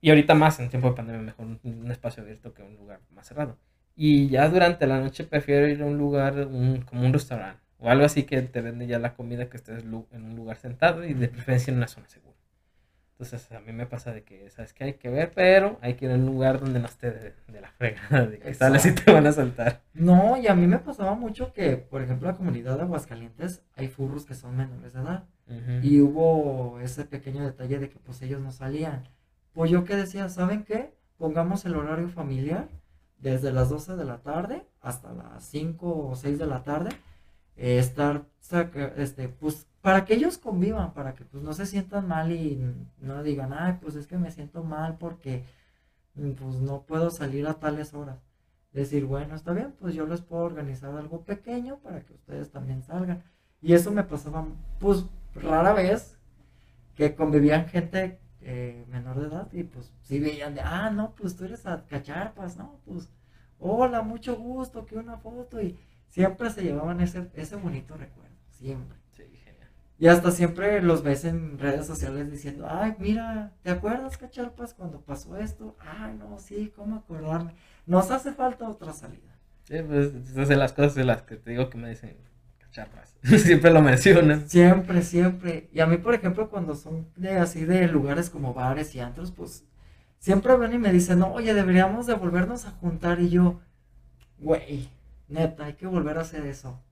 Y 0.00 0.10
ahorita 0.10 0.34
más 0.34 0.58
en 0.60 0.68
tiempo 0.70 0.88
de 0.90 0.94
pandemia, 0.96 1.22
mejor 1.22 1.46
un, 1.46 1.60
un 1.64 1.90
espacio 1.90 2.22
abierto 2.22 2.54
que 2.54 2.62
un 2.62 2.76
lugar 2.76 3.00
más 3.10 3.26
cerrado. 3.26 3.58
Y 3.94 4.28
ya 4.28 4.48
durante 4.48 4.86
la 4.86 5.00
noche 5.00 5.24
prefiero 5.24 5.66
ir 5.68 5.82
a 5.82 5.86
un 5.86 5.96
lugar, 5.98 6.46
un- 6.46 6.82
como 6.82 7.04
un 7.06 7.12
restaurante, 7.12 7.62
o 7.78 7.90
algo 7.90 8.04
así 8.04 8.24
que 8.24 8.42
te 8.42 8.60
vende 8.60 8.86
ya 8.86 8.98
la 8.98 9.14
comida 9.14 9.48
que 9.48 9.56
estés 9.56 9.84
en 9.84 10.24
un 10.24 10.36
lugar 10.36 10.56
sentado 10.56 11.04
y 11.04 11.14
de 11.14 11.28
preferencia 11.28 11.70
en 11.70 11.78
una 11.78 11.88
zona 11.88 12.08
segura. 12.08 12.36
Entonces 13.18 13.50
a 13.52 13.60
mí 13.60 13.72
me 13.72 13.86
pasa 13.86 14.12
de 14.12 14.24
que, 14.24 14.50
¿sabes 14.50 14.74
qué? 14.74 14.84
Hay 14.84 14.92
que 14.94 15.08
ver, 15.08 15.32
pero 15.34 15.78
hay 15.80 15.94
que 15.94 16.04
ir 16.04 16.10
a 16.10 16.16
un 16.16 16.26
lugar 16.26 16.60
donde 16.60 16.80
no 16.80 16.86
esté 16.86 17.10
de, 17.10 17.34
de 17.48 17.60
la 17.62 17.70
fregada, 17.70 18.26
de 18.26 18.38
que 18.38 18.52
sales 18.52 18.84
y 18.84 18.92
te 18.92 19.10
van 19.10 19.26
a 19.26 19.32
saltar. 19.32 19.80
No, 19.94 20.36
y 20.36 20.46
a 20.48 20.54
mí 20.54 20.66
me 20.66 20.78
pasaba 20.78 21.14
mucho 21.14 21.54
que, 21.54 21.78
por 21.78 22.02
ejemplo, 22.02 22.28
la 22.28 22.36
comunidad 22.36 22.76
de 22.76 22.82
Aguascalientes 22.82 23.62
hay 23.74 23.88
furros 23.88 24.26
que 24.26 24.34
son 24.34 24.54
menores 24.54 24.92
de 24.92 25.00
edad. 25.00 25.24
Ujú. 25.48 25.80
Y 25.82 26.00
hubo 26.02 26.78
ese 26.80 27.06
pequeño 27.06 27.42
detalle 27.42 27.78
de 27.78 27.88
que 27.88 27.98
pues 27.98 28.20
ellos 28.20 28.42
no 28.42 28.52
salían. 28.52 29.08
Pues 29.54 29.70
yo 29.70 29.84
que 29.84 29.96
decía, 29.96 30.28
¿saben 30.28 30.64
qué? 30.64 30.92
Pongamos 31.16 31.64
el 31.64 31.76
horario 31.76 32.08
familiar 32.08 32.68
desde 33.18 33.50
las 33.50 33.70
12 33.70 33.96
de 33.96 34.04
la 34.04 34.18
tarde 34.18 34.66
hasta 34.82 35.12
las 35.14 35.42
5 35.44 36.08
o 36.08 36.14
6 36.14 36.38
de 36.38 36.46
la 36.46 36.62
tarde. 36.64 36.90
Eh, 37.56 37.78
estar, 37.78 38.26
este, 38.96 39.28
pues, 39.28 39.66
para 39.80 40.04
que 40.04 40.14
ellos 40.14 40.38
convivan, 40.38 40.92
para 40.94 41.14
que 41.14 41.24
pues 41.24 41.42
no 41.42 41.52
se 41.52 41.66
sientan 41.66 42.08
mal 42.08 42.32
y 42.32 42.60
no 42.98 43.22
digan, 43.22 43.52
ay, 43.52 43.78
pues 43.80 43.94
es 43.94 44.06
que 44.06 44.18
me 44.18 44.30
siento 44.30 44.64
mal 44.64 44.98
porque 44.98 45.44
mm, 46.14 46.32
pues 46.32 46.56
no 46.56 46.82
puedo 46.82 47.10
salir 47.10 47.46
a 47.46 47.54
tales 47.54 47.94
horas. 47.94 48.18
Decir, 48.72 49.06
bueno, 49.06 49.34
está 49.34 49.52
bien, 49.52 49.74
pues 49.78 49.94
yo 49.94 50.06
les 50.06 50.20
puedo 50.22 50.42
organizar 50.42 50.94
algo 50.96 51.24
pequeño 51.24 51.78
para 51.78 52.02
que 52.04 52.14
ustedes 52.14 52.50
también 52.50 52.82
salgan. 52.82 53.22
Y 53.62 53.74
eso 53.74 53.90
me 53.90 54.04
pasaba, 54.04 54.46
pues, 54.80 55.04
rara 55.34 55.72
vez 55.72 56.18
que 56.94 57.14
convivían 57.14 57.68
gente 57.68 58.20
eh, 58.40 58.84
menor 58.88 59.20
de 59.20 59.26
edad 59.28 59.52
y 59.52 59.64
pues 59.64 59.92
sí 60.02 60.20
veían 60.20 60.54
de, 60.54 60.60
ah, 60.60 60.90
no, 60.90 61.14
pues 61.14 61.36
tú 61.36 61.44
eres 61.44 61.66
a 61.66 61.84
cacharpas, 61.86 62.56
¿no? 62.56 62.80
Pues, 62.84 63.08
hola, 63.58 64.02
mucho 64.02 64.36
gusto, 64.36 64.86
que 64.86 64.96
una 64.96 65.18
foto 65.18 65.60
y 65.60 65.78
siempre 66.08 66.50
se 66.50 66.62
llevaban 66.62 67.00
ese, 67.00 67.30
ese 67.34 67.56
bonito 67.56 67.96
recuerdo, 67.96 68.34
siempre. 68.50 68.98
Sí, 69.12 69.24
genial. 69.44 69.68
Y 69.98 70.06
hasta 70.08 70.30
siempre 70.30 70.82
los 70.82 71.02
ves 71.02 71.24
en 71.24 71.58
redes 71.58 71.86
sociales 71.86 72.30
diciendo, 72.30 72.66
ay, 72.68 72.94
mira, 72.98 73.52
¿te 73.62 73.70
acuerdas, 73.70 74.16
cacharpas, 74.16 74.74
cuando 74.74 75.00
pasó 75.00 75.36
esto? 75.36 75.76
Ay, 75.78 76.14
no, 76.18 76.38
sí, 76.38 76.72
¿cómo 76.74 76.96
acordarme? 76.96 77.54
Nos 77.86 78.10
hace 78.10 78.32
falta 78.32 78.68
otra 78.68 78.92
salida. 78.92 79.38
Sí, 79.64 79.76
pues 79.86 80.14
esas 80.14 80.48
de 80.48 80.56
las 80.56 80.72
cosas 80.72 80.94
de 80.94 81.04
las 81.04 81.22
que 81.22 81.36
te 81.36 81.50
digo 81.50 81.68
que 81.70 81.78
me 81.78 81.88
dicen 81.88 82.16
cacharras. 82.58 83.16
Siempre 83.22 83.72
lo 83.72 83.82
mencionan. 83.82 84.48
Siempre, 84.48 85.02
siempre. 85.02 85.68
Y 85.72 85.80
a 85.80 85.86
mí, 85.86 85.96
por 85.96 86.14
ejemplo, 86.14 86.48
cuando 86.48 86.74
son 86.74 87.08
de 87.16 87.38
así 87.38 87.64
de 87.64 87.88
lugares 87.88 88.30
como 88.30 88.54
bares 88.54 88.94
y 88.94 89.00
antros, 89.00 89.32
pues 89.32 89.64
siempre 90.18 90.56
ven 90.56 90.74
y 90.74 90.78
me 90.78 90.92
dicen, 90.92 91.18
no, 91.18 91.32
oye, 91.32 91.54
deberíamos 91.54 92.06
de 92.06 92.14
volvernos 92.14 92.66
a 92.66 92.70
juntar. 92.70 93.20
Y 93.20 93.30
yo, 93.30 93.60
güey, 94.38 94.88
neta, 95.28 95.64
hay 95.66 95.74
que 95.74 95.86
volver 95.86 96.18
a 96.18 96.22
hacer 96.22 96.46
eso. 96.46 96.82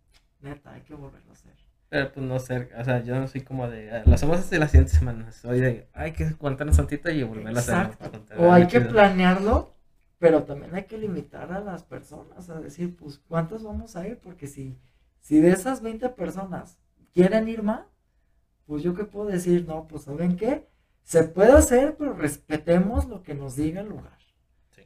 Neta, 0.41 0.73
hay 0.73 0.83
que 0.83 0.95
volverlo 0.95 1.31
a 1.31 1.35
hacer. 1.35 1.53
Pero 1.89 2.13
pues 2.13 2.27
no 2.27 2.39
sé, 2.41 2.69
o 2.79 2.85
sea, 2.85 3.03
yo 3.03 3.15
no 3.19 3.29
soy 3.29 3.43
como 3.43 3.69
de, 3.69 3.91
"Ah, 3.93 4.03
lo 4.05 4.15
hacemos 4.15 4.39
hasta 4.39 4.59
la 4.59 4.69
siguiente 4.69 4.93
semana. 4.93 5.31
Soy 5.33 5.61
de, 5.61 5.89
hay 5.93 6.13
que 6.13 6.33
contarnos 6.37 6.77
tantito 6.77 7.11
y 7.11 7.23
volverlo 7.23 7.59
a 7.59 7.63
hacer. 7.63 7.75
Exacto. 7.75 8.35
O 8.39 8.53
hay 8.53 8.67
que 8.67 8.79
chido. 8.81 8.91
planearlo, 8.91 9.75
pero 10.19 10.43
también 10.45 10.75
hay 10.75 10.85
que 10.85 10.99
limitar 10.99 11.53
a 11.53 11.61
las 11.61 11.85
personas, 11.85 12.51
a 12.51 12.61
decir, 12.61 12.97
pues, 12.97 13.19
¿cuántos 13.29 13.63
vamos 13.63 13.95
a 13.97 14.07
ir? 14.09 14.19
Porque 14.19 14.47
si, 14.49 14.77
si 15.21 15.41
de 15.41 15.51
esas 15.51 15.83
20 15.83 16.09
personas, 16.11 16.79
quieren 17.13 17.49
ir 17.49 17.63
más, 17.63 17.85
pues 18.67 18.83
yo 18.83 18.95
qué 18.95 19.05
puedo 19.05 19.27
decir, 19.29 19.67
no, 19.67 19.87
pues 19.87 20.03
¿saben 20.05 20.37
qué? 20.37 20.67
Se 21.03 21.23
puede 21.25 21.53
hacer, 21.53 21.97
pero 21.99 22.15
respetemos 22.15 23.07
lo 23.09 23.23
que 23.23 23.35
nos 23.35 23.57
diga 23.57 23.83
el 23.83 23.89
lugar. 23.91 24.19
Sí. 24.71 24.83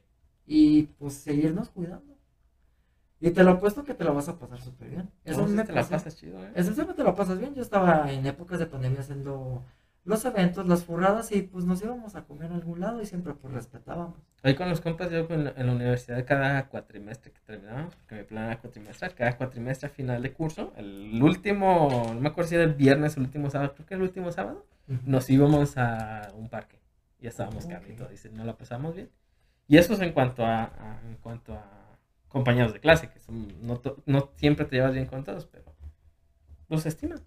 Y 0.46 0.82
pues 0.99 1.14
seguirnos 1.14 1.70
cuidando. 1.70 2.07
Y 3.20 3.30
te 3.32 3.42
lo 3.42 3.52
apuesto 3.52 3.84
que 3.84 3.94
te 3.94 4.04
lo 4.04 4.14
vas 4.14 4.28
a 4.28 4.38
pasar 4.38 4.60
súper 4.60 4.90
bien. 4.90 5.10
Eso 5.24 5.42
No, 5.42 5.48
sí 5.48 5.54
me 5.54 5.64
te 5.64 5.72
la 5.72 5.80
pasó. 5.80 5.90
pasas 5.92 6.16
chido, 6.16 6.42
¿eh? 6.44 6.52
Eso 6.54 6.72
siempre 6.72 6.94
te 6.94 7.02
lo 7.02 7.14
pasas 7.14 7.38
bien. 7.38 7.54
Yo 7.54 7.62
estaba 7.62 8.10
en 8.12 8.24
épocas 8.26 8.58
de 8.60 8.66
pandemia 8.66 9.00
haciendo 9.00 9.64
los 10.04 10.24
eventos, 10.24 10.66
las 10.66 10.84
furradas 10.84 11.32
y 11.32 11.42
pues 11.42 11.64
nos 11.64 11.82
íbamos 11.82 12.14
a 12.14 12.24
comer 12.24 12.50
a 12.52 12.54
algún 12.54 12.80
lado 12.80 13.02
y 13.02 13.06
siempre 13.06 13.34
pues 13.34 13.52
respetábamos. 13.52 14.16
Ahí 14.42 14.54
con 14.54 14.68
los 14.70 14.80
compas, 14.80 15.10
yo 15.10 15.26
en 15.30 15.44
la, 15.44 15.52
en 15.56 15.66
la 15.66 15.72
universidad, 15.72 16.24
cada 16.24 16.68
cuatrimestre 16.68 17.32
que 17.32 17.40
terminábamos, 17.40 17.94
porque 17.96 18.14
mi 18.14 18.22
plan 18.22 18.44
era 18.44 18.60
cuatrimestral, 18.60 19.14
cada 19.14 19.36
cuatrimestre 19.36 19.88
final 19.88 20.22
de 20.22 20.32
curso, 20.32 20.72
el 20.76 21.20
último, 21.20 22.04
no 22.14 22.20
me 22.20 22.28
acuerdo 22.28 22.48
si 22.48 22.54
era 22.54 22.64
el 22.64 22.74
viernes 22.74 23.16
o 23.16 23.20
el 23.20 23.26
último 23.26 23.50
sábado, 23.50 23.74
creo 23.74 23.86
que 23.86 23.94
el 23.94 24.02
último 24.02 24.30
sábado, 24.32 24.64
nos 25.04 25.28
íbamos 25.28 25.76
a 25.76 26.30
un 26.36 26.48
parque. 26.48 26.78
Ya 27.20 27.28
estábamos 27.30 27.64
Ok. 27.64 27.72
carne 27.72 27.88
y 27.92 27.96
todo, 27.96 28.08
dice, 28.08 28.30
no 28.30 28.44
la 28.44 28.56
pasamos 28.56 28.94
bien. 28.94 29.10
Y 29.66 29.76
eso 29.76 29.92
es 29.92 30.00
en 30.00 30.12
cuanto 30.12 30.44
a, 30.46 30.62
a- 30.64 31.00
en 31.06 31.16
cuanto 31.16 31.52
a 31.54 31.88
compañeros 32.28 32.72
de 32.72 32.80
clase, 32.80 33.10
que 33.10 33.20
son- 33.20 33.48
no, 33.62 33.80
no 34.06 34.30
siempre 34.36 34.64
te 34.66 34.76
llevas 34.76 34.94
bien 34.94 35.06
con 35.06 35.24
todos, 35.24 35.46
pero 35.46 35.64
los 36.68 36.86
estiman. 36.86 37.20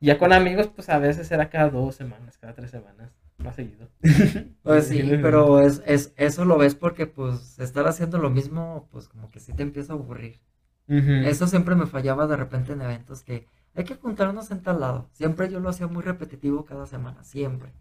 Ya 0.00 0.18
con 0.18 0.32
amigos, 0.32 0.68
pues 0.74 0.88
a 0.88 0.98
veces 0.98 1.30
era 1.30 1.48
cada 1.48 1.70
dos 1.70 1.94
semanas, 1.94 2.36
cada 2.38 2.54
tres 2.54 2.70
semanas, 2.70 3.12
más 3.38 3.56
seguido. 3.56 3.88
Pues 4.62 4.86
sí, 4.88 5.02
pero 5.20 5.60
es, 5.60 5.82
es, 5.86 6.12
eso 6.16 6.44
lo 6.44 6.56
ves 6.58 6.74
porque 6.76 7.06
pues 7.06 7.58
estar 7.58 7.86
haciendo 7.88 8.18
lo 8.18 8.30
mismo, 8.30 8.88
pues 8.92 9.08
como 9.08 9.30
que 9.30 9.40
sí 9.40 9.52
te 9.52 9.62
empieza 9.62 9.92
a 9.92 9.96
aburrir. 9.96 10.40
Ujú. 10.88 11.10
Eso 11.26 11.46
siempre 11.48 11.74
me 11.74 11.86
fallaba 11.86 12.26
de 12.26 12.36
repente 12.36 12.72
en 12.72 12.82
eventos 12.82 13.22
que 13.24 13.46
hay 13.74 13.84
que 13.84 13.96
juntarnos 13.96 14.50
en 14.52 14.62
tal 14.62 14.80
lado. 14.80 15.08
Siempre 15.12 15.50
yo 15.50 15.60
lo 15.60 15.68
hacía 15.70 15.86
muy 15.88 16.02
repetitivo 16.02 16.64
cada 16.64 16.86
semana, 16.86 17.24
siempre. 17.24 17.72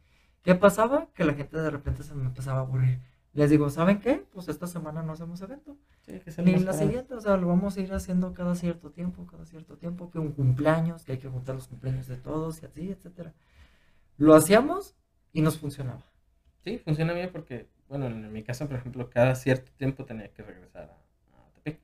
¿Qué 0.44 0.56
pasaba? 0.56 1.10
Que 1.14 1.26
la 1.26 1.34
gente 1.34 1.58
de 1.58 1.70
repente 1.70 2.04
se 2.04 2.16
me 2.16 2.26
empezaba 2.26 2.60
a 2.60 2.62
aburrir. 2.64 3.00
Les 3.34 3.50
digo, 3.50 3.70
¿saben 3.70 4.00
qué? 4.00 4.26
Pues 4.34 4.50
esta 4.50 4.68
semana 4.68 5.02
no 5.04 5.14
hacemos 5.14 5.42
evento. 5.42 5.78
Sí, 6.02 6.20
que 6.20 6.32
se 6.32 6.42
Ni 6.44 6.58
la 6.58 6.74
siguiente, 6.74 7.14
o 7.14 7.22
sea, 7.22 7.38
lo 7.38 7.48
vamos 7.48 7.78
a 7.78 7.82
ir 7.82 7.94
haciendo 7.94 8.34
cada 8.34 8.56
cierto 8.56 8.92
tiempo, 8.92 9.26
cada 9.26 9.46
cierto 9.46 9.78
tiempo, 9.78 10.12
que 10.12 10.20
un 10.20 10.34
cumpleaños, 10.34 11.06
que 11.06 11.14
hay 11.14 11.18
que 11.18 11.30
juntar 11.30 11.56
los 11.56 11.68
cumpleaños 11.68 12.08
de 12.08 12.18
todos 12.18 12.62
y 12.62 12.66
así, 12.66 12.92
etcétera. 12.92 13.34
Lo 14.18 14.36
hacíamos 14.36 14.96
y 15.32 15.42
nos 15.42 15.58
funcionaba. 15.58 16.06
Sí, 16.60 16.78
funciona 16.80 17.14
bien 17.14 17.30
porque, 17.32 17.70
bueno, 17.88 18.08
en 18.08 18.32
mi 18.34 18.44
caso, 18.44 18.68
por 18.68 18.76
ejemplo, 18.76 19.10
cada 19.10 19.34
cierto 19.36 19.72
tiempo 19.78 20.04
tenía 20.04 20.28
que 20.34 20.44
regresar 20.44 20.90
a, 20.90 21.38
a 21.38 21.52
Tepic. 21.54 21.80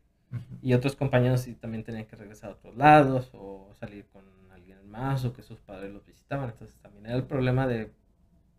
Y 0.62 0.74
otros 0.74 0.98
compañeros 0.98 1.42
sí 1.42 1.56
también 1.56 1.86
tenían 1.86 2.06
que 2.06 2.18
regresar 2.18 2.52
a 2.52 2.54
otros 2.56 2.76
lados 2.76 3.32
o 3.34 3.74
salir 3.80 4.06
con 4.08 4.24
alguien 4.52 4.86
más 4.90 5.24
o 5.24 5.32
que 5.32 5.44
sus 5.44 5.62
padres 5.62 5.94
los 5.94 6.06
visitaban. 6.06 6.50
Entonces 6.50 6.78
también 6.82 7.06
era 7.06 7.16
el 7.16 7.26
problema 7.26 7.66
de, 7.68 7.94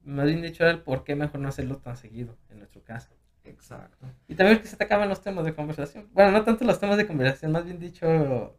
más 0.09 0.27
bien 0.27 0.43
dicho, 0.43 0.65
era 0.65 0.73
el 0.73 0.81
por 0.83 1.05
qué 1.05 1.15
mejor 1.17 1.41
no 1.41 1.49
hacerlo 1.49 1.77
tan 1.79 1.97
seguido 1.97 2.37
en 2.51 2.59
nuestro 2.59 2.83
caso. 2.83 3.11
Exacto. 3.45 4.07
Y 4.29 4.35
también 4.35 4.61
que 4.61 4.67
se 4.67 4.77
te 4.77 4.85
acaban 4.85 5.09
los 5.09 5.23
temas 5.23 5.45
de 5.45 5.55
conversación. 5.55 6.09
Bueno, 6.13 6.33
no 6.33 6.45
tanto 6.45 6.65
los 6.65 6.79
temas 6.79 6.97
de 6.99 7.07
conversación, 7.07 7.53
más 7.53 7.65
bien 7.65 7.79
dicho, 7.79 8.57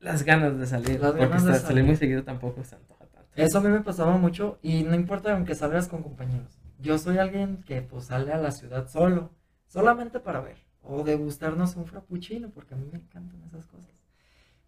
las 0.00 0.22
ganas 0.24 0.58
de 0.58 0.66
salir. 0.66 1.00
Las 1.00 1.12
porque 1.12 1.26
ganas 1.26 1.44
de 1.44 1.52
sa- 1.52 1.58
salir 1.58 1.66
salir. 1.68 1.84
muy 1.84 1.96
seguido 1.96 2.22
tampoco 2.24 2.64
se 2.64 2.76
antoja 2.76 3.06
tanto. 3.06 3.28
Eso 3.36 3.58
a 3.58 3.60
mí 3.60 3.68
me 3.68 3.80
pasaba 3.80 4.16
mucho 4.16 4.58
y 4.62 4.84
no 4.84 4.94
importa 4.94 5.32
aunque 5.34 5.54
salgas 5.54 5.88
con 5.88 6.02
compañeros. 6.02 6.58
Yo 6.80 6.98
soy 6.98 7.18
alguien 7.18 7.62
que 7.64 7.82
pues 7.82 8.06
sale 8.06 8.32
a 8.32 8.38
la 8.38 8.50
ciudad 8.52 8.88
solo, 8.88 9.30
solamente 9.68 10.18
para 10.18 10.40
ver 10.40 10.56
o 10.82 11.04
degustarnos 11.04 11.76
un 11.76 11.86
frappuccino 11.86 12.50
porque 12.50 12.74
a 12.74 12.76
mí 12.76 12.88
me 12.90 12.98
encantan 12.98 13.40
esas 13.44 13.66
cosas. 13.66 13.91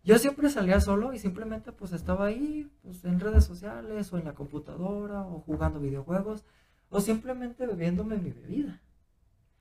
Yo 0.05 0.19
siempre 0.19 0.51
salía 0.51 0.81
solo 0.81 1.15
y 1.15 1.19
simplemente 1.19 1.73
pues 1.73 1.93
estaba 1.93 2.27
ahí 2.27 2.71
pues 2.83 3.05
en 3.05 3.21
redes 3.21 3.45
sociales 3.45 4.13
o 4.13 4.19
en 4.19 4.27
la 4.27 4.35
computadora 4.35 5.23
o 5.23 5.41
jugando 5.41 5.81
videojuegos 5.81 6.45
o 6.91 7.01
simplemente 7.01 7.67
bebiéndome 7.67 8.19
mi 8.19 8.31
bebida. 8.31 8.83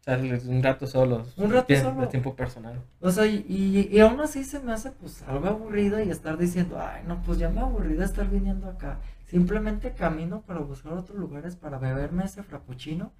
Un 0.06 0.62
rato 0.62 0.86
solos. 0.86 1.34
Un 1.38 1.50
rato 1.50 1.72
de, 1.74 1.80
solo. 1.80 2.02
de 2.02 2.08
tiempo 2.08 2.36
personal. 2.36 2.84
O 3.00 3.10
sea, 3.10 3.26
y, 3.26 3.46
y, 3.48 3.88
y 3.89 4.00
aún 4.02 4.20
así 4.20 4.44
se 4.44 4.60
me 4.60 4.74
hace 4.74 4.91
pues 4.91 5.22
algo 5.24 5.48
aburrido 5.48 6.02
y 6.04 6.10
estar 6.10 6.38
diciendo, 6.38 6.78
ay, 6.78 7.04
no, 7.08 7.22
pues 7.22 7.39
ya 7.39 7.50
me 7.50 7.62
aburrí 7.62 7.94
de 7.94 8.04
estar 8.04 8.30
viniendo 8.30 8.68
acá. 8.68 9.00
Simplemente 9.28 9.94
camino 9.94 10.41
para 10.41 10.60
buscar 10.60 10.91
otros 10.94 11.18
lugares 11.18 11.56
para 11.56 11.78
beberme 11.78 12.26
ese 12.26 12.44
frappuccino 12.44 13.14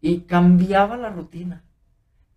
y 0.00 0.22
cambiaba 0.22 0.96
la 0.96 1.10
rutina. 1.10 1.62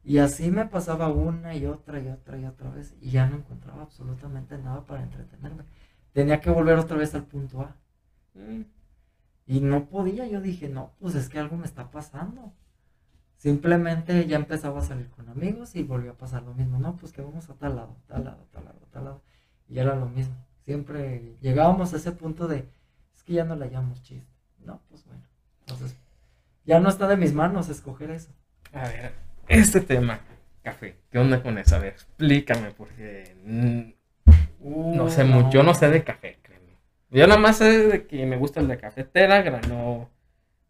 Y 0.04 0.18
así 0.18 0.50
me 0.50 0.66
pasaba 0.66 1.10
una 1.10 1.56
y 1.56 1.66
otra 1.66 2.00
y 2.00 2.08
otra 2.08 2.38
y 2.38 2.46
otra 2.46 2.72
vez 2.72 2.96
y 3.02 3.12
ya 3.12 3.28
no 3.28 3.38
encontraba 3.38 3.84
absolutamente 3.84 4.58
nada 4.58 4.86
para 4.86 5.04
entretenerme. 5.04 5.64
Tenía 6.12 6.40
que 6.42 6.50
volver 6.50 6.80
otra 6.80 6.98
vez 6.98 7.14
al 7.14 7.26
punto 7.26 7.62
A. 7.62 7.76
Y 9.46 9.60
no 9.60 9.90
podía, 9.90 10.28
yo 10.28 10.42
dije, 10.42 10.70
no, 10.70 10.92
pues 11.00 11.16
es 11.16 11.30
que 11.30 11.40
algo 11.40 11.58
me 11.58 11.66
está 11.66 11.92
pasando. 11.92 12.54
Simplemente 13.38 14.28
ya 14.28 14.38
empezaba 14.38 14.80
a 14.80 14.84
salir 14.84 15.10
con 15.10 15.28
amigos 15.30 15.76
y 15.76 15.84
volvió 15.84 16.12
a 16.12 16.18
pasar 16.18 16.44
lo 16.44 16.54
mismo. 16.54 16.80
No, 16.80 16.96
pues 16.96 17.12
que 17.12 17.22
vamos 17.22 17.50
a 17.50 17.56
tal 17.56 17.76
lado, 17.76 17.98
tal 18.08 18.24
lado, 18.24 18.48
tal 18.52 18.66
lado, 18.66 18.80
tal 18.92 19.04
lado. 19.04 19.22
Y 19.68 19.80
era 19.80 19.96
lo 19.96 20.08
mismo. 20.08 20.36
Siempre 20.64 21.38
llegábamos 21.42 21.94
a 21.94 21.98
ese 21.98 22.12
punto 22.12 22.48
de, 22.48 22.70
es 23.16 23.24
que 23.24 23.34
ya 23.34 23.44
no 23.44 23.56
le 23.56 23.70
llamamos 23.70 24.04
chiste. 24.04 24.32
No, 24.60 24.82
pues 24.90 25.06
bueno. 25.06 25.24
Entonces, 25.62 25.98
ya 26.66 26.80
no 26.80 26.90
está 26.90 27.08
de 27.08 27.18
mis 27.18 27.34
manos 27.34 27.70
escoger 27.70 28.12
eso. 28.12 28.32
A 28.74 28.88
ver, 28.88 29.16
este 29.52 29.82
tema, 29.82 30.20
café, 30.64 30.96
¿qué 31.10 31.18
onda 31.20 31.42
con 31.44 31.58
eso? 31.58 31.76
A 31.76 31.80
ver, 31.80 31.94
explícame, 31.94 32.72
porque 32.72 33.36
mm, 33.46 34.96
no 34.96 35.10
sé 35.10 35.24
mucho, 35.24 35.50
yo 35.52 35.64
no 35.64 35.74
sé 35.74 35.90
de 35.90 36.04
café, 36.04 36.38
créeme. 36.42 36.78
Yo 37.10 37.28
nada 37.28 37.40
más 37.40 37.58
sé 37.58 37.88
de 37.88 38.08
que 38.08 38.26
me 38.26 38.38
gusta 38.38 38.60
el 38.60 38.68
de 38.68 38.78
cafetera, 38.78 39.42
grano 39.42 40.10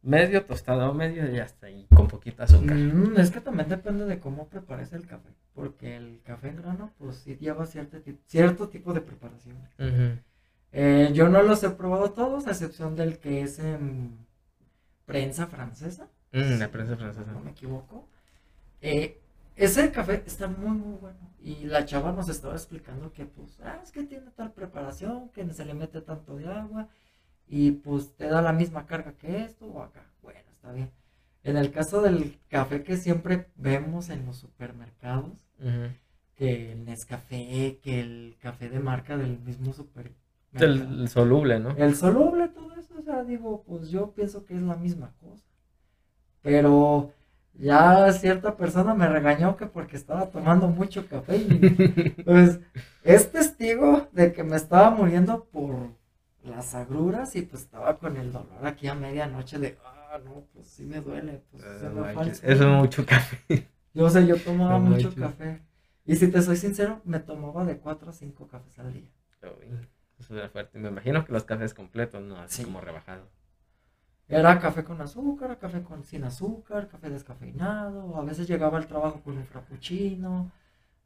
medio, 0.01 0.43
tostado 0.45 0.93
medio 0.93 1.32
y 1.32 1.39
hasta 1.39 1.67
ahí, 1.67 1.86
con 1.93 2.07
poquita 2.07 2.45
azúcar. 2.45 2.75
Mm, 2.75 3.19
es 3.19 3.29
que 3.32 3.41
también 3.41 3.69
depende 3.69 4.05
de 4.05 4.19
cómo 4.19 4.47
prepares 4.47 4.93
el 4.93 5.05
café. 5.05 5.29
Porque 5.53 5.97
el 5.97 6.21
café 6.23 6.47
en 6.47 6.55
grano, 6.55 6.91
pues 6.97 7.17
sí 7.17 7.38
lleva 7.39 7.65
cierto, 7.65 7.97
cierto 8.25 8.69
tipo 8.69 8.93
de 8.93 9.01
preparación. 9.01 9.57
Eh, 10.71 11.09
yo 11.13 11.27
no 11.27 11.43
los 11.43 11.61
he 11.63 11.69
probado 11.69 12.11
todos, 12.11 12.47
a 12.47 12.51
excepción 12.51 12.95
del 12.95 13.19
que 13.19 13.41
es 13.41 13.59
en 13.59 14.17
prensa 15.05 15.47
francesa, 15.47 16.07
Mm, 16.34 16.59
la 16.59 16.69
prensa 16.69 16.95
francesa. 16.95 17.29
no 17.34 17.41
me 17.41 17.51
equivoco. 17.51 18.07
Eh, 18.82 19.19
ese 19.55 19.91
café 19.91 20.23
está 20.25 20.47
muy, 20.47 20.77
muy 20.77 20.97
bueno. 20.97 21.19
Y 21.43 21.65
la 21.65 21.86
chava 21.86 22.11
nos 22.11 22.29
estaba 22.29 22.53
explicando 22.53 23.11
que, 23.11 23.25
pues, 23.25 23.59
ah, 23.61 23.79
es 23.84 23.91
que 23.91 24.03
tiene 24.03 24.29
tal 24.32 24.51
preparación, 24.53 25.29
que 25.29 25.47
se 25.53 25.65
le 25.65 25.73
mete 25.73 26.01
tanto 26.01 26.36
de 26.36 26.47
agua, 26.47 26.89
y 27.47 27.71
pues 27.71 28.15
te 28.15 28.27
da 28.27 28.41
la 28.41 28.53
misma 28.53 28.86
carga 28.86 29.13
que 29.13 29.43
esto 29.43 29.65
o 29.65 29.82
acá. 29.82 30.05
Bueno, 30.21 30.39
está 30.51 30.71
bien. 30.71 30.91
En 31.43 31.57
el 31.57 31.71
caso 31.71 32.01
del 32.01 32.39
café 32.47 32.84
que 32.84 32.97
siempre 32.97 33.47
vemos 33.55 34.09
en 34.09 34.25
los 34.25 34.38
supermercados, 34.38 35.34
que 36.36 36.71
el 36.71 36.86
Nescafé, 36.86 37.79
que 37.82 37.99
el 37.99 38.38
café 38.39 38.69
de 38.69 38.79
marca 38.79 39.17
del 39.17 39.39
mismo 39.39 39.73
supermercado. 39.73 40.21
El, 40.53 41.01
el 41.01 41.09
soluble, 41.09 41.59
¿no? 41.59 41.71
El 41.71 41.95
soluble, 41.95 42.47
todo 42.49 42.75
eso, 42.75 42.93
o 42.99 43.01
sea, 43.01 43.23
digo, 43.23 43.63
pues 43.63 43.89
yo 43.89 44.11
pienso 44.11 44.45
que 44.45 44.55
es 44.55 44.61
la 44.61 44.75
misma 44.75 45.13
cosa. 45.19 45.45
Pero 46.41 47.11
ya 47.53 48.11
cierta 48.13 48.55
persona 48.57 48.93
me 48.93 49.07
regañó 49.07 49.55
que 49.57 49.65
porque 49.67 49.95
estaba 49.97 50.29
tomando 50.31 50.67
mucho 50.67 51.07
café 51.07 51.37
y 51.37 51.45
pues 52.25 52.59
es 53.03 53.31
testigo 53.31 54.07
de 54.11 54.33
que 54.33 54.43
me 54.43 54.55
estaba 54.55 54.89
muriendo 54.91 55.45
por 55.45 55.75
las 56.43 56.73
agruras 56.75 57.35
y 57.35 57.43
pues 57.43 57.63
estaba 57.63 57.97
con 57.99 58.17
el 58.17 58.31
dolor 58.31 58.65
aquí 58.65 58.87
a 58.87 58.95
medianoche 58.95 59.59
de, 59.59 59.77
ah, 59.85 60.17
no, 60.23 60.45
pues 60.53 60.67
sí 60.67 60.83
me 60.85 60.99
duele, 61.01 61.43
pues 61.51 61.63
el 61.63 61.69
Eso 61.75 62.41
es 62.43 62.57
sueño". 62.57 62.77
mucho 62.79 63.05
café. 63.05 63.67
Yo 63.93 64.09
sé, 64.09 64.25
yo 64.25 64.37
tomaba 64.37 64.79
No 64.79 64.79
mucho 64.79 65.13
café. 65.13 65.61
Y 66.05 66.15
si 66.15 66.29
te 66.31 66.41
soy 66.41 66.55
sincero, 66.57 66.99
me 67.03 67.19
tomaba 67.19 67.63
de 67.65 67.77
4 67.77 68.09
a 68.09 68.13
5 68.13 68.47
cafés 68.47 68.79
al 68.79 68.91
día. 68.93 69.09
Eso 70.19 70.35
era 70.37 70.49
fuerte. 70.49 70.79
Me 70.79 70.89
imagino 70.89 71.23
que 71.25 71.31
los 71.33 71.43
cafés 71.43 71.73
completos, 71.73 72.21
no 72.23 72.37
así 72.37 72.57
Sí. 72.57 72.63
como 72.63 72.81
rebajado. 72.81 73.29
Era 74.32 74.59
café 74.59 74.86
con 74.86 75.01
azúcar, 75.01 75.57
café 75.59 75.84
con 75.84 76.05
sin 76.05 76.23
azúcar, 76.23 76.88
café 76.88 77.09
descafeinado. 77.09 78.15
A 78.15 78.23
veces 78.23 78.47
llegaba 78.47 78.77
al 78.77 78.88
trabajo 78.88 79.19
con 79.21 79.38
un 79.38 79.45
frappuccino. 79.45 80.49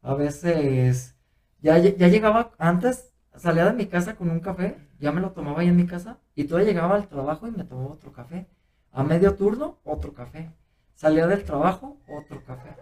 A 0.00 0.14
veces 0.14 1.16
ya, 1.60 1.76
ya 1.76 2.06
llegaba 2.06 2.52
antes, 2.56 3.12
salía 3.34 3.64
de 3.64 3.72
mi 3.72 3.86
casa 3.86 4.14
con 4.14 4.30
un 4.30 4.38
café, 4.38 4.76
ya 5.00 5.10
me 5.10 5.20
lo 5.20 5.32
tomaba 5.32 5.62
ahí 5.62 5.66
en 5.66 5.74
mi 5.74 5.86
casa. 5.86 6.18
Y 6.36 6.44
todavía 6.44 6.70
llegaba 6.70 6.94
al 6.94 7.08
trabajo 7.08 7.48
y 7.48 7.50
me 7.50 7.64
tomaba 7.64 7.94
otro 7.94 8.12
café. 8.12 8.46
A 8.92 9.02
medio 9.02 9.34
turno, 9.34 9.80
otro 9.82 10.14
café. 10.14 10.52
Salía 10.94 11.26
del 11.26 11.42
trabajo, 11.42 11.98
otro 12.08 12.44
café. 12.44 12.76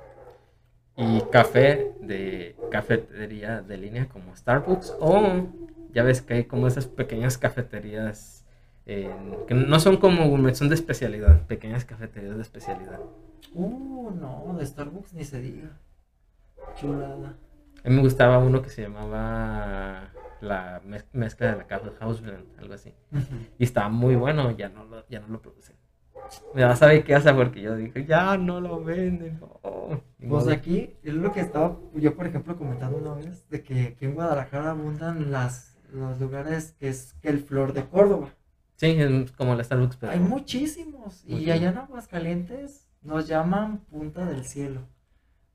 Y 0.95 1.23
café 1.33 1.97
de 2.03 2.55
cafetería 2.71 3.63
de 3.63 3.79
línea 3.79 4.11
como 4.11 4.37
Starbucks 4.37 4.95
o 5.01 5.49
ya 5.91 6.03
ves 6.03 6.21
que 6.21 6.35
hay 6.35 6.45
como 6.45 6.67
esas 6.67 6.87
pequeñas 6.87 7.39
cafeterías 7.39 8.44
en- 8.87 9.47
que 9.47 9.55
no 9.55 9.81
son 9.81 9.97
como 9.97 10.29
gourmet, 10.29 10.55
son 10.55 10.69
de 10.69 10.75
especialidad, 10.75 11.47
pequeñas 11.47 11.85
cafeterías 11.85 12.37
de 12.37 12.43
especialidad. 12.43 13.01
Uh, 13.55 14.11
no, 14.11 14.57
de 14.59 14.67
Starbucks 14.67 15.15
ni 15.15 15.25
se 15.25 15.41
diga. 15.41 15.71
Chulada. 16.77 17.35
A 17.85 17.89
mí 17.89 17.97
me 17.97 18.03
gustaba 18.03 18.39
uno 18.39 18.63
que 18.63 18.71
se 18.71 18.83
llamaba 18.83 20.11
la 20.41 20.81
mez- 20.83 21.07
mezcla 21.13 21.51
de 21.53 21.57
la 21.59 21.67
Cava 21.67 21.93
House 22.01 22.21
Blend, 22.23 22.47
algo 22.59 22.75
así. 22.75 22.95
Ujú. 23.13 23.25
Y 23.59 23.65
estaba 23.65 23.89
muy 23.89 24.15
bueno, 24.17 24.51
ya 24.53 24.69
no 24.69 24.85
lo, 24.85 25.07
ya 25.09 25.21
no 25.21 25.29
lo 25.29 25.41
producen. 25.43 25.77
Me 26.55 26.65
vas 26.65 26.83
a 26.83 26.87
ver 26.87 27.05
qué 27.05 27.15
hace 27.15 27.33
porque 27.35 27.61
yo 27.61 27.77
dije, 27.77 28.07
ya 28.07 28.37
no 28.39 28.61
lo 28.61 28.83
venden. 28.83 29.39
no". 29.41 30.01
Ni 30.19 30.29
Pues 30.29 30.49
aquí 30.49 30.97
es 31.03 31.13
lo 31.15 31.33
que 31.33 31.41
estaba 31.41 31.77
yo, 31.95 32.15
por 32.15 32.27
ejemplo, 32.27 32.57
comentando 32.57 32.97
una 32.97 33.15
vez, 33.15 33.47
de 33.51 33.63
que 33.63 33.89
aquí 33.89 34.07
en 34.07 34.15
Guadalajara 34.15 34.71
abundan 34.71 35.31
las, 35.31 35.77
los 35.93 36.19
lugares 36.19 36.73
que 36.81 36.89
es 36.89 37.15
el 37.23 37.41
Flor 37.41 37.75
de 37.75 37.85
Córdoba. 37.85 38.31
Sí, 38.77 38.87
es 38.87 39.33
como 39.33 39.55
la 39.55 39.65
Starbucks, 39.65 39.97
pero 39.97 40.13
Hay 40.13 40.21
muchísimos. 40.21 41.25
Y 41.27 41.51
allá 41.51 41.71
en 41.71 41.79
Aguascalientes 41.79 42.89
nos 43.03 43.29
llaman 43.29 43.79
Punta 43.79 44.25
del 44.27 44.45
Cielo. 44.45 44.81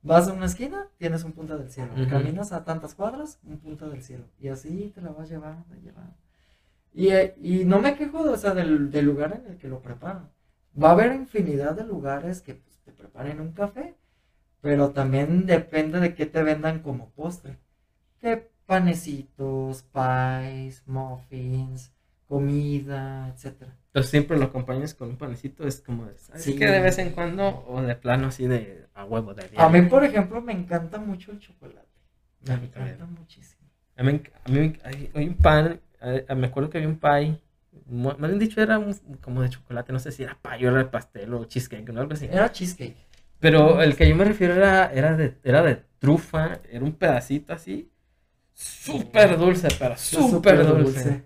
Vas 0.01 0.29
a 0.29 0.33
una 0.33 0.45
esquina, 0.45 0.87
tienes 0.97 1.23
un 1.23 1.33
Punta 1.33 1.57
del 1.57 1.69
Cielo. 1.69 1.91
Caminas 2.09 2.51
a 2.53 2.63
tantas 2.63 2.95
cuadras, 2.95 3.39
un 3.43 3.59
Punta 3.59 3.87
del 3.89 4.01
Cielo. 4.03 4.25
Y 4.39 4.47
así 4.47 4.91
te 4.95 5.01
la 5.01 5.11
vas 5.11 5.29
llevando, 5.29 5.75
llevando. 5.75 6.15
Y, 6.93 7.09
eh, 7.09 7.35
y 7.41 7.65
no 7.65 7.79
me 7.79 7.95
quejo 7.95 8.23
de, 8.23 8.31
o 8.31 8.37
sea, 8.37 8.53
del, 8.53 8.91
del 8.91 9.05
lugar 9.05 9.41
en 9.43 9.51
el 9.51 9.57
que 9.57 9.67
lo 9.67 9.81
preparan. 9.81 10.29
Va 10.81 10.89
a 10.89 10.91
haber 10.93 11.13
infinidad 11.13 11.75
de 11.75 11.83
lugares 11.85 12.41
que 12.41 12.55
pues, 12.55 12.77
te 12.79 12.91
preparen 12.91 13.41
un 13.41 13.51
café, 13.53 13.95
pero 14.61 14.91
también 14.91 15.45
depende 15.45 15.99
de 15.99 16.15
qué 16.15 16.25
te 16.25 16.43
vendan 16.43 16.81
como 16.81 17.09
postre. 17.11 17.59
Que 18.19 18.49
panecitos, 18.65 19.83
pies, 19.83 20.83
muffins, 20.87 21.91
comida, 22.29 23.27
etcétera. 23.35 23.75
Entonces 23.87 24.11
siempre 24.11 24.37
lo 24.37 24.45
acompañas 24.45 24.93
con 24.93 25.09
un 25.09 25.17
panecito, 25.17 25.67
es 25.67 25.81
como, 25.81 26.05
de, 26.05 26.17
¿sabes 26.19 26.43
Sí. 26.43 26.55
qué? 26.55 26.67
De 26.67 26.79
vez 26.79 26.97
en 26.99 27.09
cuando, 27.09 27.65
o 27.67 27.81
de 27.81 27.95
plano 27.95 28.27
así 28.27 28.47
de 28.47 28.85
a 28.93 29.03
huevo, 29.03 29.33
de 29.33 29.43
A 29.43 29.47
diario. 29.49 29.81
mí, 29.83 29.89
por 29.89 30.03
ejemplo, 30.03 30.41
me 30.41 30.53
encanta 30.53 30.99
mucho 30.99 31.31
el 31.31 31.39
chocolate. 31.39 31.87
Me 32.45 32.53
A 32.53 32.57
también. 32.57 32.95
encanta 32.95 33.05
muchísimo. 33.05 33.67
A 33.97 34.03
mí, 34.03 34.21
a 34.45 34.49
mí 34.49 34.73
hay, 34.83 35.11
hay 35.13 35.27
un 35.27 35.35
pan, 35.35 35.81
eh, 36.01 36.25
me 36.35 36.47
acuerdo 36.47 36.69
que 36.69 36.77
había 36.77 36.87
un 36.87 36.99
pie, 36.99 37.41
me 37.87 38.11
habían 38.11 38.39
dicho 38.39 38.61
era 38.61 38.79
un- 38.79 38.93
como 39.21 39.41
de 39.41 39.49
chocolate, 39.49 39.91
no 39.91 39.99
sé 39.99 40.11
si 40.11 40.23
era 40.23 40.37
pie 40.41 40.67
o 40.69 40.71
era 40.71 40.89
pastel 40.89 41.33
o 41.33 41.43
cheesecake 41.45 41.89
o 41.89 41.99
algo 41.99 42.13
así. 42.13 42.25
Era 42.31 42.51
cheesecake. 42.51 42.95
Pero 43.39 43.81
el 43.81 43.95
que 43.95 44.07
yo 44.07 44.15
me 44.15 44.25
refiero 44.25 44.53
era, 44.53 44.91
era, 44.93 45.15
de, 45.17 45.35
era 45.43 45.63
de 45.63 45.75
trufa, 45.99 46.59
era 46.69 46.83
un 46.85 46.93
pedacito 46.93 47.53
así, 47.53 47.91
súper 48.53 49.37
dulce, 49.37 49.67
pero 49.79 49.97
súper 49.97 50.65
dulce. 50.65 51.23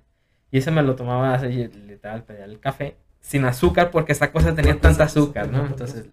Y 0.54 0.60
ese 0.60 0.70
me 0.70 0.84
lo 0.84 0.96
tomaba 0.96 1.34
así, 1.34 1.68
literal, 1.88 2.26
pedía 2.26 2.46
el 2.46 2.60
café, 2.60 2.96
sin 3.20 3.44
azúcar, 3.44 3.90
porque 3.90 4.12
esa 4.12 4.32
cosa 4.32 4.54
tenía 4.54 4.80
tanta 4.80 5.06
azúcar, 5.06 5.52
¿no? 5.52 5.66
Entonces 5.66 6.12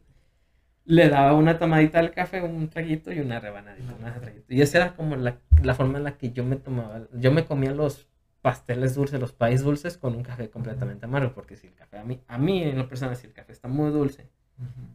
le 0.86 1.10
daba 1.10 1.34
una 1.34 1.58
tomadita 1.58 1.98
al 1.98 2.10
café, 2.12 2.40
un 2.40 2.70
traguito 2.70 3.12
y 3.12 3.20
una 3.20 3.38
rebanadita, 3.38 3.94
una 4.00 4.14
traguito. 4.14 4.54
Y 4.54 4.62
esa 4.62 4.78
era 4.78 4.96
como 4.96 5.14
la, 5.16 5.36
la 5.62 5.74
forma 5.74 5.98
en 5.98 6.04
la 6.04 6.16
que 6.16 6.32
yo 6.32 6.42
me 6.42 6.56
tomaba, 6.56 7.02
yo 7.12 7.30
me 7.32 7.44
comía 7.44 7.72
los 7.72 8.08
pasteles 8.40 8.94
dulces, 8.94 9.20
los 9.20 9.32
país 9.32 9.60
dulces 9.60 9.98
con 9.98 10.14
un 10.16 10.22
café 10.22 10.48
completamente 10.48 11.04
amargo, 11.04 11.34
porque 11.34 11.56
si 11.56 11.66
el 11.66 11.74
café, 11.74 11.98
a 11.98 12.04
mí, 12.04 12.22
a 12.26 12.38
mí 12.38 12.62
en 12.62 12.78
lo 12.78 12.88
personal, 12.88 13.16
si 13.16 13.26
el 13.26 13.34
café 13.34 13.52
está 13.52 13.68
muy 13.68 13.90
dulce, 13.90 14.26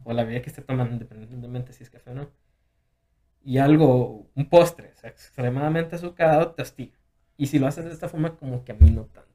o 0.02 0.12
la 0.12 0.24
bebida 0.24 0.42
que 0.42 0.50
esté 0.50 0.62
tomando, 0.62 0.92
independientemente 0.92 1.72
si 1.72 1.84
es 1.84 1.90
café 1.90 2.10
o 2.10 2.14
no, 2.14 2.30
y 3.44 3.58
algo, 3.58 4.28
un 4.34 4.48
postre, 4.48 4.90
o 4.92 4.96
sea, 4.96 5.08
extremadamente 5.08 5.94
azucarado, 5.94 6.50
te 6.50 6.62
hostiga. 6.62 6.98
Y 7.36 7.46
si 7.46 7.60
lo 7.60 7.68
haces 7.68 7.84
de 7.84 7.92
esta 7.92 8.08
forma, 8.08 8.34
como 8.34 8.64
que 8.64 8.72
a 8.72 8.74
mí 8.74 8.90
no 8.90 9.04
tanto. 9.04 9.25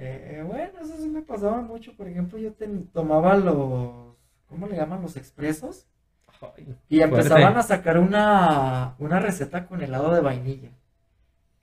Eh, 0.00 0.44
bueno, 0.46 0.80
eso 0.80 0.96
sí 0.96 1.08
me 1.08 1.22
pasaba 1.22 1.60
mucho. 1.62 1.96
Por 1.96 2.08
ejemplo, 2.08 2.38
yo 2.38 2.52
ten- 2.54 2.86
tomaba 2.88 3.36
los, 3.36 4.16
¿cómo 4.46 4.66
le 4.68 4.76
llaman? 4.76 5.02
Los 5.02 5.16
expresos. 5.16 5.86
Ay, 6.40 6.76
Y 6.88 7.00
fuerte. 7.00 7.02
empezaban 7.02 7.56
a 7.56 7.62
sacar 7.64 7.98
una, 7.98 8.94
una 8.98 9.20
receta 9.20 9.66
con 9.66 9.82
helado 9.82 10.14
de 10.14 10.20
vainilla. 10.20 10.70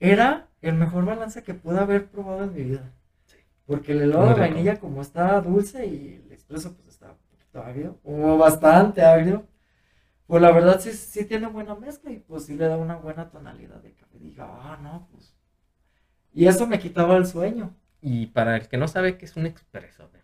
Era 0.00 0.48
el 0.62 0.74
mejor 0.76 1.04
balance 1.06 1.42
que 1.42 1.54
pude 1.54 1.78
haber 1.80 2.10
probado 2.10 2.44
en 2.44 2.54
mi 2.54 2.64
vida. 2.64 2.92
Sí. 3.26 3.38
Porque 3.66 3.92
el 3.92 4.02
helado 4.02 4.26
Muy 4.26 4.34
de 4.34 4.34
rico. 4.34 4.54
vainilla, 4.54 4.80
como 4.80 5.02
está 5.02 5.40
dulce 5.40 5.86
y 5.86 6.22
el 6.26 6.32
expreso, 6.32 6.74
pues 6.76 6.88
está 6.88 7.12
un 7.12 7.18
poquito 7.30 7.60
agrio, 7.62 8.00
o 8.04 8.38
bastante 8.38 9.02
agrio. 9.02 9.46
Pues 10.26 10.42
la 10.42 10.52
verdad 10.52 10.80
sí, 10.80 10.92
sí 10.92 11.24
tiene 11.26 11.48
buena 11.48 11.74
mezcla 11.76 12.10
y 12.12 12.18
pues 12.20 12.46
sí 12.46 12.56
le 12.56 12.68
da 12.68 12.76
una 12.78 12.96
buena 12.96 13.30
tonalidad 13.30 13.82
de 13.82 13.94
café. 13.94 14.18
Diga, 14.18 14.46
ah, 14.48 14.78
no, 14.82 15.08
pues. 15.12 15.34
Y 16.32 16.46
eso 16.46 16.66
me 16.66 16.78
quitaba 16.78 17.16
el 17.16 17.26
sueño. 17.26 17.74
Y 18.00 18.26
para 18.26 18.56
el 18.56 18.68
que 18.68 18.76
no 18.76 18.88
sabe 18.88 19.18
qué 19.18 19.24
es 19.24 19.36
un 19.36 19.46
expreso, 19.46 20.04
a 20.04 20.08
ver. 20.08 20.22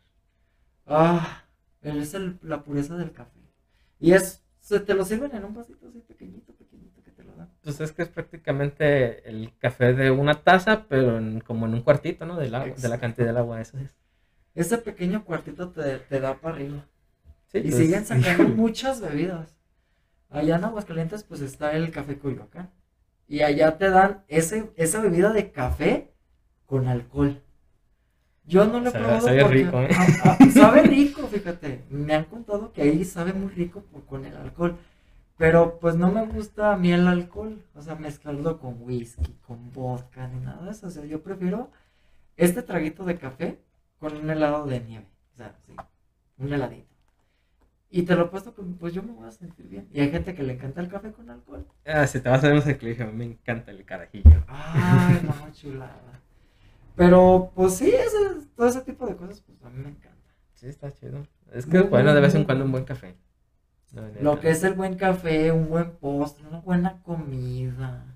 Ah, 0.87 1.45
es 1.83 2.14
el- 2.14 2.39
la 2.43 2.62
pureza 2.62 2.97
del 2.97 3.12
café. 3.12 3.41
Y 3.99 4.12
es, 4.12 4.43
se 4.61 4.81
te 4.81 4.95
lo 4.95 5.05
sirven 5.05 5.35
en 5.35 5.45
un 5.45 5.55
vasito 5.55 5.89
así 5.89 6.01
pequeñito, 6.01 6.53
pequeñito 6.55 7.03
que 7.03 7.11
te 7.12 7.25
lo 7.25 7.35
dan. 7.35 7.49
Pues 7.62 7.81
es 7.81 7.93
que 7.93 8.03
es 8.03 8.09
prácticamente 8.09 9.29
el 9.29 9.53
café 9.59 9.93
de 9.95 10.11
una 10.11 10.43
taza, 10.43 10.87
pero 10.89 11.18
en- 11.18 11.41
como 11.41 11.66
en 11.66 11.75
un 11.75 11.83
cuartito, 11.83 12.27
¿no? 12.27 12.37
Del 12.37 12.55
agua, 12.55 12.75
de 12.77 12.89
la 12.89 12.99
cantidad 12.99 13.27
del 13.27 13.37
agua, 13.37 13.61
eso 13.61 13.79
es. 13.79 13.95
Ese 14.55 14.79
pequeño 14.79 15.25
cuartito 15.25 15.70
te, 15.70 15.99
te 15.99 16.20
da 16.20 16.35
para 16.41 16.57
arriba. 16.57 16.87
Sí, 17.47 17.59
Y 17.59 17.62
pues, 17.62 17.77
siguen 17.77 18.05
sacando 18.07 18.45
muchas 18.49 19.01
bebidas. 19.01 19.55
Allá 20.31 20.57
en 20.57 20.64
Aguascalientes 20.64 21.25
pues 21.25 21.41
está 21.43 21.73
el 21.77 21.91
café 21.91 22.18
Coyoacán. 22.18 22.70
Y 23.29 23.43
allá 23.43 23.79
te 23.79 23.91
dan 23.91 24.25
ese, 24.29 24.73
esa 24.77 25.01
bebida 25.01 25.33
de 25.33 25.53
café 25.53 26.12
con 26.66 26.89
alcohol. 26.89 27.41
Yo 28.45 28.66
no 28.66 28.80
lo 28.80 28.88
he 28.88 28.93
Sabe- 28.93 29.05
probado 29.05 29.26
sabe 29.26 29.43
porque- 29.43 29.55
rico, 29.64 29.80
¿eh? 29.82 30.51
Sabe 30.53 30.82
rico, 30.82 31.26
fíjate. 31.28 31.84
Me 31.90 32.14
han 32.14 32.24
contado 32.24 32.72
que 32.72 32.82
ahí 32.82 33.05
sabe 33.05 33.32
muy 33.32 33.51
rico 33.53 33.82
por- 33.82 34.05
con 34.05 34.24
el 34.24 34.36
alcohol. 34.36 34.76
Pero 35.38 35.78
pues 35.80 35.95
no 35.97 36.11
me 36.12 36.26
gusta 36.26 36.72
a 36.72 36.76
mí 36.76 36.93
el 36.93 37.07
alcohol. 37.07 37.62
O 37.74 37.82
sea, 37.82 37.95
mezclarlo 37.95 38.59
con 38.59 38.76
whisky, 38.82 39.34
con 39.47 39.72
vodka, 39.72 40.26
ni 40.28 40.40
nada 40.40 40.62
de 40.64 40.70
eso. 40.72 40.86
O 40.86 40.90
sea, 40.90 41.05
yo 41.05 41.22
prefiero 41.22 41.70
este 42.36 42.62
traguito 42.62 43.05
de 43.05 43.16
café 43.16 43.59
con 43.99 44.16
un 44.16 44.28
helado 44.30 44.66
de 44.66 44.80
nieve. 44.80 45.07
O 45.34 45.36
sea, 45.36 45.55
sí, 45.66 45.74
un 46.38 46.53
heladito. 46.53 46.88
Y 47.90 48.03
te 48.03 48.14
lo 48.16 48.22
he 48.24 48.28
puesto 48.28 48.55
que 48.55 48.62
pues 48.62 48.93
yo 48.95 49.03
me 49.03 49.12
voy 49.12 49.28
a 49.28 49.32
sentir 49.32 49.68
bien. 49.68 49.88
Y 49.93 50.01
hay 50.01 50.11
gente 50.11 50.34
que 50.34 50.43
le 50.43 50.55
encanta 50.55 50.80
el 50.80 50.88
café 50.88 51.12
con 51.12 51.28
alcohol. 51.30 51.66
Ah, 51.86 52.07
si 52.07 52.20
te 52.20 52.28
vas 52.28 52.43
a 52.43 52.49
ver 52.49 52.62
un 52.62 52.68
equilibrio, 52.70 53.12
me 53.12 53.24
encanta 53.24 53.70
el 53.70 53.84
carajillo. 53.84 54.45
Ay, 54.49 55.20
no, 55.24 55.53
chulada. 55.53 56.20
Pero 56.97 57.53
pues 57.55 57.74
sí, 57.76 57.90
ese- 57.90 58.47
todo 58.57 58.66
ese 58.66 58.82
tipo 58.82 59.07
de 59.07 59.16
cosas 59.16 59.40
pues 59.40 59.62
a 59.64 59.70
mí 59.70 59.82
me 59.82 59.90
encanta. 59.90 60.18
Sí, 60.55 60.66
está 60.66 60.90
chido. 60.93 61.26
Es 61.53 61.66
que 61.66 61.80
bueno, 61.82 62.14
de 62.14 62.20
vez 62.20 62.34
en 62.34 62.45
cuando 62.45 62.64
un 62.64 62.72
buen 62.72 62.84
café. 62.84 63.16
No. 63.93 64.03
Lo 64.22 64.40
que 64.40 64.51
es 64.51 64.62
el 64.64 64.72
buen 64.74 64.97
café, 64.97 65.53
un 65.53 65.68
buen 65.68 65.93
postre, 65.97 66.47
una 66.47 66.61
buena 66.61 67.03
comida. 67.03 68.07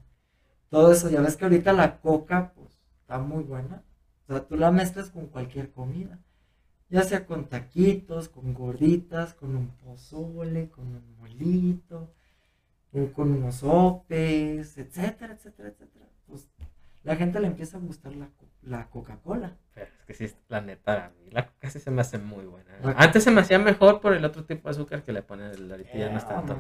Todo 0.71 0.93
eso, 0.93 1.11
ya 1.11 1.21
ves 1.21 1.37
que 1.37 1.45
ahorita 1.45 1.73
la 1.75 2.01
coca, 2.01 2.53
pues, 2.55 2.81
está 3.01 3.19
muy 3.19 3.45
buena. 3.45 3.83
O 4.29 4.33
sea, 4.33 4.47
tú 4.47 4.57
la 4.57 4.71
mezclas 4.73 5.11
con 5.11 5.27
cualquier 5.27 5.71
comida. 5.73 6.19
Ya 6.89 7.03
sea 7.03 7.27
con 7.27 7.47
taquitos, 7.47 8.29
con 8.29 8.55
gorditas, 8.55 9.35
con 9.35 9.55
un 9.57 9.69
pozole, 9.77 10.71
con 10.71 10.87
un 10.87 11.17
molito, 11.19 12.15
o 12.93 13.13
con 13.13 13.33
unos 13.33 13.57
sopes, 13.57 14.79
etcétera, 14.79 15.35
etcétera, 15.35 15.69
etcétera. 15.69 16.07
Pues 16.27 16.49
la 17.03 17.17
gente 17.17 17.39
le 17.41 17.49
empieza 17.49 17.77
a 17.77 17.81
gustar 17.81 18.15
la, 18.17 18.27
co- 18.29 18.47
la 18.67 18.89
Coca-Cola. 18.91 19.57
Pero 19.75 19.87
es 19.99 20.05
que 20.05 20.15
sí, 20.15 20.35
la 20.49 20.61
neta, 20.61 21.07
a 21.07 21.09
mí 21.11 21.31
la 21.31 21.47
coca 21.47 21.71
sí 21.71 21.79
se 21.81 21.91
me 21.91 22.01
hace 22.01 22.19
muy 22.19 22.45
buena. 22.47 22.71
Antes 22.97 23.25
se 23.25 23.31
me 23.31 23.41
hacía 23.41 23.59
mejor 23.59 24.01
por 24.01 24.13
el 24.15 24.25
otro 24.25 24.45
tipo 24.45 24.69
de 24.69 24.73
azúcar 24.73 25.03
que 25.03 25.13
le 25.13 25.23
ponen, 25.23 25.51
el 25.53 25.71
ahorita 25.71 25.97
ya 25.97 26.11
no 26.11 26.19
es 26.19 26.25
Eh, 26.25 26.27
tanto. 26.29 26.57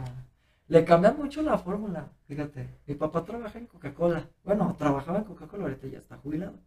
Le 0.68 0.84
cambian 0.84 1.16
mucho 1.16 1.42
la 1.42 1.58
fórmula, 1.58 2.08
fíjate. 2.26 2.68
Mi 2.86 2.94
papá 2.94 3.24
trabaja 3.24 3.58
en 3.58 3.66
Coca-Cola. 3.66 4.28
Bueno, 4.44 4.74
trabajaba 4.78 5.18
en 5.18 5.24
Coca-Cola, 5.24 5.64
ahorita 5.64 5.86
ya 5.86 5.98
está 5.98 6.16
jubilado. 6.16 6.58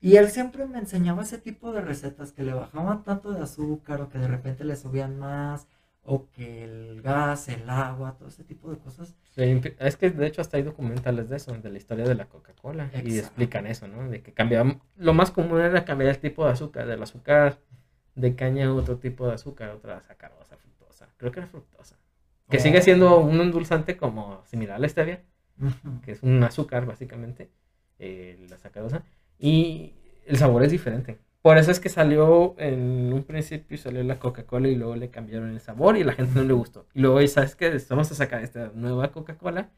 Y 0.00 0.16
él 0.16 0.28
siempre 0.30 0.64
me 0.66 0.78
enseñaba 0.78 1.22
ese 1.22 1.38
tipo 1.38 1.72
de 1.72 1.80
recetas 1.80 2.32
que 2.32 2.42
le 2.44 2.54
bajaban 2.54 3.02
tanto 3.04 3.32
de 3.32 3.42
azúcar 3.42 4.00
o 4.00 4.08
que 4.08 4.18
de 4.18 4.28
repente 4.28 4.64
le 4.64 4.76
subían 4.76 5.18
más 5.18 5.66
o 6.10 6.26
que 6.30 6.64
el 6.64 7.02
gas, 7.02 7.48
el 7.48 7.68
agua, 7.68 8.16
todo 8.18 8.28
ese 8.28 8.42
tipo 8.42 8.70
de 8.70 8.78
cosas. 8.78 9.14
Sí, 9.34 9.60
es 9.78 9.96
que 9.96 10.10
de 10.10 10.26
hecho 10.26 10.40
hasta 10.40 10.56
hay 10.56 10.62
documentales 10.62 11.28
de 11.28 11.36
eso, 11.36 11.52
de 11.52 11.70
la 11.70 11.76
historia 11.76 12.04
de 12.06 12.14
la 12.14 12.24
Coca-Cola. 12.24 12.90
Y 13.04 13.18
explican 13.18 13.66
eso, 13.66 13.86
¿no? 13.88 14.08
De 14.08 14.22
que 14.22 14.32
cambiaban, 14.32 14.80
lo 14.96 15.12
más 15.12 15.30
común 15.30 15.60
era 15.60 15.84
cambiar 15.84 16.10
el 16.10 16.18
tipo 16.18 16.46
de 16.46 16.52
azúcar, 16.52 16.86
del 16.86 17.02
azúcar 17.02 17.58
de 18.14 18.34
caña 18.34 18.66
a 18.68 18.72
otro 18.74 18.96
tipo 18.96 19.28
de 19.28 19.34
azúcar, 19.34 19.68
otra 19.68 20.00
sacarosa, 20.02 20.56
fructosa. 20.56 21.08
Creo 21.18 21.30
que 21.30 21.40
era 21.40 21.46
fructosa. 21.46 21.96
Que 22.48 22.56
Oh. 22.56 22.60
sigue 22.60 22.80
siendo 22.80 23.18
un 23.20 23.38
endulzante 23.42 23.98
como 23.98 24.42
similar 24.46 24.76
a 24.76 24.78
la 24.78 24.88
stevia, 24.88 25.22
que 26.02 26.12
es 26.12 26.22
un 26.22 26.42
azúcar 26.42 26.86
básicamente, 26.86 27.50
eh, 27.98 28.46
la 28.48 28.56
sacarosa. 28.56 29.02
Y 29.38 29.92
el 30.26 30.38
sabor 30.38 30.62
es 30.62 30.70
diferente. 30.70 31.18
Por 31.42 31.56
eso 31.56 31.70
es 31.70 31.80
que 31.80 31.88
salió 31.88 32.54
en 32.58 33.12
un 33.12 33.22
principio 33.24 33.78
salió 33.78 34.02
la 34.02 34.18
Coca-Cola 34.18 34.68
y 34.68 34.74
luego 34.74 34.96
le 34.96 35.10
cambiaron 35.10 35.50
el 35.50 35.60
sabor 35.60 35.96
y 35.96 36.04
la 36.04 36.12
gente 36.12 36.32
no 36.34 36.44
le 36.44 36.52
gustó. 36.52 36.86
Y 36.94 37.00
luego, 37.00 37.26
¿sabes 37.28 37.54
qué? 37.54 37.76
Vamos 37.88 38.10
a 38.10 38.14
sacar 38.14 38.42
esta 38.42 38.72
nueva 38.74 39.12
Coca-Cola 39.12 39.70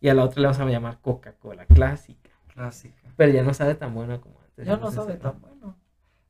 y 0.00 0.08
a 0.08 0.14
la 0.14 0.24
otra 0.24 0.42
le 0.42 0.48
vamos 0.48 0.60
a 0.60 0.66
llamar 0.66 1.00
Coca-Cola 1.00 1.66
clásica. 1.66 2.30
Clásica. 2.52 3.02
Pero 3.16 3.32
ya 3.32 3.42
no 3.42 3.54
sabe 3.54 3.74
tan 3.74 3.94
buena 3.94 4.20
como 4.20 4.40
antes. 4.40 4.66
Ya 4.66 4.76
no 4.76 4.90
sabe 4.90 5.14
tan 5.14 5.40
bueno. 5.40 5.76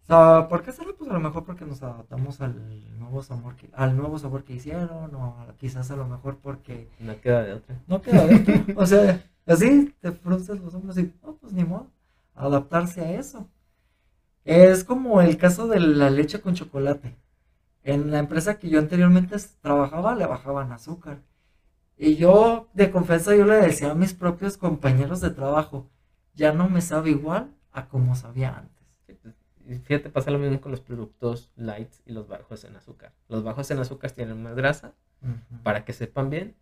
O 0.02 0.06
sea, 0.06 0.46
¿por 0.48 0.62
qué 0.62 0.70
será? 0.70 0.90
Pues 0.96 1.10
a 1.10 1.14
lo 1.14 1.20
mejor 1.20 1.44
porque 1.44 1.64
nos 1.64 1.82
adaptamos 1.82 2.40
al 2.40 2.98
nuevo 2.98 3.22
sabor 3.22 3.56
que, 3.56 3.68
al 3.72 3.96
nuevo 3.96 4.18
sabor 4.20 4.44
que 4.44 4.52
hicieron, 4.52 5.14
o 5.14 5.46
quizás 5.58 5.90
a 5.90 5.96
lo 5.96 6.06
mejor 6.06 6.38
porque 6.38 6.88
No 7.00 7.20
queda 7.20 7.42
de 7.42 7.54
otra. 7.54 7.76
no 7.88 8.00
queda 8.00 8.24
de 8.26 8.36
otra. 8.36 8.64
O 8.76 8.86
sea, 8.86 9.20
Así 9.46 9.94
te 10.00 10.10
frunces 10.10 10.58
los 10.60 10.74
hombros 10.74 10.98
y, 10.98 11.12
oh, 11.22 11.36
pues 11.36 11.52
ni 11.52 11.64
modo, 11.64 11.86
adaptarse 12.34 13.00
a 13.00 13.12
eso. 13.12 13.48
Es 14.47 14.85
como 14.85 15.20
el 15.20 15.39
caso 15.39 15.66
de 15.66 15.81
la 15.81 16.09
leche 16.09 16.40
con 16.40 16.55
chocolate. 16.55 17.16
En 17.82 18.12
la 18.12 18.20
empresa 18.20 18.60
que 18.60 18.68
yo 18.68 18.78
anteriormente 18.78 19.36
trabajaba 19.60 20.14
le 20.14 20.24
bajaban 20.24 20.70
azúcar. 20.70 21.18
Y 21.97 22.14
yo, 22.14 22.68
de 22.73 22.93
confianza, 22.93 23.35
yo 23.35 23.44
le 23.44 23.56
decía 23.56 23.90
a 23.90 23.97
mis 23.97 24.14
propios 24.14 24.56
compañeros 24.56 25.20
de 25.20 25.31
trabajo, 25.31 25.90
ya 26.35 26.52
no 26.52 26.68
me 26.68 26.81
sabe 26.81 27.10
igual 27.10 27.56
a 27.73 27.89
como 27.89 28.14
sabía 28.14 28.56
antes. 28.56 28.86
Y 29.68 29.78
fíjate, 29.78 30.10
pasa 30.10 30.31
lo 30.31 30.39
mismo 30.39 30.60
con 30.60 30.70
los 30.70 30.81
productos 30.81 31.51
light 31.56 31.90
y 32.05 32.12
los 32.12 32.28
bajos 32.28 32.62
en 32.62 32.77
azúcar. 32.77 33.12
Los 33.28 33.43
bajos 33.43 33.68
en 33.73 33.81
azúcar 33.81 34.12
tienen 34.12 34.40
más 34.44 34.55
grasa 34.55 34.94
para 35.64 35.85
que 35.85 35.93
sepan 35.93 36.31
bien. 36.31 36.55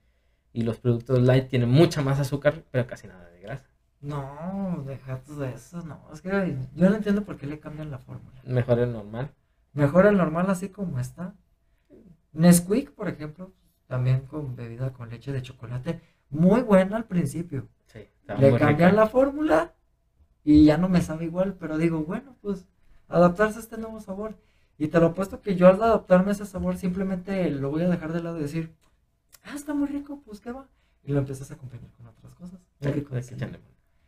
Y 0.55 0.62
los 0.62 0.78
productos 0.78 1.20
light 1.20 1.48
tienen 1.48 1.69
mucha 1.69 2.01
más 2.01 2.19
azúcar, 2.19 2.65
pero 2.70 2.86
casi 2.86 3.09
nada 3.09 3.28
de 3.28 3.40
grasa. 3.40 3.73
No, 4.05 4.82
deja 4.86 5.18
todo 5.20 5.44
eso, 5.47 5.81
no. 5.82 5.98
Es 6.12 6.20
que 6.20 6.56
yo 6.74 6.90
no 6.90 6.97
entiendo 6.97 7.24
por 7.24 7.36
qué 7.39 7.47
le 7.47 7.59
cambian 7.59 7.90
la 7.90 7.98
fórmula. 7.98 8.40
Mejor 8.44 8.78
el 8.78 8.93
normal. 8.93 9.31
Mejor 9.72 10.06
el 10.06 10.16
normal 10.16 10.51
así 10.51 10.68
como 10.68 11.01
está. 11.01 11.35
Nesquik, 12.32 12.93
por 12.93 13.09
ejemplo, 13.09 13.52
también 13.86 14.20
con 14.26 14.56
bebida 14.56 14.93
con 14.93 15.09
leche 15.09 15.32
de 15.32 15.40
chocolate, 15.43 16.01
muy 16.31 16.60
buena 16.62 16.97
al 16.97 17.05
principio. 17.05 17.68
Sí, 17.86 18.01
Le 18.26 18.51
cambian 18.56 18.90
rica. 18.90 18.93
la 18.93 19.06
fórmula 19.06 19.72
y 20.43 20.64
ya 20.64 20.76
no 20.76 20.89
me 20.89 21.01
sabe 21.01 21.24
igual, 21.24 21.55
pero 21.59 21.78
digo, 21.78 22.05
bueno, 22.05 22.36
pues 22.43 22.66
adaptarse 23.09 23.59
a 23.59 23.62
este 23.62 23.78
nuevo 23.78 24.01
sabor. 24.01 24.36
Y 24.76 24.89
te 24.89 24.98
lo 25.01 25.06
apuesto 25.06 25.40
que 25.40 25.55
yo 25.56 25.68
al 25.68 25.82
adaptarme 25.82 26.31
a 26.31 26.32
ese 26.32 26.44
sabor 26.44 26.76
simplemente 26.76 27.48
lo 27.51 27.70
voy 27.70 27.82
a 27.82 27.89
dejar 27.89 28.12
de 28.12 28.22
lado 28.22 28.39
y 28.39 28.43
decir, 28.43 28.74
ah, 29.44 29.55
está 29.55 29.72
muy 29.72 29.86
rico, 29.89 30.20
pues 30.26 30.40
qué 30.40 30.52
va. 30.52 30.66
Y 31.05 31.12
lo 31.12 31.20
empiezas 31.20 31.51
a 31.51 31.55
acompañar 31.55 31.90
con 31.97 32.06
otras 32.06 32.35
cosas. 32.35 32.60
Muy 32.81 32.93
Sí, 32.93 32.98
rico 33.01 33.14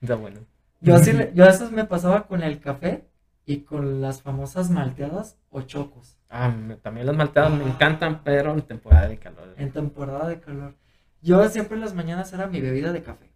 Está 0.01 0.15
bueno. 0.15 0.41
Yo 0.81 0.95
así, 0.95 1.13
le- 1.13 1.33
yo 1.35 1.45
a 1.45 1.49
veces 1.49 1.71
me 1.73 1.85
pasaba 1.85 2.27
con 2.27 2.43
el 2.43 2.61
café 2.61 3.09
y 3.45 3.59
con 3.61 4.01
las 4.01 4.23
famosas 4.23 4.71
malteadas 4.71 5.39
o 5.51 5.63
chocos 5.63 6.17
Ah, 6.29 6.49
me- 6.49 6.77
también 6.77 7.07
las 7.07 7.17
malteadas 7.17 7.53
me 7.53 7.65
encantan, 7.65 8.23
pero 8.25 8.53
en 8.53 8.63
temporada 8.63 9.09
de 9.09 9.19
calor. 9.19 9.55
en 9.57 9.71
temporada 9.71 10.29
de 10.29 10.41
calor. 10.41 10.75
Yo 11.23 11.49
siempre 11.49 11.77
en 11.77 11.81
las 11.83 11.95
mañanas 11.95 12.33
era 12.33 12.47
mi 12.47 12.61
bebida 12.61 12.93
de 12.93 13.03
café, 13.03 13.31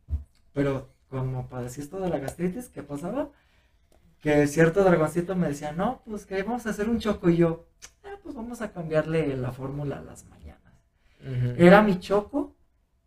pero 0.52 0.90
como 1.08 1.48
padecí 1.48 1.80
esto 1.80 1.98
de 2.00 2.08
la 2.10 2.18
gastritis, 2.18 2.68
¿qué 2.68 2.82
pasaba? 2.82 3.30
Que 4.20 4.46
cierto 4.46 4.84
dragoncito 4.84 5.34
me 5.34 5.48
decía, 5.48 5.72
no, 5.72 6.02
pues 6.04 6.26
que 6.26 6.42
vamos 6.42 6.66
a 6.66 6.70
hacer 6.70 6.88
un 6.90 6.98
choco 6.98 7.30
y 7.30 7.36
yo, 7.38 7.66
"Ah, 8.04 8.16
pues 8.22 8.34
vamos 8.34 8.60
a 8.60 8.70
cambiarle 8.72 9.34
la 9.36 9.50
fórmula 9.50 9.98
a 9.98 10.02
las 10.02 10.24
mañanas. 10.26 10.60
Era 11.58 11.82
mi 11.82 11.98
choco 11.98 12.54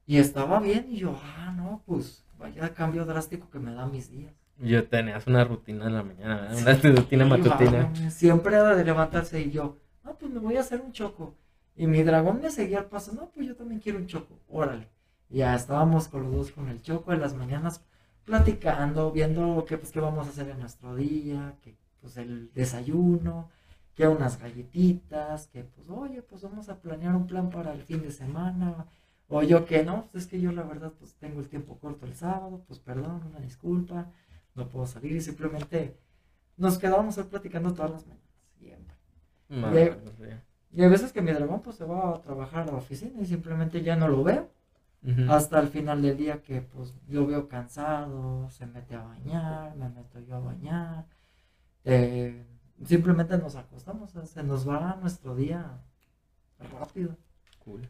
y 0.05 0.17
estaba 0.17 0.59
bien 0.59 0.87
y 0.89 0.97
yo, 0.97 1.19
ah, 1.37 1.53
no, 1.55 1.83
pues 1.85 2.22
vaya 2.43 2.73
cambio 2.73 3.05
drástico 3.05 3.49
que 3.49 3.59
me 3.59 3.73
da 3.73 3.85
mis 3.87 4.11
días. 4.11 4.33
Yo 4.59 4.87
tenías 4.87 5.25
una 5.27 5.43
rutina 5.43 5.87
en 5.87 5.95
la 5.95 6.03
mañana, 6.03 6.41
¿verdad? 6.41 6.57
una 6.83 6.95
rutina 7.01 7.23
Sí, 7.23 7.29
matutina. 7.29 7.83
vamos, 7.93 8.13
Siempre 8.13 8.55
era 8.55 8.75
de 8.75 8.83
levantarse 8.85 9.41
y 9.41 9.49
yo, 9.51 9.77
no, 10.03 10.15
pues 10.15 10.31
me 10.31 10.39
voy 10.39 10.57
a 10.57 10.59
hacer 10.61 10.81
un 10.81 10.91
choco. 10.91 11.35
Y 11.75 11.87
mi 11.87 12.03
dragón 12.03 12.39
me 12.41 12.51
seguía 12.51 12.79
al 12.79 12.85
paso, 12.85 13.13
no, 13.13 13.29
pues 13.33 13.47
yo 13.47 13.55
también 13.55 13.79
quiero 13.81 13.97
un 13.97 14.05
choco, 14.05 14.39
órale. 14.49 14.87
Y 15.29 15.37
ya 15.37 15.55
estábamos 15.55 16.07
con 16.07 16.23
los 16.23 16.31
dos 16.33 16.51
con 16.51 16.69
el 16.69 16.81
choco 16.83 17.11
en 17.13 17.21
las 17.21 17.33
mañanas 17.33 17.81
platicando, 18.25 19.11
viendo 19.11 19.65
qué, 19.67 19.77
pues, 19.77 19.91
qué 19.91 19.99
vamos 19.99 20.27
a 20.27 20.29
hacer 20.29 20.49
en 20.49 20.59
nuestro 20.59 20.95
día, 20.95 21.55
que 21.61 21.75
pues 21.99 22.17
el 22.17 22.51
desayuno, 22.53 23.49
que 23.95 24.07
unas 24.07 24.39
galletitas, 24.39 25.47
que 25.47 25.63
pues 25.63 25.89
oye, 25.89 26.21
pues 26.21 26.41
vamos 26.43 26.69
a 26.69 26.79
planear 26.79 27.15
un 27.15 27.27
plan 27.27 27.49
para 27.49 27.73
el 27.73 27.81
fin 27.83 28.01
de 28.01 28.11
semana. 28.11 28.85
O 29.27 29.41
yo 29.43 29.65
que 29.65 29.83
no, 29.83 30.07
pues 30.11 30.25
es 30.25 30.29
que 30.29 30.39
yo 30.41 30.51
la 30.51 30.63
verdad 30.63 30.93
pues 30.99 31.15
tengo 31.15 31.39
el 31.39 31.49
tiempo 31.49 31.79
corto 31.79 32.05
el 32.05 32.15
sábado, 32.15 32.63
pues 32.67 32.79
perdón, 32.79 33.23
una 33.27 33.39
disculpa, 33.39 34.11
no 34.55 34.69
puedo 34.69 34.85
salir 34.85 35.13
y 35.13 35.21
simplemente 35.21 35.97
nos 36.57 36.77
quedábamos 36.77 37.17
ahí 37.17 37.25
platicando 37.25 37.73
todas 37.73 37.91
las 37.91 38.07
mañanas, 38.07 38.23
siempre. 38.57 38.95
Y 40.71 40.81
hay 40.83 40.89
veces 40.89 41.11
que 41.13 41.21
mi 41.21 41.31
dragón 41.31 41.61
pues 41.61 41.75
se 41.77 41.85
va 41.85 42.15
a 42.15 42.21
trabajar 42.21 42.63
a 42.63 42.71
la 42.71 42.77
oficina 42.77 43.21
y 43.21 43.25
simplemente 43.25 43.81
ya 43.83 43.95
no 43.95 44.07
lo 44.07 44.23
veo. 44.23 44.51
Hasta 45.25 45.59
el 45.59 45.67
final 45.69 46.01
del 46.01 46.17
día 46.17 46.41
que 46.41 46.61
pues 46.61 46.93
yo 47.07 47.25
veo 47.27 47.47
cansado, 47.49 48.49
se 48.49 48.65
mete 48.67 48.95
a 48.95 49.03
bañar, 49.03 49.75
me 49.75 49.89
meto 49.89 50.19
yo 50.21 50.35
a 50.35 50.39
bañar. 50.39 51.05
eh, 51.85 52.45
simplemente 52.85 53.37
nos 53.37 53.55
acostamos, 53.55 54.11
o 54.11 54.13
sea, 54.13 54.25
se 54.25 54.43
nos 54.43 54.67
va 54.67 54.97
nuestro 55.01 55.35
día 55.35 55.79
rápido. 56.59 57.17
Cool. 57.63 57.87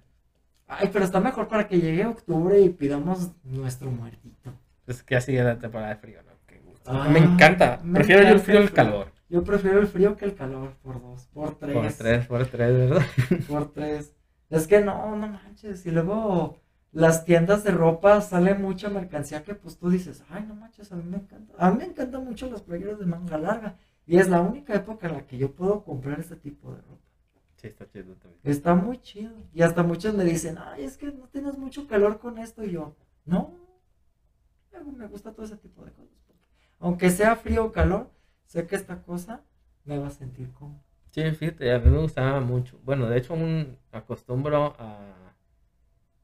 Ay, 0.80 0.90
pero 0.92 1.06
está 1.06 1.20
mejor 1.20 1.48
para 1.48 1.68
que 1.68 1.80
llegue 1.80 2.06
octubre 2.06 2.60
y 2.60 2.70
pidamos 2.70 3.32
nuestro 3.44 3.90
muertito. 3.92 4.54
Es 4.88 5.04
que 5.04 5.16
así 5.16 5.36
es 5.36 5.44
la 5.44 5.58
temporada 5.58 5.90
de 5.90 5.96
frío, 5.98 6.22
¿no? 6.24 6.32
Qué 6.46 6.60
gusto. 6.60 6.92
Ah, 6.92 7.08
me 7.10 7.20
encanta. 7.20 7.80
me 7.84 8.00
Prefiero 8.00 8.24
yo 8.24 8.30
el 8.30 8.40
frío 8.40 8.58
el 8.58 8.64
al 8.64 8.72
calor. 8.72 9.12
Yo 9.30 9.44
prefiero 9.44 9.80
el 9.80 9.88
frío 9.88 10.16
que 10.16 10.26
el 10.26 10.36
calor, 10.36 10.76
por 10.84 11.02
dos, 11.02 11.26
por 11.28 11.58
tres. 11.58 11.76
Por 11.76 11.94
tres, 11.94 12.28
por 12.28 12.46
tres, 12.46 12.78
¿verdad? 12.78 13.02
por 13.48 13.72
tres. 13.72 14.14
Es 14.50 14.68
que 14.68 14.82
no, 14.82 15.16
no 15.16 15.28
manches. 15.28 15.86
Y 15.86 15.92
luego 15.92 16.60
las 16.92 17.26
tiendas 17.26 17.64
de 17.64 17.72
ropa 17.72 18.22
sale 18.22 18.54
mucha 18.54 18.90
mercancía 18.90 19.44
que 19.44 19.56
pues 19.56 19.80
tú 19.80 19.90
dices, 19.90 20.24
ay, 20.30 20.46
no 20.48 20.54
manches, 20.54 20.92
a 20.92 20.96
mí 20.96 21.04
me 21.04 21.18
encanta. 21.18 21.54
A 21.58 21.72
mí 21.72 21.78
me 21.78 21.86
encantan 21.86 22.24
mucho 22.24 22.50
las 22.50 22.62
playeras 22.62 23.00
de 23.00 23.06
manga 23.06 23.38
larga. 23.38 23.78
Y 24.06 24.18
es 24.18 24.30
la 24.30 24.42
única 24.42 24.76
época 24.76 25.08
en 25.08 25.14
la 25.14 25.26
que 25.26 25.38
yo 25.38 25.52
puedo 25.56 25.84
comprar 25.84 26.20
este 26.20 26.36
tipo 26.36 26.72
de 26.72 26.82
ropa. 26.82 27.03
Sí, 27.64 27.70
está 27.70 27.90
chido 27.90 28.14
también. 28.16 28.42
Está 28.44 28.76
muy 28.76 29.02
chido. 29.02 29.32
Y 29.54 29.62
hasta 29.62 29.84
muchos 29.84 30.14
me 30.14 30.26
dicen, 30.26 30.58
ay, 30.60 30.84
es 30.84 30.98
que 30.98 31.08
no 31.14 31.30
tienes 31.30 31.58
mucho 31.58 31.88
calor 31.88 32.20
con 32.20 32.38
esto. 32.38 32.64
Y 32.64 32.72
yo, 32.74 32.96
no. 33.26 33.56
Me- 34.98 35.08
gusta 35.08 35.32
todo 35.32 35.46
ese 35.46 35.56
tipo 35.58 35.86
de 35.86 35.92
cosas. 35.92 36.12
Aunque 36.80 37.10
sea 37.10 37.36
frío 37.38 37.66
o 37.66 37.72
calor, 37.72 38.10
sé 38.46 38.68
que 38.68 38.76
esta 38.76 39.02
cosa 39.02 39.42
me 39.86 39.98
va 39.98 40.08
a 40.08 40.12
sentir 40.12 40.52
como. 40.54 40.84
Sí, 41.12 41.24
fíjate, 41.32 41.72
a 41.72 41.80
mí 41.80 41.90
me 41.90 42.00
gustaba 42.00 42.42
mucho. 42.42 42.80
Bueno, 42.84 43.08
de 43.08 43.18
hecho, 43.18 43.34
un, 43.34 43.78
acostumbro 43.92 44.76
a 44.78 45.14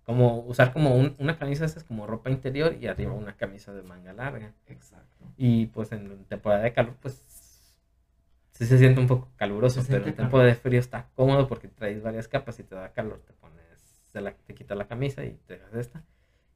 como 0.06 0.40
usar 0.42 0.74
como 0.74 0.96
un- 0.96 1.16
una 1.20 1.38
camisa 1.38 1.66
esa 1.66 1.80
es 1.80 1.86
como 1.86 2.08
ropa 2.08 2.30
interior 2.32 2.76
y 2.80 2.88
arriba 2.88 3.14
una 3.14 3.38
camisa 3.38 3.74
de 3.74 3.84
manga 3.84 4.12
larga. 4.14 4.54
Exacto. 4.68 5.26
Y 5.38 5.68
pues 5.68 5.92
en 5.92 6.26
temporada 6.26 6.64
de 6.64 6.74
calor, 6.74 6.96
pues 7.02 7.14
sí 8.60 8.66
se 8.66 8.78
siente 8.78 9.00
un 9.00 9.08
poco 9.08 9.30
caluroso, 9.38 9.80
pero 9.88 10.04
en 10.10 10.16
temporada 10.24 10.50
de 10.50 10.56
frío 10.56 10.80
está 10.80 11.08
cómodo 11.16 11.48
porque 11.48 11.68
traes 11.70 12.04
varias 12.04 12.28
capas 12.28 12.60
y 12.60 12.64
te 12.64 12.76
da 12.76 12.92
calor, 12.92 13.22
te 13.26 13.34
pones, 13.34 14.04
te, 14.12 14.22
la, 14.22 14.34
te 14.34 14.54
quitas 14.54 14.78
la 14.78 14.86
camisa 14.88 15.24
y 15.26 15.40
te 15.48 15.54
dejas 15.54 15.74
esta. 15.74 16.04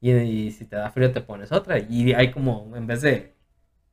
Y, 0.00 0.12
y 0.12 0.50
si 0.52 0.66
te 0.66 0.76
da 0.76 0.90
frío 0.90 1.10
te 1.12 1.22
pones 1.22 1.50
otra. 1.50 1.78
Y 1.80 2.12
hay 2.12 2.30
como, 2.30 2.70
en 2.76 2.86
vez 2.86 3.00
de 3.02 3.34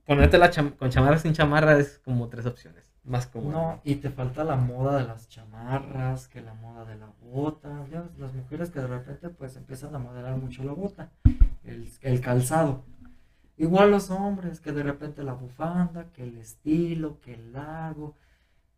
ponerte 0.05 0.37
la 0.37 0.51
cham- 0.51 0.75
con 0.75 0.89
chamarra 0.89 1.17
sin 1.17 1.33
chamarra, 1.33 1.79
es 1.79 1.99
como 1.99 2.27
tres 2.27 2.45
opciones. 2.45 2.83
Más 3.03 3.25
cómodo. 3.25 3.51
No, 3.53 3.81
y 3.83 3.95
te 3.95 4.09
falta 4.11 4.43
la 4.43 4.55
moda 4.57 4.97
de 4.99 5.05
las 5.07 5.27
chamarras, 5.27 6.27
que 6.27 6.41
la 6.41 6.53
moda 6.53 6.85
de 6.85 6.95
la 6.97 7.07
bota. 7.21 7.87
Ya 7.89 8.01
ves, 8.01 8.19
las 8.19 8.33
mujeres 8.33 8.69
que 8.69 8.79
de 8.79 8.87
repente 8.87 9.29
pues 9.29 9.55
empiezan 9.55 9.95
a 9.95 9.99
modelar 9.99 10.35
mucho 10.37 10.63
la 10.63 10.73
bota, 10.73 11.09
el, 11.63 11.89
el 12.01 12.21
calzado. 12.21 12.83
Igual 13.57 13.91
los 13.91 14.09
hombres, 14.09 14.59
que 14.59 14.71
de 14.71 14.83
repente 14.83 15.23
la 15.23 15.33
bufanda, 15.33 16.05
que 16.13 16.23
el 16.23 16.37
estilo, 16.37 17.19
que 17.21 17.33
el 17.35 17.53
largo, 17.53 18.15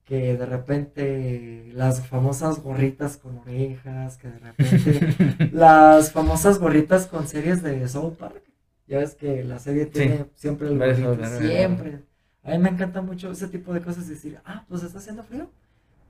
que 0.06 0.36
de 0.36 0.46
repente 0.46 1.72
las 1.74 2.06
famosas 2.08 2.62
gorritas 2.62 3.18
con 3.18 3.38
orejas, 3.38 4.18
que 4.18 4.28
de 4.28 4.40
repente 4.40 5.50
las 5.54 6.12
famosas 6.12 6.60
gorritas 6.60 7.08
con 7.08 7.28
series 7.28 7.64
de 7.64 7.88
South 7.88 8.16
Park. 8.18 8.44
Ya 8.88 9.00
ves 9.00 9.16
que 9.16 9.44
la 9.44 9.60
serie 9.60 9.86
tiene 9.86 10.26
siempre 10.36 10.68
el 10.68 10.78
gorrito, 10.78 11.18
siempre. 11.40 12.04
A 12.44 12.52
mí 12.52 12.58
me 12.58 12.70
encanta 12.70 13.02
mucho 13.02 13.32
ese 13.32 13.48
tipo 13.48 13.74
de 13.74 13.82
cosas, 13.82 14.10
decir, 14.10 14.40
ah, 14.44 14.66
pues 14.68 14.84
está 14.84 15.00
haciendo 15.00 15.24
frío. 15.24 15.50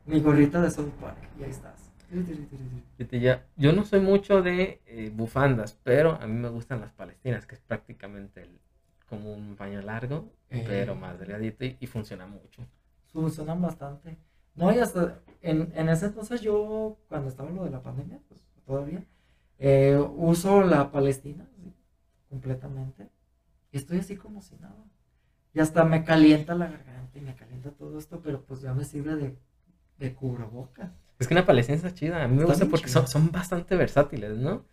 Mi 0.08 0.20
gorrita 0.20 0.60
de 0.60 0.72
South 0.72 0.90
Park, 1.00 1.18
y 1.40 1.44
ahí 1.44 1.52
estás. 1.52 1.83
Yo 3.56 3.74
no 3.74 3.86
soy 3.86 4.00
mucho 4.02 4.42
de 4.42 4.82
eh, 4.86 5.12
bufandas, 5.14 5.78
pero 5.84 6.12
a 6.22 6.28
mí 6.28 6.34
me 6.34 6.50
gustan 6.50 6.82
las 6.82 6.92
palestinas, 6.94 7.46
que 7.46 7.56
es 7.56 7.62
prácticamente 7.62 8.42
el- 8.42 8.60
como 9.10 9.34
un 9.34 9.56
paño 9.56 9.82
largo, 9.82 10.32
Eh. 10.50 10.64
pero 10.66 10.96
más 10.96 11.20
delgadito 11.20 11.66
y, 11.66 11.78
y 11.80 11.88
funciona 11.88 12.26
mucho. 12.28 12.66
Funcionan 13.12 13.62
bastante. 13.62 14.18
No, 14.56 14.72
y 14.72 14.80
hasta 14.80 15.20
en, 15.42 15.72
en 15.76 15.90
ese 15.90 16.08
entonces 16.08 16.42
yo, 16.42 16.98
cuando 17.10 17.30
estaba 17.30 17.50
lo 17.50 17.64
de 17.64 17.72
la 17.72 17.82
pandemia, 17.82 18.20
pues 18.28 18.42
todavía, 18.66 19.04
eh, 19.60 19.98
uso 20.16 20.62
la 20.64 20.92
Palestina 20.92 21.48
sí, 21.56 21.74
completamente. 22.30 23.10
Y 23.72 23.78
estoy 23.78 24.00
así 24.00 24.16
como 24.16 24.42
si 24.42 24.56
nada. 24.58 24.84
Y 25.54 25.60
hasta 25.60 25.84
me 25.86 26.04
calienta 26.04 26.56
la 26.56 26.68
garganta 26.68 27.18
y 27.20 27.22
me 27.22 27.36
calienta 27.36 27.72
todo 27.72 28.00
esto, 28.00 28.22
pero 28.22 28.44
pues 28.44 28.62
ya 28.62 28.74
me 28.74 28.86
sirve 28.86 29.16
de, 29.16 29.38
de 30.00 30.16
cubrebocas. 30.16 30.92
Es 31.24 31.28
que 31.30 31.34
una 31.36 31.46
palestina 31.46 31.78
está 31.78 31.94
chida, 31.94 32.22
a 32.22 32.28
mí 32.28 32.36
me 32.36 32.44
gusta 32.44 32.66
porque 32.66 32.90
son, 32.90 33.08
son 33.08 33.32
bastante 33.32 33.78
versátiles, 33.78 34.38
¿no? 34.38 34.66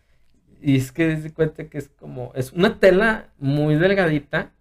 Y 0.61 0.77
es 0.77 0.91
que 0.91 1.17
se 1.17 1.33
cuenta 1.33 1.69
que 1.69 1.79
es 1.79 1.89
como, 1.89 2.33
es 2.35 2.53
una 2.53 2.81
tela 2.81 3.33
muy 3.39 3.77
delgadita, 3.77 4.53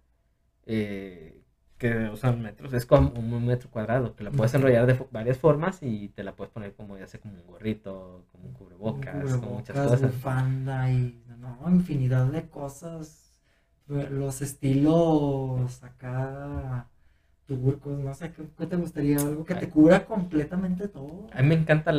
eh, 0.66 1.42
que 1.78 2.08
usan 2.10 2.40
metros, 2.40 2.72
es 2.74 2.86
como 2.86 3.10
un 3.18 3.44
metro 3.44 3.68
cuadrado, 3.70 4.14
que 4.14 4.22
la 4.22 4.30
puedes 4.30 4.54
enrollar 4.54 4.86
de 4.86 5.04
varias 5.10 5.36
formas 5.38 5.78
y 5.82 6.10
te 6.10 6.22
la 6.22 6.36
puedes 6.36 6.52
poner 6.52 6.74
como 6.74 6.96
ya 6.96 7.08
sea 7.08 7.18
como 7.20 7.34
un 7.34 7.44
gorrito, 7.44 8.24
como 8.30 8.44
un 8.44 8.52
cubrebocas, 8.52 9.36
como 9.36 9.56
muchas 9.56 9.76
cosas. 9.76 10.02
bufanda 10.02 10.88
y 10.92 11.24
no, 11.38 11.58
infinidad 11.70 12.26
de 12.26 12.48
cosas. 12.48 13.32
los 13.88 14.42
estilos 14.42 15.82
acá 15.82 16.89
turcos, 17.56 17.98
no 17.98 18.14
sé, 18.14 18.32
¿qué, 18.32 18.66
te 18.66 18.76
gustaría? 18.76 19.16
Algo 19.16 19.44
que 19.44 19.56
te 19.56 19.68
cubra 19.68 20.04
completamente 20.04 20.86
todo. 20.86 21.26
A 21.32 21.42
mí 21.42 21.48
me 21.48 21.54
encanta, 21.56 21.92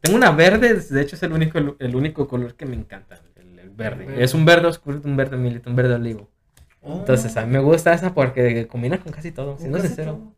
tengo 0.00 0.16
una 0.16 0.32
verde, 0.32 0.74
de 0.74 1.00
hecho 1.00 1.16
es 1.16 1.22
el 1.22 1.32
único, 1.32 1.58
el 1.58 1.96
único 1.96 2.28
color 2.28 2.54
que 2.54 2.66
me 2.66 2.76
encanta, 2.76 3.18
el, 3.36 3.70
verde. 3.70 4.22
Es 4.22 4.34
un 4.34 4.44
verde 4.44 4.66
oscuro, 4.66 5.00
un 5.04 5.16
verde 5.16 5.36
milito, 5.36 5.70
un 5.70 5.76
verde 5.76 5.94
olivo. 5.94 6.28
Entonces 6.82 7.36
a 7.36 7.46
mí 7.46 7.52
me 7.52 7.60
gusta 7.60 7.94
esa 7.94 8.12
porque 8.12 8.66
combina 8.66 9.00
con 9.00 9.12
casi 9.12 9.32
todo, 9.32 9.56
siendo 9.56 9.78
sincero. 9.78 10.34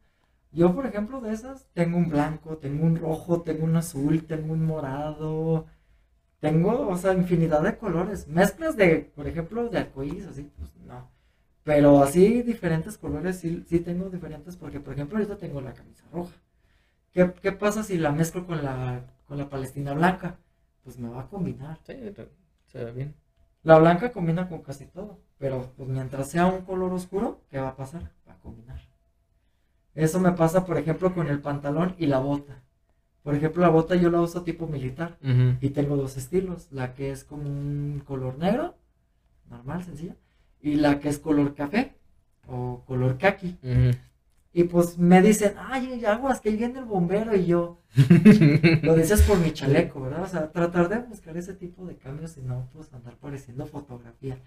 Yo, 0.53 0.75
por 0.75 0.87
ejemplo, 0.87 1.21
de 1.21 1.33
esas, 1.33 1.67
tengo 1.75 1.97
un 1.97 2.09
blanco, 2.09 2.59
tengo 2.59 2.85
un 2.85 2.97
rojo, 2.97 3.43
tengo 3.43 3.65
un 3.65 3.77
azul, 3.77 4.25
tengo 4.25 4.53
un 4.53 4.65
morado, 4.65 5.67
tengo, 6.41 6.89
o 6.89 6.97
sea, 6.97 7.15
infinidad 7.15 7.63
de 7.63 7.77
colores. 7.77 8.29
Mezclas 8.29 8.77
de, 8.77 9.13
por 9.15 9.27
ejemplo, 9.27 9.69
de 9.69 9.79
arcoíris, 9.79 10.27
así, 10.27 10.51
pues 10.57 10.77
no. 10.85 11.09
Pero 11.65 12.03
así 12.03 12.43
diferentes 12.43 12.99
colores 12.99 13.39
sí, 13.39 13.65
sí 13.69 13.81
tengo 13.81 14.09
diferentes 14.09 14.57
porque, 14.57 14.81
por 14.81 14.95
ejemplo, 14.95 15.19
ahorita 15.19 15.37
tengo 15.37 15.61
la 15.61 15.75
camisa 15.75 16.05
roja. 16.13 16.35
¿Qué, 17.13 17.33
qué 17.43 17.53
pasa 17.53 17.83
si 17.83 17.99
la 17.99 18.13
mezclo 18.13 18.47
con 18.47 18.65
la, 18.65 19.05
con 19.27 19.39
la 19.39 19.49
palestina 19.49 19.93
blanca? 19.93 20.39
Pues 20.85 20.99
me 20.99 21.09
va 21.09 21.23
a 21.23 21.29
combinar. 21.29 21.79
Sí, 21.85 21.95
se 22.67 22.85
ve 22.85 22.93
bien. 22.93 23.15
La 23.63 23.79
blanca 23.79 24.11
combina 24.11 24.49
con 24.49 24.63
casi 24.63 24.87
todo, 24.87 25.19
pero 25.39 25.73
pues 25.77 25.89
mientras 25.89 26.31
sea 26.31 26.47
un 26.47 26.63
color 26.63 26.93
oscuro, 26.93 27.43
¿qué 27.51 27.59
va 27.59 27.69
a 27.69 27.77
pasar? 27.77 28.11
Va 28.27 28.33
a 28.33 28.39
combinar. 28.39 28.81
Eso 29.95 30.19
me 30.19 30.33
pasa, 30.33 30.65
por 30.65 30.79
ejemplo, 30.79 31.13
con 31.15 31.27
el 31.29 31.41
pantalón 31.41 31.95
y 31.99 32.07
la 32.07 32.21
bota. 32.21 32.63
Por 33.23 33.35
ejemplo, 33.35 33.61
la 33.61 33.69
bota 33.69 33.97
yo 33.97 34.09
la 34.11 34.23
uso 34.23 34.43
tipo 34.43 34.67
militar 34.67 35.19
y 35.61 35.71
tengo 35.71 35.97
dos 35.97 36.17
estilos, 36.17 36.73
la 36.73 36.95
que 36.95 37.11
es 37.11 37.25
como 37.25 37.43
un 37.43 38.03
color 38.07 38.39
negro, 38.39 38.77
normal, 39.51 39.85
sencilla, 39.85 40.17
y 40.63 40.75
la 40.75 41.01
que 41.01 41.09
es 41.09 41.19
color 41.19 41.55
café 41.55 41.95
o 42.47 42.83
color 42.87 43.19
kaki. 43.19 43.59
Y 44.53 44.65
pues 44.65 44.99
me 44.99 45.23
dicen, 45.23 45.55
ay, 45.57 46.05
aguas, 46.05 46.41
que 46.41 46.51
viene 46.51 46.81
el 46.81 46.85
bombero 46.85 47.37
y 47.37 47.47
yo. 47.47 47.79
lo 48.83 48.97
dices 48.97 49.23
por 49.23 49.39
mi 49.39 49.53
chaleco, 49.53 50.01
¿verdad? 50.01 50.23
O 50.23 50.27
sea, 50.27 50.51
tratar 50.51 50.89
de 50.89 50.99
buscar 50.99 51.37
ese 51.37 51.55
tipo 51.55 51.87
de 51.87 51.97
cambios 51.97 52.37
y 52.37 52.43
no, 52.43 52.69
pues 52.73 52.93
andar 52.93 53.15
pareciendo 53.17 53.67
fotografía. 53.67 54.39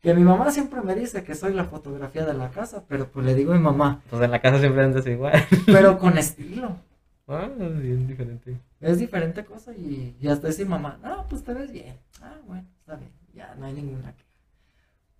Que 0.00 0.14
mi 0.14 0.22
mamá 0.22 0.50
siempre 0.50 0.80
me 0.82 0.94
dice 0.94 1.24
que 1.24 1.34
soy 1.34 1.54
la 1.54 1.64
fotografía 1.64 2.24
de 2.24 2.34
la 2.34 2.50
casa, 2.50 2.84
pero 2.88 3.08
pues 3.10 3.24
le 3.24 3.34
digo 3.34 3.52
a 3.52 3.56
mi 3.56 3.62
mamá. 3.62 4.02
Pues 4.10 4.22
en 4.22 4.30
la 4.30 4.40
casa 4.40 4.58
siempre 4.58 4.82
andas 4.82 5.06
igual. 5.06 5.32
pero 5.66 5.98
con 5.98 6.16
estilo. 6.18 6.76
Ah, 7.26 7.48
es 7.58 8.06
diferente. 8.06 8.60
Es 8.82 8.98
diferente 8.98 9.46
cosa 9.46 9.72
y, 9.72 10.14
y 10.20 10.28
hasta 10.28 10.48
decir 10.48 10.68
mamá, 10.68 10.98
no, 11.02 11.26
pues 11.26 11.42
te 11.42 11.54
ves 11.54 11.72
bien. 11.72 11.96
Ah, 12.20 12.34
bueno, 12.46 12.68
está 12.80 12.96
bien, 12.96 13.10
ya 13.32 13.54
no 13.54 13.64
hay 13.64 13.72
ninguna 13.72 14.14
queja. 14.14 14.28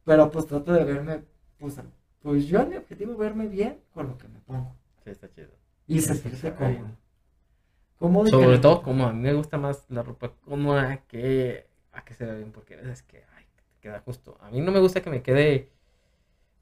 Pero 0.05 0.31
pues 0.31 0.47
trato 0.47 0.73
de 0.73 0.85
verme, 0.85 1.23
pues, 1.59 1.81
pues 2.21 2.47
yo 2.47 2.67
mi 2.67 2.77
objetivo 2.77 3.13
es 3.13 3.19
verme 3.19 3.49
bien 3.49 3.81
con 3.93 4.09
lo 4.09 4.19
que 4.19 4.29
me 4.29 4.39
pongo. 4.41 4.75
Sí, 5.03 5.11
está 5.11 5.31
chido. 5.31 5.51
Y 5.87 6.01
sentirse 6.01 6.55
cómodo. 6.55 6.97
cómodo. 7.99 8.27
Sobre 8.29 8.59
todo 8.59 8.83
como 8.83 9.07
a 9.07 9.13
mí 9.13 9.21
me 9.21 9.35
gusta 9.35 9.59
más 9.59 9.85
la 9.89 10.03
ropa 10.03 10.33
cómoda 10.45 10.99
que 11.07 11.67
a 11.93 12.05
que 12.05 12.15
se 12.15 12.25
vea 12.25 12.35
bien, 12.35 12.53
porque 12.53 12.75
es 12.75 13.03
que 13.03 13.25
ay, 13.37 13.45
te 13.57 13.63
queda 13.81 14.01
justo. 14.01 14.37
A 14.41 14.51
mí 14.51 14.61
no 14.61 14.73
me 14.73 14.81
gusta 14.81 15.03
que 15.03 15.11
me 15.11 15.23
quede 15.23 15.71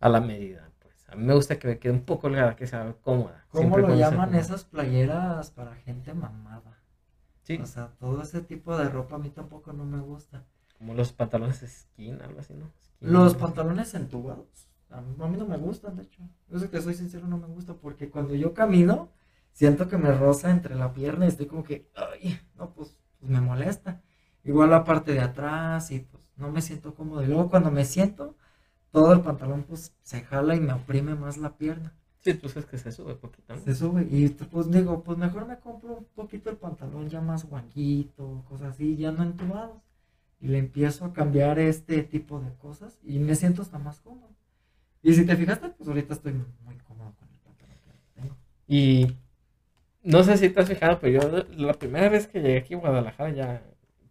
a 0.00 0.08
la 0.08 0.20
medida. 0.20 0.72
A 1.12 1.14
mí 1.14 1.24
me 1.24 1.34
gusta 1.34 1.58
que 1.58 1.68
me 1.68 1.78
quede 1.78 1.92
un 1.92 2.04
poco 2.04 2.26
holgada, 2.26 2.56
que 2.56 2.66
sea 2.66 2.96
cómoda. 3.02 3.44
¿Cómo 3.50 3.76
lo 3.76 3.94
llaman 3.94 4.34
esas 4.34 4.64
playeras 4.64 5.50
para 5.50 5.74
gente 5.74 6.14
mamada? 6.14 6.78
Sí. 7.42 7.58
O 7.60 7.66
sea, 7.66 7.88
todo 7.98 8.22
ese 8.22 8.40
tipo 8.40 8.78
de 8.78 8.88
ropa 8.88 9.16
a 9.16 9.18
mí 9.18 9.28
tampoco 9.28 9.74
no 9.74 9.84
me 9.84 10.00
gusta. 10.00 10.46
Como 10.82 10.94
los 10.94 11.12
pantalones 11.12 11.64
skin, 11.64 12.20
algo 12.22 12.40
así, 12.40 12.54
¿no? 12.54 12.72
los 12.98 13.36
pantalones 13.36 13.94
entubados. 13.94 14.68
A 14.90 15.00
mí, 15.00 15.14
no 15.16 15.46
me 15.46 15.56
gustan, 15.56 15.94
de 15.94 16.02
hecho. 16.02 16.20
Yo 16.48 16.58
sé 16.58 16.70
que 16.70 16.80
soy 16.80 16.94
sincero, 16.94 17.28
no 17.28 17.38
me 17.38 17.46
gusta 17.46 17.74
porque 17.74 18.10
cuando 18.10 18.34
yo 18.34 18.52
camino, 18.52 19.08
siento 19.52 19.86
que 19.86 19.96
me 19.96 20.12
roza 20.12 20.50
entre 20.50 20.74
la 20.74 20.92
pierna 20.92 21.24
y 21.24 21.28
estoy 21.28 21.46
como 21.46 21.62
que, 21.62 21.88
ay, 21.94 22.36
no, 22.56 22.72
pues, 22.72 22.98
pues 23.20 23.30
me 23.30 23.40
molesta. 23.40 24.02
Igual 24.42 24.70
la 24.70 24.82
parte 24.82 25.12
de 25.12 25.20
atrás 25.20 25.88
y 25.92 26.00
pues 26.00 26.20
no 26.34 26.50
me 26.50 26.60
siento 26.60 26.96
cómodo. 26.96 27.22
Y 27.22 27.28
luego 27.28 27.48
cuando 27.48 27.70
me 27.70 27.84
siento, 27.84 28.34
todo 28.90 29.12
el 29.12 29.20
pantalón 29.20 29.62
pues 29.62 29.94
se 30.02 30.22
jala 30.22 30.56
y 30.56 30.60
me 30.60 30.72
oprime 30.72 31.14
más 31.14 31.38
la 31.38 31.56
pierna. 31.56 31.94
Sí, 32.18 32.34
pues 32.34 32.56
es 32.56 32.66
que 32.66 32.76
se 32.76 32.90
sube 32.90 33.14
poquito. 33.14 33.56
Se 33.56 33.72
sube 33.76 34.02
y 34.10 34.30
pues 34.30 34.68
digo, 34.68 35.04
pues 35.04 35.16
mejor 35.16 35.46
me 35.46 35.60
compro 35.60 35.98
un 35.98 36.04
poquito 36.06 36.50
el 36.50 36.56
pantalón 36.56 37.08
ya 37.08 37.20
más 37.20 37.48
guanguito, 37.48 38.44
cosas 38.48 38.72
así, 38.74 38.96
ya 38.96 39.12
no 39.12 39.22
entubados. 39.22 39.91
Y 40.42 40.48
le 40.48 40.58
empiezo 40.58 41.06
a 41.06 41.12
cambiar 41.14 41.58
este 41.58 42.02
tipo 42.02 42.40
de 42.40 42.52
cosas 42.56 42.98
y 43.02 43.18
me 43.18 43.34
siento 43.34 43.62
hasta 43.62 43.78
más 43.78 44.00
cómodo. 44.00 44.34
Y 45.02 45.14
si 45.14 45.24
te 45.24 45.36
fijaste, 45.36 45.70
pues 45.70 45.88
ahorita 45.88 46.12
estoy 46.14 46.32
muy 46.32 46.76
cómodo 46.78 47.14
con 47.18 47.28
el 47.28 47.38
pantalón 47.38 47.76
que 47.80 48.20
tengo. 48.20 48.36
Y 48.68 49.16
no 50.02 50.22
sé 50.24 50.36
si 50.36 50.50
te 50.50 50.60
has 50.60 50.68
fijado, 50.68 50.98
pero 51.00 51.20
yo 51.20 51.44
la 51.56 51.74
primera 51.74 52.08
vez 52.08 52.26
que 52.26 52.40
llegué 52.40 52.58
aquí 52.58 52.74
a 52.74 52.78
Guadalajara 52.78 53.30
ya 53.30 53.62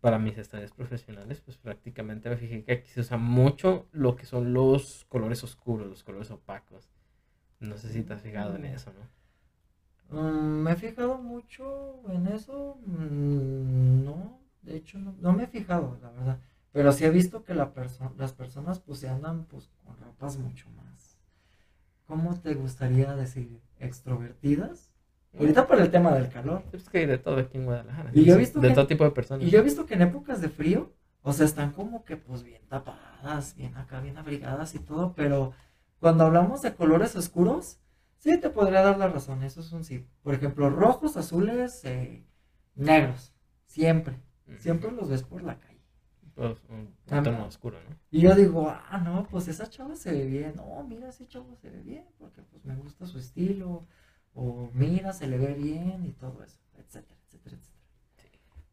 para 0.01 0.17
mis 0.17 0.37
estadios 0.37 0.71
profesionales, 0.71 1.41
pues 1.41 1.57
prácticamente 1.57 2.29
me 2.29 2.37
fijé 2.37 2.63
que 2.63 2.73
aquí 2.73 2.89
se 2.89 3.01
usa 3.01 3.17
mucho 3.17 3.87
lo 3.91 4.15
que 4.15 4.25
son 4.25 4.51
los 4.53 5.05
colores 5.09 5.43
oscuros, 5.43 5.87
los 5.87 6.03
colores 6.03 6.31
opacos. 6.31 6.89
No 7.59 7.77
sé 7.77 7.93
si 7.93 8.01
te 8.01 8.13
has 8.13 8.21
fijado 8.21 8.55
en 8.55 8.65
eso, 8.65 8.91
¿no? 8.93 9.21
Mm, 10.11 10.63
me 10.63 10.71
he 10.71 10.75
fijado 10.75 11.17
mucho 11.19 12.01
en 12.09 12.27
eso. 12.27 12.77
Mm, 12.85 14.03
no, 14.03 14.40
de 14.61 14.77
hecho 14.77 14.97
no, 14.99 15.33
me 15.33 15.43
he 15.43 15.47
fijado, 15.47 15.97
la 16.01 16.11
verdad. 16.11 16.39
Pero 16.71 16.91
sí 16.91 17.03
he 17.05 17.09
visto 17.09 17.43
que 17.43 17.53
la 17.53 17.71
las 18.17 18.33
personas 18.33 18.79
pues 18.79 18.99
se 18.99 19.09
andan 19.09 19.45
pues 19.45 19.69
con 19.83 19.97
ropas 19.97 20.37
mucho 20.37 20.69
más. 20.71 21.17
¿Cómo 22.05 22.39
te 22.39 22.53
gustaría 22.55 23.15
decir? 23.15 23.61
¿Extrovertidas? 23.79 24.91
Ahorita 25.37 25.65
por 25.65 25.79
el 25.79 25.89
tema 25.89 26.11
del 26.13 26.29
calor. 26.29 26.63
Es 26.73 26.89
que 26.89 26.99
hay 26.99 27.05
de 27.05 27.17
todo 27.17 27.37
aquí 27.37 27.57
en 27.57 27.65
Guadalajara. 27.65 28.11
Y 28.13 28.25
yo 28.25 28.35
he 28.35 28.37
visto 28.37 28.59
de 28.59 28.71
todo 28.71 28.87
tipo 28.87 29.03
de 29.03 29.11
personas. 29.11 29.47
Y 29.47 29.49
yo 29.49 29.59
he 29.59 29.63
visto 29.63 29.85
que 29.85 29.93
en 29.93 30.01
épocas 30.01 30.41
de 30.41 30.49
frío, 30.49 30.93
o 31.21 31.31
sea, 31.31 31.45
están 31.45 31.71
como 31.71 32.03
que 32.03 32.17
pues 32.17 32.43
bien 32.43 32.61
tapadas, 32.67 33.55
bien 33.55 33.77
acá, 33.77 34.01
bien 34.01 34.17
abrigadas 34.17 34.75
y 34.75 34.79
todo, 34.79 35.13
pero 35.15 35.53
cuando 35.99 36.25
hablamos 36.25 36.61
de 36.61 36.75
colores 36.75 37.15
oscuros, 37.15 37.79
sí 38.17 38.37
te 38.39 38.49
podría 38.49 38.81
dar 38.81 38.97
la 38.97 39.07
razón, 39.07 39.43
eso 39.43 39.61
es 39.61 39.71
un 39.71 39.83
sí. 39.83 40.05
Por 40.23 40.33
ejemplo, 40.33 40.69
rojos, 40.69 41.15
azules, 41.15 41.83
eh, 41.85 42.25
negros, 42.75 43.33
siempre, 43.67 44.19
siempre 44.59 44.91
los 44.91 45.09
ves 45.09 45.23
por 45.23 45.43
la 45.43 45.59
calle. 45.59 45.81
Pues, 46.35 46.57
un 46.69 46.95
tono 47.23 47.45
oscuro, 47.45 47.77
¿no? 47.87 47.95
Y 48.09 48.21
yo 48.21 48.33
digo, 48.35 48.69
ah, 48.69 48.97
no, 48.97 49.27
pues 49.27 49.47
esa 49.47 49.69
chava 49.69 49.95
se 49.95 50.11
ve 50.11 50.25
bien, 50.25 50.53
no, 50.55 50.83
mira, 50.83 51.09
ese 51.09 51.27
chavo 51.27 51.55
se 51.55 51.69
ve 51.69 51.81
bien, 51.81 52.05
porque 52.17 52.41
pues 52.41 52.63
me 52.63 52.75
gusta 52.75 53.05
su 53.05 53.19
estilo, 53.19 53.85
o 54.33 54.69
mira, 54.73 55.13
se 55.13 55.27
le 55.27 55.37
ve 55.37 55.53
bien 55.53 56.05
y 56.05 56.13
todo 56.13 56.43
eso, 56.43 56.59
etcétera, 56.77 57.19
etcétera, 57.27 57.57
etcétera. 57.57 57.81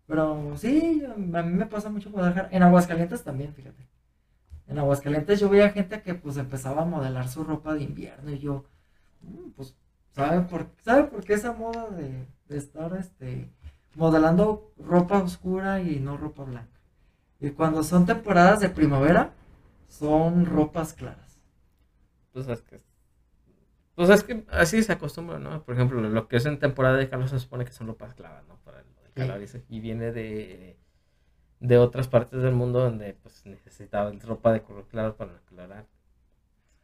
Pero 0.06 0.56
sí, 0.56 1.02
a 1.04 1.42
mí 1.42 1.52
me 1.52 1.66
pasa 1.66 1.90
mucho 1.90 2.10
Guadalajara. 2.10 2.48
En 2.50 2.62
Aguascalientes 2.62 3.22
también, 3.22 3.52
fíjate. 3.52 3.86
En 4.66 4.78
Aguascalientes 4.78 5.40
yo 5.40 5.48
veía 5.48 5.70
gente 5.70 6.02
que 6.02 6.14
pues 6.14 6.36
empezaba 6.36 6.82
a 6.82 6.86
modelar 6.86 7.28
su 7.28 7.44
ropa 7.44 7.74
de 7.74 7.82
invierno 7.82 8.30
y 8.30 8.38
yo, 8.38 8.64
mm, 9.20 9.50
pues, 9.50 9.76
¿sabe 10.12 10.42
por, 10.42 10.70
¿sabe 10.80 11.04
por 11.04 11.24
qué 11.24 11.34
esa 11.34 11.52
moda 11.52 11.88
de, 11.90 12.26
estar 12.48 12.96
este, 12.96 13.50
modelando 13.94 14.72
ropa 14.78 15.22
oscura 15.22 15.80
y 15.80 16.00
no 16.00 16.16
ropa 16.16 16.44
blanca? 16.44 16.80
Y 17.40 17.50
cuando 17.50 17.82
son 17.82 18.06
temporadas 18.06 18.60
de 18.60 18.68
primavera, 18.68 19.32
son 19.86 20.46
ropas 20.46 20.92
claras. 20.92 21.40
Pues 22.32 22.48
es 22.48 22.62
que 22.62 22.88
pues 23.98 24.10
es 24.10 24.22
que 24.22 24.44
así 24.52 24.80
se 24.84 24.92
acostumbra, 24.92 25.40
¿no? 25.40 25.64
Por 25.64 25.74
ejemplo, 25.74 26.00
lo 26.00 26.28
que 26.28 26.36
es 26.36 26.46
en 26.46 26.60
temporada 26.60 26.96
de 26.96 27.08
calor 27.08 27.28
se 27.28 27.40
supone 27.40 27.64
que 27.64 27.72
son 27.72 27.88
ropas 27.88 28.14
claras, 28.14 28.46
¿no? 28.46 28.54
Para 28.58 28.78
el, 28.78 28.86
calor 29.12 29.44
y 29.68 29.80
viene 29.80 30.12
de, 30.12 30.78
de 31.58 31.78
otras 31.78 32.06
partes 32.06 32.40
del 32.40 32.54
mundo 32.54 32.78
donde 32.78 33.14
pues 33.14 33.44
necesitaban 33.44 34.20
ropa 34.20 34.52
de 34.52 34.62
color 34.62 34.86
claro 34.86 35.16
para 35.16 35.32
aclarar. 35.32 35.86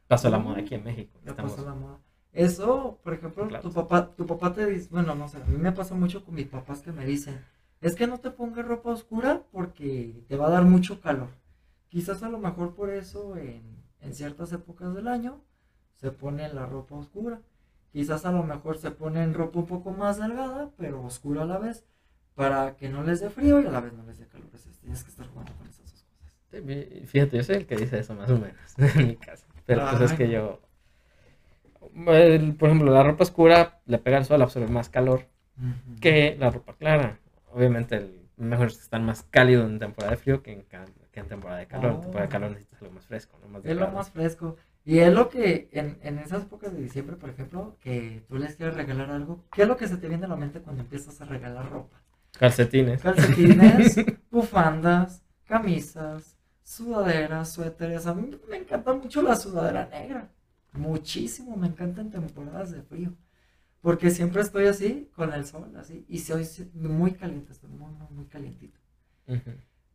Pasó 0.09 0.29
la 0.29 0.39
moda 0.39 0.59
aquí 0.59 0.75
en 0.75 0.83
México. 0.83 1.17
Pasó 1.37 1.63
la 1.63 1.73
moda. 1.73 1.99
Eso, 2.35 2.99
por 3.01 3.13
ejemplo, 3.13 3.47
tu 3.61 3.71
papá, 3.71 4.13
tu 4.13 4.25
papá 4.27 4.53
te 4.53 4.65
dice, 4.65 4.89
bueno, 4.91 5.15
no 5.15 5.29
sé, 5.29 5.37
a 5.37 5.45
mí 5.45 5.57
me 5.57 5.71
pasa 5.71 5.95
mucho 5.95 6.25
con 6.25 6.35
mis 6.35 6.47
papás 6.47 6.81
que 6.81 6.91
me 6.91 7.05
dicen, 7.05 7.39
es 7.79 7.95
que 7.95 8.07
no 8.07 8.19
te 8.19 8.29
pongas 8.29 8.67
ropa 8.67 8.89
oscura 8.89 9.43
porque 9.53 10.21
te 10.27 10.35
va 10.35 10.47
a 10.47 10.51
dar 10.51 10.65
mucho 10.65 10.99
calor. 10.99 11.29
Quizás 11.87 12.23
a 12.23 12.29
lo 12.29 12.37
mejor 12.37 12.75
por 12.75 12.89
eso 12.89 13.37
en, 13.37 13.63
en 14.01 14.13
ciertas 14.13 14.51
épocas 14.51 14.93
del 14.93 15.07
año 15.07 15.41
se 15.95 16.11
pone 16.11 16.51
la 16.53 16.65
ropa 16.65 16.95
oscura. 16.95 17.39
Quizás 17.93 18.25
a 18.25 18.33
lo 18.33 18.43
mejor 18.43 18.77
se 18.79 18.91
ponen 18.91 19.33
ropa 19.33 19.59
un 19.59 19.67
poco 19.67 19.91
más 19.91 20.17
delgada, 20.17 20.71
pero 20.77 21.01
oscura 21.05 21.43
a 21.43 21.45
la 21.45 21.57
vez, 21.57 21.85
para 22.35 22.75
que 22.75 22.89
no 22.89 23.01
les 23.03 23.21
dé 23.21 23.29
frío 23.29 23.61
y 23.61 23.65
a 23.65 23.71
la 23.71 23.79
vez 23.79 23.93
no 23.93 24.03
les 24.03 24.19
dé 24.19 24.27
calor. 24.27 24.49
tienes 24.81 25.03
que 25.05 25.09
estar 25.09 25.25
jugando 25.27 25.53
con 25.53 25.67
esas 25.67 25.89
dos 25.89 26.03
cosas. 26.03 27.09
fíjate, 27.09 27.37
yo 27.37 27.43
soy 27.43 27.55
el 27.55 27.65
que 27.65 27.77
dice 27.77 27.99
eso 27.99 28.13
más 28.13 28.29
o 28.29 28.37
menos 28.37 28.77
en 28.77 29.07
mi 29.07 29.15
casa. 29.15 29.45
Pero 29.65 29.87
pues 29.89 30.11
es 30.11 30.17
que 30.17 30.29
yo, 30.29 30.59
por 32.03 32.67
ejemplo, 32.69 32.91
la 32.91 33.03
ropa 33.03 33.23
oscura 33.23 33.79
le 33.85 33.97
pega 33.97 34.17
al 34.17 34.25
sol, 34.25 34.41
absorbe 34.41 34.67
más 34.67 34.89
calor 34.89 35.27
que 36.01 36.35
la 36.39 36.49
ropa 36.51 36.73
clara. 36.73 37.19
Obviamente, 37.53 37.95
el 37.97 38.11
mejor 38.37 38.67
es 38.67 38.75
que 38.75 38.83
están 38.83 39.05
más 39.05 39.23
cálidos 39.23 39.69
en 39.69 39.79
temporada 39.79 40.11
de 40.11 40.17
frío 40.17 40.43
que 40.43 40.51
en, 40.53 40.63
que 41.11 41.19
en 41.21 41.27
temporada 41.27 41.59
de 41.59 41.67
calor. 41.67 41.91
En 41.91 42.01
temporada 42.01 42.21
de 42.21 42.27
Oh. 42.27 42.31
calor 42.31 42.49
necesitas 42.51 42.81
algo 42.81 42.93
más 42.95 43.05
fresco, 43.05 43.37
¿no? 43.41 43.47
Más 43.47 43.63
de 43.63 43.71
Es 43.71 43.77
lo 43.77 43.89
más 43.91 44.09
fresco. 44.11 44.57
Y 44.83 44.99
es 44.99 45.11
lo 45.13 45.29
que 45.29 45.69
en, 45.71 45.97
en 46.03 46.19
esas 46.19 46.43
épocas 46.43 46.73
de 46.73 46.81
diciembre, 46.81 47.15
por 47.15 47.29
ejemplo, 47.29 47.75
que 47.81 48.23
tú 48.27 48.37
les 48.37 48.55
quieres 48.55 48.75
regalar 48.75 49.09
algo, 49.09 49.43
¿qué 49.51 49.63
es 49.63 49.67
lo 49.67 49.77
que 49.77 49.87
se 49.87 49.97
te 49.97 50.07
viene 50.09 50.25
a 50.25 50.29
la 50.29 50.35
mente 50.35 50.59
cuando 50.59 50.81
empiezas 50.83 51.19
a 51.21 51.25
regalar 51.25 51.69
ropa? 51.71 52.01
Calcetines. 52.37 53.01
Calcetines, 53.01 53.95
bufandas, 54.31 55.23
camisas, 55.45 56.35
sudaderas, 56.63 57.51
suéteres. 57.53 58.05
A 58.05 58.13
mí 58.13 58.29
me 58.49 58.57
encanta 58.57 58.93
mucho 58.93 59.21
la 59.21 59.35
sudadera 59.35 59.87
negra. 59.87 60.29
Muchísimo, 60.77 61.55
me 61.55 61.67
encanta 61.67 62.01
en 62.01 62.11
temporadas 62.11 62.71
de 62.71 62.81
frío. 62.81 63.13
Porque 63.81 64.09
siempre 64.09 64.41
estoy 64.41 64.65
así, 64.65 65.11
con 65.15 65.31
el 65.33 65.45
sol, 65.45 65.71
así. 65.77 66.05
Y 66.09 66.19
soy 66.19 66.47
muy 66.73 67.13
caliente, 67.13 67.51
estoy 67.51 67.69
muy, 67.69 67.91
muy, 67.91 68.07
muy 68.09 68.25
calientito. 68.25 68.79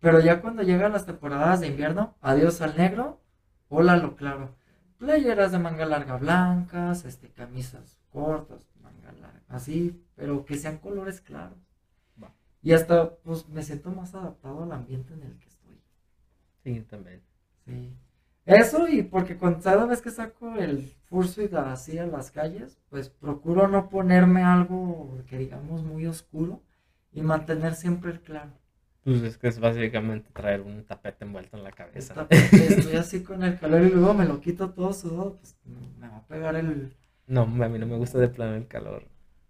Pero 0.00 0.20
ya 0.20 0.40
cuando 0.40 0.62
llegan 0.62 0.92
las 0.92 1.06
temporadas 1.06 1.60
de 1.60 1.68
invierno, 1.68 2.16
adiós 2.20 2.60
al 2.60 2.76
negro, 2.76 3.20
hola 3.68 3.96
lo 3.96 4.16
claro. 4.16 4.54
Playeras 4.98 5.52
de 5.52 5.58
manga 5.58 5.86
larga 5.86 6.16
blancas, 6.16 7.04
este, 7.04 7.30
camisas 7.30 7.98
cortas, 8.10 8.68
manga 8.82 9.12
larga, 9.12 9.42
así, 9.48 10.04
pero 10.14 10.44
que 10.44 10.56
sean 10.56 10.78
colores 10.78 11.20
claros. 11.20 11.58
Va. 12.22 12.32
Y 12.62 12.72
hasta, 12.72 13.16
pues, 13.16 13.48
me 13.48 13.62
siento 13.62 13.90
más 13.90 14.14
adaptado 14.14 14.62
al 14.62 14.72
ambiente 14.72 15.14
en 15.14 15.22
el 15.22 15.38
que 15.38 15.48
estoy. 15.48 15.80
Sí, 16.62 16.80
también. 16.82 17.22
Sí. 17.64 17.92
Eso 18.46 18.88
y 18.88 19.02
porque 19.02 19.36
con 19.36 19.60
cada 19.60 19.86
vez 19.86 20.00
que 20.02 20.10
saco 20.10 20.56
el 20.56 20.92
fursuit 21.08 21.52
así 21.54 21.98
a 21.98 22.06
las 22.06 22.30
calles, 22.30 22.78
pues 22.88 23.08
procuro 23.08 23.68
no 23.68 23.88
ponerme 23.88 24.42
algo 24.42 25.18
que 25.28 25.38
digamos 25.38 25.84
muy 25.84 26.06
oscuro 26.06 26.62
y 27.12 27.22
mantener 27.22 27.74
siempre 27.74 28.10
el 28.12 28.20
claro. 28.20 28.50
Pues 29.04 29.22
es 29.22 29.38
que 29.38 29.48
es 29.48 29.58
básicamente 29.58 30.30
traer 30.32 30.60
un 30.60 30.84
tapete 30.84 31.24
envuelto 31.24 31.56
en 31.56 31.64
la 31.64 31.72
cabeza. 31.72 32.26
Esta- 32.28 32.28
estoy 32.30 32.96
así 32.96 33.22
con 33.22 33.42
el 33.42 33.58
calor 33.58 33.82
y 33.82 33.90
luego 33.90 34.14
me 34.14 34.26
lo 34.26 34.40
quito 34.40 34.70
todo 34.70 34.92
sudado, 34.92 35.36
pues 35.36 35.56
me 35.98 36.08
va 36.08 36.18
a 36.18 36.26
pegar 36.26 36.56
el... 36.56 36.94
No, 37.26 37.42
a 37.42 37.46
mí 37.46 37.78
no 37.78 37.86
me 37.86 37.96
gusta 37.96 38.18
de 38.18 38.28
plano 38.28 38.56
el 38.56 38.66
calor. 38.66 39.04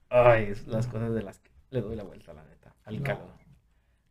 Ay, 0.08 0.44
es 0.50 0.66
las 0.66 0.86
cosas 0.86 1.14
de 1.14 1.22
las 1.22 1.38
que 1.38 1.50
le 1.70 1.80
doy 1.80 1.96
la 1.96 2.02
vuelta, 2.04 2.32
la 2.32 2.44
neta, 2.44 2.74
al 2.84 2.98
no. 2.98 3.02
calor. 3.02 3.39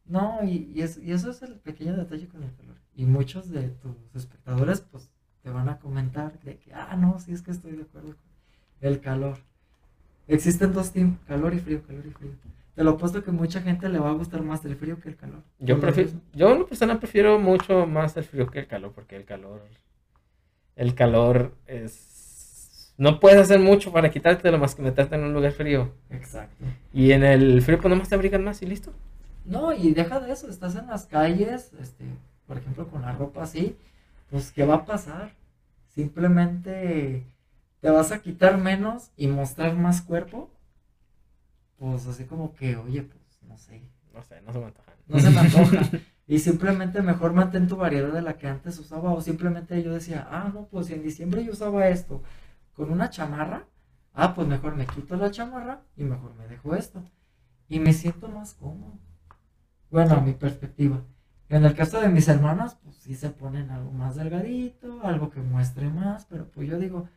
No, 0.09 0.39
y, 0.43 0.69
y, 0.75 0.81
es- 0.81 0.97
y 0.97 1.11
eso 1.13 1.29
es 1.31 1.41
el 1.43 1.55
pequeño 1.55 1.95
detalle 1.95 2.27
con 2.27 2.43
el 2.43 2.53
calor. 2.55 2.75
Y 2.95 3.05
muchos 3.05 3.49
de 3.49 3.69
tus 3.69 3.95
espectadores, 4.15 4.81
pues, 4.81 5.09
te 5.43 5.49
van 5.51 5.69
a 5.69 5.79
comentar 5.79 6.37
de 6.41 6.57
que, 6.57 6.73
ah, 6.73 6.97
no, 6.97 7.17
sí 7.19 7.31
es 7.31 7.41
que 7.41 7.51
estoy 7.51 7.71
de 7.73 7.83
acuerdo 7.83 8.09
con 8.09 8.89
el 8.89 8.99
calor. 8.99 9.37
Existen 10.27 10.73
dos 10.73 10.91
teams, 10.91 11.17
calor 11.27 11.53
y 11.53 11.59
frío, 11.59 11.81
calor 11.87 12.05
y 12.05 12.11
frío. 12.11 12.31
Te 12.75 12.83
lo 12.83 12.91
apuesto 12.91 13.23
que 13.23 13.31
mucha 13.31 13.61
gente 13.61 13.87
le 13.89 13.99
va 13.99 14.09
a 14.09 14.13
gustar 14.13 14.41
más 14.41 14.63
el 14.65 14.75
frío 14.75 14.99
que 14.99 15.09
el 15.09 15.15
calor. 15.15 15.41
Yo 15.59 15.79
prefiero, 15.79 16.11
yo 16.33 16.51
en 16.51 16.59
lo 16.59 16.67
personal 16.67 16.97
prefiero 16.99 17.39
mucho 17.39 17.85
más 17.85 18.15
el 18.17 18.23
frío 18.25 18.47
que 18.49 18.59
el 18.59 18.67
calor, 18.67 18.91
porque 18.93 19.15
el 19.15 19.25
calor, 19.25 19.61
el 20.75 20.95
calor 20.95 21.55
es, 21.67 22.93
no 22.97 23.19
puedes 23.19 23.39
hacer 23.39 23.59
mucho 23.59 23.91
para 23.91 24.09
quitártelo 24.09 24.57
más 24.57 24.75
que 24.75 24.81
meterte 24.81 25.15
en 25.15 25.23
un 25.23 25.33
lugar 25.33 25.51
frío. 25.51 25.91
Exacto. 26.09 26.63
Y 26.93 27.11
en 27.11 27.23
el 27.23 27.61
frío 27.61 27.79
pues 27.79 27.89
nomás 27.89 28.07
te 28.09 28.15
abrigan 28.15 28.43
más 28.43 28.61
y 28.61 28.65
listo. 28.65 28.93
No, 29.49 29.73
y 29.73 29.93
deja 29.93 30.19
de 30.19 30.31
eso, 30.31 30.47
estás 30.49 30.75
en 30.75 30.87
las 30.87 31.05
calles, 31.07 31.73
este, 31.79 32.05
por 32.47 32.57
ejemplo, 32.57 32.87
con 32.87 33.01
la 33.01 33.13
ropa 33.13 33.43
así, 33.43 33.75
pues, 34.29 34.51
¿qué 34.51 34.63
va 34.65 34.75
a 34.75 34.85
pasar? 34.85 35.33
Simplemente 35.87 37.25
te 37.81 37.89
vas 37.89 38.11
a 38.11 38.21
quitar 38.21 38.57
menos 38.57 39.11
y 39.17 39.27
mostrar 39.27 39.75
más 39.75 40.01
cuerpo. 40.01 40.49
Pues 41.77 42.05
así 42.07 42.25
como 42.25 42.53
que, 42.53 42.75
oye, 42.75 43.03
pues, 43.03 43.41
no 43.47 43.57
sé, 43.57 43.81
No 44.13 44.21
sé, 44.23 44.41
no 44.41 44.53
se 44.53 44.59
me 44.59 44.65
antoja. 44.65 44.93
no 45.07 45.19
se 45.19 45.29
me 45.29 45.39
antoja. 45.39 45.81
Y 46.27 46.37
simplemente 46.37 47.01
mejor 47.01 47.33
mantén 47.33 47.67
tu 47.67 47.75
variedad 47.75 48.13
de 48.13 48.21
la 48.21 48.37
que 48.37 48.47
antes 48.47 48.77
usaba. 48.77 49.11
O 49.13 49.19
simplemente 49.21 49.81
yo 49.81 49.91
decía, 49.91 50.27
ah, 50.29 50.51
no, 50.53 50.67
pues 50.67 50.85
si 50.85 50.93
en 50.93 51.01
diciembre 51.01 51.43
yo 51.43 51.53
usaba 51.53 51.87
esto 51.89 52.21
con 52.75 52.91
una 52.91 53.09
chamarra. 53.09 53.65
Ah, 54.13 54.35
pues 54.35 54.47
mejor 54.47 54.75
me 54.75 54.85
quito 54.85 55.15
la 55.15 55.31
chamarra 55.31 55.81
y 55.97 56.03
mejor 56.03 56.35
me 56.35 56.47
dejo 56.47 56.75
esto. 56.75 57.03
Y 57.67 57.79
me 57.79 57.93
siento 57.93 58.27
más 58.29 58.53
cómodo. 58.53 58.99
Bueno, 59.89 60.21
mi 60.21 60.33
perspectiva. 60.33 61.03
En 61.49 61.65
el 61.65 61.73
caso 61.73 61.99
de 61.99 62.09
mis 62.09 62.27
hermanas, 62.27 62.77
pues 62.83 62.95
sí 62.97 63.15
se 63.15 63.31
ponen 63.31 63.71
algo 63.71 63.91
más 63.91 64.15
delgadito, 64.15 65.01
algo 65.03 65.31
que 65.31 65.39
muestre 65.41 65.89
más, 65.89 66.25
pero 66.25 66.47
pues 66.51 66.69
yo 66.69 66.77
digo, 66.77 67.09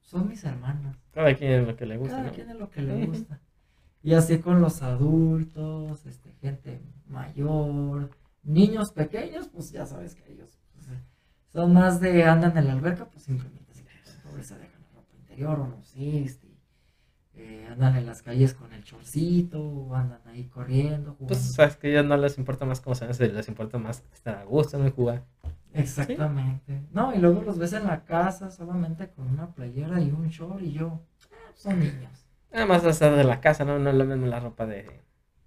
son 0.00 0.28
mis 0.28 0.42
hermanas. 0.44 0.96
Cada 1.12 1.34
quien 1.34 1.52
es 1.52 1.66
lo 1.66 1.76
que 1.76 1.84
le 1.84 1.98
gusta, 1.98 2.16
Cada 2.16 2.28
¿no? 2.28 2.34
quien 2.34 2.48
es 2.48 2.56
lo 2.56 2.70
que 2.70 2.80
le 2.80 3.06
gusta. 3.06 3.40
Y 4.02 4.14
así 4.14 4.38
con 4.38 4.62
los 4.62 4.80
adultos, 4.82 6.06
este, 6.06 6.32
gente 6.40 6.80
mayor, 7.06 8.10
niños 8.42 8.92
pequeños, 8.92 9.48
pues 9.48 9.70
ya 9.70 9.84
sabes 9.84 10.14
que 10.14 10.32
ellos 10.32 10.58
pues, 10.72 10.86
son 11.48 11.74
más 11.74 12.00
de 12.00 12.24
andan 12.24 12.56
en 12.56 12.66
la 12.66 12.72
alberca, 12.72 13.04
pues 13.06 13.24
simplemente 13.24 13.74
se 13.74 13.82
pobre 14.26 14.42
se 14.42 14.56
dejan 14.56 14.80
la 14.80 15.00
ropa 15.00 15.14
interior 15.16 15.60
o 15.60 15.66
no 15.66 15.82
sé, 15.82 16.22
este, 16.22 16.47
eh, 17.38 17.66
andan 17.70 17.96
en 17.96 18.06
las 18.06 18.22
calles 18.22 18.52
con 18.54 18.72
el 18.72 18.84
chorcito, 18.84 19.62
o 19.62 19.94
andan 19.94 20.20
ahí 20.26 20.44
corriendo, 20.44 21.12
jugando. 21.14 21.26
Pues 21.28 21.40
sabes 21.40 21.76
que 21.76 21.86
a 21.88 21.90
ellos 21.90 22.04
no 22.06 22.16
les 22.16 22.36
importa 22.38 22.64
más 22.66 22.80
cómo 22.80 22.94
se 22.94 23.06
ven, 23.06 23.34
les 23.34 23.48
importa 23.48 23.78
más 23.78 24.02
estar 24.12 24.36
a 24.36 24.44
gusto 24.44 24.76
en 24.78 24.84
el 24.84 24.90
jugar. 24.92 25.24
Exactamente. 25.72 26.82
No, 26.92 27.14
y 27.14 27.18
luego 27.18 27.42
los 27.42 27.58
ves 27.58 27.72
en 27.72 27.84
la 27.86 28.04
casa 28.04 28.50
solamente 28.50 29.08
con 29.10 29.28
una 29.28 29.54
playera 29.54 30.00
y 30.00 30.10
un 30.10 30.28
short 30.28 30.60
y 30.62 30.72
yo, 30.72 31.00
"Ah, 31.32 31.52
son 31.54 31.78
niños. 31.80 32.26
Nada 32.52 32.66
más 32.66 32.82
estar 32.84 33.14
de 33.14 33.24
la 33.24 33.40
casa, 33.40 33.64
¿no? 33.64 33.78
No 33.78 33.90
es 33.90 33.96
lo 33.96 34.04
mismo 34.04 34.26
la 34.26 34.40
ropa 34.40 34.66
de 34.66 35.02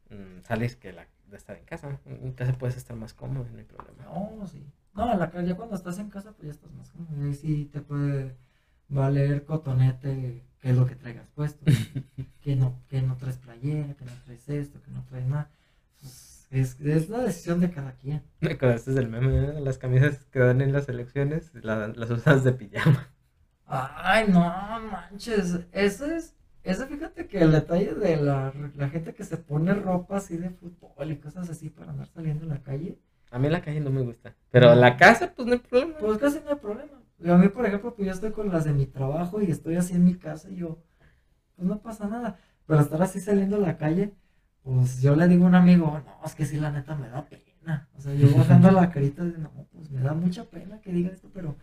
mm, 0.09 0.43
salir 0.43 0.77
que 0.77 0.93
la 0.93 1.07
de 1.29 1.37
estar 1.37 1.55
en 1.57 1.65
casa. 1.65 1.99
En 2.05 2.33
casa 2.33 2.53
puedes 2.53 2.77
estar 2.77 2.95
más 2.95 3.13
cómodo, 3.13 3.45
no 3.51 3.57
hay 3.57 3.63
problema. 3.63 4.03
No, 4.03 4.45
sí. 4.47 4.63
No, 4.93 5.11
en 5.11 5.19
la 5.19 5.31
calle 5.31 5.55
cuando 5.55 5.75
estás 5.75 5.97
en 5.99 6.09
casa, 6.09 6.33
pues 6.33 6.45
ya 6.47 6.51
estás 6.51 6.71
más 6.73 6.91
cómodo. 6.91 7.25
Ahí 7.25 7.33
sí 7.33 7.65
te 7.71 7.81
puede 7.81 8.35
valer 8.89 9.45
cotonete, 9.45 10.43
que 10.61 10.69
es 10.69 10.77
lo 10.77 10.85
que 10.85 10.95
traigas 10.95 11.27
puesto. 11.35 11.65
que 12.41 12.55
no, 12.55 12.79
que 12.87 13.01
no 13.01 13.17
traes 13.17 13.37
playera, 13.37 13.93
que 13.95 14.05
no 14.05 14.11
traes 14.25 14.47
esto, 14.49 14.81
que 14.81 14.91
no 14.91 15.03
traes 15.09 15.25
nada. 15.27 15.49
Pues, 15.99 16.47
es, 16.51 16.79
es 16.81 17.09
la 17.09 17.19
decisión 17.19 17.59
de 17.59 17.71
cada 17.71 17.93
quien. 17.93 18.23
Me 18.41 18.51
acordaste 18.51 18.91
del 18.91 19.07
meme. 19.09 19.59
Las 19.61 19.77
camisas 19.77 20.25
que 20.31 20.39
dan 20.39 20.61
en 20.61 20.71
las 20.73 20.87
elecciones, 20.89 21.51
la- 21.55 21.87
las 21.89 22.09
usas 22.11 22.43
de 22.43 22.53
pijama. 22.53 23.07
Ay, 23.65 24.27
no 24.27 24.39
manches. 24.41 25.59
Ese 25.71 26.15
es, 26.17 26.35
ese 26.63 26.85
fíjate 26.87 27.27
que 27.27 27.39
el 27.39 27.51
detalle 27.53 27.93
de 27.93 28.17
la, 28.17 28.53
la 28.75 28.89
gente 28.89 29.13
que 29.13 29.23
se 29.23 29.37
pone 29.37 29.73
ropa 29.73 30.17
así 30.17 30.35
de 30.37 30.49
fútbol 30.49 31.11
y 31.11 31.17
cosas 31.17 31.49
así 31.49 31.69
para 31.69 31.91
andar 31.91 32.07
saliendo 32.07 32.43
en 32.43 32.49
la 32.49 32.61
calle. 32.61 32.99
A 33.31 33.39
mí 33.39 33.47
la 33.49 33.61
calle 33.61 33.79
no 33.79 33.89
me 33.89 34.01
gusta. 34.01 34.35
Pero 34.51 34.75
la 34.75 34.97
casa, 34.97 35.31
pues 35.33 35.47
no 35.47 35.53
hay 35.53 35.59
problema. 35.59 35.97
Pues 35.99 36.17
casi 36.17 36.41
no 36.41 36.49
hay 36.49 36.55
problema. 36.57 37.00
A 37.27 37.37
mí, 37.37 37.49
por 37.49 37.65
ejemplo, 37.65 37.93
pues 37.95 38.07
yo 38.07 38.13
estoy 38.13 38.31
con 38.31 38.49
las 38.51 38.65
de 38.65 38.73
mi 38.73 38.85
trabajo 38.85 39.41
y 39.41 39.51
estoy 39.51 39.75
así 39.75 39.93
en 39.93 40.05
mi 40.05 40.15
casa 40.15 40.49
y 40.49 40.55
yo, 40.55 40.79
pues 41.55 41.67
no 41.67 41.81
pasa 41.81 42.07
nada. 42.07 42.39
Pero 42.65 42.81
estar 42.81 43.01
así 43.01 43.19
saliendo 43.19 43.57
a 43.57 43.59
la 43.59 43.77
calle, 43.77 44.13
pues 44.63 45.01
yo 45.01 45.15
le 45.15 45.27
digo 45.27 45.45
a 45.45 45.49
un 45.49 45.55
amigo, 45.55 46.01
no, 46.05 46.25
es 46.25 46.35
que 46.35 46.45
sí, 46.45 46.57
la 46.57 46.71
neta 46.71 46.95
me 46.95 47.09
da 47.09 47.25
pena. 47.25 47.87
O 47.95 48.01
sea, 48.01 48.13
yo 48.13 48.35
bajando 48.35 48.71
la 48.71 48.89
carita 48.89 49.23
de, 49.23 49.37
no, 49.37 49.51
pues 49.71 49.91
me 49.91 50.01
da 50.01 50.13
mucha 50.13 50.45
pena 50.45 50.79
que 50.81 50.91
diga 50.91 51.11
esto, 51.11 51.29
pero 51.33 51.55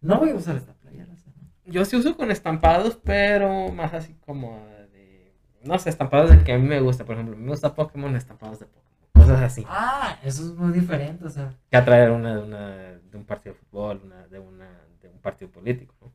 no 0.00 0.18
voy 0.18 0.30
a 0.30 0.34
usar 0.34 0.56
esta 0.56 0.74
playera. 0.74 1.12
o 1.12 1.16
sea, 1.16 1.32
¿no? 1.40 1.48
Yo 1.72 1.84
sí 1.84 1.96
uso 1.96 2.16
con 2.16 2.30
estampados, 2.30 2.98
pero 3.02 3.70
más 3.72 3.92
así 3.94 4.14
como 4.26 4.64
de... 4.92 5.34
No 5.64 5.78
sé, 5.78 5.90
estampados 5.90 6.30
de 6.30 6.42
que 6.44 6.52
a 6.52 6.58
mí 6.58 6.66
me 6.66 6.80
gusta. 6.80 7.04
Por 7.04 7.14
ejemplo, 7.14 7.36
me 7.36 7.48
gusta 7.48 7.74
Pokémon, 7.74 8.14
estampados 8.16 8.60
de 8.60 8.66
Pokémon. 8.66 8.88
Cosas 9.12 9.42
así. 9.42 9.64
Ah, 9.68 10.16
eso 10.22 10.42
es 10.44 10.54
muy 10.54 10.72
diferente, 10.72 11.24
o 11.24 11.30
sea. 11.30 11.52
Que 11.70 11.76
atraer 11.76 12.10
una 12.10 12.36
de, 12.36 12.42
una 12.42 12.68
de 12.68 13.16
un 13.16 13.24
partido 13.24 13.54
de 13.54 13.60
fútbol, 13.60 14.00
una 14.04 14.26
de, 14.28 14.38
una 14.38 14.68
de 15.06 15.08
un 15.14 15.20
partido 15.20 15.50
político. 15.50 15.94
¿no? 16.00 16.12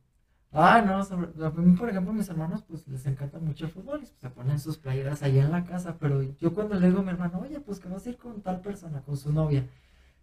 Ah, 0.52 0.80
no, 0.82 1.04
sobre- 1.04 1.30
a 1.44 1.50
mí, 1.50 1.76
por 1.76 1.88
ejemplo, 1.90 2.12
mis 2.12 2.28
hermanos, 2.28 2.62
pues 2.62 2.86
les 2.86 3.04
encanta 3.06 3.38
mucho 3.40 3.64
el 3.66 3.72
fútbol 3.72 4.00
y 4.02 4.06
pues, 4.06 4.14
se 4.20 4.30
ponen 4.30 4.58
sus 4.60 4.78
playeras 4.78 5.22
ahí 5.22 5.38
en 5.38 5.50
la 5.50 5.64
casa, 5.64 5.96
pero 5.98 6.22
yo 6.22 6.54
cuando 6.54 6.74
le 6.76 6.86
digo 6.88 7.00
a 7.00 7.02
mi 7.02 7.10
hermano, 7.10 7.40
oye, 7.40 7.58
pues 7.60 7.80
que 7.80 7.88
vas 7.88 8.06
a 8.06 8.10
ir 8.10 8.16
con 8.18 8.40
tal 8.42 8.60
persona, 8.60 9.00
con 9.02 9.16
su 9.16 9.32
novia, 9.32 9.66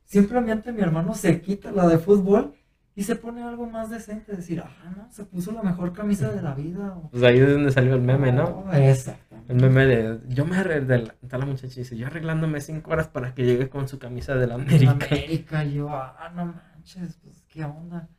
simplemente 0.05 0.71
mi 0.71 0.81
hermano 0.81 1.13
se 1.13 1.41
quita 1.41 1.71
la 1.71 1.87
de 1.87 1.97
fútbol 1.97 2.53
y 2.95 3.03
se 3.03 3.15
pone 3.15 3.41
algo 3.43 3.65
más 3.67 3.89
decente, 3.89 4.35
decir, 4.35 4.61
ah, 4.65 4.93
no, 4.95 5.11
se 5.11 5.23
puso 5.25 5.51
la 5.53 5.63
mejor 5.63 5.93
camisa 5.93 6.29
de 6.31 6.41
la 6.41 6.53
vida. 6.53 6.95
o- 6.97 7.09
Pues 7.09 7.23
ahí 7.23 7.39
es 7.39 7.49
donde 7.51 7.71
salió 7.71 7.95
el 7.95 8.01
meme, 8.01 8.31
¿no? 8.33 8.43
Oh, 8.67 8.73
exactamente. 8.73 9.53
El 9.53 9.61
meme 9.61 9.85
de... 9.85 10.19
Yo 10.27 10.45
me 10.45 10.57
arreglé... 10.57 11.11
Está 11.21 11.37
la 11.37 11.45
muchacha 11.45 11.73
y 11.75 11.83
dice, 11.83 11.95
yo 11.97 12.07
arreglándome 12.07 12.59
cinco 12.59 12.91
horas 12.91 13.07
para 13.07 13.33
que 13.33 13.45
llegue 13.45 13.69
con 13.69 13.87
su 13.87 13.97
camisa 13.97 14.35
de 14.35 14.47
la 14.47 14.55
América. 14.55 14.91
América, 14.91 15.63
yo, 15.63 15.89
ah, 15.89 16.31
no 16.35 16.45
manches, 16.47 17.17
pues 17.23 17.43
qué 17.47 17.63
onda. 17.63 18.09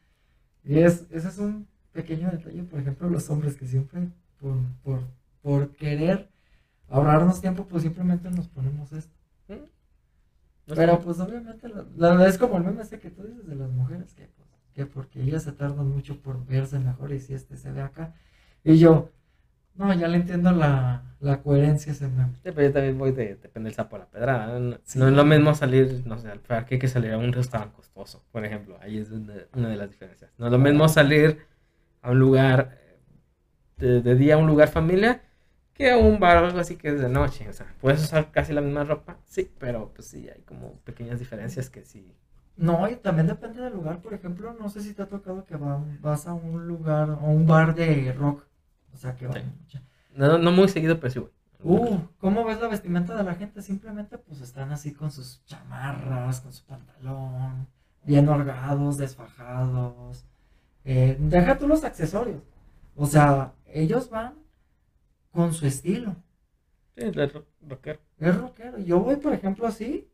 Y 0.65 0.79
es, 0.79 1.07
ese 1.11 1.29
es 1.29 1.39
un 1.39 1.67
pequeño 1.93 2.31
detalle, 2.31 2.63
por 2.65 2.81
ejemplo, 2.81 3.09
los 3.09 3.29
hombres 3.31 3.57
que 3.57 3.67
siempre, 3.67 4.09
por, 4.41 4.57
por, 4.83 5.01
por 5.43 5.77
querer 5.77 6.31
ahorrarnos 6.89 7.41
tiempo, 7.41 7.67
pues 7.67 7.83
simplemente 7.83 8.31
nos 8.31 8.49
ponemos 8.49 8.93
esto. 8.93 9.15
No 9.49 9.57
sé. 9.57 9.63
Pero 10.75 11.01
pues 11.01 11.19
obviamente, 11.21 11.69
la, 11.69 11.85
la 11.97 12.11
verdad 12.11 12.29
es 12.29 12.39
como 12.39 12.57
el 12.57 12.65
meme 12.65 12.83
ese 12.83 13.01
que 13.01 13.11
tú 13.11 13.25
dices 13.25 13.47
de 13.47 13.57
las 13.57 13.71
mujeres, 13.71 14.15
que, 14.15 14.27
pues, 14.27 14.49
que 14.73 14.87
porque 14.87 15.23
ellas 15.23 15.43
se 15.43 15.53
tardan 15.53 15.89
mucho 15.89 16.21
por 16.23 16.45
verse 16.47 16.79
mejor 16.79 17.13
y 17.13 17.21
si 17.21 17.35
este 17.35 17.57
se 17.57 17.73
ve 17.73 17.83
acá. 17.83 18.15
Y 18.65 18.79
yo, 18.79 19.11
no, 19.75 19.93
ya 19.95 20.09
le 20.09 20.17
entiendo 20.19 20.53
la, 20.53 21.03
La 21.21 21.41
coherencia 21.43 21.95
se 21.95 22.09
me... 22.09 22.25
Sí, 22.43 22.51
pero 22.55 22.63
yo 22.63 22.73
también 22.73 22.99
voy 22.99 23.13
de, 23.13 23.37
depende 23.37 23.69
del 23.69 23.75
sapo 23.75 23.97
a 23.97 24.01
la 24.01 24.07
pedrada. 24.11 24.59
No, 24.59 24.79
Sí. 24.85 24.99
no 24.99 25.09
es 25.09 25.15
lo 25.15 25.25
mismo 25.25 25.55
salir, 25.55 26.03
no 26.07 26.19
sé, 26.19 26.29
al 26.31 26.41
parque 26.41 26.79
que 26.79 26.89
salir 26.89 27.13
a 27.13 27.19
un 27.19 27.33
restaurante 27.33 27.77
costoso, 27.77 28.25
por 28.33 28.45
ejemplo. 28.45 28.77
Ahí 28.81 28.99
es 28.99 29.09
donde- 29.11 29.49
una 29.55 29.69
de 29.69 29.77
las 29.77 29.91
diferencias. 29.91 30.31
No 30.39 30.47
es 30.47 30.53
lo 30.53 30.59
mismo 30.59 30.89
salir 30.89 31.47
a 32.03 32.11
un 32.11 32.19
lugar 32.19 32.79
eh, 32.81 32.99
de, 33.79 34.03
de 34.03 34.15
día, 34.17 34.35
a 34.35 34.39
un 34.39 34.47
lugar 34.47 34.69
familia, 34.69 35.23
que 35.75 35.91
a 35.93 35.97
un 35.99 36.19
bar 36.21 36.43
o 36.43 36.47
algo 36.47 36.59
así 36.61 36.77
que 36.77 36.89
es 36.89 37.01
de 37.01 37.09
noche. 37.09 37.49
O 37.49 37.53
sea, 37.53 37.67
puedes 37.81 38.03
usar 38.03 38.31
casi 38.33 38.53
la 38.53 38.61
misma 38.61 38.85
ropa, 38.85 39.19
sí, 39.27 39.51
pero 39.59 39.93
pues 39.95 40.09
sí, 40.09 40.29
hay 40.29 40.43
como 40.43 40.75
pequeñas 40.81 41.19
diferencias 41.21 41.71
que 41.71 41.85
sí. 41.85 42.13
No, 42.57 42.89
y 42.89 42.97
también 42.97 43.27
depende 43.29 43.61
del 43.63 43.73
lugar. 43.75 44.01
Por 44.03 44.15
ejemplo, 44.15 44.55
no 44.59 44.69
sé 44.69 44.81
si 44.83 44.95
te 44.95 45.03
ha 45.03 45.07
tocado 45.09 45.45
que 45.45 45.57
va- 45.57 45.83
vas 46.01 46.27
a 46.27 46.35
un 46.35 46.67
lugar, 46.69 47.11
a 47.11 47.15
un 47.15 47.47
bar 47.47 47.75
de 47.75 48.13
rock. 48.13 48.45
O 48.93 48.97
sea, 48.97 49.15
que 49.17 49.27
va 49.27 49.35
Sí. 49.35 49.41
mucha- 49.61 49.83
No, 50.15 50.39
no 50.39 50.53
muy 50.53 50.69
seguido, 50.69 50.99
pero 51.01 51.11
sí, 51.13 51.19
güey. 51.21 51.33
Uh, 51.65 51.99
¿cómo 52.19 52.45
ves 52.45 52.61
la 52.61 52.67
vestimenta 52.69 53.15
de 53.17 53.23
la 53.23 53.35
gente? 53.37 53.63
Simplemente 53.63 54.19
pues 54.19 54.41
están 54.41 54.73
así 54.73 54.93
con 54.93 55.11
sus 55.13 55.45
chamarras, 55.45 56.41
con 56.41 56.53
su 56.53 56.65
pantalón, 56.65 57.69
bien 58.05 58.29
holgados, 58.29 58.99
desfajados. 58.99 60.25
Eh, 60.85 61.17
deja 61.21 61.57
tú 61.59 61.69
los 61.69 61.85
accesorios. 61.85 62.43
O 62.97 63.07
sea, 63.07 63.53
ellos 63.67 64.11
van 64.11 64.35
con 65.31 65.55
su 65.55 65.67
estilo. 65.67 66.17
Sí, 66.97 67.11
ro- 67.13 67.47
rockero. 67.67 68.01
Es 68.19 68.37
rockero. 68.37 68.79
Yo 68.79 68.99
voy, 69.01 69.17
por 69.17 69.33
ejemplo, 69.33 69.67
así 69.67 70.09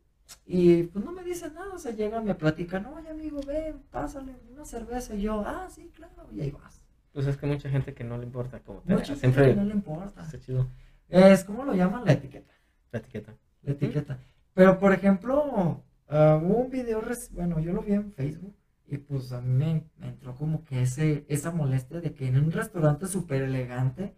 y 0.45 0.83
pues 0.83 1.03
no 1.03 1.11
me 1.11 1.23
dicen 1.23 1.55
nada. 1.55 1.73
O 1.73 1.79
sea, 1.79 1.91
llegan, 1.91 2.25
me 2.25 2.35
platican, 2.35 2.85
oye 2.85 3.09
amigo, 3.09 3.41
ven, 3.45 3.79
pásale 3.89 4.35
una 4.51 4.63
cerveza. 4.65 5.15
Y 5.15 5.23
yo, 5.23 5.43
ah, 5.45 5.67
sí, 5.69 5.91
claro, 5.95 6.27
y 6.31 6.41
ahí 6.41 6.51
vas. 6.51 6.78
Pues 7.13 7.27
es 7.27 7.37
que 7.37 7.45
mucha 7.47 7.69
gente 7.69 7.93
que 7.93 8.03
no 8.03 8.17
le 8.17 8.25
importa 8.25 8.59
cómo 8.61 8.81
te 8.81 8.93
Mucha 8.93 9.07
veas. 9.13 9.21
gente 9.21 9.21
Siempre 9.21 9.49
que 9.53 9.55
no 9.59 9.65
le 9.65 9.73
importa. 9.73 10.21
está 10.21 10.39
chido 10.39 10.67
Es 11.07 11.43
como 11.43 11.63
lo 11.65 11.73
llaman 11.73 12.05
la 12.05 12.13
etiqueta. 12.13 12.53
la 12.91 12.99
etiqueta. 12.99 13.35
la 13.63 13.71
etiqueta. 13.73 14.19
Pero, 14.53 14.77
por 14.79 14.93
ejemplo, 14.93 15.83
ah, 16.07 16.39
hubo 16.41 16.57
un 16.57 16.69
video, 16.71 17.01
bueno, 17.31 17.59
yo 17.59 17.73
lo 17.73 17.81
vi 17.81 17.93
en 17.93 18.11
Facebook 18.13 18.55
y 18.87 18.97
pues 18.97 19.31
a 19.31 19.41
mí 19.41 19.49
me, 19.53 19.83
me 19.97 20.07
entró 20.09 20.35
como 20.35 20.63
que 20.65 20.81
ese, 20.81 21.25
esa 21.29 21.51
molestia 21.51 22.01
de 22.01 22.13
que 22.13 22.27
en 22.27 22.37
un 22.37 22.51
restaurante 22.51 23.05
súper 23.07 23.43
elegante, 23.43 24.15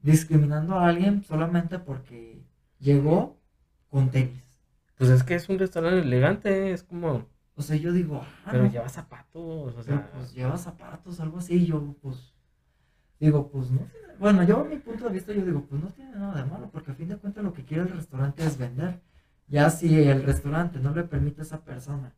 discriminando 0.00 0.74
a 0.76 0.86
alguien 0.88 1.22
solamente 1.24 1.78
porque 1.78 2.42
llegó 2.78 3.38
con 3.88 4.10
tenis. 4.10 4.42
Pues 4.96 5.10
es 5.10 5.22
que 5.22 5.34
es 5.34 5.48
un 5.48 5.58
restaurante 5.58 6.00
elegante, 6.00 6.72
es 6.72 6.82
como... 6.82 7.26
O 7.58 7.62
sea, 7.62 7.76
yo 7.76 7.92
digo, 7.92 8.22
ah, 8.46 8.48
Pero 8.52 8.64
no, 8.64 8.70
lleva 8.70 8.88
zapatos, 8.88 9.76
o 9.76 9.82
sea... 9.82 10.10
pues 10.12 10.32
lleva 10.32 10.56
zapatos, 10.56 11.20
algo 11.20 11.38
así, 11.38 11.56
y 11.56 11.66
yo 11.66 11.94
pues 12.00 12.32
digo, 13.20 13.50
pues 13.50 13.70
no 13.70 13.80
tiene- 13.80 14.14
bueno, 14.18 14.42
yo 14.44 14.60
a 14.60 14.64
mi 14.64 14.76
punto 14.76 15.06
de 15.06 15.12
vista 15.12 15.32
yo 15.32 15.44
digo, 15.44 15.64
pues 15.68 15.82
no 15.82 15.90
tiene 15.90 16.12
nada 16.12 16.42
de 16.42 16.50
malo, 16.50 16.70
porque 16.72 16.92
a 16.92 16.94
fin 16.94 17.08
de 17.08 17.16
cuentas 17.16 17.44
lo 17.44 17.52
que 17.52 17.64
quiere 17.64 17.82
el 17.84 17.90
restaurante 17.90 18.44
es 18.44 18.56
vender. 18.58 19.00
Ya 19.48 19.70
si 19.70 20.02
el 20.08 20.22
restaurante 20.22 20.78
no 20.80 20.94
le 20.94 21.04
permite 21.04 21.40
a 21.40 21.44
esa 21.44 21.64
persona 21.64 22.14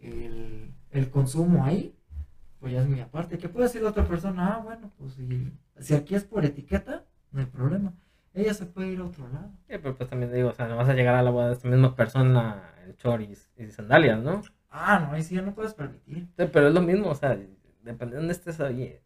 el, 0.00 0.72
el 0.90 1.10
consumo 1.10 1.64
ahí, 1.64 1.96
pues 2.60 2.72
ya 2.72 2.82
es 2.82 2.88
mi 2.88 3.00
aparte. 3.00 3.38
¿Qué 3.38 3.48
puede 3.48 3.66
decir 3.66 3.82
la 3.82 3.90
otra 3.90 4.06
persona? 4.06 4.54
Ah, 4.54 4.58
bueno, 4.58 4.90
pues 4.98 5.14
si, 5.14 5.52
si 5.78 5.94
aquí 5.94 6.14
es 6.14 6.24
por 6.24 6.44
etiqueta, 6.44 7.04
no 7.32 7.40
hay 7.40 7.46
problema. 7.46 7.94
Ella 8.34 8.54
se 8.54 8.66
puede 8.66 8.92
ir 8.92 9.00
a 9.00 9.04
otro 9.06 9.28
lado. 9.28 9.50
Sí, 9.68 9.74
pero 9.82 9.96
pues 9.96 10.08
también 10.10 10.32
digo, 10.32 10.50
o 10.50 10.54
sea, 10.54 10.68
no 10.68 10.76
vas 10.76 10.88
a 10.88 10.94
llegar 10.94 11.14
a 11.14 11.22
la 11.22 11.30
boda 11.30 11.48
de 11.48 11.54
esta 11.54 11.68
misma 11.68 11.96
persona 11.96 12.74
en 12.84 12.96
choris 12.96 13.50
y 13.56 13.66
sandalias, 13.70 14.22
¿no? 14.22 14.42
Ah, 14.70 14.98
no, 15.00 15.12
ahí 15.14 15.22
sí 15.22 15.34
ya 15.34 15.42
no 15.42 15.54
puedes 15.54 15.74
permitir. 15.74 16.28
Sí, 16.36 16.44
pero 16.52 16.68
es 16.68 16.74
lo 16.74 16.82
mismo, 16.82 17.08
o 17.10 17.14
sea, 17.14 17.38
depende 17.82 18.14
de 18.14 18.20
dónde 18.20 18.32
estés 18.32 18.60
ahí, 18.60 18.98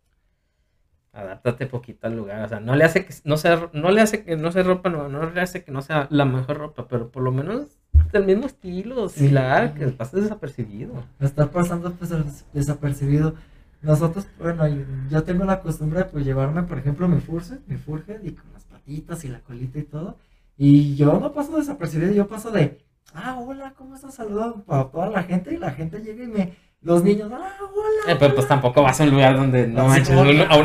adáptate 1.12 1.66
poquito 1.66 2.06
al 2.06 2.16
lugar, 2.16 2.43
o 2.44 2.48
sea, 2.48 2.59
no 2.60 2.74
le 2.74 2.84
hace 2.84 3.05
que 3.05 3.12
no 3.24 3.36
sea, 3.36 3.68
no 3.74 3.90
le 3.90 4.01
hace 4.01 4.24
que 4.24 4.36
no 4.36 4.51
sea 4.51 4.62
ropa, 4.62 4.89
no, 4.89 5.09
no 5.09 5.30
le 5.30 5.40
hace 5.40 5.62
que 5.62 5.70
no 5.70 5.82
sea 5.82 6.06
la 6.10 6.24
mejor 6.24 6.56
ropa, 6.56 6.89
pero 6.89 7.10
por 7.10 7.22
lo 7.22 7.30
menos 7.32 7.78
del 8.12 8.24
mismo 8.24 8.47
estilo, 8.47 9.09
Sí. 9.09 9.20
similar, 9.20 9.74
que 9.74 9.89
pases 9.89 10.22
desapercibido. 10.22 11.05
Está 11.20 11.51
pasando 11.51 11.93
pues, 11.93 12.10
des- 12.10 12.44
desapercibido. 12.52 13.34
Nosotros, 13.82 14.26
bueno, 14.39 14.66
yo- 14.68 14.84
yo 15.10 15.22
tengo 15.24 15.44
la 15.44 15.60
costumbre 15.60 16.01
de 16.01 16.05
pues, 16.06 16.24
llevarme, 16.24 16.62
por 16.62 16.78
ejemplo, 16.78 17.09
mi 17.09 17.20
furset, 17.20 17.60
mi 17.66 17.76
furget 17.76 18.24
y 18.24 18.32
con 18.32 18.51
las 18.52 18.64
patitas 18.64 19.24
y 19.24 19.28
la 19.28 19.40
colita 19.40 19.78
y 19.78 19.82
todo. 19.84 20.16
Y 20.56 20.94
yo 20.97 21.18
no 21.20 21.32
paso 21.32 21.56
desapercibido, 21.59 22.12
yo 22.12 22.26
paso 22.28 22.51
de, 22.51 22.78
ah, 23.14 23.38
hola, 23.38 23.74
¿cómo 23.76 23.94
estás? 23.94 24.14
Saludando 24.14 24.62
para 24.64 24.84
toda 24.84 25.10
la 25.10 25.22
gente 25.22 25.54
y 25.54 25.58
la 25.58 25.70
gente 25.70 26.00
llega 26.00 26.24
y 26.24 26.28
me, 26.28 26.56
los 26.82 27.04
niños, 27.04 27.30
ah, 27.32 27.52
hola. 27.60 28.12
Eh, 28.12 28.16
pero 28.18 28.34
pues 28.34 28.46
hola". 28.46 28.48
tampoco 28.48 28.82
vas 28.82 29.00
a 29.00 29.04
un 29.04 29.10
lugar 29.10 29.36
donde 29.36 29.68
no 29.68 29.86
manches, 29.86 30.10
no 30.10 30.24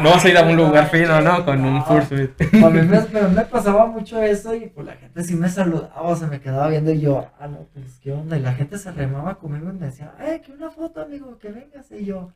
vas 0.10 0.26
a 0.26 0.30
ir 0.30 0.38
a 0.38 0.44
un 0.44 0.56
lugar 0.56 0.90
fino, 0.90 1.22
¿no? 1.22 1.46
Con 1.46 1.64
un 1.64 1.84
fursuit. 1.86 2.32
A 2.42 3.06
pero 3.12 3.30
me 3.30 3.46
pasaba 3.46 3.86
mucho 3.86 4.22
eso 4.22 4.56
y 4.56 4.68
pues 4.68 4.88
la 4.88 4.94
gente 4.94 5.24
sí 5.24 5.36
me 5.36 5.48
saludaba, 5.48 6.16
se 6.16 6.26
me 6.26 6.42
quedaba 6.42 6.70
viendo 6.70 6.92
y 6.92 7.02
yo, 7.02 7.30
ah, 7.40 7.48
no, 7.48 7.68
pues 7.74 8.00
qué 8.02 8.12
onda. 8.12 8.38
Y 8.38 8.42
la 8.42 8.54
gente 8.54 8.78
se 8.80 8.92
remaba 8.92 9.36
conmigo 9.36 9.70
y 9.70 9.74
me 9.74 9.86
decía, 9.86 10.14
eh, 10.20 10.42
que 10.44 10.52
una 10.54 10.72
foto, 10.72 11.02
amigo, 11.02 11.38
que 11.38 11.52
vengas. 11.52 11.92
Y 11.92 12.06
yo, 12.06 12.34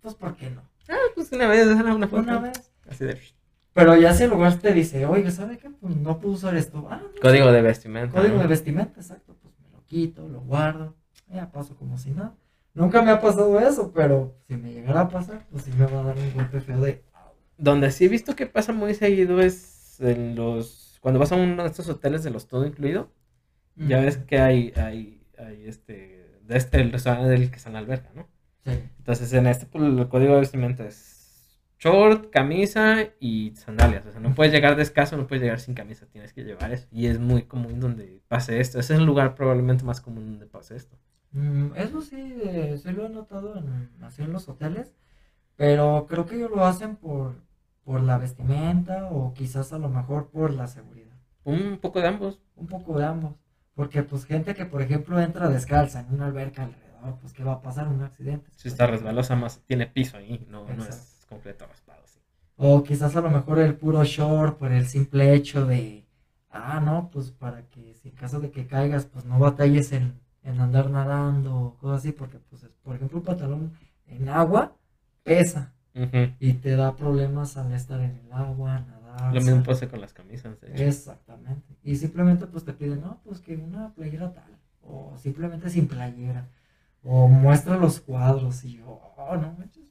pues, 0.00 0.14
¿por 0.14 0.34
qué 0.36 0.50
no? 0.50 0.62
Ah, 0.88 0.96
pues 1.14 1.30
una 1.32 1.46
vez, 1.46 1.66
una 1.66 2.08
foto. 2.08 2.22
Una 2.22 2.38
vez. 2.38 2.72
Así 2.88 3.04
de 3.04 3.20
Pero 3.78 3.96
ya 3.96 4.12
si 4.12 4.24
el 4.24 4.30
lugar 4.30 4.54
te 4.56 4.72
dice, 4.72 5.06
oye, 5.06 5.30
¿sabe 5.30 5.56
qué? 5.56 5.70
Pues 5.70 5.94
no 5.94 6.18
puedo 6.18 6.34
usar 6.34 6.56
esto. 6.56 6.88
Ah, 6.90 7.00
no, 7.00 7.08
código 7.22 7.52
de 7.52 7.62
vestimenta. 7.62 8.18
Código 8.18 8.34
¿no? 8.34 8.42
de 8.42 8.48
vestimenta, 8.48 9.00
exacto. 9.00 9.36
Pues 9.40 9.54
me 9.60 9.70
lo 9.70 9.84
quito, 9.84 10.26
lo 10.28 10.40
guardo. 10.40 10.96
Ya 11.32 11.52
paso 11.52 11.76
como 11.76 11.96
si 11.96 12.10
nada. 12.10 12.34
Nunca 12.74 13.02
me 13.02 13.12
ha 13.12 13.20
pasado 13.20 13.58
eso, 13.60 13.92
pero 13.92 14.36
si 14.48 14.56
me 14.56 14.72
llegara 14.72 15.02
a 15.02 15.08
pasar, 15.08 15.46
pues 15.50 15.62
sí 15.62 15.70
me 15.78 15.86
va 15.86 16.00
a 16.00 16.02
dar 16.02 16.18
un 16.18 16.34
golpe 16.34 16.60
feo 16.60 16.80
de. 16.80 17.04
Donde 17.56 17.90
sí 17.92 18.06
he 18.06 18.08
visto 18.08 18.34
que 18.34 18.46
pasa 18.46 18.72
muy 18.72 18.94
seguido 18.94 19.40
es 19.40 20.00
en 20.00 20.34
los. 20.34 20.98
Cuando 21.00 21.20
vas 21.20 21.30
a 21.30 21.36
uno 21.36 21.62
de 21.62 21.68
estos 21.68 21.88
hoteles 21.88 22.24
de 22.24 22.30
los 22.30 22.48
todo 22.48 22.66
incluido, 22.66 23.12
ya 23.76 23.98
Mm, 23.98 24.04
ves 24.04 24.16
que 24.16 24.38
hay, 24.40 24.72
hay, 24.76 25.22
hay 25.38 25.66
este. 25.66 26.40
De 26.42 26.56
este, 26.56 26.80
el 26.80 26.90
restaurante 26.90 27.28
del 27.28 27.50
que 27.50 27.56
está 27.56 27.68
en 27.68 27.74
la 27.74 27.78
alberca, 27.80 28.10
¿no? 28.14 28.26
Sí. 28.64 28.72
Entonces 28.98 29.32
en 29.34 29.46
este, 29.46 29.66
pues, 29.66 29.84
el 29.84 30.08
código 30.08 30.34
de 30.34 30.40
vestimenta 30.40 30.84
es 30.84 31.07
short, 31.78 32.30
camisa 32.30 33.08
y 33.20 33.52
sandalias. 33.54 34.06
O 34.06 34.12
sea, 34.12 34.20
no 34.20 34.34
puedes 34.34 34.52
llegar 34.52 34.76
descalzo, 34.76 35.16
no 35.16 35.26
puedes 35.26 35.42
llegar 35.42 35.60
sin 35.60 35.74
camisa, 35.74 36.06
tienes 36.06 36.32
que 36.32 36.44
llevar 36.44 36.72
eso. 36.72 36.86
Y 36.90 37.06
es 37.06 37.18
muy 37.18 37.42
común 37.42 37.80
donde 37.80 38.22
pase 38.28 38.60
esto. 38.60 38.78
Ese 38.78 38.94
es 38.94 39.00
el 39.00 39.06
lugar 39.06 39.34
probablemente 39.34 39.84
más 39.84 40.00
común 40.00 40.26
donde 40.26 40.46
pase 40.46 40.76
esto. 40.76 40.96
Mm, 41.32 41.68
eso 41.76 42.00
sí, 42.00 42.16
eh, 42.42 42.78
sí 42.82 42.90
lo 42.92 43.06
he 43.06 43.08
notado 43.08 43.56
en, 43.56 43.90
así 44.02 44.22
en 44.22 44.32
los 44.32 44.48
hoteles, 44.48 44.94
pero 45.56 46.06
creo 46.08 46.26
que 46.26 46.36
ellos 46.36 46.50
lo 46.50 46.64
hacen 46.64 46.96
por, 46.96 47.34
por 47.84 48.02
la 48.02 48.18
vestimenta 48.18 49.06
o 49.10 49.34
quizás 49.34 49.72
a 49.72 49.78
lo 49.78 49.88
mejor 49.88 50.30
por 50.30 50.52
la 50.52 50.66
seguridad. 50.66 51.16
Un 51.44 51.78
poco 51.78 52.00
de 52.00 52.08
ambos. 52.08 52.40
Un 52.56 52.66
poco 52.66 52.98
de 52.98 53.04
ambos. 53.04 53.34
Porque 53.74 54.02
pues 54.02 54.24
gente 54.24 54.54
que 54.54 54.66
por 54.66 54.82
ejemplo 54.82 55.20
entra 55.20 55.48
descalza 55.48 56.00
en 56.00 56.12
una 56.12 56.26
alberca 56.26 56.64
alrededor, 56.64 57.18
pues 57.20 57.32
¿qué 57.32 57.44
va 57.44 57.52
a 57.52 57.62
pasar? 57.62 57.86
Un 57.88 58.02
accidente. 58.02 58.50
Si 58.56 58.68
está 58.68 58.86
resbalosa, 58.86 59.36
más 59.36 59.60
tiene 59.66 59.86
piso 59.86 60.16
ahí, 60.16 60.44
no, 60.50 60.66
no 60.66 60.84
es. 60.84 61.17
Completo 61.28 61.66
raspado. 61.66 62.02
Sí. 62.06 62.20
O 62.56 62.82
quizás 62.82 63.14
a 63.16 63.20
lo 63.20 63.30
mejor 63.30 63.58
el 63.58 63.76
puro 63.76 64.02
short 64.04 64.58
por 64.58 64.72
el 64.72 64.86
simple 64.86 65.34
hecho 65.34 65.66
de, 65.66 66.06
ah, 66.50 66.80
no, 66.80 67.10
pues 67.12 67.30
para 67.30 67.62
que 67.68 67.94
si 67.94 68.08
en 68.08 68.14
caso 68.16 68.40
de 68.40 68.50
que 68.50 68.66
caigas, 68.66 69.06
pues 69.06 69.24
no 69.24 69.38
batalles 69.38 69.92
en, 69.92 70.14
en 70.42 70.60
andar 70.60 70.90
nadando 70.90 71.54
o 71.56 71.74
cosas 71.78 72.00
así, 72.00 72.12
porque 72.12 72.38
pues 72.38 72.62
es- 72.64 72.70
por 72.82 72.96
ejemplo 72.96 73.18
un 73.18 73.24
pantalón 73.24 73.72
en 74.06 74.28
agua 74.28 74.76
pesa 75.22 75.72
y 76.38 76.52
te 76.54 76.76
da 76.76 76.94
problemas 76.94 77.56
al 77.56 77.72
estar 77.72 78.00
en 78.00 78.20
el 78.24 78.32
agua, 78.32 78.78
nadar. 78.80 79.34
Lo 79.34 79.40
mismo 79.40 79.62
pasa 79.64 79.88
con 79.88 80.00
las 80.00 80.12
camisas. 80.12 80.60
de 80.60 80.72
hecho. 80.72 80.84
Exactamente. 80.84 81.74
Y 81.82 81.96
simplemente 81.96 82.46
pues 82.46 82.64
te 82.64 82.72
piden, 82.72 83.00
no, 83.00 83.20
pues 83.24 83.40
que 83.40 83.56
una 83.56 83.92
playera 83.94 84.32
tal, 84.32 84.56
o 84.82 85.16
simplemente 85.18 85.68
sin 85.70 85.88
playera, 85.88 86.46
o 87.02 87.26
muestra 87.28 87.76
los 87.76 88.00
cuadros, 88.00 88.64
y 88.64 88.74
yo, 88.78 88.86
oh, 89.16 89.36
no 89.36 89.52
manches. 89.58 89.87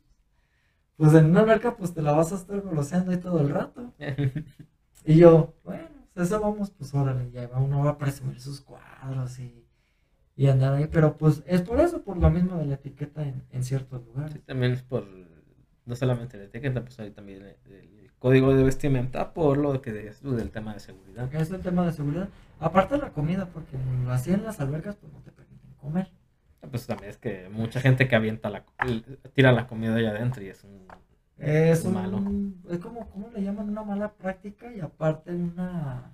Pues 0.98 1.14
en 1.14 1.28
una 1.28 1.42
alberca 1.42 1.78
pues 1.78 1.94
te 1.94 2.02
la 2.02 2.12
vas 2.14 2.32
a 2.34 2.36
estar 2.36 2.60
goloseando 2.62 3.12
ahí 3.12 3.18
todo 3.18 3.40
el 3.42 3.50
rato. 3.50 3.94
Y 5.06 5.18
yo, 5.18 5.56
bueno, 5.64 5.88
pues 6.14 6.28
eso 6.28 6.40
vamos, 6.40 6.70
pues 6.72 6.94
órale, 6.94 7.32
ya 7.32 7.48
uno 7.58 7.84
va 7.84 7.92
a 7.92 7.98
presumir 7.98 8.40
sus 8.40 8.62
cuadros 8.62 9.40
y, 9.40 9.66
y 10.36 10.48
andar 10.50 10.74
ahí, 10.76 10.88
pero 10.88 11.18
pues 11.18 11.44
es 11.48 11.62
por 11.64 11.80
eso, 11.82 12.04
por 12.04 12.18
lo 12.18 12.30
mismo 12.32 12.58
de 12.58 12.66
la 12.68 12.76
etiqueta 12.76 13.24
en, 13.24 13.44
en 13.52 13.64
ciertos 13.64 14.04
Sí, 14.26 14.40
lugares. 14.40 14.44
también 14.46 14.74
es 14.74 14.84
por, 14.84 15.06
no 15.86 15.96
solamente 15.96 16.38
la 16.38 16.46
etiqueta, 16.46 16.82
pues 16.84 17.00
hay 17.00 17.12
también 17.12 17.44
el, 17.44 17.74
el 17.74 18.12
código 18.20 18.54
de 18.56 18.64
vestimenta 18.64 19.34
por 19.34 19.58
lo 19.58 19.82
que 19.82 19.92
decías 19.92 20.20
tú 20.22 20.36
del 20.36 20.52
tema 20.52 20.74
de 20.74 20.80
seguridad. 20.80 21.34
Es 21.34 21.52
el 21.52 21.62
tema 21.62 21.86
de 21.86 21.94
seguridad. 21.94 22.30
Aparte 22.60 22.96
de 22.96 23.02
la 23.02 23.14
comida, 23.14 23.48
porque 23.48 23.78
así 24.10 24.32
en 24.34 24.44
las 24.44 24.60
albercas 24.60 24.96
pues 24.98 25.12
no 25.14 25.22
te 25.22 25.32
permiten 25.32 25.74
comer. 25.76 26.12
Pues 26.70 26.88
también 26.88 27.10
es 27.12 27.18
que 27.18 27.50
mucha 27.50 27.80
gente 27.80 28.08
que 28.08 28.16
avienta 28.16 28.50
la, 28.50 28.66
tira 29.34 29.52
la 29.52 29.68
comida 29.68 29.96
allá 29.96 30.12
adentro 30.12 30.44
y 30.44 30.48
es 30.48 30.64
un... 30.64 30.88
Es 31.38 31.86
un, 31.86 31.94
Malo. 31.94 32.24
es 32.70 32.80
como, 32.80 33.08
¿cómo 33.12 33.30
le 33.30 33.44
llaman? 33.44 33.70
Una 33.70 33.84
mala 33.84 34.14
práctica 34.14 34.74
y 34.74 34.80
aparte 34.80 35.32
una, 35.36 36.12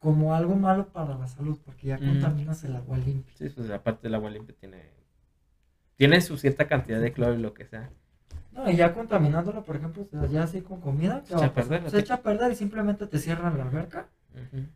como 0.00 0.34
algo 0.34 0.56
malo 0.56 0.88
para 0.88 1.16
la 1.16 1.28
salud, 1.28 1.56
porque 1.64 1.86
ya 1.88 1.96
Mm. 1.98 2.08
contaminas 2.08 2.64
el 2.64 2.74
agua 2.74 2.98
limpia. 2.98 3.34
Sí, 3.36 3.48
pues 3.50 3.70
aparte 3.70 4.02
del 4.02 4.14
agua 4.16 4.30
limpia 4.30 4.56
tiene... 4.58 4.90
Tiene 5.96 6.20
su 6.20 6.36
cierta 6.36 6.66
cantidad 6.66 7.00
de 7.00 7.12
cloro 7.12 7.34
y 7.34 7.38
lo 7.42 7.54
que 7.54 7.66
sea. 7.66 7.90
No, 8.52 8.68
y 8.68 8.76
ya 8.76 8.92
contaminándola, 8.92 9.62
por 9.62 9.76
ejemplo, 9.76 10.08
ya 10.28 10.42
así 10.42 10.60
con 10.62 10.80
comida, 10.80 11.22
¿qué 11.22 11.28
Se 11.28 11.36
echa 11.36 11.46
a 11.46 11.54
perder, 11.54 12.12
a 12.12 12.22
perder 12.22 12.52
y 12.52 12.56
simplemente 12.56 13.06
te 13.06 13.18
cierran 13.18 13.56
la 13.56 13.64
alberca 13.64 14.08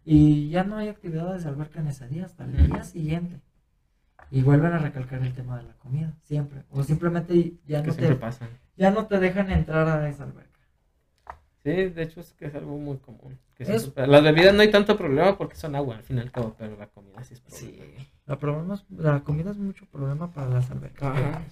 y 0.04 0.48
ya 0.50 0.64
no 0.64 0.76
hay 0.76 0.88
actividades 0.88 1.42
de 1.44 1.48
alberca 1.48 1.80
en 1.80 1.88
ese 1.88 2.08
día 2.08 2.24
hasta 2.26 2.44
el 2.44 2.68
día 2.68 2.84
siguiente. 2.84 3.40
Y 4.30 4.42
vuelven 4.42 4.72
a 4.72 4.78
recalcar 4.78 5.20
el 5.22 5.34
tema 5.34 5.58
de 5.58 5.64
la 5.64 5.74
comida, 5.74 6.14
siempre. 6.22 6.64
O 6.70 6.82
simplemente 6.82 7.54
ya 7.66 7.82
Que 7.82 7.88
no, 7.90 7.94
te, 7.96 8.14
pasa. 8.14 8.48
ya 8.76 8.90
no 8.90 9.06
te 9.06 9.18
dejan 9.18 9.50
entrar 9.50 9.86
a 9.88 10.08
esa 10.08 10.24
alberca. 10.24 10.50
Sí, 11.64 11.70
de 11.70 12.02
hecho 12.02 12.20
es 12.20 12.32
que 12.32 12.46
es 12.46 12.54
algo 12.54 12.76
muy 12.78 12.96
común. 12.98 13.38
que 13.54 13.64
Es-. 13.64 13.92
Las 13.94 14.22
bebidas 14.24 14.54
no 14.54 14.62
hay 14.62 14.70
tanto 14.70 14.96
problema 14.96 15.36
porque 15.38 15.54
son 15.56 15.76
agua 15.76 15.96
al 15.96 16.02
fin 16.02 16.16
y 16.16 16.20
al 16.20 16.32
cabo, 16.32 16.54
pero 16.58 16.76
la 16.76 16.88
comida 16.88 17.22
sí 17.22 17.34
es 17.34 17.40
problema. 17.40 18.04
La, 18.26 18.38
problema 18.38 18.74
es- 18.74 18.86
la 18.90 19.20
comida 19.22 19.50
es 19.50 19.58
mucho 19.58 19.86
problema 19.86 20.32
para 20.32 20.48
las 20.48 20.70
albercas. 20.70 21.16
Ajá. 21.16 21.42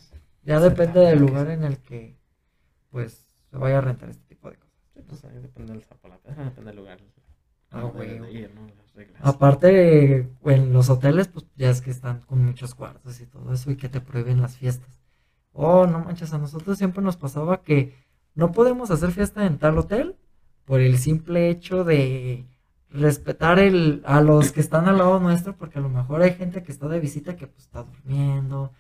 Ya 0.43 0.59
depende 0.59 1.01
del 1.01 1.19
lugar 1.21 1.49
en 1.51 1.65
el 1.65 1.79
que 1.79 2.19
pues 2.91 3.29
se 3.51 3.57
vaya 3.57 3.79
a 3.79 3.83
rentar 3.83 4.09
este 4.09 4.25
tipo 4.27 4.51
de 4.51 4.57
cosas. 4.57 4.75
Sí, 4.95 5.01
pues 5.07 5.23
depende 5.23 5.73
del 5.75 5.83
pedra, 5.83 6.45
depende 6.45 6.71
del 6.71 6.77
lugar. 6.77 6.99
Ah, 7.71 7.83
Cómo 7.83 8.01
debe 8.01 8.21
huevo. 8.21 8.25
de 8.27 8.33
ir, 8.33 8.55
¿no? 8.55 8.67
Las 8.77 8.95
reglas. 8.95 9.21
Aparte, 9.25 10.29
en 10.45 10.73
los 10.73 10.91
hoteles, 10.91 11.29
pues 11.29 11.47
ya 11.57 11.71
es 11.71 11.81
que 11.81 11.91
están 11.91 12.21
con 12.23 12.45
muchos 12.45 12.75
cuartos 12.75 13.21
y 13.21 13.27
todo 13.27 13.53
eso 13.53 13.71
y 13.71 13.77
que 13.77 13.89
te 13.89 14.01
prohíben 14.01 14.41
las 14.41 14.57
fiestas. 14.57 15.01
Oh, 15.53 15.87
no 15.87 16.01
manches, 16.01 16.33
a 16.33 16.39
nosotros 16.39 16.79
siempre 16.79 17.03
nos 17.03 17.17
pasaba 17.17 17.63
que 17.63 17.95
no 18.35 18.53
podemos 18.53 18.91
hacer 18.91 19.11
fiesta 19.13 19.47
en 19.47 19.59
tal 19.59 19.79
hotel 19.79 20.17
por 20.65 20.81
el 20.81 20.99
simple 20.99 21.51
hecho 21.51 21.85
de 21.85 22.47
respetar 22.91 23.59
el, 23.59 24.03
a 24.05 24.21
los 24.21 24.53
que 24.53 24.61
están 24.61 24.89
al 24.89 24.99
lado 24.99 25.21
nuestro, 25.21 25.57
porque 25.57 25.79
a 25.79 25.83
lo 25.83 25.89
mejor 25.89 26.23
hay 26.23 26.35
gente 26.35 26.63
que 26.63 26.73
está 26.73 26.89
de 26.89 27.01
visita 27.01 27.37
que 27.37 27.47
pues 27.47 27.65
está 27.65 27.83
durmiendo, 27.85 28.73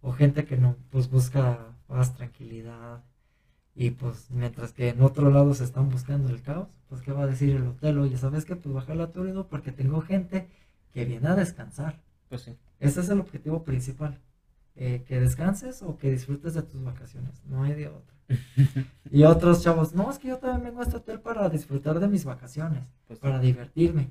o 0.00 0.12
gente 0.12 0.44
que 0.44 0.56
no, 0.56 0.76
pues 0.90 1.08
busca 1.10 1.74
paz, 1.86 2.14
tranquilidad, 2.14 3.04
y 3.76 3.90
pues 3.92 4.30
mientras 4.32 4.72
que 4.72 4.90
en 4.90 5.02
otro 5.02 5.30
lado 5.30 5.54
se 5.54 5.64
están 5.64 5.90
buscando 5.90 6.30
el 6.30 6.42
caos, 6.42 6.68
pues 6.88 7.02
qué 7.02 7.12
va 7.12 7.24
a 7.24 7.28
decir 7.28 7.54
el 7.56 7.66
hotel, 7.68 7.98
oye, 8.00 8.18
¿sabes 8.18 8.44
qué? 8.46 8.56
Pues 8.56 8.74
baja 8.74 8.94
la 8.96 9.12
turismo 9.12 9.46
porque 9.48 9.72
tengo 9.72 10.00
gente 10.02 10.48
que 10.92 11.04
viene 11.06 11.28
a 11.28 11.36
descansar. 11.36 12.00
Pues 12.30 12.42
sí. 12.42 12.56
Ese 12.80 13.00
es 13.00 13.08
el 13.10 13.20
objetivo 13.20 13.64
principal. 13.64 14.20
eh, 14.76 15.04
que 15.08 15.20
descanses 15.20 15.82
o 15.82 15.96
que 15.98 16.10
disfrutes 16.10 16.54
de 16.54 16.62
tus 16.62 16.82
vacaciones. 16.84 17.42
No 17.46 17.62
hay 17.64 17.74
de 17.74 17.88
otra. 17.88 18.14
Y 19.10 19.24
otros 19.24 19.62
chavos, 19.62 19.94
no, 19.94 20.10
es 20.10 20.18
que 20.18 20.28
yo 20.28 20.38
también 20.38 20.64
vengo 20.64 20.80
a 20.80 20.84
este 20.84 20.96
hotel 20.98 21.20
para 21.20 21.48
disfrutar 21.48 22.00
de 22.00 22.08
mis 22.08 22.24
vacaciones, 22.26 22.82
Pues 23.06 23.18
sí. 23.18 23.22
para 23.22 23.38
divertirme. 23.40 24.10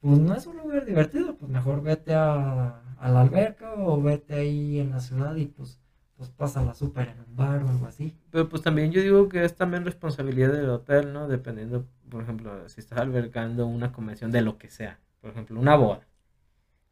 Pues 0.00 0.18
no 0.18 0.34
es 0.34 0.46
un 0.46 0.58
lugar 0.58 0.84
divertido, 0.86 1.36
pues 1.36 1.50
mejor 1.50 1.82
vete 1.82 2.14
a, 2.14 2.80
a 2.98 3.08
la 3.10 3.20
alberca 3.22 3.74
o 3.74 4.00
vete 4.02 4.34
ahí 4.34 4.78
en 4.80 4.90
la 4.90 5.00
ciudad 5.00 5.34
y 5.36 5.46
pues, 5.46 5.80
pues 6.24 6.36
pásala 6.36 6.74
súper 6.74 7.08
en 7.08 7.20
un 7.20 7.36
bar 7.36 7.62
o 7.62 7.68
algo 7.68 7.86
así. 7.86 8.16
Pero 8.30 8.48
pues 8.48 8.62
también 8.62 8.92
yo 8.92 9.02
digo 9.02 9.28
que 9.28 9.44
es 9.44 9.54
también 9.54 9.84
responsabilidad 9.84 10.52
del 10.52 10.70
hotel, 10.70 11.12
¿no? 11.12 11.28
Dependiendo, 11.28 11.86
por 12.08 12.22
ejemplo, 12.22 12.68
si 12.68 12.80
estás 12.80 12.98
albergando 12.98 13.66
una 13.66 13.92
convención 13.92 14.30
de 14.30 14.40
lo 14.40 14.56
que 14.58 14.70
sea. 14.70 14.98
Por 15.20 15.30
ejemplo, 15.30 15.60
una 15.60 15.76
boda. 15.76 16.06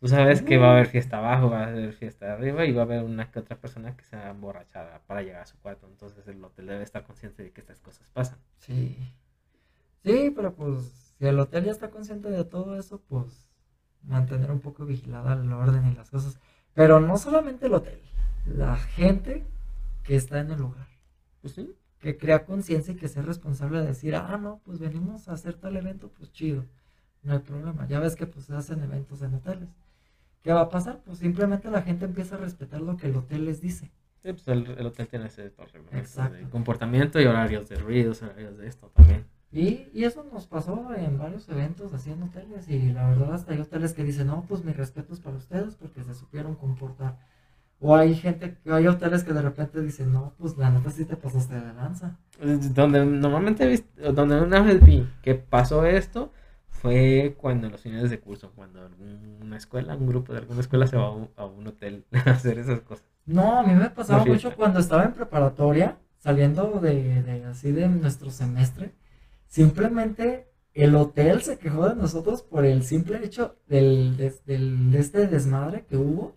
Tú 0.00 0.08
sabes 0.08 0.42
que 0.42 0.58
va 0.58 0.68
a 0.68 0.72
haber 0.72 0.88
fiesta 0.88 1.18
abajo, 1.18 1.48
va 1.48 1.60
a 1.60 1.68
haber 1.68 1.92
fiesta 1.92 2.32
arriba 2.32 2.64
y 2.64 2.72
va 2.72 2.82
a 2.82 2.84
haber 2.84 3.04
una 3.04 3.30
que 3.30 3.38
otra 3.38 3.56
persona 3.56 3.96
que 3.96 4.04
se 4.04 4.16
va 4.16 4.26
a 4.26 4.30
emborrachar 4.30 5.00
para 5.06 5.22
llegar 5.22 5.42
a 5.42 5.46
su 5.46 5.56
cuarto. 5.58 5.86
Entonces 5.86 6.26
el 6.26 6.42
hotel 6.44 6.66
debe 6.66 6.82
estar 6.82 7.04
consciente 7.04 7.44
de 7.44 7.52
que 7.52 7.60
estas 7.60 7.80
cosas 7.80 8.08
pasan. 8.12 8.38
Sí. 8.58 8.98
Sí, 10.04 10.32
pero 10.34 10.54
pues 10.54 11.14
si 11.18 11.26
el 11.26 11.38
hotel 11.38 11.64
ya 11.64 11.70
está 11.70 11.90
consciente 11.90 12.30
de 12.30 12.44
todo 12.44 12.76
eso, 12.76 13.00
pues 13.08 13.48
mantener 14.02 14.50
un 14.50 14.60
poco 14.60 14.84
vigilada 14.84 15.34
el 15.34 15.52
orden 15.52 15.86
y 15.86 15.94
las 15.94 16.10
cosas. 16.10 16.38
Pero 16.74 16.98
no 17.00 17.16
solamente 17.16 17.66
el 17.66 17.74
hotel, 17.74 18.00
la 18.46 18.76
gente 18.76 19.44
que 20.02 20.16
está 20.16 20.40
en 20.40 20.50
el 20.50 20.58
lugar, 20.58 20.86
Pues 21.40 21.54
sí. 21.54 21.72
que 22.00 22.16
crea 22.16 22.44
conciencia 22.44 22.92
y 22.92 22.96
que 22.96 23.08
sea 23.08 23.22
responsable 23.22 23.80
de 23.80 23.86
decir, 23.86 24.14
ah, 24.16 24.36
no, 24.36 24.60
pues 24.64 24.78
venimos 24.80 25.28
a 25.28 25.32
hacer 25.34 25.54
tal 25.54 25.76
evento, 25.76 26.08
pues 26.16 26.32
chido, 26.32 26.64
no 27.22 27.34
hay 27.34 27.38
problema. 27.38 27.86
Ya 27.86 28.00
ves 28.00 28.16
que 28.16 28.26
pues 28.26 28.46
se 28.46 28.54
hacen 28.54 28.82
eventos 28.82 29.22
en 29.22 29.34
hoteles. 29.34 29.68
¿Qué 30.42 30.52
va 30.52 30.62
a 30.62 30.68
pasar? 30.68 31.00
Pues 31.04 31.18
simplemente 31.18 31.70
la 31.70 31.82
gente 31.82 32.04
empieza 32.04 32.34
a 32.34 32.38
respetar 32.38 32.80
lo 32.80 32.96
que 32.96 33.06
el 33.06 33.16
hotel 33.16 33.44
les 33.44 33.60
dice. 33.60 33.92
Sí, 34.24 34.32
pues 34.32 34.46
el, 34.48 34.66
el 34.76 34.86
hotel 34.86 35.06
tiene 35.08 35.26
ese 35.26 35.42
de 35.42 36.48
comportamiento 36.50 37.20
y 37.20 37.26
horarios 37.26 37.68
de 37.68 37.76
ruidos, 37.76 38.22
horarios 38.22 38.58
de 38.58 38.66
esto 38.66 38.88
también. 38.94 39.24
Y, 39.52 39.88
y 39.92 40.04
eso 40.04 40.24
nos 40.32 40.46
pasó 40.46 40.94
en 40.94 41.18
varios 41.18 41.48
eventos 41.48 41.92
así 41.92 42.10
en 42.10 42.22
hoteles 42.22 42.68
y 42.68 42.90
la 42.92 43.08
verdad 43.10 43.34
hasta 43.34 43.52
hay 43.52 43.60
hoteles 43.60 43.92
que 43.92 44.02
dicen, 44.02 44.28
no, 44.28 44.44
pues 44.48 44.64
mis 44.64 44.76
respetos 44.76 45.20
para 45.20 45.36
ustedes 45.36 45.76
porque 45.76 46.02
se 46.02 46.14
supieron 46.14 46.54
comportar. 46.56 47.18
O 47.84 47.96
hay 47.96 48.14
gente, 48.14 48.56
hay 48.66 48.86
hoteles 48.86 49.24
que 49.24 49.32
de 49.32 49.42
repente 49.42 49.80
dicen, 49.82 50.12
no, 50.12 50.34
pues 50.38 50.56
la 50.56 50.70
neta 50.70 50.90
sí 50.90 51.04
te 51.04 51.16
pasaste 51.16 51.54
de 51.60 51.72
lanza. 51.74 52.16
Donde 52.74 53.04
normalmente 53.04 53.84
donde 54.14 54.40
una 54.40 54.60
vez 54.60 54.84
vi 54.84 55.08
que 55.20 55.34
pasó 55.34 55.84
esto 55.84 56.32
fue 56.68 57.36
cuando 57.40 57.68
los 57.68 57.80
finales 57.80 58.10
de 58.10 58.20
curso, 58.20 58.52
cuando 58.54 58.86
alguna 58.86 59.56
escuela, 59.56 59.96
un 59.96 60.06
grupo 60.06 60.32
de 60.32 60.38
alguna 60.38 60.60
escuela 60.60 60.86
se 60.86 60.96
va 60.96 61.06
a 61.06 61.10
un, 61.10 61.28
a 61.36 61.44
un 61.44 61.66
hotel 61.66 62.04
a 62.26 62.30
hacer 62.30 62.58
esas 62.60 62.80
cosas. 62.82 63.04
No, 63.26 63.58
a 63.58 63.62
mí 63.64 63.74
me 63.74 63.90
pasaba 63.90 64.22
Una 64.22 64.32
mucho 64.32 64.54
cuando 64.54 64.78
estaba 64.80 65.04
en 65.04 65.12
preparatoria, 65.12 65.98
saliendo 66.18 66.78
de, 66.80 67.22
de 67.22 67.44
así 67.46 67.72
de 67.72 67.88
nuestro 67.88 68.30
semestre, 68.30 68.92
simplemente 69.48 70.48
el 70.74 70.94
hotel 70.94 71.42
se 71.42 71.58
quejó 71.58 71.88
de 71.88 71.94
nosotros 71.96 72.42
por 72.42 72.64
el 72.64 72.82
simple 72.84 73.24
hecho 73.24 73.56
del, 73.68 74.16
des- 74.16 74.44
del- 74.46 74.90
de 74.90 74.98
este 75.00 75.26
desmadre 75.26 75.84
que 75.84 75.96
hubo, 75.96 76.36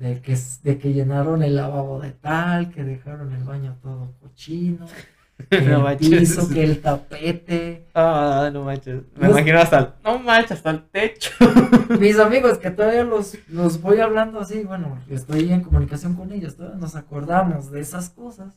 de 0.00 0.20
que, 0.22 0.36
de 0.62 0.78
que 0.78 0.92
llenaron 0.94 1.42
el 1.42 1.56
lavabo 1.56 2.00
de 2.00 2.12
tal, 2.12 2.70
que 2.70 2.82
dejaron 2.84 3.32
el 3.32 3.44
baño 3.44 3.76
todo 3.82 4.14
cochino, 4.20 4.86
que 5.50 5.60
No 5.60 5.76
el 5.76 5.82
manches. 5.82 6.20
piso, 6.20 6.48
que 6.48 6.64
el 6.64 6.80
tapete. 6.80 7.86
Ah, 7.94 8.48
no 8.52 8.64
manches. 8.64 9.02
Me 9.16 9.28
Los- 9.28 9.36
imagino 9.36 9.58
hasta 9.58 9.78
el, 9.78 9.88
no 10.02 10.18
manches, 10.20 10.52
hasta 10.52 10.70
el 10.70 10.82
techo. 10.88 11.30
Mis 12.00 12.18
amigos 12.18 12.56
que 12.56 12.70
todavía 12.70 13.04
los, 13.04 13.36
los 13.48 13.80
voy 13.82 14.00
hablando 14.00 14.40
así, 14.40 14.64
bueno, 14.64 14.98
estoy 15.10 15.52
en 15.52 15.60
comunicación 15.60 16.14
con 16.14 16.32
ellos, 16.32 16.56
todavía 16.56 16.78
nos 16.78 16.96
acordamos 16.96 17.70
de 17.70 17.80
esas 17.80 18.08
cosas. 18.08 18.54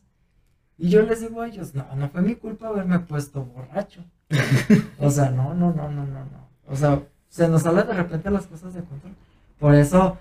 Y 0.78 0.90
yo 0.90 1.02
les 1.04 1.20
digo 1.22 1.42
a 1.42 1.48
ellos, 1.48 1.76
no, 1.76 1.86
no 1.96 2.10
fue 2.10 2.22
mi 2.22 2.36
culpa 2.36 2.70
haberme 2.70 3.00
puesto 3.00 3.44
borracho. 3.44 4.02
O 5.00 5.10
sea, 5.12 5.30
no, 5.30 5.54
no, 5.54 5.74
no, 5.74 5.90
no, 5.92 6.06
no, 6.06 6.20
no. 6.26 6.48
O 6.68 6.76
sea, 6.78 7.02
se 7.28 7.48
nos 7.50 7.64
salen 7.64 7.86
de 7.86 7.94
repente 7.94 8.32
las 8.32 8.48
cosas 8.48 8.74
de 8.74 8.82
control. 8.82 9.14
Por 9.60 9.76
eso 9.76 10.18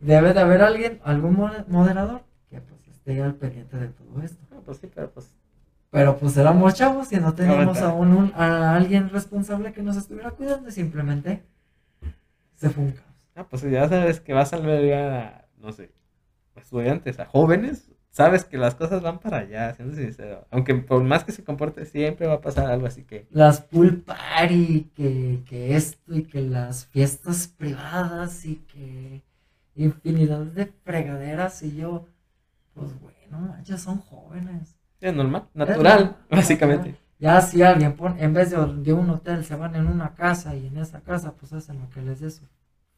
debe 0.00 0.32
de 0.34 0.40
haber 0.40 0.62
alguien, 0.62 1.00
algún 1.04 1.34
mo- 1.36 1.50
moderador 1.68 2.22
que 2.50 2.60
pues 2.60 2.80
esté 2.88 3.22
al 3.22 3.34
pendiente 3.34 3.76
de 3.78 3.88
todo 3.88 4.22
esto. 4.22 4.38
No, 4.54 4.60
pues 4.62 4.78
sí, 4.78 4.88
pero 4.94 5.10
pues 5.10 5.30
Pero 5.90 6.18
pues 6.18 6.36
éramos 6.36 6.74
chavos 6.74 7.12
y 7.12 7.16
no 7.16 7.34
teníamos 7.34 7.78
Ahorita. 7.78 7.88
aún 7.90 8.12
un- 8.12 8.32
a 8.34 8.74
alguien 8.76 9.08
responsable 9.10 9.72
que 9.72 9.82
nos 9.82 9.96
estuviera 9.96 10.30
cuidando 10.32 10.68
y 10.68 10.72
simplemente 10.72 11.42
se 12.54 12.70
fue 12.70 12.84
un 12.84 12.92
caos. 12.92 13.06
Ah, 13.34 13.46
pues 13.48 13.62
ya 13.62 13.88
sabes 13.88 14.20
que 14.20 14.32
vas 14.32 14.52
a 14.52 14.56
albergar 14.56 15.12
a, 15.12 15.48
no 15.58 15.72
sé, 15.72 15.90
a 16.56 16.60
estudiantes, 16.60 17.18
a 17.20 17.26
jóvenes, 17.26 17.90
sabes 18.10 18.44
que 18.44 18.56
las 18.58 18.74
cosas 18.74 19.02
van 19.02 19.18
para 19.18 19.38
allá, 19.38 19.74
siendo 19.74 19.94
sincero. 19.94 20.46
Aunque 20.50 20.74
por 20.74 21.02
más 21.04 21.24
que 21.24 21.32
se 21.32 21.44
comporte, 21.44 21.84
siempre 21.86 22.26
va 22.26 22.34
a 22.34 22.40
pasar 22.40 22.70
algo 22.70 22.86
así 22.86 23.04
que. 23.04 23.26
Las 23.30 23.60
pool 23.60 24.02
party, 24.02 24.90
que, 24.94 25.42
que 25.46 25.76
esto 25.76 26.14
y 26.14 26.22
que 26.24 26.40
las 26.42 26.86
fiestas 26.86 27.48
privadas 27.48 28.44
y 28.46 28.56
que 28.56 29.22
infinidad 29.76 30.40
de 30.46 30.66
fregaderas 30.66 31.62
y 31.62 31.76
yo, 31.76 32.06
pues 32.74 32.98
bueno, 33.00 33.38
manches, 33.38 33.82
son 33.82 33.98
jóvenes. 33.98 34.76
Es 35.00 35.14
normal, 35.14 35.44
Es 35.50 35.56
natural, 35.56 35.98
normal, 36.04 36.16
básicamente. 36.30 36.88
natural. 36.90 37.06
Ya 37.18 37.40
si 37.40 37.62
alguien 37.62 37.96
pone, 37.96 38.22
en 38.22 38.34
vez 38.34 38.50
de, 38.50 38.58
de 38.82 38.92
un 38.92 39.08
hotel 39.10 39.44
se 39.44 39.56
van 39.56 39.74
en 39.74 39.86
una 39.86 40.14
casa 40.14 40.54
y 40.54 40.66
en 40.66 40.76
esa 40.78 41.00
casa 41.00 41.32
pues 41.34 41.52
hacen 41.52 41.80
lo 41.80 41.88
que 41.90 42.02
les 42.02 42.20
dé 42.20 42.30
su 42.30 42.44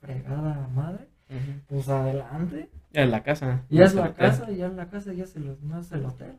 fregada 0.00 0.68
madre, 0.74 1.08
Ujú. 1.30 1.60
pues 1.68 1.88
adelante. 1.88 2.70
Ya 2.92 3.02
es 3.02 3.10
la 3.10 3.22
casa. 3.22 3.62
Y 3.68 3.78
no 3.78 3.84
es 3.84 3.94
la 3.94 4.14
casa, 4.14 4.50
y 4.50 4.56
ya 4.56 4.66
es 4.66 4.72
la 4.74 4.88
casa, 4.88 5.12
ya 5.12 5.26
se 5.26 5.40
los, 5.40 5.60
no 5.62 5.78
es 5.80 5.92
el 5.92 6.04
hotel. 6.04 6.38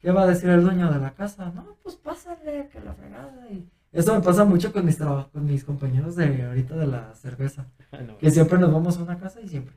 ¿Qué 0.00 0.10
va 0.10 0.22
a 0.22 0.26
decir 0.26 0.50
el 0.50 0.62
dueño 0.62 0.90
de 0.92 0.98
la 0.98 1.14
casa? 1.14 1.52
No, 1.54 1.76
pues 1.82 1.94
pásale, 1.96 2.68
que 2.72 2.80
la 2.80 2.92
fregada. 2.94 3.48
Y 3.50 3.68
eso 3.92 4.14
me 4.14 4.20
pasa 4.22 4.44
mucho 4.44 4.72
con 4.72 4.84
mis 4.86 4.96
traba- 4.98 5.30
con 5.30 5.44
mis 5.44 5.64
compañeros 5.64 6.16
de 6.16 6.44
ahorita 6.44 6.76
de 6.76 6.86
la 6.86 7.14
cerveza. 7.14 7.66
Bueno, 7.90 8.16
Que 8.18 8.30
siempre 8.30 8.58
nos 8.58 8.72
vamos 8.72 8.96
a 8.98 9.02
una 9.02 9.18
casa 9.18 9.40
y 9.40 9.48
siempre. 9.48 9.76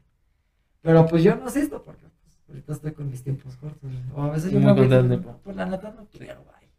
Pero 0.82 1.06
pues 1.06 1.24
yo 1.24 1.36
no 1.36 1.46
asisto 1.48 1.84
porque 1.84 2.06
pues, 2.24 2.40
ahorita 2.48 2.74
estoy 2.74 2.92
con 2.94 3.10
mis 3.10 3.24
tiempos 3.24 3.56
cortos. 3.58 3.92
O 4.14 4.24
a 4.24 4.30
veces 4.32 4.52
yo 4.52 4.60
me 4.60 4.72
voy 4.72 4.88
digo, 4.88 5.40
pues 5.44 5.56
la 5.58 5.66
neta 5.66 5.92
no 5.92 6.08
quiero, 6.08 6.44
bye. 6.46 6.70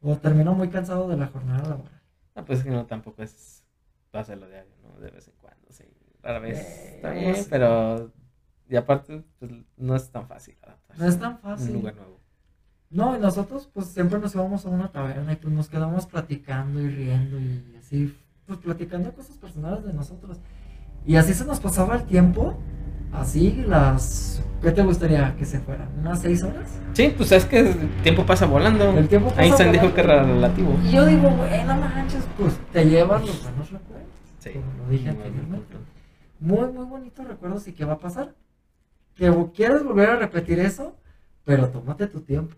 O 0.00 0.16
termino 0.16 0.54
muy 0.54 0.68
cansado 0.68 1.08
de 1.08 1.16
la 1.16 1.26
jornada 1.26 1.62
laboral. 1.68 2.02
no, 2.36 2.44
pues 2.44 2.60
es 2.60 2.64
que 2.64 2.70
no 2.70 2.86
tampoco 2.86 3.22
es 3.22 3.64
hacerlo 4.12 4.48
diario, 4.48 4.72
¿no? 4.82 5.00
De 5.00 5.10
vez 5.10 5.26
en 5.28 5.34
cuando, 5.40 5.66
sí. 5.70 5.84
Rara 6.22 6.38
vez 6.38 6.58
Eh, 6.58 6.92
está 6.96 7.08
no 7.14 7.20
bien, 7.20 7.36
sé. 7.36 7.46
pero. 7.50 8.12
Y 8.68 8.76
aparte, 8.76 9.24
pues 9.38 9.50
no 9.76 9.96
es 9.96 10.10
tan 10.10 10.28
fácil 10.28 10.56
adaptarse 10.62 11.02
No 11.02 11.08
es 11.08 11.18
tan 11.18 11.38
fácil. 11.38 11.68
Un 11.70 11.74
lugar 11.76 11.96
nuevo. 11.96 12.17
No, 12.90 13.16
y 13.16 13.20
nosotros 13.20 13.68
pues 13.72 13.86
siempre 13.88 14.18
nos 14.18 14.34
íbamos 14.34 14.64
a 14.64 14.68
una 14.70 14.90
taberna 14.90 15.32
y 15.32 15.36
pues 15.36 15.52
nos 15.52 15.68
quedamos 15.68 16.06
platicando 16.06 16.80
y 16.80 16.88
riendo 16.88 17.38
y 17.38 17.76
así, 17.78 18.14
pues 18.46 18.58
platicando 18.60 19.12
cosas 19.12 19.36
personales 19.36 19.84
de 19.84 19.92
nosotros. 19.92 20.38
Y 21.06 21.16
así 21.16 21.34
se 21.34 21.44
nos 21.44 21.60
pasaba 21.60 21.96
el 21.96 22.04
tiempo 22.04 22.58
así 23.12 23.64
las... 23.66 24.42
¿Qué 24.62 24.72
te 24.72 24.82
gustaría 24.82 25.36
que 25.36 25.44
se 25.44 25.60
fueran? 25.60 25.88
¿Unas 26.00 26.20
seis 26.20 26.42
horas? 26.42 26.80
Sí, 26.92 27.14
pues 27.16 27.30
es 27.30 27.44
que 27.44 27.60
el 27.60 28.02
tiempo 28.02 28.26
pasa 28.26 28.44
volando. 28.46 28.90
El 28.90 29.08
tiempo 29.08 29.28
pasa 29.28 29.44
Einstein 29.44 29.70
dijo 29.70 29.84
volando. 29.84 29.94
que 29.94 30.12
era 30.12 30.24
relativo. 30.24 30.76
Y 30.82 30.90
yo 30.90 31.06
digo, 31.06 31.30
bueno, 31.30 31.76
manches, 31.76 32.24
pues 32.36 32.58
te 32.72 32.84
llevas 32.84 33.24
los 33.24 33.40
buenos 33.42 33.70
recuerdos. 33.70 34.08
Sí. 34.40 34.50
Como 34.50 34.84
lo 34.84 34.90
dije 34.90 35.10
anteriormente. 35.10 35.76
Muy, 36.40 36.72
muy 36.72 36.86
bonitos 36.86 37.28
recuerdos 37.28 37.68
y 37.68 37.72
qué 37.72 37.84
va 37.84 37.94
a 37.94 37.98
pasar. 37.98 38.34
Que 39.14 39.32
quieres 39.54 39.84
volver 39.84 40.10
a 40.10 40.16
repetir 40.16 40.58
eso, 40.58 40.96
pero 41.44 41.68
tómate 41.68 42.08
tu 42.08 42.22
tiempo. 42.22 42.56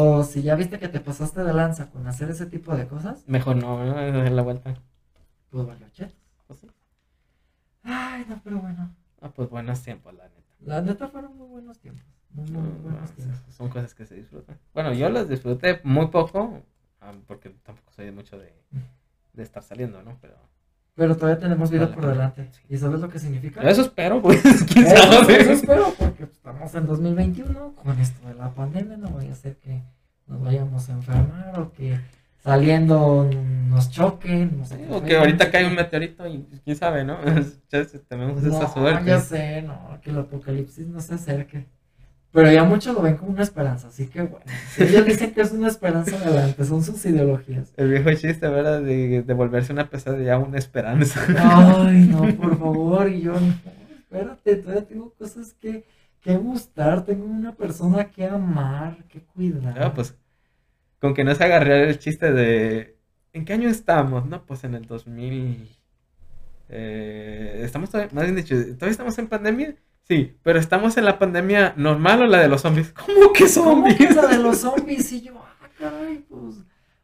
O 0.00 0.22
si 0.22 0.42
ya 0.42 0.54
viste 0.54 0.78
que 0.78 0.88
te 0.88 1.00
pasaste 1.00 1.42
de 1.42 1.52
lanza 1.52 1.90
con 1.90 2.06
hacer 2.06 2.30
ese 2.30 2.46
tipo 2.46 2.76
de 2.76 2.86
cosas, 2.86 3.24
Mejor 3.26 3.56
no, 3.56 3.84
¿no? 3.84 3.94
Dar 3.94 4.30
la 4.32 4.42
vuelta. 4.42 4.74
pues 5.50 5.66
vale, 5.66 5.90
chetos. 5.92 6.16
Pues 6.46 6.60
sí. 6.60 6.68
Ay, 7.82 8.24
no, 8.28 8.40
pero 8.44 8.60
bueno. 8.60 8.94
Ah, 9.20 9.30
pues 9.34 9.50
buenos 9.50 9.82
tiempos, 9.82 10.14
la 10.14 10.24
neta. 10.28 10.54
La 10.60 10.80
neta 10.82 11.08
fueron 11.08 11.36
muy 11.36 11.48
buenos 11.48 11.78
tiempos. 11.80 12.04
Muy, 12.30 12.48
muy, 12.50 12.62
muy 12.62 12.80
buenos 12.92 13.10
tiempos. 13.12 13.40
Son 13.54 13.68
cosas 13.68 13.94
que 13.94 14.06
se 14.06 14.14
disfrutan. 14.14 14.58
Bueno, 14.74 14.92
yo 14.92 15.08
las 15.08 15.28
disfruté 15.28 15.80
muy 15.82 16.06
poco, 16.08 16.62
ah, 17.00 17.12
porque 17.26 17.50
tampoco 17.50 17.90
soy 17.92 18.04
de 18.06 18.12
mucho 18.12 18.38
de, 18.38 18.52
de 19.32 19.42
estar 19.42 19.62
saliendo, 19.62 20.02
¿no? 20.02 20.16
Pero 20.20 20.36
Pero 20.98 21.16
todavía 21.16 21.38
tenemos 21.38 21.70
vida 21.70 21.84
Vale, 21.84 21.94
por 21.94 22.06
delante. 22.08 22.50
¿Y 22.68 22.76
sabes 22.76 23.00
lo 23.00 23.08
que 23.08 23.20
significa? 23.20 23.60
eso 23.62 23.82
espero, 23.82 24.20
pues. 24.20 24.42
quién 24.72 24.84
Eso, 24.86 24.96
sabe. 25.12 25.40
eso 25.40 25.52
espero, 25.52 25.94
porque 25.96 26.24
estamos 26.24 26.74
en 26.74 26.86
2021 26.86 27.74
con 27.76 28.00
esto 28.00 28.26
de 28.28 28.34
la 28.34 28.50
pandemia. 28.50 28.96
No 28.96 29.08
vaya 29.10 29.32
a 29.32 29.36
ser 29.36 29.56
que 29.58 29.80
nos 30.26 30.42
vayamos 30.42 30.88
a 30.88 30.92
enfermar 30.94 31.60
o 31.60 31.72
que 31.72 32.00
saliendo 32.42 33.30
nos 33.68 33.90
choquen. 33.90 34.58
nos 34.58 34.68
Sí, 34.70 34.74
o 34.90 35.00
que 35.02 35.16
ahorita 35.16 35.50
cae 35.52 35.66
un 35.68 35.76
meteorito 35.76 36.26
y 36.26 36.38
pues, 36.38 36.60
quién 36.64 36.76
sabe, 36.76 37.04
¿no? 37.04 37.16
Tenemos 38.08 38.42
esa 38.42 38.58
No, 38.62 38.72
suerte. 38.72 39.04
ya 39.06 39.20
sé, 39.20 39.62
no, 39.62 39.98
que 40.02 40.10
el 40.10 40.18
apocalipsis 40.18 40.88
no 40.88 41.00
se 41.00 41.14
acerque. 41.14 41.66
Pero 42.30 42.52
ya 42.52 42.62
muchos 42.64 42.94
lo 42.94 43.00
ven 43.00 43.16
como 43.16 43.30
una 43.30 43.42
esperanza, 43.42 43.88
así 43.88 44.06
que 44.06 44.22
bueno. 44.22 44.44
Ellos 44.78 45.06
dicen 45.06 45.32
que 45.32 45.40
es 45.40 45.52
una 45.52 45.68
esperanza 45.68 46.16
adelante, 46.16 46.62
son 46.64 46.82
sus 46.84 47.04
ideologías. 47.06 47.72
El 47.76 47.90
viejo 47.90 48.12
chiste, 48.12 48.46
¿verdad? 48.48 48.82
De, 48.82 49.22
de 49.22 49.34
volverse 49.34 49.72
una 49.72 49.88
pesadilla 49.88 50.38
una 50.38 50.58
esperanza. 50.58 51.24
Ay, 51.38 52.06
no, 52.10 52.28
por 52.36 52.58
favor, 52.58 53.08
y 53.08 53.22
yo, 53.22 53.32
no, 53.32 53.54
espérate, 53.96 54.56
todavía 54.56 54.86
tengo 54.86 55.10
cosas 55.14 55.54
que, 55.54 55.84
que 56.20 56.36
gustar, 56.36 57.04
tengo 57.04 57.24
una 57.24 57.54
persona 57.54 58.10
que 58.10 58.26
amar, 58.26 59.04
que 59.08 59.20
cuidar. 59.20 59.82
Ah, 59.82 59.94
pues, 59.94 60.14
con 61.00 61.14
que 61.14 61.24
no 61.24 61.34
se 61.34 61.44
agarre 61.44 61.88
el 61.88 61.98
chiste 61.98 62.32
de. 62.32 62.98
¿En 63.32 63.44
qué 63.44 63.54
año 63.54 63.70
estamos? 63.70 64.26
No, 64.26 64.44
pues 64.44 64.64
en 64.64 64.74
el 64.74 64.86
2000. 64.86 65.68
Eh, 66.70 67.60
estamos 67.64 67.88
todavía, 67.90 68.12
más 68.14 68.24
bien 68.24 68.36
dicho, 68.36 68.54
¿todavía 68.54 68.90
estamos 68.90 69.18
en 69.18 69.28
pandemia? 69.28 69.74
Sí, 70.08 70.36
pero 70.42 70.58
estamos 70.58 70.96
en 70.96 71.04
la 71.04 71.18
pandemia 71.18 71.74
normal 71.76 72.22
o 72.22 72.26
la 72.26 72.38
de 72.40 72.48
los 72.48 72.62
zombies. 72.62 72.92
¿Cómo 73.06 73.32
que 73.32 73.44
¿Cómo 73.54 73.84
que 73.84 73.94
zombies? 73.94 74.16
la 74.16 74.26
de 74.26 74.38
los 74.38 74.58
zombies? 74.62 75.12
Y 75.12 75.20
yo, 75.20 75.34
ah, 75.38 75.68
caray, 75.78 76.24
pues, 76.28 76.56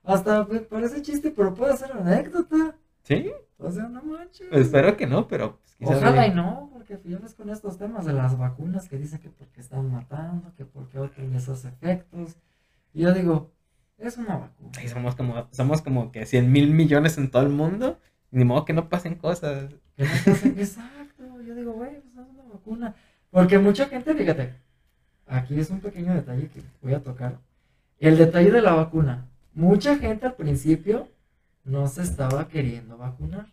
hasta 0.03 0.47
parece 0.71 1.03
chiste, 1.03 1.31
pero 1.31 1.55
puede 1.55 1.77
ser 1.77 1.93
anécdota. 1.93 2.75
Sí, 3.03 3.31
O 3.59 3.71
sea, 3.71 3.85
no 3.89 4.03
manches. 4.03 4.49
espero 4.53 4.97
que 4.97 5.07
no, 5.07 5.29
pero 5.29 5.59
pues, 5.59 5.75
quizás 5.77 5.97
Ojalá 5.99 6.27
y 6.27 6.35
no, 6.35 6.71
porque 6.73 6.99
ves 7.05 7.35
con 7.35 7.51
estos 7.51 7.77
temas 7.77 8.07
de 8.07 8.15
las 8.15 8.39
vacunas 8.39 8.89
que 8.89 8.97
dicen 8.97 9.19
que 9.21 9.29
porque 9.29 9.61
están 9.61 9.91
matando, 9.93 10.53
que 10.57 10.65
porque 10.65 10.99
otros 10.99 11.27
esos 11.35 11.65
efectos. 11.67 12.37
Y 12.95 13.03
yo 13.03 13.13
digo, 13.13 13.53
es 13.99 14.17
una 14.17 14.37
vacuna. 14.37 14.71
Ay, 14.79 14.89
somos 14.89 15.15
como, 15.15 15.47
somos 15.51 15.83
como 15.83 16.11
que 16.13 16.25
100 16.25 16.51
mil 16.51 16.71
millones 16.71 17.19
en 17.19 17.31
todo 17.31 17.43
el 17.43 17.51
mundo. 17.51 17.99
Ni 18.31 18.45
modo 18.45 18.65
que 18.65 18.73
no 18.73 18.89
pasen 18.89 19.15
cosas. 19.17 19.71
Que 19.97 20.05
no 20.05 20.11
pasen- 20.25 20.55
Exacto, 20.59 21.23
yo 21.47 21.55
digo, 21.55 21.73
güey, 21.73 22.01
pues 22.01 22.04
vacuna. 22.55 22.95
Porque 23.31 23.59
mucha 23.59 23.87
gente, 23.87 24.15
fíjate, 24.15 24.55
aquí 25.27 25.59
es 25.59 25.71
un 25.71 25.81
pequeño 25.81 26.15
detalle 26.15 26.49
que 26.49 26.63
voy 26.83 26.95
a 26.95 27.03
tocar. 27.03 27.39
El 27.99 28.17
detalle 28.17 28.51
de 28.51 28.63
la 28.63 28.75
vacuna. 28.75 29.27
Mucha 29.55 29.97
gente 29.97 30.27
al 30.27 30.35
principio 30.35 31.09
no 31.65 31.87
se 31.89 32.03
estaba 32.03 32.49
queriendo 32.49 32.97
vacunar. 32.97 33.47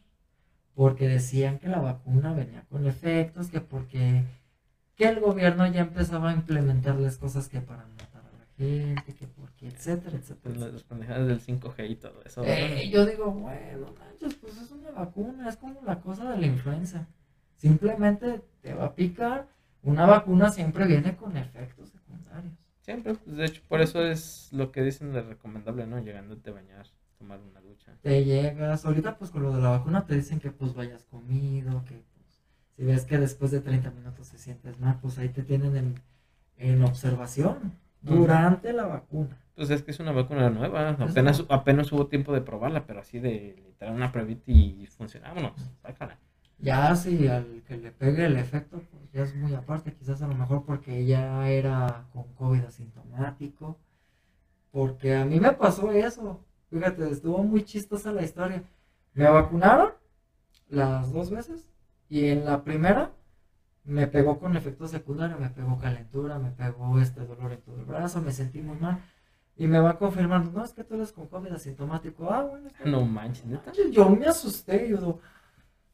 Porque 0.73 1.07
decían 1.07 1.60
que 1.60 1.68
la 1.68 1.80
vacuna 1.80 2.34
venía 2.34 2.64
con 2.69 2.88
efectos, 2.88 3.49
que 3.49 3.60
porque 3.60 4.23
que 4.95 5.07
el 5.07 5.19
gobierno 5.19 5.65
ya 5.65 5.82
empezaba 5.82 6.30
a 6.30 6.34
implementarles 6.34 7.18
cosas 7.18 7.49
que 7.49 7.60
para 7.60 7.86
matar 7.88 8.22
a 8.22 8.38
la 8.38 8.45
gente, 8.56 9.15
que 9.15 9.26
porque, 9.26 9.68
etcétera, 9.68 10.15
etcétera. 10.15 10.68
Las 10.68 10.84
pendejadas 10.84 11.28
del 11.28 11.41
5G 11.41 11.90
y 11.90 11.95
todo 11.95 12.22
eso. 12.23 12.44
Eh, 12.45 12.90
yo 12.91 13.06
digo, 13.06 13.32
bueno, 13.32 13.94
manches, 13.99 14.36
pues 14.36 14.57
es 14.57 14.72
una 14.72 14.91
vacuna, 14.91 15.49
es 15.49 15.57
como 15.57 15.82
la 15.86 15.99
cosa 16.02 16.32
de 16.32 16.38
la 16.38 16.45
influenza. 16.45 17.07
Simplemente 17.62 18.42
te 18.62 18.74
va 18.74 18.86
a 18.86 18.96
picar. 18.96 19.48
Una 19.84 20.08
vacuna 20.08 20.50
siempre 20.50 20.88
viene 20.88 21.16
con 21.16 21.38
efectos 21.38 21.90
secundarios. 21.90 22.54
Siempre, 22.82 23.14
pues, 23.14 23.38
de 23.38 23.46
hecho, 23.46 23.62
por 23.68 23.82
eso 23.82 24.04
es 24.04 24.50
lo 24.52 24.72
que 24.72 24.82
dicen 24.82 25.14
de 25.14 25.22
recomendable, 25.22 25.86
¿no? 25.86 26.00
Llegándote 26.00 26.50
a 26.50 26.54
bañar, 26.54 26.88
tomar 27.20 27.40
una 27.40 27.62
ducha. 27.62 27.96
Te 28.02 28.26
llegas, 28.26 28.84
ahorita 28.84 29.16
pues 29.16 29.30
con 29.30 29.44
lo 29.44 29.56
de 29.56 29.62
la 29.62 29.70
vacuna 29.70 30.08
te 30.08 30.16
dicen 30.16 30.40
que 30.40 30.50
pues 30.50 30.74
vayas 30.74 31.06
comido, 31.06 31.86
que 31.86 32.02
pues 32.16 32.42
si 32.76 32.84
ves 32.84 33.06
que 33.06 33.20
después 33.20 33.52
de 33.52 33.62
30 33.62 33.92
minutos 33.92 34.32
te 34.32 34.40
sientes 34.40 34.80
mal, 34.80 34.98
pues 35.00 35.20
ahí 35.20 35.30
te 35.30 35.44
tienen 35.44 35.78
en, 35.78 35.96
en 36.58 36.84
observación 36.84 37.78
durante 38.02 38.74
la 38.74 38.88
vacuna. 38.88 39.38
Pues 39.54 39.70
es 39.70 39.84
que 39.84 39.92
es 39.92 40.00
una 40.00 40.14
vacuna 40.14 40.50
nueva, 40.50 40.90
apenas, 40.90 41.46
apenas 41.48 41.92
hubo 41.92 42.08
tiempo 42.08 42.34
de 42.34 42.42
probarla, 42.42 42.88
pero 42.88 43.02
así 43.02 43.20
de 43.20 43.62
literal 43.68 43.94
una 43.94 44.12
pruebita 44.12 44.52
y 44.52 44.88
funcionámonos, 44.88 45.54
sácala. 45.84 46.18
Ya 46.62 46.96
si 46.96 47.28
al 47.28 47.64
que 47.68 47.78
le 47.78 47.92
pegue 47.92 48.26
el 48.26 48.38
efecto, 48.38 48.82
pues 48.92 49.12
ya 49.12 49.24
es 49.24 49.36
muy 49.36 49.54
aparte, 49.56 49.94
quizás 49.94 50.22
a 50.22 50.28
lo 50.28 50.36
mejor 50.36 50.64
porque 50.66 51.06
ya 51.06 51.50
era 51.50 52.06
con 52.14 52.34
COVID 52.36 52.64
asintomático. 52.66 53.78
Porque 54.72 55.16
a 55.16 55.26
mí 55.26 55.40
me 55.40 55.52
pasó 55.54 55.92
eso. 55.92 56.40
Fíjate, 56.70 57.10
estuvo 57.10 57.44
muy 57.44 57.64
chistosa 57.64 58.12
la 58.14 58.24
historia. 58.24 58.64
Me 59.14 59.28
vacunaron 59.30 59.90
las 60.70 61.12
dos 61.12 61.30
veces 61.30 61.68
y 62.08 62.28
en 62.28 62.46
la 62.46 62.64
primera 62.64 63.12
me 63.84 64.08
pegó 64.08 64.40
con 64.40 64.56
efecto 64.56 64.88
secundario, 64.88 65.38
me 65.40 65.50
pegó 65.50 65.78
calentura, 65.78 66.38
me 66.40 66.52
pegó 66.52 67.00
este 67.00 67.26
dolor 67.26 67.52
en 67.52 67.62
todo 67.62 67.78
el 67.78 67.86
brazo, 67.86 68.22
me 68.22 68.32
sentí 68.32 68.62
muy 68.62 68.78
mal. 68.78 69.00
Y 69.58 69.68
me 69.68 69.80
va 69.80 69.98
confirmando, 69.98 70.52
no, 70.52 70.64
es 70.64 70.72
que 70.74 70.84
tú 70.86 70.96
eres 70.96 71.12
con 71.12 71.28
COVID 71.28 71.52
asintomático. 71.52 72.32
Ah, 72.32 72.44
bueno, 72.44 72.70
No 72.86 73.00
bien". 73.00 73.14
manches, 73.14 73.46
neta. 73.46 73.72
yo 73.92 74.10
me 74.10 74.26
asusté, 74.28 74.88
yo 74.90 74.98
digo, 74.98 75.20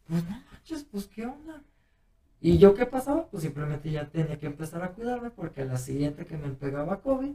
pues 0.08 0.24
no 0.26 0.42
manches, 0.52 0.84
pues 0.86 1.08
qué 1.08 1.26
onda. 1.26 1.64
¿Y 2.40 2.58
yo 2.60 2.74
qué 2.76 2.86
pasaba? 2.86 3.28
Pues 3.30 3.44
simplemente 3.44 3.90
ya 3.92 4.10
tenía 4.10 4.38
que 4.38 4.46
empezar 4.46 4.84
a 4.84 4.92
cuidarme 4.94 5.32
porque 5.32 5.66
la 5.66 5.78
siguiente 5.78 6.26
que 6.26 6.38
me 6.38 6.50
pegaba 6.50 7.02
COVID, 7.02 7.34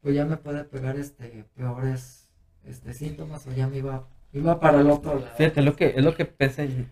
pues 0.00 0.14
ya 0.14 0.24
me 0.24 0.36
puede 0.36 0.64
pegar 0.64 0.96
este 0.96 1.44
peores 1.54 2.30
este 2.64 2.92
síntomas 2.94 3.46
o 3.46 3.52
ya 3.52 3.66
me 3.68 3.78
iba, 3.78 4.08
iba 4.32 4.60
para 4.60 4.80
el 4.80 4.90
otro 4.90 5.18
lado. 5.18 5.34
Fíjate, 5.36 5.62
lo 5.62 5.74
que, 5.76 5.94
es 5.96 6.04
lo 6.04 6.14
que 6.14 6.24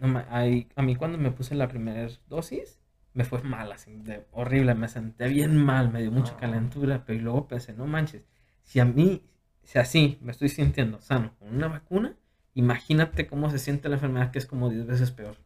no 0.00 0.24
ahí- 0.30 0.68
a 0.74 0.82
mí 0.82 0.96
cuando 0.96 1.18
me 1.18 1.30
puse 1.30 1.54
la 1.54 1.68
primera 1.68 2.08
dosis, 2.28 2.80
me 3.14 3.24
fue 3.24 3.42
mal, 3.42 3.72
así, 3.72 3.96
de 3.96 4.26
horrible, 4.32 4.74
me 4.74 4.88
senté 4.88 5.28
bien 5.28 5.56
mal, 5.56 5.90
me 5.90 6.02
dio 6.02 6.10
mucha 6.10 6.34
Ah. 6.34 6.38
calentura, 6.38 7.04
pero 7.06 7.18
y 7.18 7.22
luego 7.22 7.48
pensé, 7.48 7.72
no 7.72 7.86
manches, 7.86 8.24
si 8.62 8.80
a 8.80 8.84
mí, 8.84 9.22
si 9.62 9.78
así 9.78 10.18
me 10.20 10.32
estoy 10.32 10.48
sintiendo 10.50 11.00
sano 11.00 11.34
con 11.38 11.54
una 11.54 11.68
vacuna, 11.68 12.16
imagínate 12.56 13.28
cómo 13.28 13.50
se 13.50 13.60
siente 13.60 13.88
la 13.88 13.96
enfermedad 13.96 14.32
que 14.32 14.38
es 14.40 14.46
como 14.46 14.70
10 14.70 14.86
veces 14.86 15.12
peor, 15.12 15.36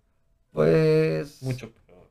Pues 0.53 1.43
mucho 1.43 1.71
peor. 1.87 2.09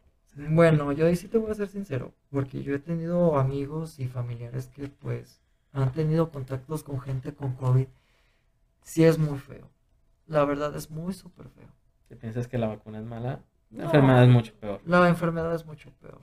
Bueno, 0.51 0.91
yo 0.91 1.07
ahí 1.07 1.15
sí 1.15 1.27
te 1.27 1.37
voy 1.37 1.51
a 1.51 1.55
ser 1.55 1.67
sincero, 1.69 2.13
porque 2.31 2.63
yo 2.63 2.73
he 2.75 2.79
tenido 2.79 3.37
amigos 3.37 3.99
y 3.99 4.07
familiares 4.07 4.67
que 4.67 4.87
pues 4.87 5.41
han 5.73 5.91
tenido 5.91 6.29
contactos 6.31 6.83
con 6.83 6.99
gente 7.01 7.33
con 7.33 7.53
COVID. 7.55 7.87
Sí 8.83 9.03
es 9.03 9.17
muy 9.17 9.37
feo. 9.39 9.69
La 10.27 10.45
verdad 10.45 10.75
es 10.75 10.89
muy 10.91 11.13
súper 11.13 11.47
feo. 11.49 11.67
Si 12.07 12.15
piensas 12.15 12.47
que 12.47 12.57
la 12.57 12.67
vacuna 12.67 12.99
es 12.99 13.05
mala, 13.05 13.41
la 13.71 13.77
No, 13.77 13.83
enfermedad 13.85 14.23
es 14.23 14.29
mucho 14.29 14.53
peor. 14.59 14.81
La 14.85 15.07
enfermedad 15.07 15.53
es 15.55 15.65
mucho 15.65 15.91
peor. 16.01 16.19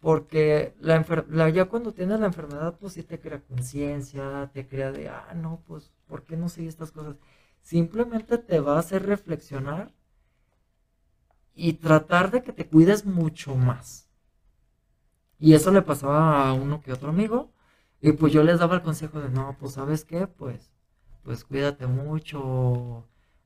Porque 0.00 0.74
la 0.80 0.96
enfer- 1.00 1.26
la- 1.28 1.48
ya 1.48 1.66
cuando 1.66 1.92
tienes 1.92 2.18
la 2.18 2.26
enfermedad, 2.26 2.76
pues 2.80 2.94
sí 2.94 3.02
te 3.04 3.20
crea 3.20 3.40
conciencia, 3.40 4.50
te 4.52 4.66
crea 4.66 4.90
de, 4.90 5.08
ah, 5.08 5.32
no, 5.34 5.62
pues, 5.66 5.92
¿por 6.08 6.24
qué 6.24 6.36
no 6.36 6.48
sigue 6.48 6.68
estas 6.68 6.90
cosas? 6.90 7.16
Simplemente 7.62 8.38
te 8.38 8.60
va 8.60 8.76
a 8.76 8.80
hacer 8.80 9.06
reflexionar 9.06 9.92
y 11.54 11.74
tratar 11.74 12.30
de 12.30 12.42
que 12.42 12.52
te 12.52 12.68
cuides 12.68 13.06
mucho 13.06 13.54
más. 13.56 14.08
Y 15.38 15.54
eso 15.54 15.70
le 15.72 15.82
pasaba 15.82 16.48
a 16.48 16.52
uno 16.52 16.80
que 16.82 16.92
otro 16.92 17.10
amigo. 17.10 17.52
Y 18.00 18.12
pues 18.12 18.32
yo 18.32 18.42
les 18.42 18.58
daba 18.58 18.76
el 18.76 18.82
consejo 18.82 19.20
de, 19.20 19.30
no, 19.30 19.56
pues, 19.58 19.72
¿sabes 19.74 20.04
qué? 20.04 20.26
Pues, 20.26 20.72
pues 21.22 21.44
cuídate 21.44 21.86
mucho 21.86 22.40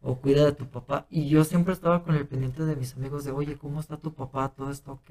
o, 0.01 0.21
cuida 0.21 0.45
de 0.45 0.53
tu 0.53 0.69
papá. 0.71 1.07
Y 1.11 1.29
yo 1.29 1.45
siempre 1.45 1.73
estaba 1.75 2.05
con 2.05 2.15
el 2.15 2.27
pendiente 2.27 2.65
de 2.65 2.77
mis 2.77 2.95
amigos 2.97 3.25
de, 3.25 3.33
oye, 3.33 3.57
¿cómo 3.59 3.81
está 3.81 3.99
tu 3.99 4.15
papá? 4.15 4.49
¿Todo 4.55 4.71
está 4.71 4.93
ok? 4.93 5.11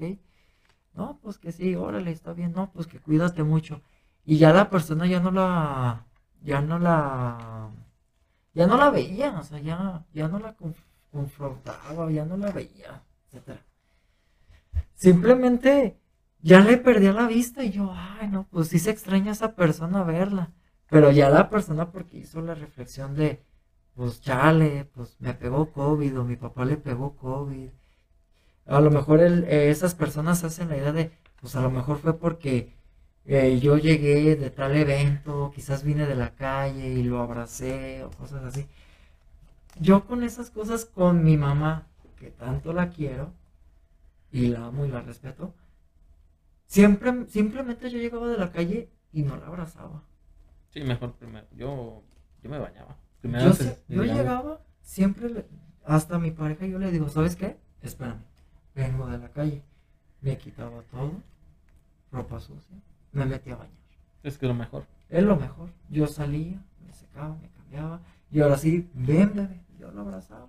No, 0.94 1.18
pues 1.22 1.38
que 1.38 1.52
sí, 1.52 1.74
órale, 1.76 2.10
está 2.10 2.32
bien, 2.32 2.52
no, 2.52 2.72
pues 2.72 2.86
que 2.86 3.00
cuídate 3.00 3.42
mucho. 3.44 3.82
Y 4.24 4.38
ya 4.38 4.52
la 4.52 4.70
persona 4.70 5.06
ya 5.06 5.20
no 5.20 5.30
la, 5.30 6.06
ya 6.42 6.60
no 6.62 6.78
la, 6.78 7.70
ya 8.56 8.64
no 8.66 8.76
la 8.82 8.90
veía, 8.90 9.28
o 9.40 9.44
sea, 9.48 9.60
ya, 9.60 9.78
ya 10.18 10.26
no 10.28 10.38
la 10.40 10.56
conf- 10.56 10.84
confrontaba, 11.12 12.10
ya 12.10 12.24
no 12.24 12.36
la 12.36 12.50
veía, 12.52 12.92
etcétera. 13.26 13.60
simplemente 14.94 15.98
ya 16.40 16.60
le 16.60 16.76
perdí 16.78 17.06
la 17.12 17.26
vista 17.26 17.64
y 17.64 17.70
yo, 17.70 17.92
ay, 17.94 18.28
no, 18.28 18.46
pues 18.50 18.68
sí 18.68 18.78
se 18.78 18.90
extraña 18.90 19.30
a 19.30 19.32
esa 19.32 19.54
persona 19.56 20.02
verla. 20.04 20.52
Pero 20.88 21.10
ya 21.10 21.28
la 21.30 21.50
persona 21.50 21.90
porque 21.90 22.18
hizo 22.18 22.40
la 22.42 22.54
reflexión 22.54 23.14
de, 23.16 23.42
pues 23.94 24.20
chale, 24.20 24.84
pues 24.94 25.16
me 25.20 25.34
pegó 25.34 25.72
COVID 25.72 26.20
o 26.20 26.24
mi 26.24 26.36
papá 26.36 26.64
le 26.64 26.76
pegó 26.76 27.16
COVID. 27.16 27.70
A 28.66 28.80
lo 28.80 28.90
mejor 28.90 29.20
eh, 29.22 29.70
esas 29.70 29.94
personas 29.94 30.44
hacen 30.44 30.68
la 30.68 30.76
idea 30.76 30.92
de, 30.92 31.12
pues 31.40 31.56
a 31.56 31.62
lo 31.62 31.70
mejor 31.70 31.98
fue 31.98 32.18
porque 32.18 32.74
eh, 33.26 33.58
yo 33.60 33.76
llegué 33.76 34.36
de 34.36 34.50
tal 34.50 34.76
evento, 34.76 35.50
quizás 35.54 35.82
vine 35.82 36.06
de 36.06 36.14
la 36.14 36.34
calle 36.34 36.88
y 36.88 37.02
lo 37.02 37.20
abracé 37.20 38.04
o 38.04 38.10
cosas 38.10 38.44
así. 38.44 38.66
Yo 39.80 40.06
con 40.06 40.22
esas 40.22 40.50
cosas, 40.50 40.84
con 40.84 41.24
mi 41.24 41.36
mamá, 41.36 41.86
que 42.16 42.30
tanto 42.30 42.72
la 42.72 42.90
quiero 42.90 43.32
y 44.30 44.48
la 44.48 44.66
amo 44.66 44.86
y 44.86 44.90
la 44.90 45.02
respeto, 45.02 45.54
siempre, 46.66 47.26
simplemente 47.28 47.90
yo 47.90 47.98
llegaba 47.98 48.28
de 48.28 48.38
la 48.38 48.52
calle 48.52 48.90
y 49.12 49.22
no 49.22 49.36
la 49.36 49.46
abrazaba. 49.46 50.02
Sí, 50.70 50.82
mejor 50.82 51.14
primero. 51.14 51.46
Yo, 51.56 52.02
yo 52.42 52.50
me 52.50 52.58
bañaba. 52.58 52.96
yo, 53.88 54.04
llegaba, 54.04 54.60
siempre, 54.82 55.46
hasta 55.84 56.18
mi 56.18 56.30
pareja, 56.30 56.66
yo 56.66 56.78
le 56.78 56.90
digo, 56.90 57.08
¿sabes 57.08 57.34
qué? 57.34 57.56
Espérame, 57.82 58.22
vengo 58.74 59.06
de 59.08 59.18
la 59.18 59.30
calle. 59.30 59.62
Me 60.20 60.38
quitaba 60.38 60.82
todo, 60.90 61.22
ropa 62.12 62.40
sucia, 62.40 62.76
me 63.16 63.26
metía 63.26 63.54
a 63.54 63.56
bañar. 63.56 63.76
Es 64.22 64.38
que 64.38 64.46
lo 64.46 64.54
mejor. 64.54 64.84
Es 65.08 65.22
lo 65.22 65.36
mejor. 65.36 65.70
Yo 65.88 66.06
salía, 66.06 66.62
me 66.84 66.92
secaba, 66.92 67.36
me 67.40 67.48
cambiaba. 67.48 68.00
Y 68.30 68.40
ahora 68.40 68.58
sí, 68.58 68.88
ven, 68.94 69.32
bebé. 69.34 69.60
Yo 69.78 69.90
lo 69.90 70.02
abrazaba. 70.02 70.48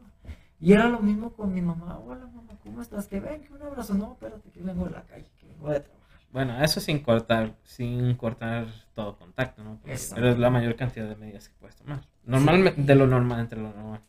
Y 0.60 0.74
era 0.74 0.88
lo 0.88 1.00
mismo 1.00 1.34
con 1.34 1.54
mi 1.54 1.62
mamá. 1.62 2.00
Hola, 2.00 2.26
mamá, 2.26 2.54
¿cómo 2.64 2.82
estás? 2.82 3.08
Que 3.08 3.20
ven, 3.20 3.42
que 3.42 3.54
un 3.54 3.62
abrazo. 3.62 3.94
No, 3.94 4.14
espérate, 4.14 4.50
que 4.50 4.62
vengo 4.62 4.86
de 4.86 4.92
la 4.92 5.04
calle, 5.04 5.30
que 5.40 5.48
vengo 5.48 5.70
de 5.70 5.80
trabajar. 5.82 5.98
Bueno, 6.32 6.62
eso 6.64 6.80
sin 6.80 7.00
cortar, 7.00 7.56
sin 7.64 8.16
cortar 8.16 8.68
todo 8.94 9.18
contacto, 9.18 9.64
¿no? 9.64 9.80
pero 9.84 10.30
es 10.30 10.38
la 10.38 10.50
mayor 10.50 10.76
cantidad 10.76 11.08
de 11.08 11.16
medidas 11.16 11.48
que 11.48 11.56
puedes 11.60 11.76
tomar. 11.78 12.02
Normalmente, 12.26 12.82
de 12.82 12.96
lo 12.96 13.08
normal, 13.08 13.40
entre 13.42 13.62
lo 13.62 13.72
normal. 13.72 14.02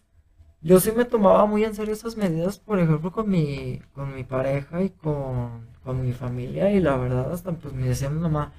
Yo 0.60 0.80
sí 0.80 0.90
me 0.92 1.04
tomaba 1.04 1.46
muy 1.46 1.64
en 1.64 1.74
serio 1.74 1.94
esas 1.94 2.16
medidas, 2.16 2.58
por 2.58 2.80
ejemplo, 2.80 3.12
con 3.12 3.28
mi, 3.28 3.80
con 3.94 4.14
mi 4.14 4.24
pareja 4.24 4.82
y 4.82 4.90
con, 4.90 5.68
con 5.84 6.02
mi 6.02 6.12
familia. 6.12 6.70
Y 6.72 6.80
la 6.80 6.96
verdad, 6.96 7.32
hasta 7.32 7.52
pues 7.52 7.72
me 7.74 7.86
decía 7.86 8.10
mi 8.10 8.20
mamá, 8.20 8.52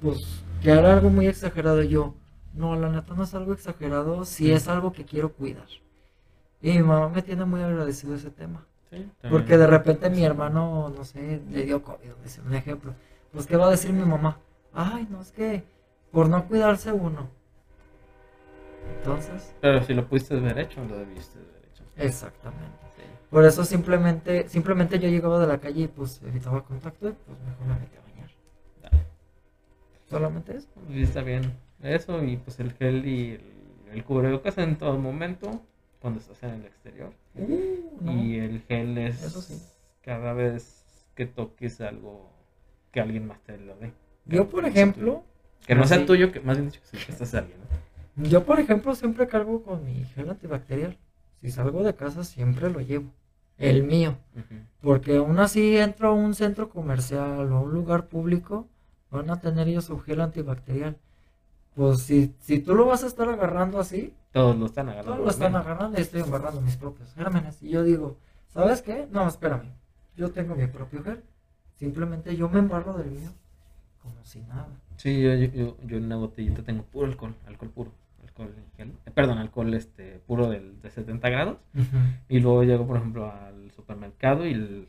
pues 0.00 0.18
que 0.62 0.70
era 0.70 0.94
algo 0.94 1.10
muy 1.10 1.26
exagerado. 1.26 1.82
yo, 1.82 2.14
no, 2.54 2.74
la 2.76 2.88
neta 2.88 3.14
no 3.14 3.24
es 3.24 3.34
algo 3.34 3.52
exagerado, 3.52 4.24
si 4.24 4.50
es 4.50 4.68
algo 4.68 4.92
que 4.92 5.04
quiero 5.04 5.32
cuidar. 5.32 5.68
Y 6.62 6.72
mi 6.72 6.82
mamá 6.82 7.08
me 7.08 7.22
tiene 7.22 7.44
muy 7.44 7.60
agradecido 7.60 8.14
ese 8.14 8.30
tema. 8.30 8.66
Porque 9.30 9.56
de 9.56 9.66
repente 9.66 10.10
mi 10.10 10.22
hermano, 10.22 10.92
no 10.94 11.04
sé, 11.04 11.40
le 11.50 11.64
dio 11.64 11.82
COVID, 11.82 12.10
un 12.46 12.54
ejemplo. 12.54 12.94
Pues, 13.32 13.46
¿qué 13.46 13.56
va 13.56 13.66
a 13.66 13.70
decir 13.70 13.92
mi 13.92 14.04
mamá? 14.04 14.38
Ay, 14.74 15.08
no, 15.10 15.22
es 15.22 15.32
que 15.32 15.64
por 16.10 16.28
no 16.28 16.46
cuidarse 16.46 16.92
uno. 16.92 17.30
Entonces. 18.98 19.54
Pero 19.60 19.82
si 19.82 19.94
lo 19.94 20.06
pudiste 20.06 20.36
ver 20.36 20.58
hecho, 20.58 20.84
lo 20.84 20.98
debiste 20.98 21.38
ver 21.38 21.68
hecho. 21.70 21.84
Exactamente. 21.96 22.82
Por 23.30 23.44
eso 23.44 23.64
simplemente, 23.64 24.48
simplemente 24.48 24.98
yo 24.98 25.08
llegaba 25.08 25.38
de 25.40 25.46
la 25.46 25.58
calle 25.58 25.84
y 25.84 25.88
pues 25.88 26.20
evitaba 26.22 26.64
contacto 26.64 27.08
y 27.08 27.12
pues 27.12 27.38
mejor 27.40 27.66
me 27.66 27.74
metí 27.80 27.96
a 27.96 28.02
bañar. 28.02 29.06
Solamente 30.08 30.56
eso. 30.56 30.68
Y 30.90 31.02
está 31.02 31.22
bien. 31.22 31.52
Eso 31.82 32.22
y 32.22 32.36
pues 32.36 32.60
el 32.60 32.72
gel 32.72 33.06
y 33.06 33.30
el, 33.32 33.40
el 33.92 34.04
cubrebocas 34.04 34.58
en 34.58 34.76
todo 34.76 34.98
momento 34.98 35.62
cuando 36.00 36.20
estás 36.20 36.42
en 36.42 36.50
el 36.50 36.66
exterior. 36.66 37.12
Uh, 37.34 38.10
y 38.10 38.38
el 38.38 38.60
gel 38.68 38.98
es 38.98 39.80
cada 40.02 40.34
vez 40.34 40.84
que 41.14 41.26
toques 41.26 41.80
algo 41.80 42.30
que 42.90 43.00
alguien 43.00 43.26
más 43.26 43.40
te 43.40 43.56
lo 43.56 43.76
dé. 43.76 43.92
Yo, 44.26 44.48
por 44.48 44.64
ejemplo. 44.66 45.24
Que 45.66 45.74
no 45.74 45.86
sea 45.86 46.04
tuyo, 46.04 46.32
que 46.32 46.40
más 46.40 46.58
bien 46.58 46.70
dicho 46.70 46.80
que 46.90 47.12
estás 47.12 47.34
alguien. 47.34 47.56
Yo, 48.16 48.44
por 48.44 48.60
ejemplo, 48.60 48.94
siempre 48.94 49.26
cargo 49.26 49.62
con 49.62 49.84
mi 49.84 50.04
gel 50.04 50.30
antibacterial. 50.30 50.98
Si 51.40 51.50
salgo 51.50 51.82
de 51.82 51.94
casa, 51.94 52.24
siempre 52.24 52.70
lo 52.70 52.80
llevo. 52.80 53.10
El 53.58 53.84
mío. 53.84 54.18
Porque 54.80 55.16
aún 55.16 55.38
así 55.38 55.76
entro 55.76 56.08
a 56.08 56.12
un 56.12 56.34
centro 56.34 56.68
comercial 56.68 57.52
o 57.52 57.56
a 57.56 57.60
un 57.60 57.72
lugar 57.72 58.08
público, 58.08 58.68
van 59.10 59.30
a 59.30 59.40
tener 59.40 59.68
ellos 59.68 59.84
su 59.84 59.98
gel 60.00 60.20
antibacterial. 60.20 60.96
Pues 61.74 62.00
si, 62.00 62.34
si 62.40 62.58
tú 62.58 62.74
lo 62.74 62.86
vas 62.86 63.04
a 63.04 63.06
estar 63.06 63.28
agarrando 63.28 63.78
así, 63.78 64.14
todos 64.32 64.56
lo 64.56 64.66
están 64.66 64.88
agarrando. 64.88 65.12
Todos 65.12 65.24
lo 65.24 65.30
están 65.30 65.56
agarrando 65.56 65.98
y 65.98 66.02
estoy 66.02 66.22
agarrando 66.22 66.60
mis 66.60 66.76
propios 66.76 67.14
gérmenes. 67.14 67.62
Y 67.62 67.70
yo 67.70 67.82
digo, 67.82 68.16
¿sabes 68.48 68.82
qué? 68.82 69.06
No, 69.10 69.26
espérame. 69.26 69.70
Yo 70.16 70.30
tengo 70.32 70.54
mi 70.54 70.66
propio 70.66 71.02
gel. 71.02 71.22
Simplemente 71.74 72.36
yo 72.36 72.48
me 72.48 72.58
embarro 72.58 72.94
del 72.94 73.10
mío 73.10 73.30
como 74.02 74.22
si 74.24 74.40
nada. 74.40 74.68
Sí, 74.96 75.20
yo, 75.22 75.34
yo, 75.34 75.76
yo 75.84 75.96
en 75.96 76.04
una 76.04 76.16
botellita 76.16 76.62
tengo 76.62 76.82
puro 76.82 77.06
alcohol, 77.06 77.34
alcohol 77.46 77.70
puro. 77.70 77.92
Alcohol, 78.42 78.64
gel, 78.76 78.92
perdón, 79.14 79.38
alcohol 79.38 79.74
este 79.74 80.20
puro 80.26 80.48
del, 80.48 80.80
de 80.80 80.90
70 80.90 81.28
grados. 81.30 81.58
Y 82.28 82.40
luego 82.40 82.64
llego, 82.64 82.86
por 82.86 82.96
ejemplo, 82.96 83.32
al 83.32 83.70
supermercado 83.72 84.46
y 84.46 84.86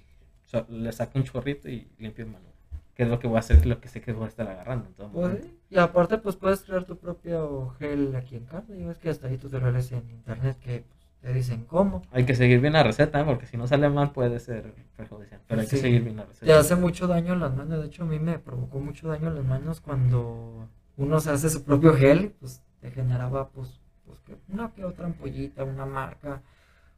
le 0.69 0.91
saco 0.91 1.17
un 1.17 1.23
chorrito 1.23 1.69
y 1.69 1.87
limpio 1.97 2.25
el 2.25 2.31
mano 2.31 2.53
que 2.95 3.03
es 3.03 3.09
lo 3.09 3.19
que 3.19 3.27
voy 3.27 3.37
a 3.37 3.39
hacer, 3.39 3.65
lo 3.65 3.79
que 3.79 3.87
sé 3.87 4.01
que 4.01 4.13
voy 4.13 4.25
a 4.25 4.27
estar 4.27 4.47
agarrando. 4.47 4.87
Pues, 5.11 5.47
y 5.69 5.77
aparte, 5.79 6.17
pues 6.19 6.35
puedes 6.35 6.61
crear 6.61 6.83
tu 6.83 6.97
propio 6.97 7.69
gel 7.79 8.15
aquí 8.15 8.35
en 8.35 8.45
casa. 8.45 8.75
Y 8.75 8.83
ves 8.83 8.99
que 8.99 9.09
hasta 9.09 9.27
ahí 9.27 9.37
tutoriales 9.37 9.91
en 9.91 10.09
internet 10.09 10.57
que 10.59 10.83
pues, 10.87 11.01
te 11.21 11.33
dicen 11.33 11.65
cómo. 11.65 12.03
Hay 12.11 12.25
que 12.25 12.35
seguir 12.35 12.59
bien 12.59 12.73
la 12.73 12.83
receta, 12.83 13.19
¿eh? 13.19 13.25
porque 13.25 13.47
si 13.47 13.57
no 13.57 13.65
sale 13.65 13.89
mal 13.89 14.11
puede 14.11 14.39
ser 14.39 14.75
perjudicial. 14.95 15.41
Pero 15.47 15.61
hay 15.61 15.67
que 15.67 15.77
seguir 15.77 16.03
bien 16.03 16.17
la 16.17 16.25
receta. 16.25 16.45
Te 16.45 16.53
hace 16.53 16.75
mucho 16.75 17.07
daño 17.07 17.33
en 17.33 17.39
las 17.39 17.55
manos. 17.55 17.79
De 17.79 17.87
hecho, 17.87 18.03
a 18.03 18.05
mí 18.05 18.19
me 18.19 18.37
provocó 18.37 18.79
mucho 18.79 19.07
daño 19.07 19.29
en 19.29 19.35
las 19.35 19.45
manos 19.45 19.81
cuando 19.81 20.67
uno 20.97 21.19
se 21.19 21.31
hace 21.31 21.49
su 21.49 21.63
propio 21.63 21.95
gel. 21.95 22.35
Pues 22.39 22.61
te 22.83 22.91
generaba, 22.91 23.47
pues, 23.47 23.79
pues 24.05 24.19
que 24.19 24.35
una 24.49 24.69
que 24.73 24.83
otra 24.83 25.05
ampollita, 25.05 25.63
una 25.63 25.85
marca, 25.85 26.41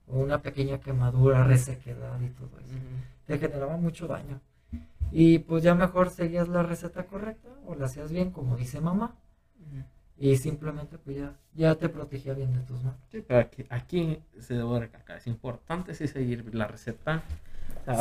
o 0.07 0.17
una 0.17 0.41
pequeña 0.41 0.79
quemadura, 0.79 1.43
resequedad 1.43 2.19
y 2.21 2.29
todo 2.29 2.59
eso. 2.59 2.73
Te 3.27 3.37
generaba 3.37 3.77
mucho 3.77 4.07
daño. 4.07 4.41
Y 5.11 5.39
pues 5.39 5.63
ya 5.63 5.75
mejor 5.75 6.09
seguías 6.09 6.47
la 6.47 6.63
receta 6.63 7.05
correcta 7.05 7.49
o 7.67 7.75
la 7.75 7.85
hacías 7.85 8.11
bien, 8.11 8.31
como 8.31 8.57
dice 8.57 8.81
mamá. 8.81 9.15
Y 10.17 10.37
simplemente 10.37 10.97
pues 10.97 11.17
ya, 11.17 11.33
ya 11.53 11.75
te 11.75 11.87
protegía 11.87 12.33
bien 12.33 12.51
de 12.53 12.61
tus 12.61 12.83
manos. 12.83 12.99
Sí, 13.11 13.23
pero 13.27 13.39
aquí, 13.41 13.63
aquí 13.69 14.23
se 14.39 14.55
debe 14.55 14.79
recalcar, 14.79 15.17
es 15.17 15.27
importante 15.27 15.93
sí 15.93 16.07
seguir 16.07 16.53
la 16.55 16.67
receta. 16.67 17.21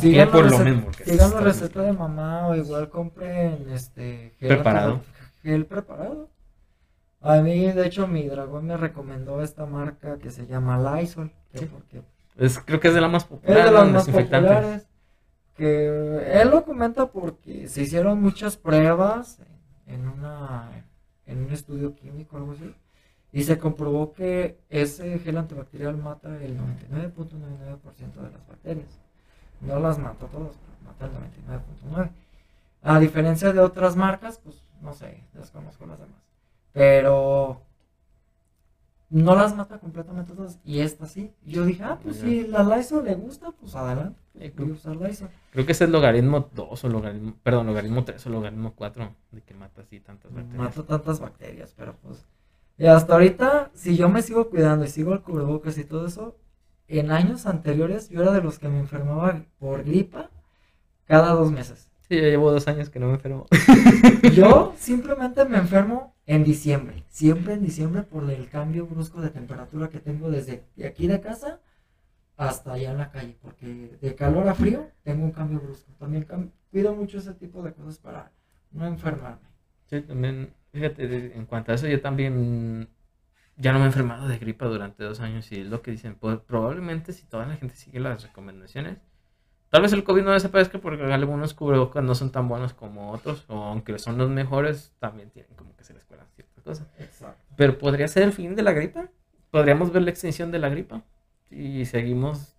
sigan 0.01 0.31
por 0.31 0.51
lo 0.51 0.59
mismo. 0.61 0.91
sigan 1.05 1.33
la 1.33 1.41
receta 1.41 1.83
de 1.83 1.93
mamá 1.93 2.49
o 2.49 2.55
igual 2.55 2.89
compren 2.89 3.67
este 3.71 4.33
gel 4.39 4.49
preparado. 4.49 5.03
Gel 5.43 5.67
preparado. 5.67 6.34
A 7.25 7.41
mí, 7.41 7.73
de 7.73 7.87
hecho, 7.87 8.07
mi 8.07 8.29
dragón 8.29 8.67
me 8.67 8.77
recomendó 8.77 9.43
esta 9.43 9.65
marca 9.65 10.19
que 10.19 10.31
se 10.31 10.47
llama 10.47 10.79
Lysol. 10.79 11.33
porque, 11.53 12.03
es, 12.37 12.59
creo 12.59 12.81
que 12.81 12.89
es 12.89 12.95
de 12.95 13.01
las 13.01 13.11
más 13.11 13.25
populares. 13.25 13.65
Es 13.65 13.71
de 13.71 13.79
las 13.79 13.91
más 13.91 14.09
populares 14.09 14.87
que 15.55 16.41
él 16.41 16.51
lo 16.51 16.65
comenta 16.65 17.07
porque 17.07 17.69
se 17.69 17.83
hicieron 17.83 18.21
muchas 18.21 18.57
pruebas 18.57 19.39
en 19.87 20.09
una 20.09 20.85
en 21.27 21.45
un 21.45 21.53
estudio 21.53 21.95
químico 21.95 22.37
algo 22.37 22.53
así 22.53 22.75
y 23.33 23.45
se 23.45 23.59
comprobó 23.59 24.13
que 24.13 24.59
ese 24.69 25.19
gel 25.21 25.39
antibacterial 25.39 25.97
mata 25.97 26.29
el 26.43 26.59
99.99% 26.59 28.15
de 28.15 28.31
las 28.33 28.47
bacterias 28.49 29.01
no 29.61 29.79
las 29.79 29.99
mata 29.99 30.27
todas 30.27 30.57
mata 30.85 31.07
el 31.07 31.13
99.9 31.95 32.11
a 32.83 32.99
diferencia 32.99 33.53
de 33.53 33.61
otras 33.61 33.97
marcas 33.97 34.39
pues 34.39 34.61
no 34.83 34.93
sé 34.93 35.23
desconozco 35.35 35.87
las 35.87 36.01
demás 36.01 36.34
pero 36.75 37.63
no 39.09 39.37
las 39.37 39.57
mata 39.57 39.79
completamente 39.79 40.35
todas 40.35 40.59
y 40.65 40.81
esta 40.81 41.07
sí. 41.07 41.33
Yo 41.47 41.65
dije, 41.65 41.85
ah, 41.85 42.01
pues 42.03 42.17
si 42.17 42.47
la 42.49 42.65
Lysol 42.65 43.05
le 43.05 43.15
gusta, 43.15 43.53
pues 43.53 43.75
adelante. 43.77 44.21
Voy 44.57 44.71
a 44.71 44.73
usar 44.73 44.97
Lysol. 44.97 45.31
Creo 45.53 45.65
que 45.65 45.73
es 45.73 45.81
el 45.81 45.93
logaritmo 45.93 46.51
2 46.53 46.85
o 46.85 46.89
logaritmo, 46.89 47.37
perdón, 47.43 47.69
logaritmo 47.69 48.05
3 48.05 48.27
o 48.27 48.31
logaritmo 48.31 48.75
4 48.75 49.15
de 49.31 49.43
que 49.43 49.55
mata 49.55 49.83
así 49.83 50.01
tantas 50.01 50.35
bacterias. 50.35 50.59
Mata 50.59 50.83
tantas 50.83 51.21
bacterias, 51.21 51.75
pero 51.77 51.95
pues. 52.03 52.27
Y 52.77 52.87
hasta 52.87 53.13
ahorita, 53.13 53.71
si 53.73 53.97
yo 53.97 54.09
me 54.09 54.21
sigo 54.21 54.51
cuidando 54.51 54.85
y 54.85 54.89
sigo 54.89 55.13
el 55.13 55.23
cubrebocas 55.23 55.79
y 55.79 55.85
todo 55.85 56.09
eso, 56.09 56.37
en 56.89 57.13
años 57.13 57.47
anteriores 57.47 58.09
yo 58.11 58.21
era 58.21 58.33
de 58.33 58.43
los 58.43 58.59
que 58.59 58.69
me 58.69 58.81
enfermaba 58.81 59.45
por 59.61 59.85
gripa 59.85 60.29
cada 61.07 61.35
dos 61.35 61.53
meses. 61.53 61.89
Sí, 62.09 62.17
ya 62.17 62.29
llevo 62.29 62.51
dos 62.51 62.67
años 62.67 62.91
que 62.91 62.99
no 62.99 63.07
me 63.07 63.15
enfermo. 63.15 63.47
Yo 64.35 64.75
simplemente 64.79 65.45
me 65.47 65.57
enfermo 65.57 66.14
en 66.27 66.45
diciembre. 66.45 67.05
Siempre 67.09 67.55
en 67.55 67.63
diciembre 67.63 68.03
por 68.03 68.29
el 68.31 68.49
cambio 68.49 68.87
brusco 68.87 69.21
de 69.21 69.31
temperatura 69.31 69.89
que 69.89 70.01
tengo 70.01 70.31
desde 70.31 70.65
aquí 70.87 71.07
de 71.07 71.21
casa 71.21 71.61
hasta 72.37 72.73
allá 72.73 72.93
en 72.93 72.99
la 72.99 73.11
calle. 73.11 73.37
Porque 73.41 73.99
de 74.01 74.15
calor 74.15 74.49
a 74.49 74.55
frío 74.55 74.91
tengo 75.03 75.25
un 75.25 75.33
cambio 75.33 75.61
brusco. 75.61 75.93
También 75.99 76.27
cuido 76.71 76.95
mucho 76.95 77.19
ese 77.19 77.35
tipo 77.35 77.63
de 77.63 77.73
cosas 77.73 77.99
para 77.99 78.33
no 78.73 78.87
enfermarme. 78.87 79.49
Sí, 79.87 80.01
también, 80.01 80.55
fíjate, 80.73 81.37
en 81.37 81.47
cuanto 81.47 81.73
a 81.73 81.75
eso, 81.75 81.87
yo 81.87 82.01
también 82.01 82.89
ya 83.57 83.73
no 83.73 83.79
me 83.79 83.85
he 83.85 83.89
enfermado 83.89 84.27
de 84.27 84.39
gripa 84.39 84.67
durante 84.67 85.05
dos 85.05 85.21
años 85.21 85.51
y 85.53 85.61
es 85.61 85.67
lo 85.67 85.83
que 85.83 85.91
dicen. 85.91 86.17
Pues, 86.17 86.39
probablemente 86.39 87.13
si 87.13 87.27
toda 87.27 87.47
la 87.47 87.57
gente 87.57 87.77
sigue 87.77 88.01
las 88.01 88.23
recomendaciones 88.23 88.99
Tal 89.75 89.83
vez 89.83 89.93
el 89.93 90.05
COVID 90.05 90.23
no 90.23 90.31
desaparezca 90.31 90.79
porque 90.79 91.03
algunos 91.03 91.53
cubrebocas 91.53 92.05
no 92.05 92.15
son 92.15 92.31
tan 92.31 92.47
buenos 92.47 92.73
como 92.75 93.11
otros, 93.11 93.45
o 93.49 93.61
aunque 93.61 93.99
son 93.99 94.17
los 94.17 94.31
mejores, 94.31 94.93
también 95.01 95.31
tienen 95.31 95.53
como 95.57 95.75
que 95.75 95.83
se 95.83 95.93
les 95.93 96.05
cuelan 96.05 96.29
ciertas 96.37 96.63
cosas. 96.63 96.87
Exacto. 97.01 97.43
Pero 97.57 97.77
podría 97.77 98.07
ser 98.07 98.23
el 98.23 98.33
fin 98.33 98.55
de 98.55 98.63
la 98.63 98.71
gripa. 98.71 99.09
Podríamos 99.51 99.93
ver 99.93 100.03
la 100.03 100.11
extinción 100.11 100.53
de 100.53 100.61
la 100.61 100.69
gripa. 100.69 101.03
Y 101.51 101.87
seguimos 101.87 102.55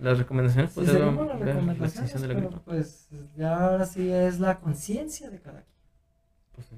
las 0.00 0.16
recomendaciones. 0.16 0.70
Sí, 0.70 0.76
podríamos 0.80 1.04
seguimos 1.04 1.26
las 1.26 1.38
ver 1.38 1.48
la 1.48 1.52
recomendaciones, 1.52 2.00
extinción 2.00 2.22
de 2.22 2.28
la 2.28 2.34
pero 2.34 2.48
gripa. 2.48 2.64
pues 2.64 3.08
ya 3.36 3.66
ahora 3.68 3.84
sí 3.84 4.10
es 4.10 4.40
la 4.40 4.58
conciencia 4.58 5.28
de 5.28 5.38
cada 5.38 5.60
quien. 5.60 5.76
Pues 6.52 6.66
sí. 6.66 6.76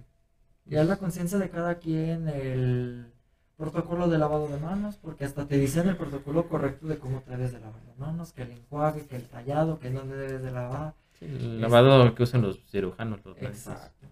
Ya 0.65 0.83
es 0.83 0.89
la 0.89 0.97
conciencia 0.97 1.39
de 1.39 1.49
cada 1.49 1.77
quien 1.77 2.27
el 2.27 3.14
protocolo 3.57 4.09
de 4.09 4.19
lavado 4.19 4.49
de 4.49 4.59
manos, 4.59 4.97
porque 4.97 5.25
hasta 5.25 5.47
te 5.47 5.57
dicen 5.57 5.89
el 5.89 5.97
protocolo 5.97 6.49
correcto 6.49 6.87
de 6.87 6.99
cómo 6.99 7.21
te 7.21 7.31
debes 7.31 7.53
de 7.53 7.61
lavar 7.61 7.83
las 7.87 7.99
manos, 7.99 8.33
que 8.33 8.43
el 8.43 8.53
enjuague, 8.53 9.07
que 9.07 9.17
el 9.17 9.29
tallado, 9.29 9.79
que 9.79 9.91
dónde 9.91 10.17
debes 10.17 10.43
de 10.43 10.51
lavar. 10.51 10.95
Sí, 11.19 11.27
el 11.27 11.61
lavado 11.61 12.15
que 12.15 12.25
usan 12.25 12.43
los 12.43 12.65
cirujanos. 12.71 13.25
Los. 13.25 13.41
Exacto. 13.41 14.09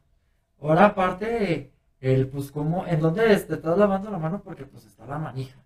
Ahora 0.60 0.86
aparte, 0.86 1.72
el 2.00 2.28
pues 2.28 2.52
cómo, 2.52 2.86
en 2.86 3.00
dónde 3.00 3.22
te 3.22 3.54
estás 3.54 3.76
lavando 3.76 4.10
la 4.10 4.18
mano, 4.18 4.42
porque 4.42 4.64
pues 4.64 4.86
está 4.86 5.06
la 5.06 5.18
manija. 5.18 5.58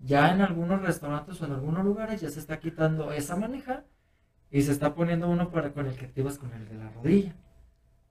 Ya 0.00 0.32
en 0.32 0.40
algunos 0.40 0.80
restaurantes 0.82 1.40
o 1.42 1.46
en 1.46 1.52
algunos 1.52 1.84
lugares 1.84 2.20
ya 2.20 2.30
se 2.30 2.38
está 2.38 2.60
quitando 2.60 3.12
esa 3.12 3.34
manija 3.34 3.84
y 4.50 4.62
se 4.62 4.70
está 4.70 4.94
poniendo 4.94 5.28
uno 5.28 5.50
para 5.50 5.72
con 5.72 5.86
el 5.86 5.96
que 5.96 6.06
activas 6.06 6.38
con 6.38 6.52
el 6.52 6.68
de 6.68 6.74
la 6.76 6.90
rodilla. 6.90 7.34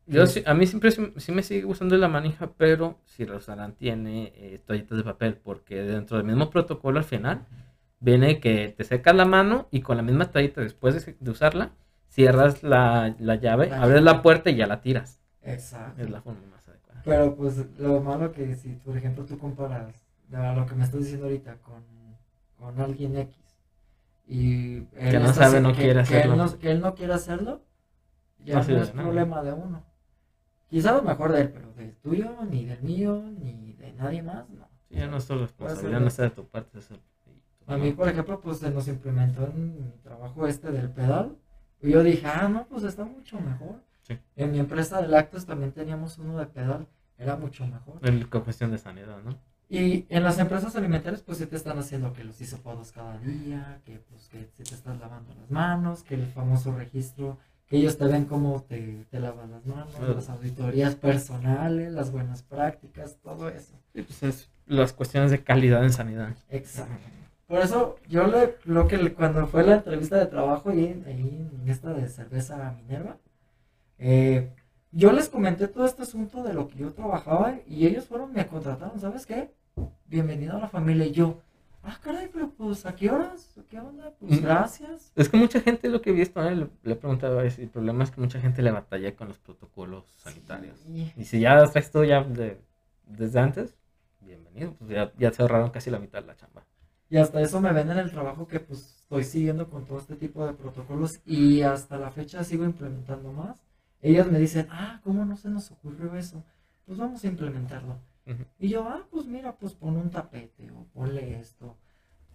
Yo 0.07 0.25
sí- 0.25 0.43
a 0.45 0.53
mí 0.53 0.65
siempre 0.67 0.91
sí, 0.91 1.13
sí 1.17 1.31
me 1.31 1.43
sigue 1.43 1.63
gustando 1.63 1.97
la 1.97 2.07
manija, 2.07 2.51
pero 2.57 2.97
si 3.05 3.23
el 3.23 3.29
restaurante 3.29 3.77
tiene 3.77 4.31
eh, 4.35 4.59
toallitas 4.65 4.97
de 4.97 5.03
papel, 5.03 5.35
porque 5.37 5.75
dentro 5.83 6.17
del 6.17 6.25
mismo 6.25 6.49
protocolo 6.49 6.99
al 6.99 7.05
final 7.05 7.45
viene 7.99 8.39
que 8.39 8.73
te 8.77 8.83
secas 8.83 9.15
la 9.15 9.25
mano 9.25 9.67
y 9.71 9.81
con 9.81 9.97
la 9.97 10.03
misma 10.03 10.31
toallita 10.31 10.61
después 10.61 11.05
de, 11.05 11.15
de 11.19 11.31
usarla, 11.31 11.71
cierras 12.09 12.63
la, 12.63 13.15
la 13.19 13.35
llave, 13.35 13.67
La 13.69 13.77
abres 13.81 14.01
llave. 14.01 14.01
la 14.01 14.21
puerta 14.21 14.49
y 14.49 14.55
ya 14.55 14.67
la 14.67 14.81
tiras. 14.81 15.19
Exacto. 15.43 16.01
Es 16.03 16.09
la 16.09 16.21
forma 16.21 16.41
más 16.51 16.67
adecuada. 16.67 17.01
Pero 17.05 17.35
pues 17.35 17.57
lo 17.79 18.01
malo 18.01 18.31
que 18.31 18.55
si 18.55 18.69
por 18.69 18.97
ejemplo 18.97 19.25
tú 19.25 19.37
comparas 19.37 19.93
lo 20.29 20.65
que 20.65 20.75
me 20.75 20.83
estás 20.83 20.99
diciendo 21.01 21.25
ahorita 21.25 21.55
con, 21.61 21.83
con 22.59 22.79
alguien 22.81 23.17
X 23.17 23.37
y 24.27 24.77
él 24.77 24.87
Que 25.11 25.19
no 25.19 25.33
sabe, 25.33 25.61
no 25.61 25.73
quiere 25.73 25.99
que 26.07 26.15
hacerlo. 26.15 26.33
él 26.33 26.37
no, 26.39 26.59
que 26.59 26.71
él 26.71 26.81
no 26.81 26.95
quiere 26.95 27.13
hacerlo, 27.13 27.61
ya 28.45 28.55
No 28.55 28.63
no, 28.63 28.83
es 28.83 28.89
problema 28.91 29.43
de 29.43 29.53
uno. 29.53 29.83
Quizá 30.69 30.93
lo 30.93 31.01
mejor 31.01 31.31
de 31.31 31.41
él, 31.41 31.49
pero 31.51 31.71
del 31.73 31.95
tuyo, 31.95 32.35
ni 32.49 32.65
del 32.65 32.81
mío, 32.81 33.21
ni 33.39 33.73
de 33.73 33.93
nadie 33.93 34.21
más, 34.21 34.49
no. 34.49 34.67
Sí, 34.89 34.95
ya 34.95 35.07
no 35.07 35.17
es 35.17 35.25
tu 35.25 35.37
responsabilidad, 35.37 35.99
no 36.01 36.07
está 36.07 36.23
de 36.23 36.29
tu 36.31 36.45
parte. 36.47 36.79
es 36.79 36.91
el- 36.91 36.99
A 37.67 37.77
mí, 37.77 37.91
por 37.91 38.07
ejemplo, 38.07 38.39
pues 38.39 38.59
se 38.59 38.71
nos 38.71 38.87
implementó 38.87 39.45
en 39.45 39.75
mi 39.83 39.91
trabajo 40.03 40.47
este 40.47 40.71
del 40.71 40.89
pedal. 40.89 41.35
Y 41.81 41.91
yo 41.91 42.01
dije, 42.01 42.25
ah, 42.25 42.47
no, 42.47 42.65
pues 42.67 42.83
está 42.83 43.03
mucho 43.05 43.39
mejor. 43.39 43.81
Sí. 44.03 44.17
En 44.37 44.51
mi 44.51 44.59
empresa 44.59 45.01
de 45.01 45.07
lácteos 45.09 45.45
también 45.45 45.73
teníamos 45.73 46.17
uno 46.17 46.37
de 46.37 46.45
pedal, 46.47 46.87
era 47.17 47.35
mucho 47.35 47.65
mejor. 47.67 47.99
Con 48.29 48.41
cuestión 48.41 48.71
de 48.71 48.77
sanidad, 48.77 49.17
¿no? 49.23 49.37
Y 49.69 50.05
en 50.07 50.23
las 50.23 50.39
empresas 50.39 50.75
alimentarias, 50.77 51.21
pues 51.21 51.39
sí 51.39 51.45
te 51.45 51.57
están 51.57 51.77
haciendo 51.77 52.13
que 52.13 52.23
los 52.23 52.39
hisopados 52.39 52.93
cada 52.93 53.17
día, 53.17 53.81
que 53.83 53.99
pues 53.99 54.29
que 54.29 54.49
si 54.55 54.63
te 54.63 54.75
estás 54.75 54.97
lavando 54.97 55.33
las 55.35 55.51
manos, 55.51 56.03
que 56.03 56.15
el 56.15 56.25
famoso 56.27 56.73
registro, 56.73 57.37
ellos 57.69 57.97
te 57.97 58.05
ven 58.05 58.25
cómo 58.25 58.63
te, 58.63 59.05
te 59.11 59.19
lavas 59.19 59.49
las 59.49 59.65
manos, 59.65 59.93
Claro. 59.95 60.13
las 60.15 60.29
auditorías 60.29 60.95
personales, 60.95 61.91
las 61.93 62.11
buenas 62.11 62.43
prácticas, 62.43 63.17
todo 63.21 63.49
eso. 63.49 63.73
Sí, 63.93 64.01
pues 64.03 64.23
es 64.23 64.49
las 64.65 64.93
cuestiones 64.93 65.31
de 65.31 65.43
calidad 65.43 65.83
en 65.83 65.91
sanidad. 65.91 66.29
Exacto. 66.49 66.93
Por 67.47 67.59
eso 67.61 67.95
yo 68.09 68.27
le, 68.27 68.55
lo 68.65 68.87
que 68.87 69.13
cuando 69.13 69.47
fue 69.47 69.63
la 69.63 69.75
entrevista 69.75 70.17
de 70.17 70.25
trabajo 70.25 70.69
ahí, 70.69 71.01
ahí 71.07 71.49
en 71.61 71.69
esta 71.69 71.93
de 71.93 72.07
cerveza 72.09 72.73
Minerva, 72.81 73.17
eh, 73.97 74.51
yo 74.91 75.11
les 75.11 75.29
comenté 75.29 75.67
todo 75.67 75.85
este 75.85 76.03
asunto 76.03 76.43
de 76.43 76.53
lo 76.53 76.67
que 76.67 76.77
yo 76.79 76.91
trabajaba 76.93 77.55
y 77.67 77.85
ellos 77.87 78.05
fueron, 78.05 78.33
me 78.33 78.47
contrataron, 78.47 78.99
¿sabes 78.99 79.25
qué? 79.25 79.53
Bienvenido 80.07 80.57
a 80.57 80.59
la 80.59 80.67
familia 80.69 81.05
y 81.05 81.11
yo, 81.11 81.41
ah, 81.87 81.97
caray, 82.03 82.29
pero 82.31 82.49
pues, 82.51 82.85
¿a 82.85 82.95
qué 82.95 83.09
horas? 83.09 83.49
¿Qué 83.69 83.79
onda? 83.79 84.11
Pues 84.19 84.39
Mm. 84.39 84.43
gracias. 84.43 85.11
Es 85.15 85.29
que 85.29 85.37
mucha 85.37 85.59
gente, 85.61 85.89
lo 85.89 86.01
que 86.01 86.09
he 86.11 86.13
visto, 86.13 86.43
¿eh? 86.47 86.55
le, 86.55 86.67
le 86.83 86.93
he 86.93 86.95
preguntado, 86.95 87.41
es- 87.41 87.57
el 87.59 87.69
problema 87.69 88.03
es 88.03 88.11
que 88.11 88.21
mucha 88.21 88.39
gente 88.39 88.61
le 88.61 88.71
batalla 88.71 89.15
con 89.15 89.27
los 89.29 89.37
protocolos 89.39 90.05
sanitarios. 90.17 90.77
Sí. 90.85 91.11
Y 91.17 91.23
si 91.25 91.39
ya 91.39 91.65
traes 91.67 91.89
todo 91.91 92.03
ya 92.03 92.23
de- 92.23 92.59
desde 93.05 93.39
antes, 93.39 93.75
bienvenido, 94.21 94.73
pues 94.73 94.89
ya, 94.91 95.11
ya 95.17 95.31
se 95.31 95.41
ahorraron 95.41 95.69
casi 95.71 95.89
la 95.89 95.99
mitad 95.99 96.21
de 96.21 96.27
la 96.27 96.35
chamba. 96.35 96.63
Y 97.09 97.17
hasta 97.17 97.39
eso 97.41 97.61
me 97.61 97.71
ven 97.71 97.89
en 97.89 97.97
el 97.99 98.11
trabajo 98.11 98.47
que 98.47 98.59
pues 98.59 98.97
estoy 99.01 99.23
siguiendo 99.23 99.69
con 99.69 99.85
todo 99.85 99.97
este 99.99 100.15
tipo 100.17 100.45
de 100.45 100.51
protocolos 100.53 101.21
y 101.25 101.61
hasta 101.61 101.97
la 101.97 102.11
fecha 102.11 102.43
sigo 102.43 102.65
implementando 102.65 103.31
más. 103.31 103.57
Ellas 104.01 104.29
me 104.29 104.37
dicen, 104.39 104.67
ah, 104.69 104.99
¿cómo 105.05 105.23
no 105.23 105.37
se 105.37 105.47
nos 105.49 105.71
ocurrió 105.71 106.13
eso? 106.15 106.43
Pues 106.85 106.97
vamos 106.97 107.23
a 107.23 107.27
implementarlo. 107.27 107.95
Y 108.59 108.69
yo, 108.69 108.83
ah, 108.83 109.05
pues 109.09 109.25
mira, 109.25 109.55
pues 109.55 109.73
pon 109.73 109.97
un 109.97 110.09
tapete 110.09 110.69
o 110.71 110.85
ponle 110.93 111.39
esto. 111.39 111.77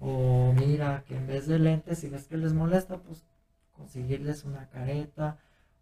O 0.01 0.53
mira, 0.53 1.05
que 1.07 1.17
en 1.17 1.27
vez 1.27 1.47
de 1.47 1.59
lentes, 1.59 1.99
si 1.99 2.09
ves 2.09 2.27
que 2.27 2.37
les 2.37 2.53
molesta, 2.53 2.99
pues 2.99 3.25
conseguirles 3.73 4.45
una 4.45 4.69
careta 4.69 5.39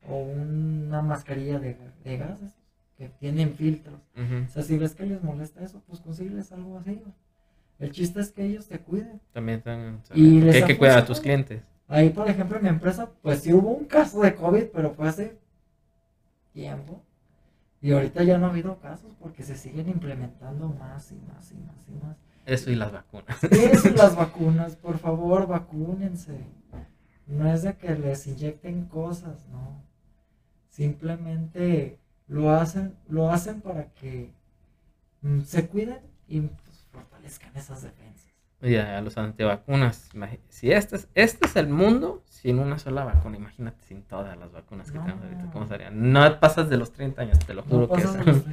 o 0.08 0.16
una 0.16 1.02
mascarilla 1.02 1.58
de, 1.58 1.76
de 2.04 2.16
gases 2.16 2.54
que 2.96 3.08
tienen 3.08 3.54
filtros. 3.54 4.00
O 4.16 4.48
sea, 4.48 4.62
si 4.62 4.76
ves 4.76 4.94
que 4.94 5.06
les 5.06 5.22
molesta 5.22 5.62
eso, 5.64 5.82
pues 5.86 6.00
conseguirles 6.00 6.52
algo 6.52 6.78
así. 6.78 7.02
El 7.78 7.92
chiste 7.92 8.20
es 8.20 8.30
que 8.30 8.44
ellos 8.44 8.66
te 8.68 8.78
cuiden. 8.78 9.20
También 9.32 9.58
están, 9.58 10.02
Y 10.14 10.40
les 10.40 10.56
hay 10.56 10.62
ha 10.62 10.66
que 10.66 10.76
cuidar 10.76 10.98
a 10.98 11.06
tus 11.06 11.20
clientes. 11.20 11.62
Ahí, 11.88 12.10
por 12.10 12.28
ejemplo, 12.28 12.58
en 12.58 12.62
mi 12.62 12.68
empresa, 12.68 13.10
pues 13.22 13.40
sí 13.40 13.52
hubo 13.52 13.70
un 13.70 13.86
caso 13.86 14.20
de 14.20 14.34
COVID, 14.34 14.64
pero 14.72 14.90
fue 14.90 15.08
hace 15.08 15.38
tiempo. 16.52 17.02
Y 17.82 17.92
ahorita 17.92 18.22
ya 18.24 18.38
no 18.38 18.46
ha 18.46 18.50
habido 18.50 18.78
casos 18.78 19.14
porque 19.18 19.42
se 19.42 19.56
siguen 19.56 19.88
implementando 19.88 20.68
más 20.68 21.12
y 21.12 21.16
más 21.16 21.50
y 21.52 21.56
más 21.56 21.88
y 21.88 21.92
más. 22.04 22.16
Eso 22.44 22.70
y 22.70 22.74
las 22.74 22.92
vacunas. 22.92 23.42
Eso 23.50 23.88
y 23.88 23.92
las 23.92 24.16
vacunas, 24.16 24.76
por 24.76 24.98
favor, 24.98 25.46
vacúnense. 25.46 26.44
No 27.26 27.50
es 27.50 27.62
de 27.62 27.76
que 27.76 27.94
les 27.94 28.26
inyecten 28.26 28.86
cosas, 28.86 29.46
no. 29.48 29.82
Simplemente 30.68 31.98
lo 32.26 32.50
hacen, 32.50 32.96
lo 33.08 33.30
hacen 33.30 33.60
para 33.60 33.92
que 33.92 34.32
mm, 35.22 35.40
se 35.42 35.68
cuiden 35.68 36.00
y 36.28 36.40
pues, 36.40 36.86
fortalezcan 36.92 37.56
esas 37.56 37.82
defensas. 37.82 38.29
Y 38.62 38.76
a 38.76 39.00
los 39.00 39.16
antivacunas. 39.16 40.10
Si 40.48 40.70
este 40.70 40.96
es, 40.96 41.08
este 41.14 41.46
es 41.46 41.56
el 41.56 41.68
mundo 41.68 42.22
sin 42.26 42.58
una 42.58 42.78
sola 42.78 43.04
vacuna, 43.04 43.36
imagínate 43.38 43.82
sin 43.84 44.02
todas 44.02 44.36
las 44.36 44.52
vacunas 44.52 44.90
que 44.90 44.98
No. 44.98 45.04
tenemos 45.04 45.24
ahorita, 45.24 45.50
¿cómo 45.50 45.66
sería? 45.66 45.90
No 45.90 46.38
pasas 46.40 46.68
de 46.68 46.76
los 46.76 46.92
30 46.92 47.22
años, 47.22 47.38
te 47.38 47.54
lo 47.54 47.62
juro 47.62 47.86
No 47.86 47.94
que 47.94 48.02
es. 48.02 48.26
los 48.26 48.44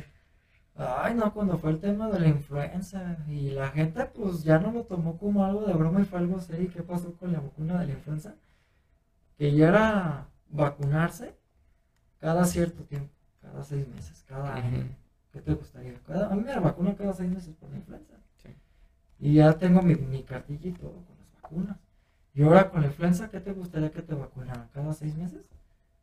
Ay, 0.79 1.15
no, 1.15 1.33
cuando 1.33 1.57
fue 1.57 1.71
el 1.71 1.79
tema 1.79 2.07
de 2.09 2.19
la 2.19 2.27
influenza 2.27 3.17
y 3.27 3.49
la 3.49 3.69
gente 3.69 4.05
pues 4.05 4.43
ya 4.43 4.59
no 4.59 4.71
lo 4.71 4.83
tomó 4.83 5.17
como 5.17 5.43
algo 5.43 5.65
de 5.65 5.73
broma 5.73 6.01
y 6.01 6.05
fue 6.05 6.19
algo 6.19 6.39
serio. 6.39 6.69
¿Qué 6.71 6.83
pasó 6.83 7.13
con 7.17 7.33
la 7.33 7.39
vacuna 7.39 7.79
de 7.79 7.87
la 7.87 7.93
influenza? 7.93 8.35
Que 9.37 9.53
ya 9.55 9.69
era 9.69 10.27
vacunarse 10.49 11.35
cada 12.19 12.45
cierto 12.45 12.83
tiempo, 12.83 13.11
cada 13.41 13.63
seis 13.63 13.87
meses, 13.87 14.23
cada 14.27 14.53
año. 14.53 14.87
¿Qué 15.33 15.41
te 15.41 15.53
gustaría? 15.55 15.95
Cada- 16.05 16.31
a 16.31 16.35
mí 16.35 16.43
me 16.43 16.59
vacunan 16.59 16.93
cada 16.95 17.13
seis 17.13 17.29
meses 17.31 17.55
por 17.55 17.69
la 17.71 17.77
influenza. 17.77 18.13
Sí. 19.19 19.27
Y 19.27 19.33
ya 19.35 19.53
tengo 19.53 19.81
mi, 19.81 19.95
mi 19.95 20.23
cartilla 20.23 20.69
y 20.69 20.73
todo 20.73 20.91
con 20.91 21.17
las 21.17 21.31
vacunas. 21.41 21.77
Y 22.33 22.43
ahora 22.43 22.69
con 22.69 22.81
la 22.81 22.87
influenza, 22.87 23.29
¿qué 23.29 23.39
te 23.39 23.51
gustaría 23.51 23.91
que 23.91 24.01
te 24.01 24.13
vacunaran? 24.13 24.69
¿Cada 24.73 24.93
seis 24.93 25.15
meses? 25.15 25.41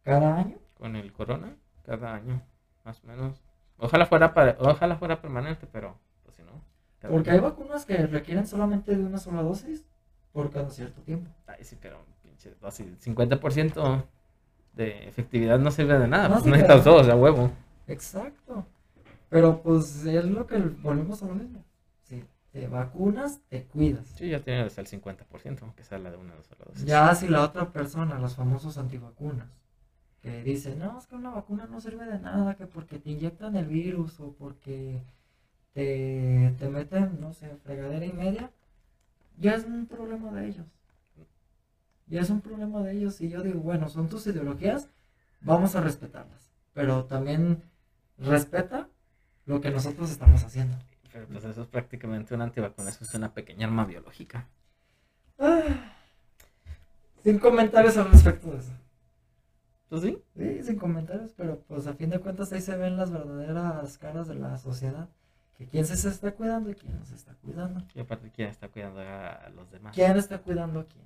¿Cada 0.02 0.36
año? 0.36 0.58
Con 0.74 0.96
el 0.96 1.12
corona, 1.12 1.56
cada 1.84 2.14
año, 2.14 2.42
más 2.84 3.02
o 3.04 3.06
menos. 3.06 3.40
Ojalá 3.78 4.06
fuera, 4.06 4.34
para, 4.34 4.56
ojalá 4.58 4.96
fuera 4.96 5.20
permanente, 5.20 5.66
pero 5.70 5.98
pues 6.24 6.36
si 6.36 6.42
no. 6.42 6.60
Porque 7.08 7.30
hay 7.30 7.40
vacunas 7.40 7.84
que 7.86 7.96
requieren 8.06 8.46
solamente 8.46 8.96
de 8.96 9.04
una 9.04 9.18
sola 9.18 9.42
dosis 9.42 9.84
por 10.32 10.50
cada 10.50 10.70
cierto 10.70 11.02
tiempo. 11.02 11.30
Ay, 11.46 11.62
sí, 11.62 11.76
pero 11.80 12.04
pinche 12.22 12.54
dosis, 12.60 12.86
50% 13.06 14.04
de 14.72 15.08
efectividad 15.08 15.58
no 15.58 15.70
sirve 15.70 15.98
de 15.98 16.08
nada. 16.08 16.28
No 16.28 16.34
pues 16.34 16.44
de 16.44 16.50
necesitas 16.50 16.84
dos, 16.84 17.08
a 17.08 17.14
huevo. 17.14 17.50
Exacto. 17.86 18.66
Pero 19.28 19.62
pues 19.62 20.04
es 20.04 20.24
lo 20.24 20.46
que 20.46 20.58
volvemos 20.58 21.22
a 21.22 21.26
lo 21.26 21.34
mismo. 21.34 21.64
Te 22.54 22.68
vacunas, 22.68 23.40
te 23.48 23.64
cuidas. 23.64 24.06
Sí, 24.16 24.30
ya 24.30 24.38
tienes 24.38 24.78
el 24.78 24.86
50%, 24.86 25.62
aunque 25.62 25.82
sea 25.82 25.98
la 25.98 26.12
de 26.12 26.18
una 26.18 26.34
sola 26.44 26.64
dosis. 26.66 26.84
Ya 26.84 27.12
si 27.16 27.26
la 27.26 27.42
otra 27.42 27.72
persona, 27.72 28.16
los 28.20 28.36
famosos 28.36 28.78
antivacunas, 28.78 29.48
que 30.22 30.40
dicen, 30.44 30.78
no, 30.78 30.96
es 30.96 31.08
que 31.08 31.16
una 31.16 31.30
vacuna 31.30 31.66
no 31.66 31.80
sirve 31.80 32.06
de 32.06 32.20
nada, 32.20 32.54
que 32.54 32.68
porque 32.68 33.00
te 33.00 33.10
inyectan 33.10 33.56
el 33.56 33.66
virus 33.66 34.20
o 34.20 34.34
porque 34.34 35.02
te, 35.72 36.54
te 36.56 36.68
meten, 36.68 37.20
no 37.20 37.32
sé, 37.32 37.56
fregadera 37.56 38.06
y 38.06 38.12
media, 38.12 38.52
ya 39.36 39.56
es 39.56 39.64
un 39.64 39.86
problema 39.86 40.30
de 40.30 40.46
ellos. 40.46 40.66
Ya 42.06 42.20
es 42.20 42.30
un 42.30 42.40
problema 42.40 42.82
de 42.82 42.92
ellos 42.92 43.20
y 43.20 43.30
yo 43.30 43.42
digo, 43.42 43.58
bueno, 43.62 43.88
son 43.88 44.08
tus 44.08 44.28
ideologías, 44.28 44.90
vamos 45.40 45.74
a 45.74 45.80
respetarlas, 45.80 46.52
pero 46.72 47.06
también 47.06 47.64
respeta 48.16 48.88
lo 49.44 49.60
que 49.60 49.72
nosotros 49.72 50.12
estamos 50.12 50.44
haciendo. 50.44 50.76
Pero 51.14 51.28
pues 51.28 51.44
eso 51.44 51.62
es 51.62 51.68
prácticamente 51.68 52.34
una 52.34 52.42
antivacuna, 52.42 52.90
eso 52.90 53.04
es 53.04 53.14
una 53.14 53.32
pequeña 53.32 53.68
arma 53.68 53.84
biológica. 53.84 54.48
Ah, 55.38 55.62
Sin 57.22 57.38
comentarios 57.38 57.96
al 57.96 58.10
respecto 58.10 58.50
de 58.50 58.58
eso. 58.58 58.72
Pues 59.88 60.02
sí. 60.02 60.20
Sí, 60.36 60.64
sin 60.64 60.76
comentarios, 60.76 61.32
pero 61.36 61.60
pues 61.68 61.86
a 61.86 61.94
fin 61.94 62.10
de 62.10 62.18
cuentas 62.18 62.52
ahí 62.52 62.60
se 62.60 62.76
ven 62.76 62.96
las 62.96 63.12
verdaderas 63.12 63.96
caras 63.96 64.26
de 64.26 64.34
la 64.34 64.58
sociedad. 64.58 65.08
Que 65.56 65.68
quién 65.68 65.86
se 65.86 65.94
está 66.08 66.32
cuidando 66.32 66.70
y 66.70 66.74
quién 66.74 66.98
no 66.98 67.06
se 67.06 67.14
está 67.14 67.32
cuidando. 67.34 67.84
Y 67.94 68.00
aparte, 68.00 68.32
¿quién 68.34 68.48
está 68.48 68.66
cuidando 68.66 68.98
a 68.98 69.50
los 69.54 69.70
demás? 69.70 69.94
¿Quién 69.94 70.16
está 70.16 70.38
cuidando 70.38 70.80
a 70.80 70.84
quién? 70.86 71.04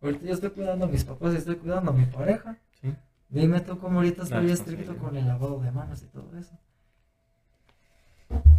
Ahorita 0.00 0.26
yo 0.26 0.34
estoy 0.34 0.50
cuidando 0.50 0.84
a 0.84 0.88
mis 0.88 1.04
papás 1.04 1.34
y 1.34 1.38
estoy 1.38 1.56
cuidando 1.56 1.90
a 1.90 1.94
mi 1.94 2.06
pareja. 2.06 2.56
Sí. 2.80 2.94
Dime 3.30 3.60
tú 3.62 3.80
cómo 3.80 3.98
ahorita 3.98 4.22
estoy 4.22 4.52
estricto 4.52 4.96
con 4.96 5.16
el 5.16 5.26
lavado 5.26 5.58
de 5.58 5.72
manos 5.72 6.04
y 6.04 6.06
todo 6.06 6.38
eso. 6.38 6.56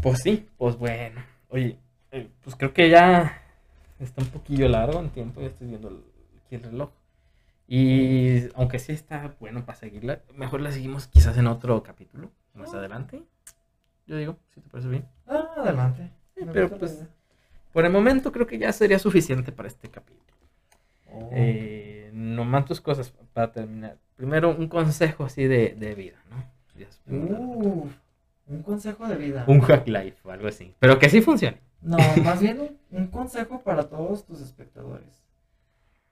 Pues 0.02 0.20
sí, 0.22 0.48
pues 0.58 0.78
bueno. 0.78 1.22
Oye, 1.50 1.78
eh, 2.12 2.30
pues 2.44 2.56
creo 2.56 2.74
que 2.74 2.90
ya 2.90 3.42
está 4.00 4.22
un 4.22 4.28
poquillo 4.30 4.68
largo 4.70 5.00
en 5.00 5.10
tiempo, 5.10 5.42
ya 5.42 5.48
estoy 5.48 5.68
viendo 5.68 5.90
aquí 6.46 6.56
el 6.56 6.64
reloj. 6.64 6.90
Y 7.68 8.48
aunque 8.56 8.78
sí 8.80 8.92
está 8.92 9.34
bueno 9.40 9.66
para 9.66 9.78
seguirla, 9.78 10.20
mejor 10.36 10.62
la 10.62 10.72
seguimos 10.72 11.08
quizás 11.08 11.38
en 11.38 11.48
otro 11.48 11.82
capítulo, 11.82 12.30
más 12.54 12.74
Ah. 12.74 12.78
adelante. 12.78 13.24
Yo 14.06 14.18
digo, 14.18 14.38
si 14.54 14.62
te 14.62 14.70
parece 14.70 14.90
bien. 14.90 15.06
Ah, 15.28 15.48
adelante. 15.58 16.12
Sí, 16.38 16.46
pero 16.54 16.70
pues-. 16.70 17.04
Por 17.74 17.86
el 17.86 17.92
momento 17.92 18.32
creo 18.32 18.46
que 18.46 18.58
ya 18.60 18.72
sería 18.72 19.00
suficiente 19.00 19.52
para 19.52 19.68
este 19.68 19.90
capítulo. 19.90 20.24
Oh. 21.12 21.30
Eh, 21.34 22.12
nomás 22.14 22.66
tus 22.66 22.80
cosas 22.82 23.12
para 23.34 23.52
terminar. 23.52 23.98
Primero, 24.16 24.56
un 24.56 24.68
consejo 24.68 25.26
así 25.26 25.46
de, 25.46 25.76
de 25.76 25.96
vida, 25.96 26.18
¿no? 26.30 26.46
Uh, 27.08 27.90
un 28.48 28.64
consejo 28.64 29.08
de 29.08 29.16
vida. 29.16 29.46
Un 29.48 29.62
hack 29.62 29.88
life 29.88 30.18
o 30.24 30.32
algo 30.32 30.48
así. 30.48 30.76
Pero 30.80 31.00
que 31.00 31.10
sí 31.10 31.22
funcione. 31.22 31.62
No, 31.82 31.98
más 32.24 32.40
bien 32.40 32.60
un, 32.60 32.80
un 32.92 33.08
consejo 33.08 33.62
para 33.62 33.90
todos 33.90 34.26
tus 34.26 34.42
espectadores. 34.42 35.24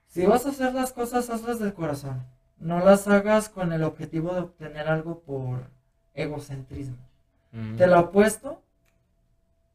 Si 0.06 0.24
vas 0.26 0.46
a 0.46 0.50
hacer 0.50 0.74
las 0.74 0.92
cosas, 0.92 1.28
hazlas 1.30 1.58
del 1.58 1.74
corazón. 1.74 2.24
No 2.58 2.78
las 2.78 3.08
hagas 3.08 3.48
con 3.48 3.72
el 3.72 3.82
objetivo 3.82 4.32
de 4.32 4.40
obtener 4.40 4.88
algo 4.88 5.20
por 5.20 5.68
egocentrismo. 6.14 6.96
Mm. 7.52 7.76
Te 7.76 7.86
lo 7.86 7.98
apuesto 7.98 8.62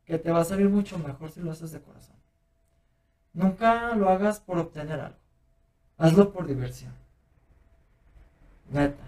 que 0.06 0.18
te 0.18 0.31
va 0.31 0.41
a 0.41 0.45
salir 0.45 0.69
mucho 0.69 0.98
mejor 0.98 1.30
si 1.30 1.41
lo 1.41 1.52
haces 1.52 1.72
de 1.72 1.81
corazón. 1.81 2.15
Nunca 3.34 3.95
lo 3.95 4.10
hagas 4.10 4.40
por 4.40 4.57
obtener 4.57 4.99
algo. 4.99 5.19
Hazlo 5.98 6.31
por 6.31 6.48
diversión. 6.48 6.94
Neta. 8.72 9.03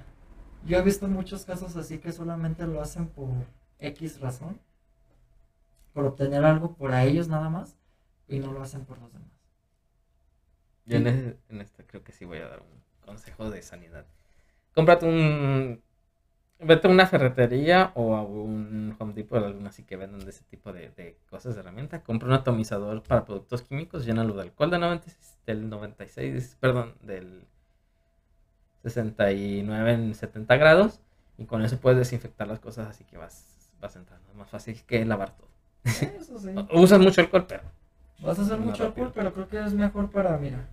Yo 0.66 0.78
he 0.78 0.82
visto 0.82 1.08
muchos 1.08 1.46
casos 1.46 1.76
así 1.76 2.00
que 2.00 2.12
solamente 2.12 2.66
lo 2.66 2.82
hacen 2.82 3.08
por 3.08 3.30
X 3.80 4.20
razón. 4.22 4.60
Por 5.94 6.06
obtener 6.06 6.44
algo 6.44 6.76
para 6.76 7.06
ellos 7.06 7.30
nada 7.30 7.50
más. 7.50 7.78
Y 8.28 8.40
no 8.40 8.52
lo 8.52 8.62
hacen 8.62 8.84
por 8.84 8.98
los 9.00 9.14
demás. 9.14 9.32
Yo 10.86 10.98
en, 10.98 11.08
e- 11.08 11.38
en 11.50 11.62
esta 11.62 11.84
creo 11.86 12.04
que 12.04 12.12
sí 12.12 12.26
voy 12.26 12.40
a 12.40 12.48
dar 12.48 12.60
un 12.62 12.82
consejo 13.06 13.50
de 13.50 13.62
sanidad. 13.62 14.06
Cómprate 14.76 15.06
un. 15.06 15.82
Vete 16.60 16.88
a 16.88 16.92
una 16.92 17.08
ferretería 17.08 17.92
o 17.96 18.16
a 18.16 18.24
un 18.24 18.96
Home 19.00 19.14
Depot, 19.14 19.44
alguna 19.44 19.70
así 19.70 19.84
que 19.84 19.98
vendan 19.98 20.24
de 20.26 20.32
ese 20.32 20.44
tipo 20.46 20.74
de, 20.74 20.90
de 20.92 21.18
cosas 21.30 21.56
de 21.56 21.62
herramienta. 21.62 22.04
Compra 22.04 22.28
un 22.30 22.36
atomizador 22.36 23.04
para 23.04 23.26
productos 23.26 23.64
químicos, 23.64 24.06
llénalo 24.06 24.36
de 24.36 24.44
alcohol 24.44 24.72
de 24.72 24.80
96, 24.80 25.38
del 25.46 25.70
96, 25.70 26.58
perdón, 26.60 26.96
del 27.02 27.48
69 28.84 29.94
en 29.94 30.16
70 30.16 30.56
grados. 30.58 31.00
Y 31.38 31.46
con 31.46 31.64
eso 31.64 31.78
puedes 31.80 31.98
desinfectar 32.00 32.48
las 32.48 32.60
cosas 32.60 32.88
así 32.88 33.04
que 33.04 33.18
vas, 33.18 33.70
vas 33.80 33.96
entrando. 33.96 34.28
Es 34.30 34.36
más 34.36 34.50
fácil 34.50 34.82
que 34.86 35.04
lavar 35.06 35.36
todo. 35.36 35.48
Eso 35.84 36.38
sí. 36.40 36.50
Usas 36.74 37.00
mucho 37.00 37.22
alcohol, 37.22 37.46
pero 37.48 37.64
Vas 38.20 38.38
a 38.38 38.44
hacer 38.44 38.60
mucho 38.60 38.84
rápido. 38.86 39.08
alcohol, 39.08 39.12
pero 39.16 39.34
creo 39.34 39.48
que 39.48 39.66
es 39.66 39.74
mejor 39.74 40.12
para, 40.12 40.38
mira, 40.38 40.68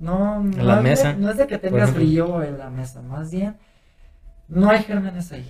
no, 0.00 0.42
no, 0.42 0.62
la 0.64 0.72
es 0.72 0.76
de- 0.78 0.82
mesa, 0.82 1.12
no 1.12 1.30
es 1.30 1.36
de 1.36 1.46
que 1.46 1.56
tengas 1.58 1.92
frío 1.92 2.42
en 2.42 2.58
la 2.58 2.68
mesa, 2.68 3.00
más 3.00 3.30
bien 3.30 3.56
no 4.48 4.68
hay 4.68 4.82
gérmenes 4.82 5.30
ahí. 5.30 5.48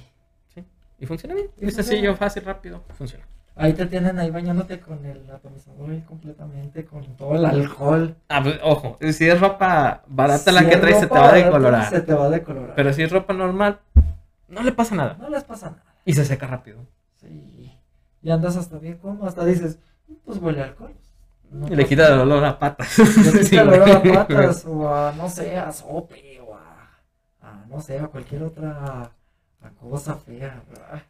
y 1.00 1.06
funciona 1.06 1.34
bien. 1.34 1.48
Y 1.58 1.68
Es 1.68 1.74
sencillo, 1.76 2.14
fácil, 2.16 2.44
rápido. 2.44 2.82
Funciona. 2.94 3.24
Ahí 3.58 3.72
te 3.72 3.86
tienen 3.86 4.18
ahí 4.20 4.30
bañándote 4.30 4.78
con 4.78 5.04
el 5.04 5.28
atomizador 5.28 5.90
ahí 5.90 6.00
completamente, 6.02 6.84
con 6.84 7.16
todo 7.16 7.34
el 7.34 7.44
alcohol. 7.44 8.14
Ah, 8.28 8.40
pues, 8.40 8.60
ojo, 8.62 8.98
si 9.12 9.28
es 9.28 9.40
ropa 9.40 10.04
barata 10.06 10.52
la 10.52 10.64
que 10.64 10.74
es 10.74 10.80
traes, 10.80 11.00
se 11.00 11.06
te 11.08 11.18
va 11.18 11.28
a 11.28 11.32
decolorar. 11.32 11.90
Se 11.90 12.00
te 12.00 12.14
va 12.14 12.26
a 12.26 12.30
decolorar. 12.30 12.74
Pero 12.76 12.92
si 12.92 13.02
es 13.02 13.10
ropa 13.10 13.32
normal, 13.32 13.80
no 14.46 14.62
le 14.62 14.70
pasa 14.70 14.94
nada. 14.94 15.16
no 15.18 15.28
les 15.28 15.42
pasa 15.42 15.70
nada. 15.70 15.82
Y 16.04 16.14
se 16.14 16.24
seca 16.24 16.46
rápido. 16.46 16.86
Sí. 17.16 17.76
Y 18.22 18.30
andas 18.30 18.56
hasta 18.56 18.78
bien 18.78 18.98
como, 18.98 19.26
hasta 19.26 19.44
dices, 19.44 19.80
pues 20.24 20.38
huele 20.38 20.62
a 20.62 20.64
alcohol. 20.66 20.94
No 21.50 21.66
y 21.66 21.74
le 21.74 21.84
quita 21.84 22.14
el 22.14 22.20
olor 22.20 22.44
a 22.44 22.58
patas. 22.60 22.96
Le 22.98 23.40
quita 23.48 23.62
el 23.62 23.68
olor 23.70 23.90
a 23.90 24.02
patas 24.02 24.64
o 24.66 24.88
a, 24.88 25.12
no 25.16 25.28
sé, 25.28 25.56
a 25.56 25.72
sope 25.72 26.40
o 26.46 26.54
a, 26.54 27.00
a, 27.42 27.66
no 27.68 27.80
sé, 27.80 27.98
a 27.98 28.06
cualquier 28.06 28.44
otra 28.44 29.10
a 29.62 29.70
cosa 29.80 30.14
fea. 30.14 30.62
¿verdad? 30.70 31.02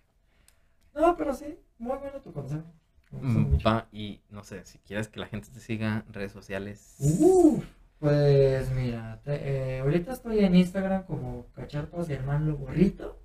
No, 0.94 1.14
pero 1.16 1.34
sí, 1.34 1.58
muy 1.78 1.96
bueno 1.98 2.18
tu 2.20 2.32
consejo. 2.32 2.64
Mm. 3.10 3.56
Va, 3.66 3.86
y 3.90 4.20
no 4.30 4.44
sé, 4.44 4.64
si 4.66 4.78
quieres 4.78 5.08
que 5.08 5.18
la 5.20 5.26
gente 5.26 5.48
te 5.50 5.60
siga 5.60 6.04
en 6.06 6.12
redes 6.12 6.32
sociales. 6.32 6.96
Uh, 6.98 7.62
pues 7.98 8.70
mira, 8.72 9.20
te- 9.24 9.76
eh, 9.76 9.80
ahorita 9.80 10.12
estoy 10.12 10.40
en 10.40 10.54
Instagram 10.54 11.04
como 11.04 11.46
Cacharpas 11.54 12.08
y 12.10 12.12
Hermano 12.12 12.54
Burrito. 12.56 13.18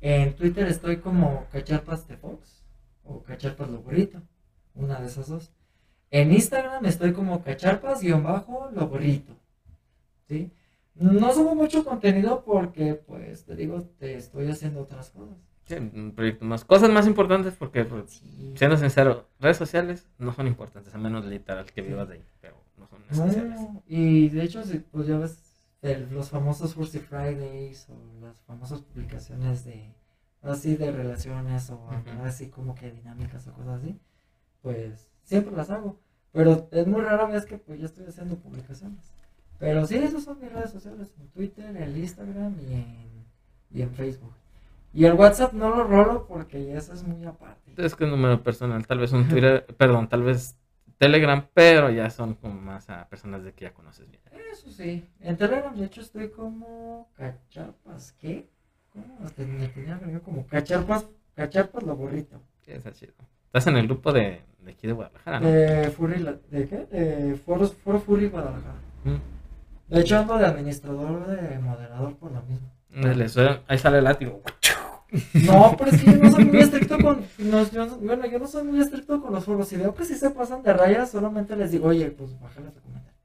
En 0.00 0.34
Twitter 0.34 0.66
estoy 0.66 0.96
como 0.96 1.46
Cacharpas 1.52 2.08
de 2.08 2.16
Fox 2.16 2.64
o 3.04 3.22
Cacharpas 3.22 3.68
lo 3.68 3.78
Burrito, 3.78 4.20
una 4.74 4.98
de 4.98 5.06
esas 5.06 5.28
dos. 5.28 5.52
En 6.10 6.32
Instagram 6.32 6.84
estoy 6.86 7.12
como 7.12 7.42
Cacharpas-lo 7.44 8.88
Burrito. 8.88 9.36
¿Sí? 10.28 10.50
No 10.94 11.32
subo 11.32 11.54
mucho 11.54 11.84
contenido 11.84 12.42
porque, 12.44 12.94
pues, 12.94 13.44
te 13.44 13.54
digo, 13.56 13.82
te 13.98 14.16
estoy 14.16 14.48
haciendo 14.50 14.80
otras 14.80 15.10
cosas. 15.10 15.36
Sí, 15.70 15.76
un 15.98 16.12
proyecto 16.14 16.44
más. 16.44 16.64
Cosas 16.64 16.90
más 16.90 17.06
importantes 17.06 17.54
porque, 17.54 17.84
pues, 17.84 18.22
siendo 18.54 18.76
sincero, 18.76 19.28
redes 19.38 19.56
sociales 19.56 20.06
no 20.18 20.32
son 20.32 20.46
importantes, 20.46 20.94
a 20.94 20.98
menos 20.98 21.24
literal 21.26 21.64
que 21.66 21.82
vivas 21.82 22.08
de 22.08 22.14
ahí, 22.14 22.24
pero 22.40 22.56
no 22.76 22.86
son 22.88 23.02
esenciales. 23.10 23.60
No, 23.60 23.82
y 23.86 24.28
de 24.28 24.42
hecho, 24.42 24.62
pues 24.90 25.06
ya 25.06 25.18
ves 25.18 25.38
el- 25.82 26.10
los 26.12 26.28
famosos 26.30 26.74
Fursy 26.74 26.98
Fridays 26.98 27.88
o 27.88 27.96
las 28.20 28.40
famosas 28.42 28.80
publicaciones 28.82 29.64
de 29.64 29.94
así 30.42 30.76
de 30.76 30.90
relaciones 30.90 31.70
o 31.70 31.88
así 32.24 32.48
como 32.48 32.74
que 32.74 32.90
dinámicas 32.90 33.46
o 33.48 33.52
cosas 33.52 33.80
así, 33.82 33.98
pues 34.62 35.08
siempre 35.22 35.54
las 35.56 35.70
hago. 35.70 35.98
Pero 36.32 36.68
es 36.70 36.86
muy 36.86 37.00
rara 37.02 37.26
vez 37.26 37.44
que 37.46 37.58
pues 37.58 37.78
ya 37.80 37.86
estoy 37.86 38.06
haciendo 38.06 38.36
publicaciones. 38.36 39.12
Pero 39.58 39.86
sí, 39.86 39.96
esas 39.96 40.22
son 40.24 40.40
mis 40.40 40.50
redes 40.52 40.70
sociales, 40.70 41.12
en 41.20 41.28
Twitter, 41.28 41.76
en 41.76 41.96
Instagram 41.96 42.56
y 42.60 42.72
en, 42.74 43.26
y 43.70 43.82
en 43.82 43.92
Facebook. 43.94 44.32
Y 44.92 45.04
el 45.04 45.14
WhatsApp 45.14 45.52
no 45.52 45.70
lo 45.70 45.84
rolo 45.84 46.26
porque 46.26 46.76
eso 46.76 46.92
es 46.92 47.04
muy 47.04 47.24
aparte. 47.24 47.72
Es 47.76 47.94
que 47.94 48.04
es 48.04 48.10
número 48.10 48.42
personal, 48.42 48.86
tal 48.86 48.98
vez 48.98 49.12
un 49.12 49.28
Twitter, 49.28 49.64
perdón, 49.76 50.08
tal 50.08 50.22
vez 50.22 50.56
Telegram, 50.98 51.46
pero 51.54 51.90
ya 51.90 52.10
son 52.10 52.34
como 52.34 52.60
más 52.60 52.90
a 52.90 53.08
personas 53.08 53.44
de 53.44 53.52
que 53.52 53.66
ya 53.66 53.72
conoces 53.72 54.10
bien. 54.10 54.22
Eso 54.52 54.70
sí. 54.70 55.08
En 55.20 55.36
Telegram, 55.36 55.74
de 55.74 55.86
hecho, 55.86 56.00
estoy 56.00 56.28
como 56.28 57.08
cacharpas. 57.16 58.12
¿Qué? 58.20 58.50
¿Cómo? 58.92 59.18
Hasta 59.24 59.42
me 59.42 59.68
tenía 59.68 60.20
como 60.24 60.46
cacharpas. 60.46 61.08
Cacharpas 61.34 61.84
lo 61.84 61.96
burrito. 61.96 62.40
Está 62.66 62.92
chido. 62.92 63.14
Estás 63.46 63.66
en 63.66 63.76
el 63.76 63.86
grupo 63.86 64.12
de, 64.12 64.42
de 64.60 64.70
aquí 64.70 64.86
de 64.86 64.92
Guadalajara, 64.92 65.40
¿no? 65.40 65.48
De 65.48 65.90
Furry. 65.90 66.22
¿De 66.50 66.68
qué? 66.68 66.86
De 66.86 67.34
Foros, 67.36 67.74
Foro 67.74 67.98
Furry 67.98 68.28
Guadalajara. 68.28 68.78
Mm. 69.04 69.92
De 69.94 70.00
hecho, 70.00 70.18
ando 70.18 70.38
de 70.38 70.46
administrador, 70.46 71.26
de 71.26 71.58
moderador 71.58 72.16
por 72.16 72.30
lo 72.30 72.42
mismo. 72.42 72.70
Ahí 73.68 73.78
sale 73.78 73.98
el 73.98 74.04
látigo. 74.04 74.42
No, 75.34 75.74
pero 75.76 75.90
es 75.90 76.02
que 76.02 76.12
yo 76.12 76.18
no 76.22 76.30
soy 76.30 76.44
muy 76.44 76.58
estricto 76.60 76.96
con. 76.98 77.24
no, 77.38 77.68
yo 77.70 77.86
no- 77.86 77.96
bueno, 77.98 78.26
yo 78.26 78.38
no 78.38 78.46
soy 78.46 78.62
muy 78.64 78.80
estricto 78.80 79.20
con 79.20 79.32
los 79.32 79.44
foros. 79.44 79.66
Si 79.68 79.76
veo 79.76 79.94
que 79.94 80.04
si 80.04 80.14
se 80.14 80.30
pasan 80.30 80.62
de 80.62 80.72
rayas, 80.72 81.10
solamente 81.10 81.56
les 81.56 81.72
digo, 81.72 81.88
oye, 81.88 82.10
pues 82.10 82.38
bájale 82.40 82.68
tu 82.70 82.80
comentario. 82.80 83.18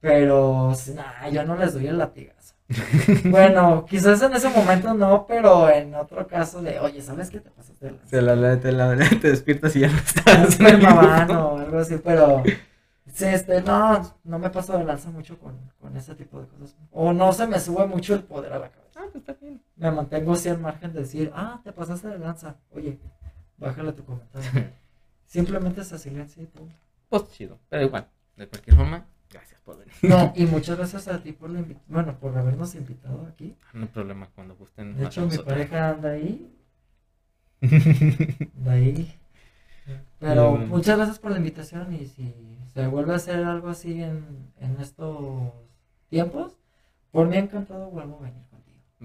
Pero, 0.00 0.72
si- 0.74 0.94
nah, 0.94 1.28
yo 1.30 1.44
no 1.44 1.56
les 1.56 1.74
doy 1.74 1.86
el 1.88 1.98
latigazo. 1.98 2.54
bueno, 3.24 3.84
quizás 3.88 4.20
en 4.22 4.34
ese 4.34 4.48
momento 4.48 4.92
no, 4.94 5.26
pero 5.26 5.68
en 5.70 5.94
otro 5.94 6.26
caso 6.26 6.62
de, 6.62 6.80
oye, 6.80 7.00
¿sabes 7.02 7.30
qué 7.30 7.38
te 7.40 7.50
pasaste 7.50 7.84
de 7.86 7.92
lanza? 7.92 8.06
Se 8.08 8.22
la, 8.22 8.58
te, 8.60 8.72
la- 8.72 8.96
te 9.20 9.30
despiertas 9.30 9.76
y 9.76 9.80
ya 9.80 9.88
no 9.88 9.98
estás. 9.98 10.58
Un 10.58 10.66
permabano 10.66 11.48
o 11.50 11.58
algo 11.58 11.78
así, 11.78 11.96
pero 12.02 12.42
sí, 13.12 13.24
este, 13.26 13.60
no, 13.62 14.00
no 14.24 14.38
me 14.38 14.50
paso 14.50 14.76
de 14.76 14.84
lanza 14.84 15.10
mucho 15.10 15.38
con, 15.38 15.54
con 15.80 15.96
ese 15.96 16.14
tipo 16.14 16.40
de 16.40 16.46
cosas. 16.48 16.74
O 16.92 17.12
no 17.12 17.32
se 17.32 17.46
me 17.46 17.60
sube 17.60 17.86
mucho 17.86 18.14
el 18.14 18.22
poder 18.24 18.52
a 18.54 18.58
la 18.58 18.68
cabeza. 18.70 18.85
Ah, 18.96 19.04
pues 19.12 19.16
está 19.16 19.34
bien. 19.34 19.62
Me 19.76 19.90
mantengo 19.90 20.32
así 20.32 20.48
al 20.48 20.58
margen 20.58 20.92
de 20.92 21.00
decir, 21.00 21.30
ah, 21.34 21.60
te 21.62 21.72
pasaste 21.72 22.08
de 22.08 22.18
lanza. 22.18 22.56
Oye, 22.72 22.98
bájale 23.58 23.92
tu 23.92 24.04
comentario. 24.04 24.70
Simplemente 25.26 25.84
se 25.84 25.98
silencia 25.98 26.42
y 26.42 26.46
punto. 26.46 26.74
Pues 27.08 27.28
chido, 27.30 27.58
pero 27.68 27.84
igual, 27.84 28.08
de 28.36 28.48
cualquier 28.48 28.76
forma, 28.76 29.06
gracias 29.30 29.60
por 29.60 29.78
venir. 29.78 29.92
No, 30.02 30.32
y 30.34 30.46
muchas 30.46 30.76
gracias 30.78 31.08
a 31.08 31.22
ti 31.22 31.32
por 31.32 31.50
la 31.50 31.62
bueno, 31.88 32.18
por 32.18 32.36
habernos 32.36 32.74
invitado 32.74 33.26
aquí. 33.26 33.54
No 33.74 33.82
hay 33.82 33.88
problema 33.88 34.28
cuando 34.34 34.56
gusten. 34.56 34.96
De 34.96 35.04
hecho, 35.04 35.26
mi 35.26 35.36
pareja 35.38 35.90
anda 35.90 36.10
ahí, 36.10 36.52
anda 38.56 38.72
ahí. 38.72 39.14
Pero 40.18 40.52
Mm. 40.56 40.68
muchas 40.68 40.96
gracias 40.96 41.18
por 41.18 41.30
la 41.30 41.38
invitación 41.38 41.92
y 41.94 42.06
si 42.06 42.34
se 42.72 42.86
vuelve 42.88 43.12
a 43.12 43.16
hacer 43.16 43.44
algo 43.44 43.68
así 43.68 44.02
en, 44.02 44.50
en 44.58 44.80
estos 44.80 45.52
tiempos, 46.08 46.58
por 47.12 47.28
mí 47.28 47.36
encantado 47.36 47.90
vuelvo 47.90 48.18
a 48.18 48.22
venir. 48.22 48.42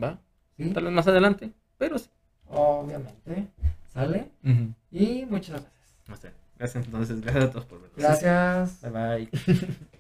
¿Va? 0.02 0.20
¿sí? 0.58 0.70
Tal 0.72 0.86
vez 0.86 0.94
más 0.94 1.08
adelante, 1.08 1.52
pero 1.78 1.98
sí. 1.98 2.10
Obviamente. 2.48 3.48
¿Sale? 3.94 4.30
Y 4.92 5.26
muchas 5.26 5.62
gracias. 5.62 5.72
No 6.08 6.16
sé. 6.16 6.32
Gracias 6.58 6.86
entonces, 6.86 7.22
gracias 7.22 7.46
a 7.46 7.52
todos 7.52 7.66
por 7.66 7.82
vernos. 7.82 7.98
Gracias. 7.98 8.82
Bye 8.82 8.92
bye. 8.92 9.30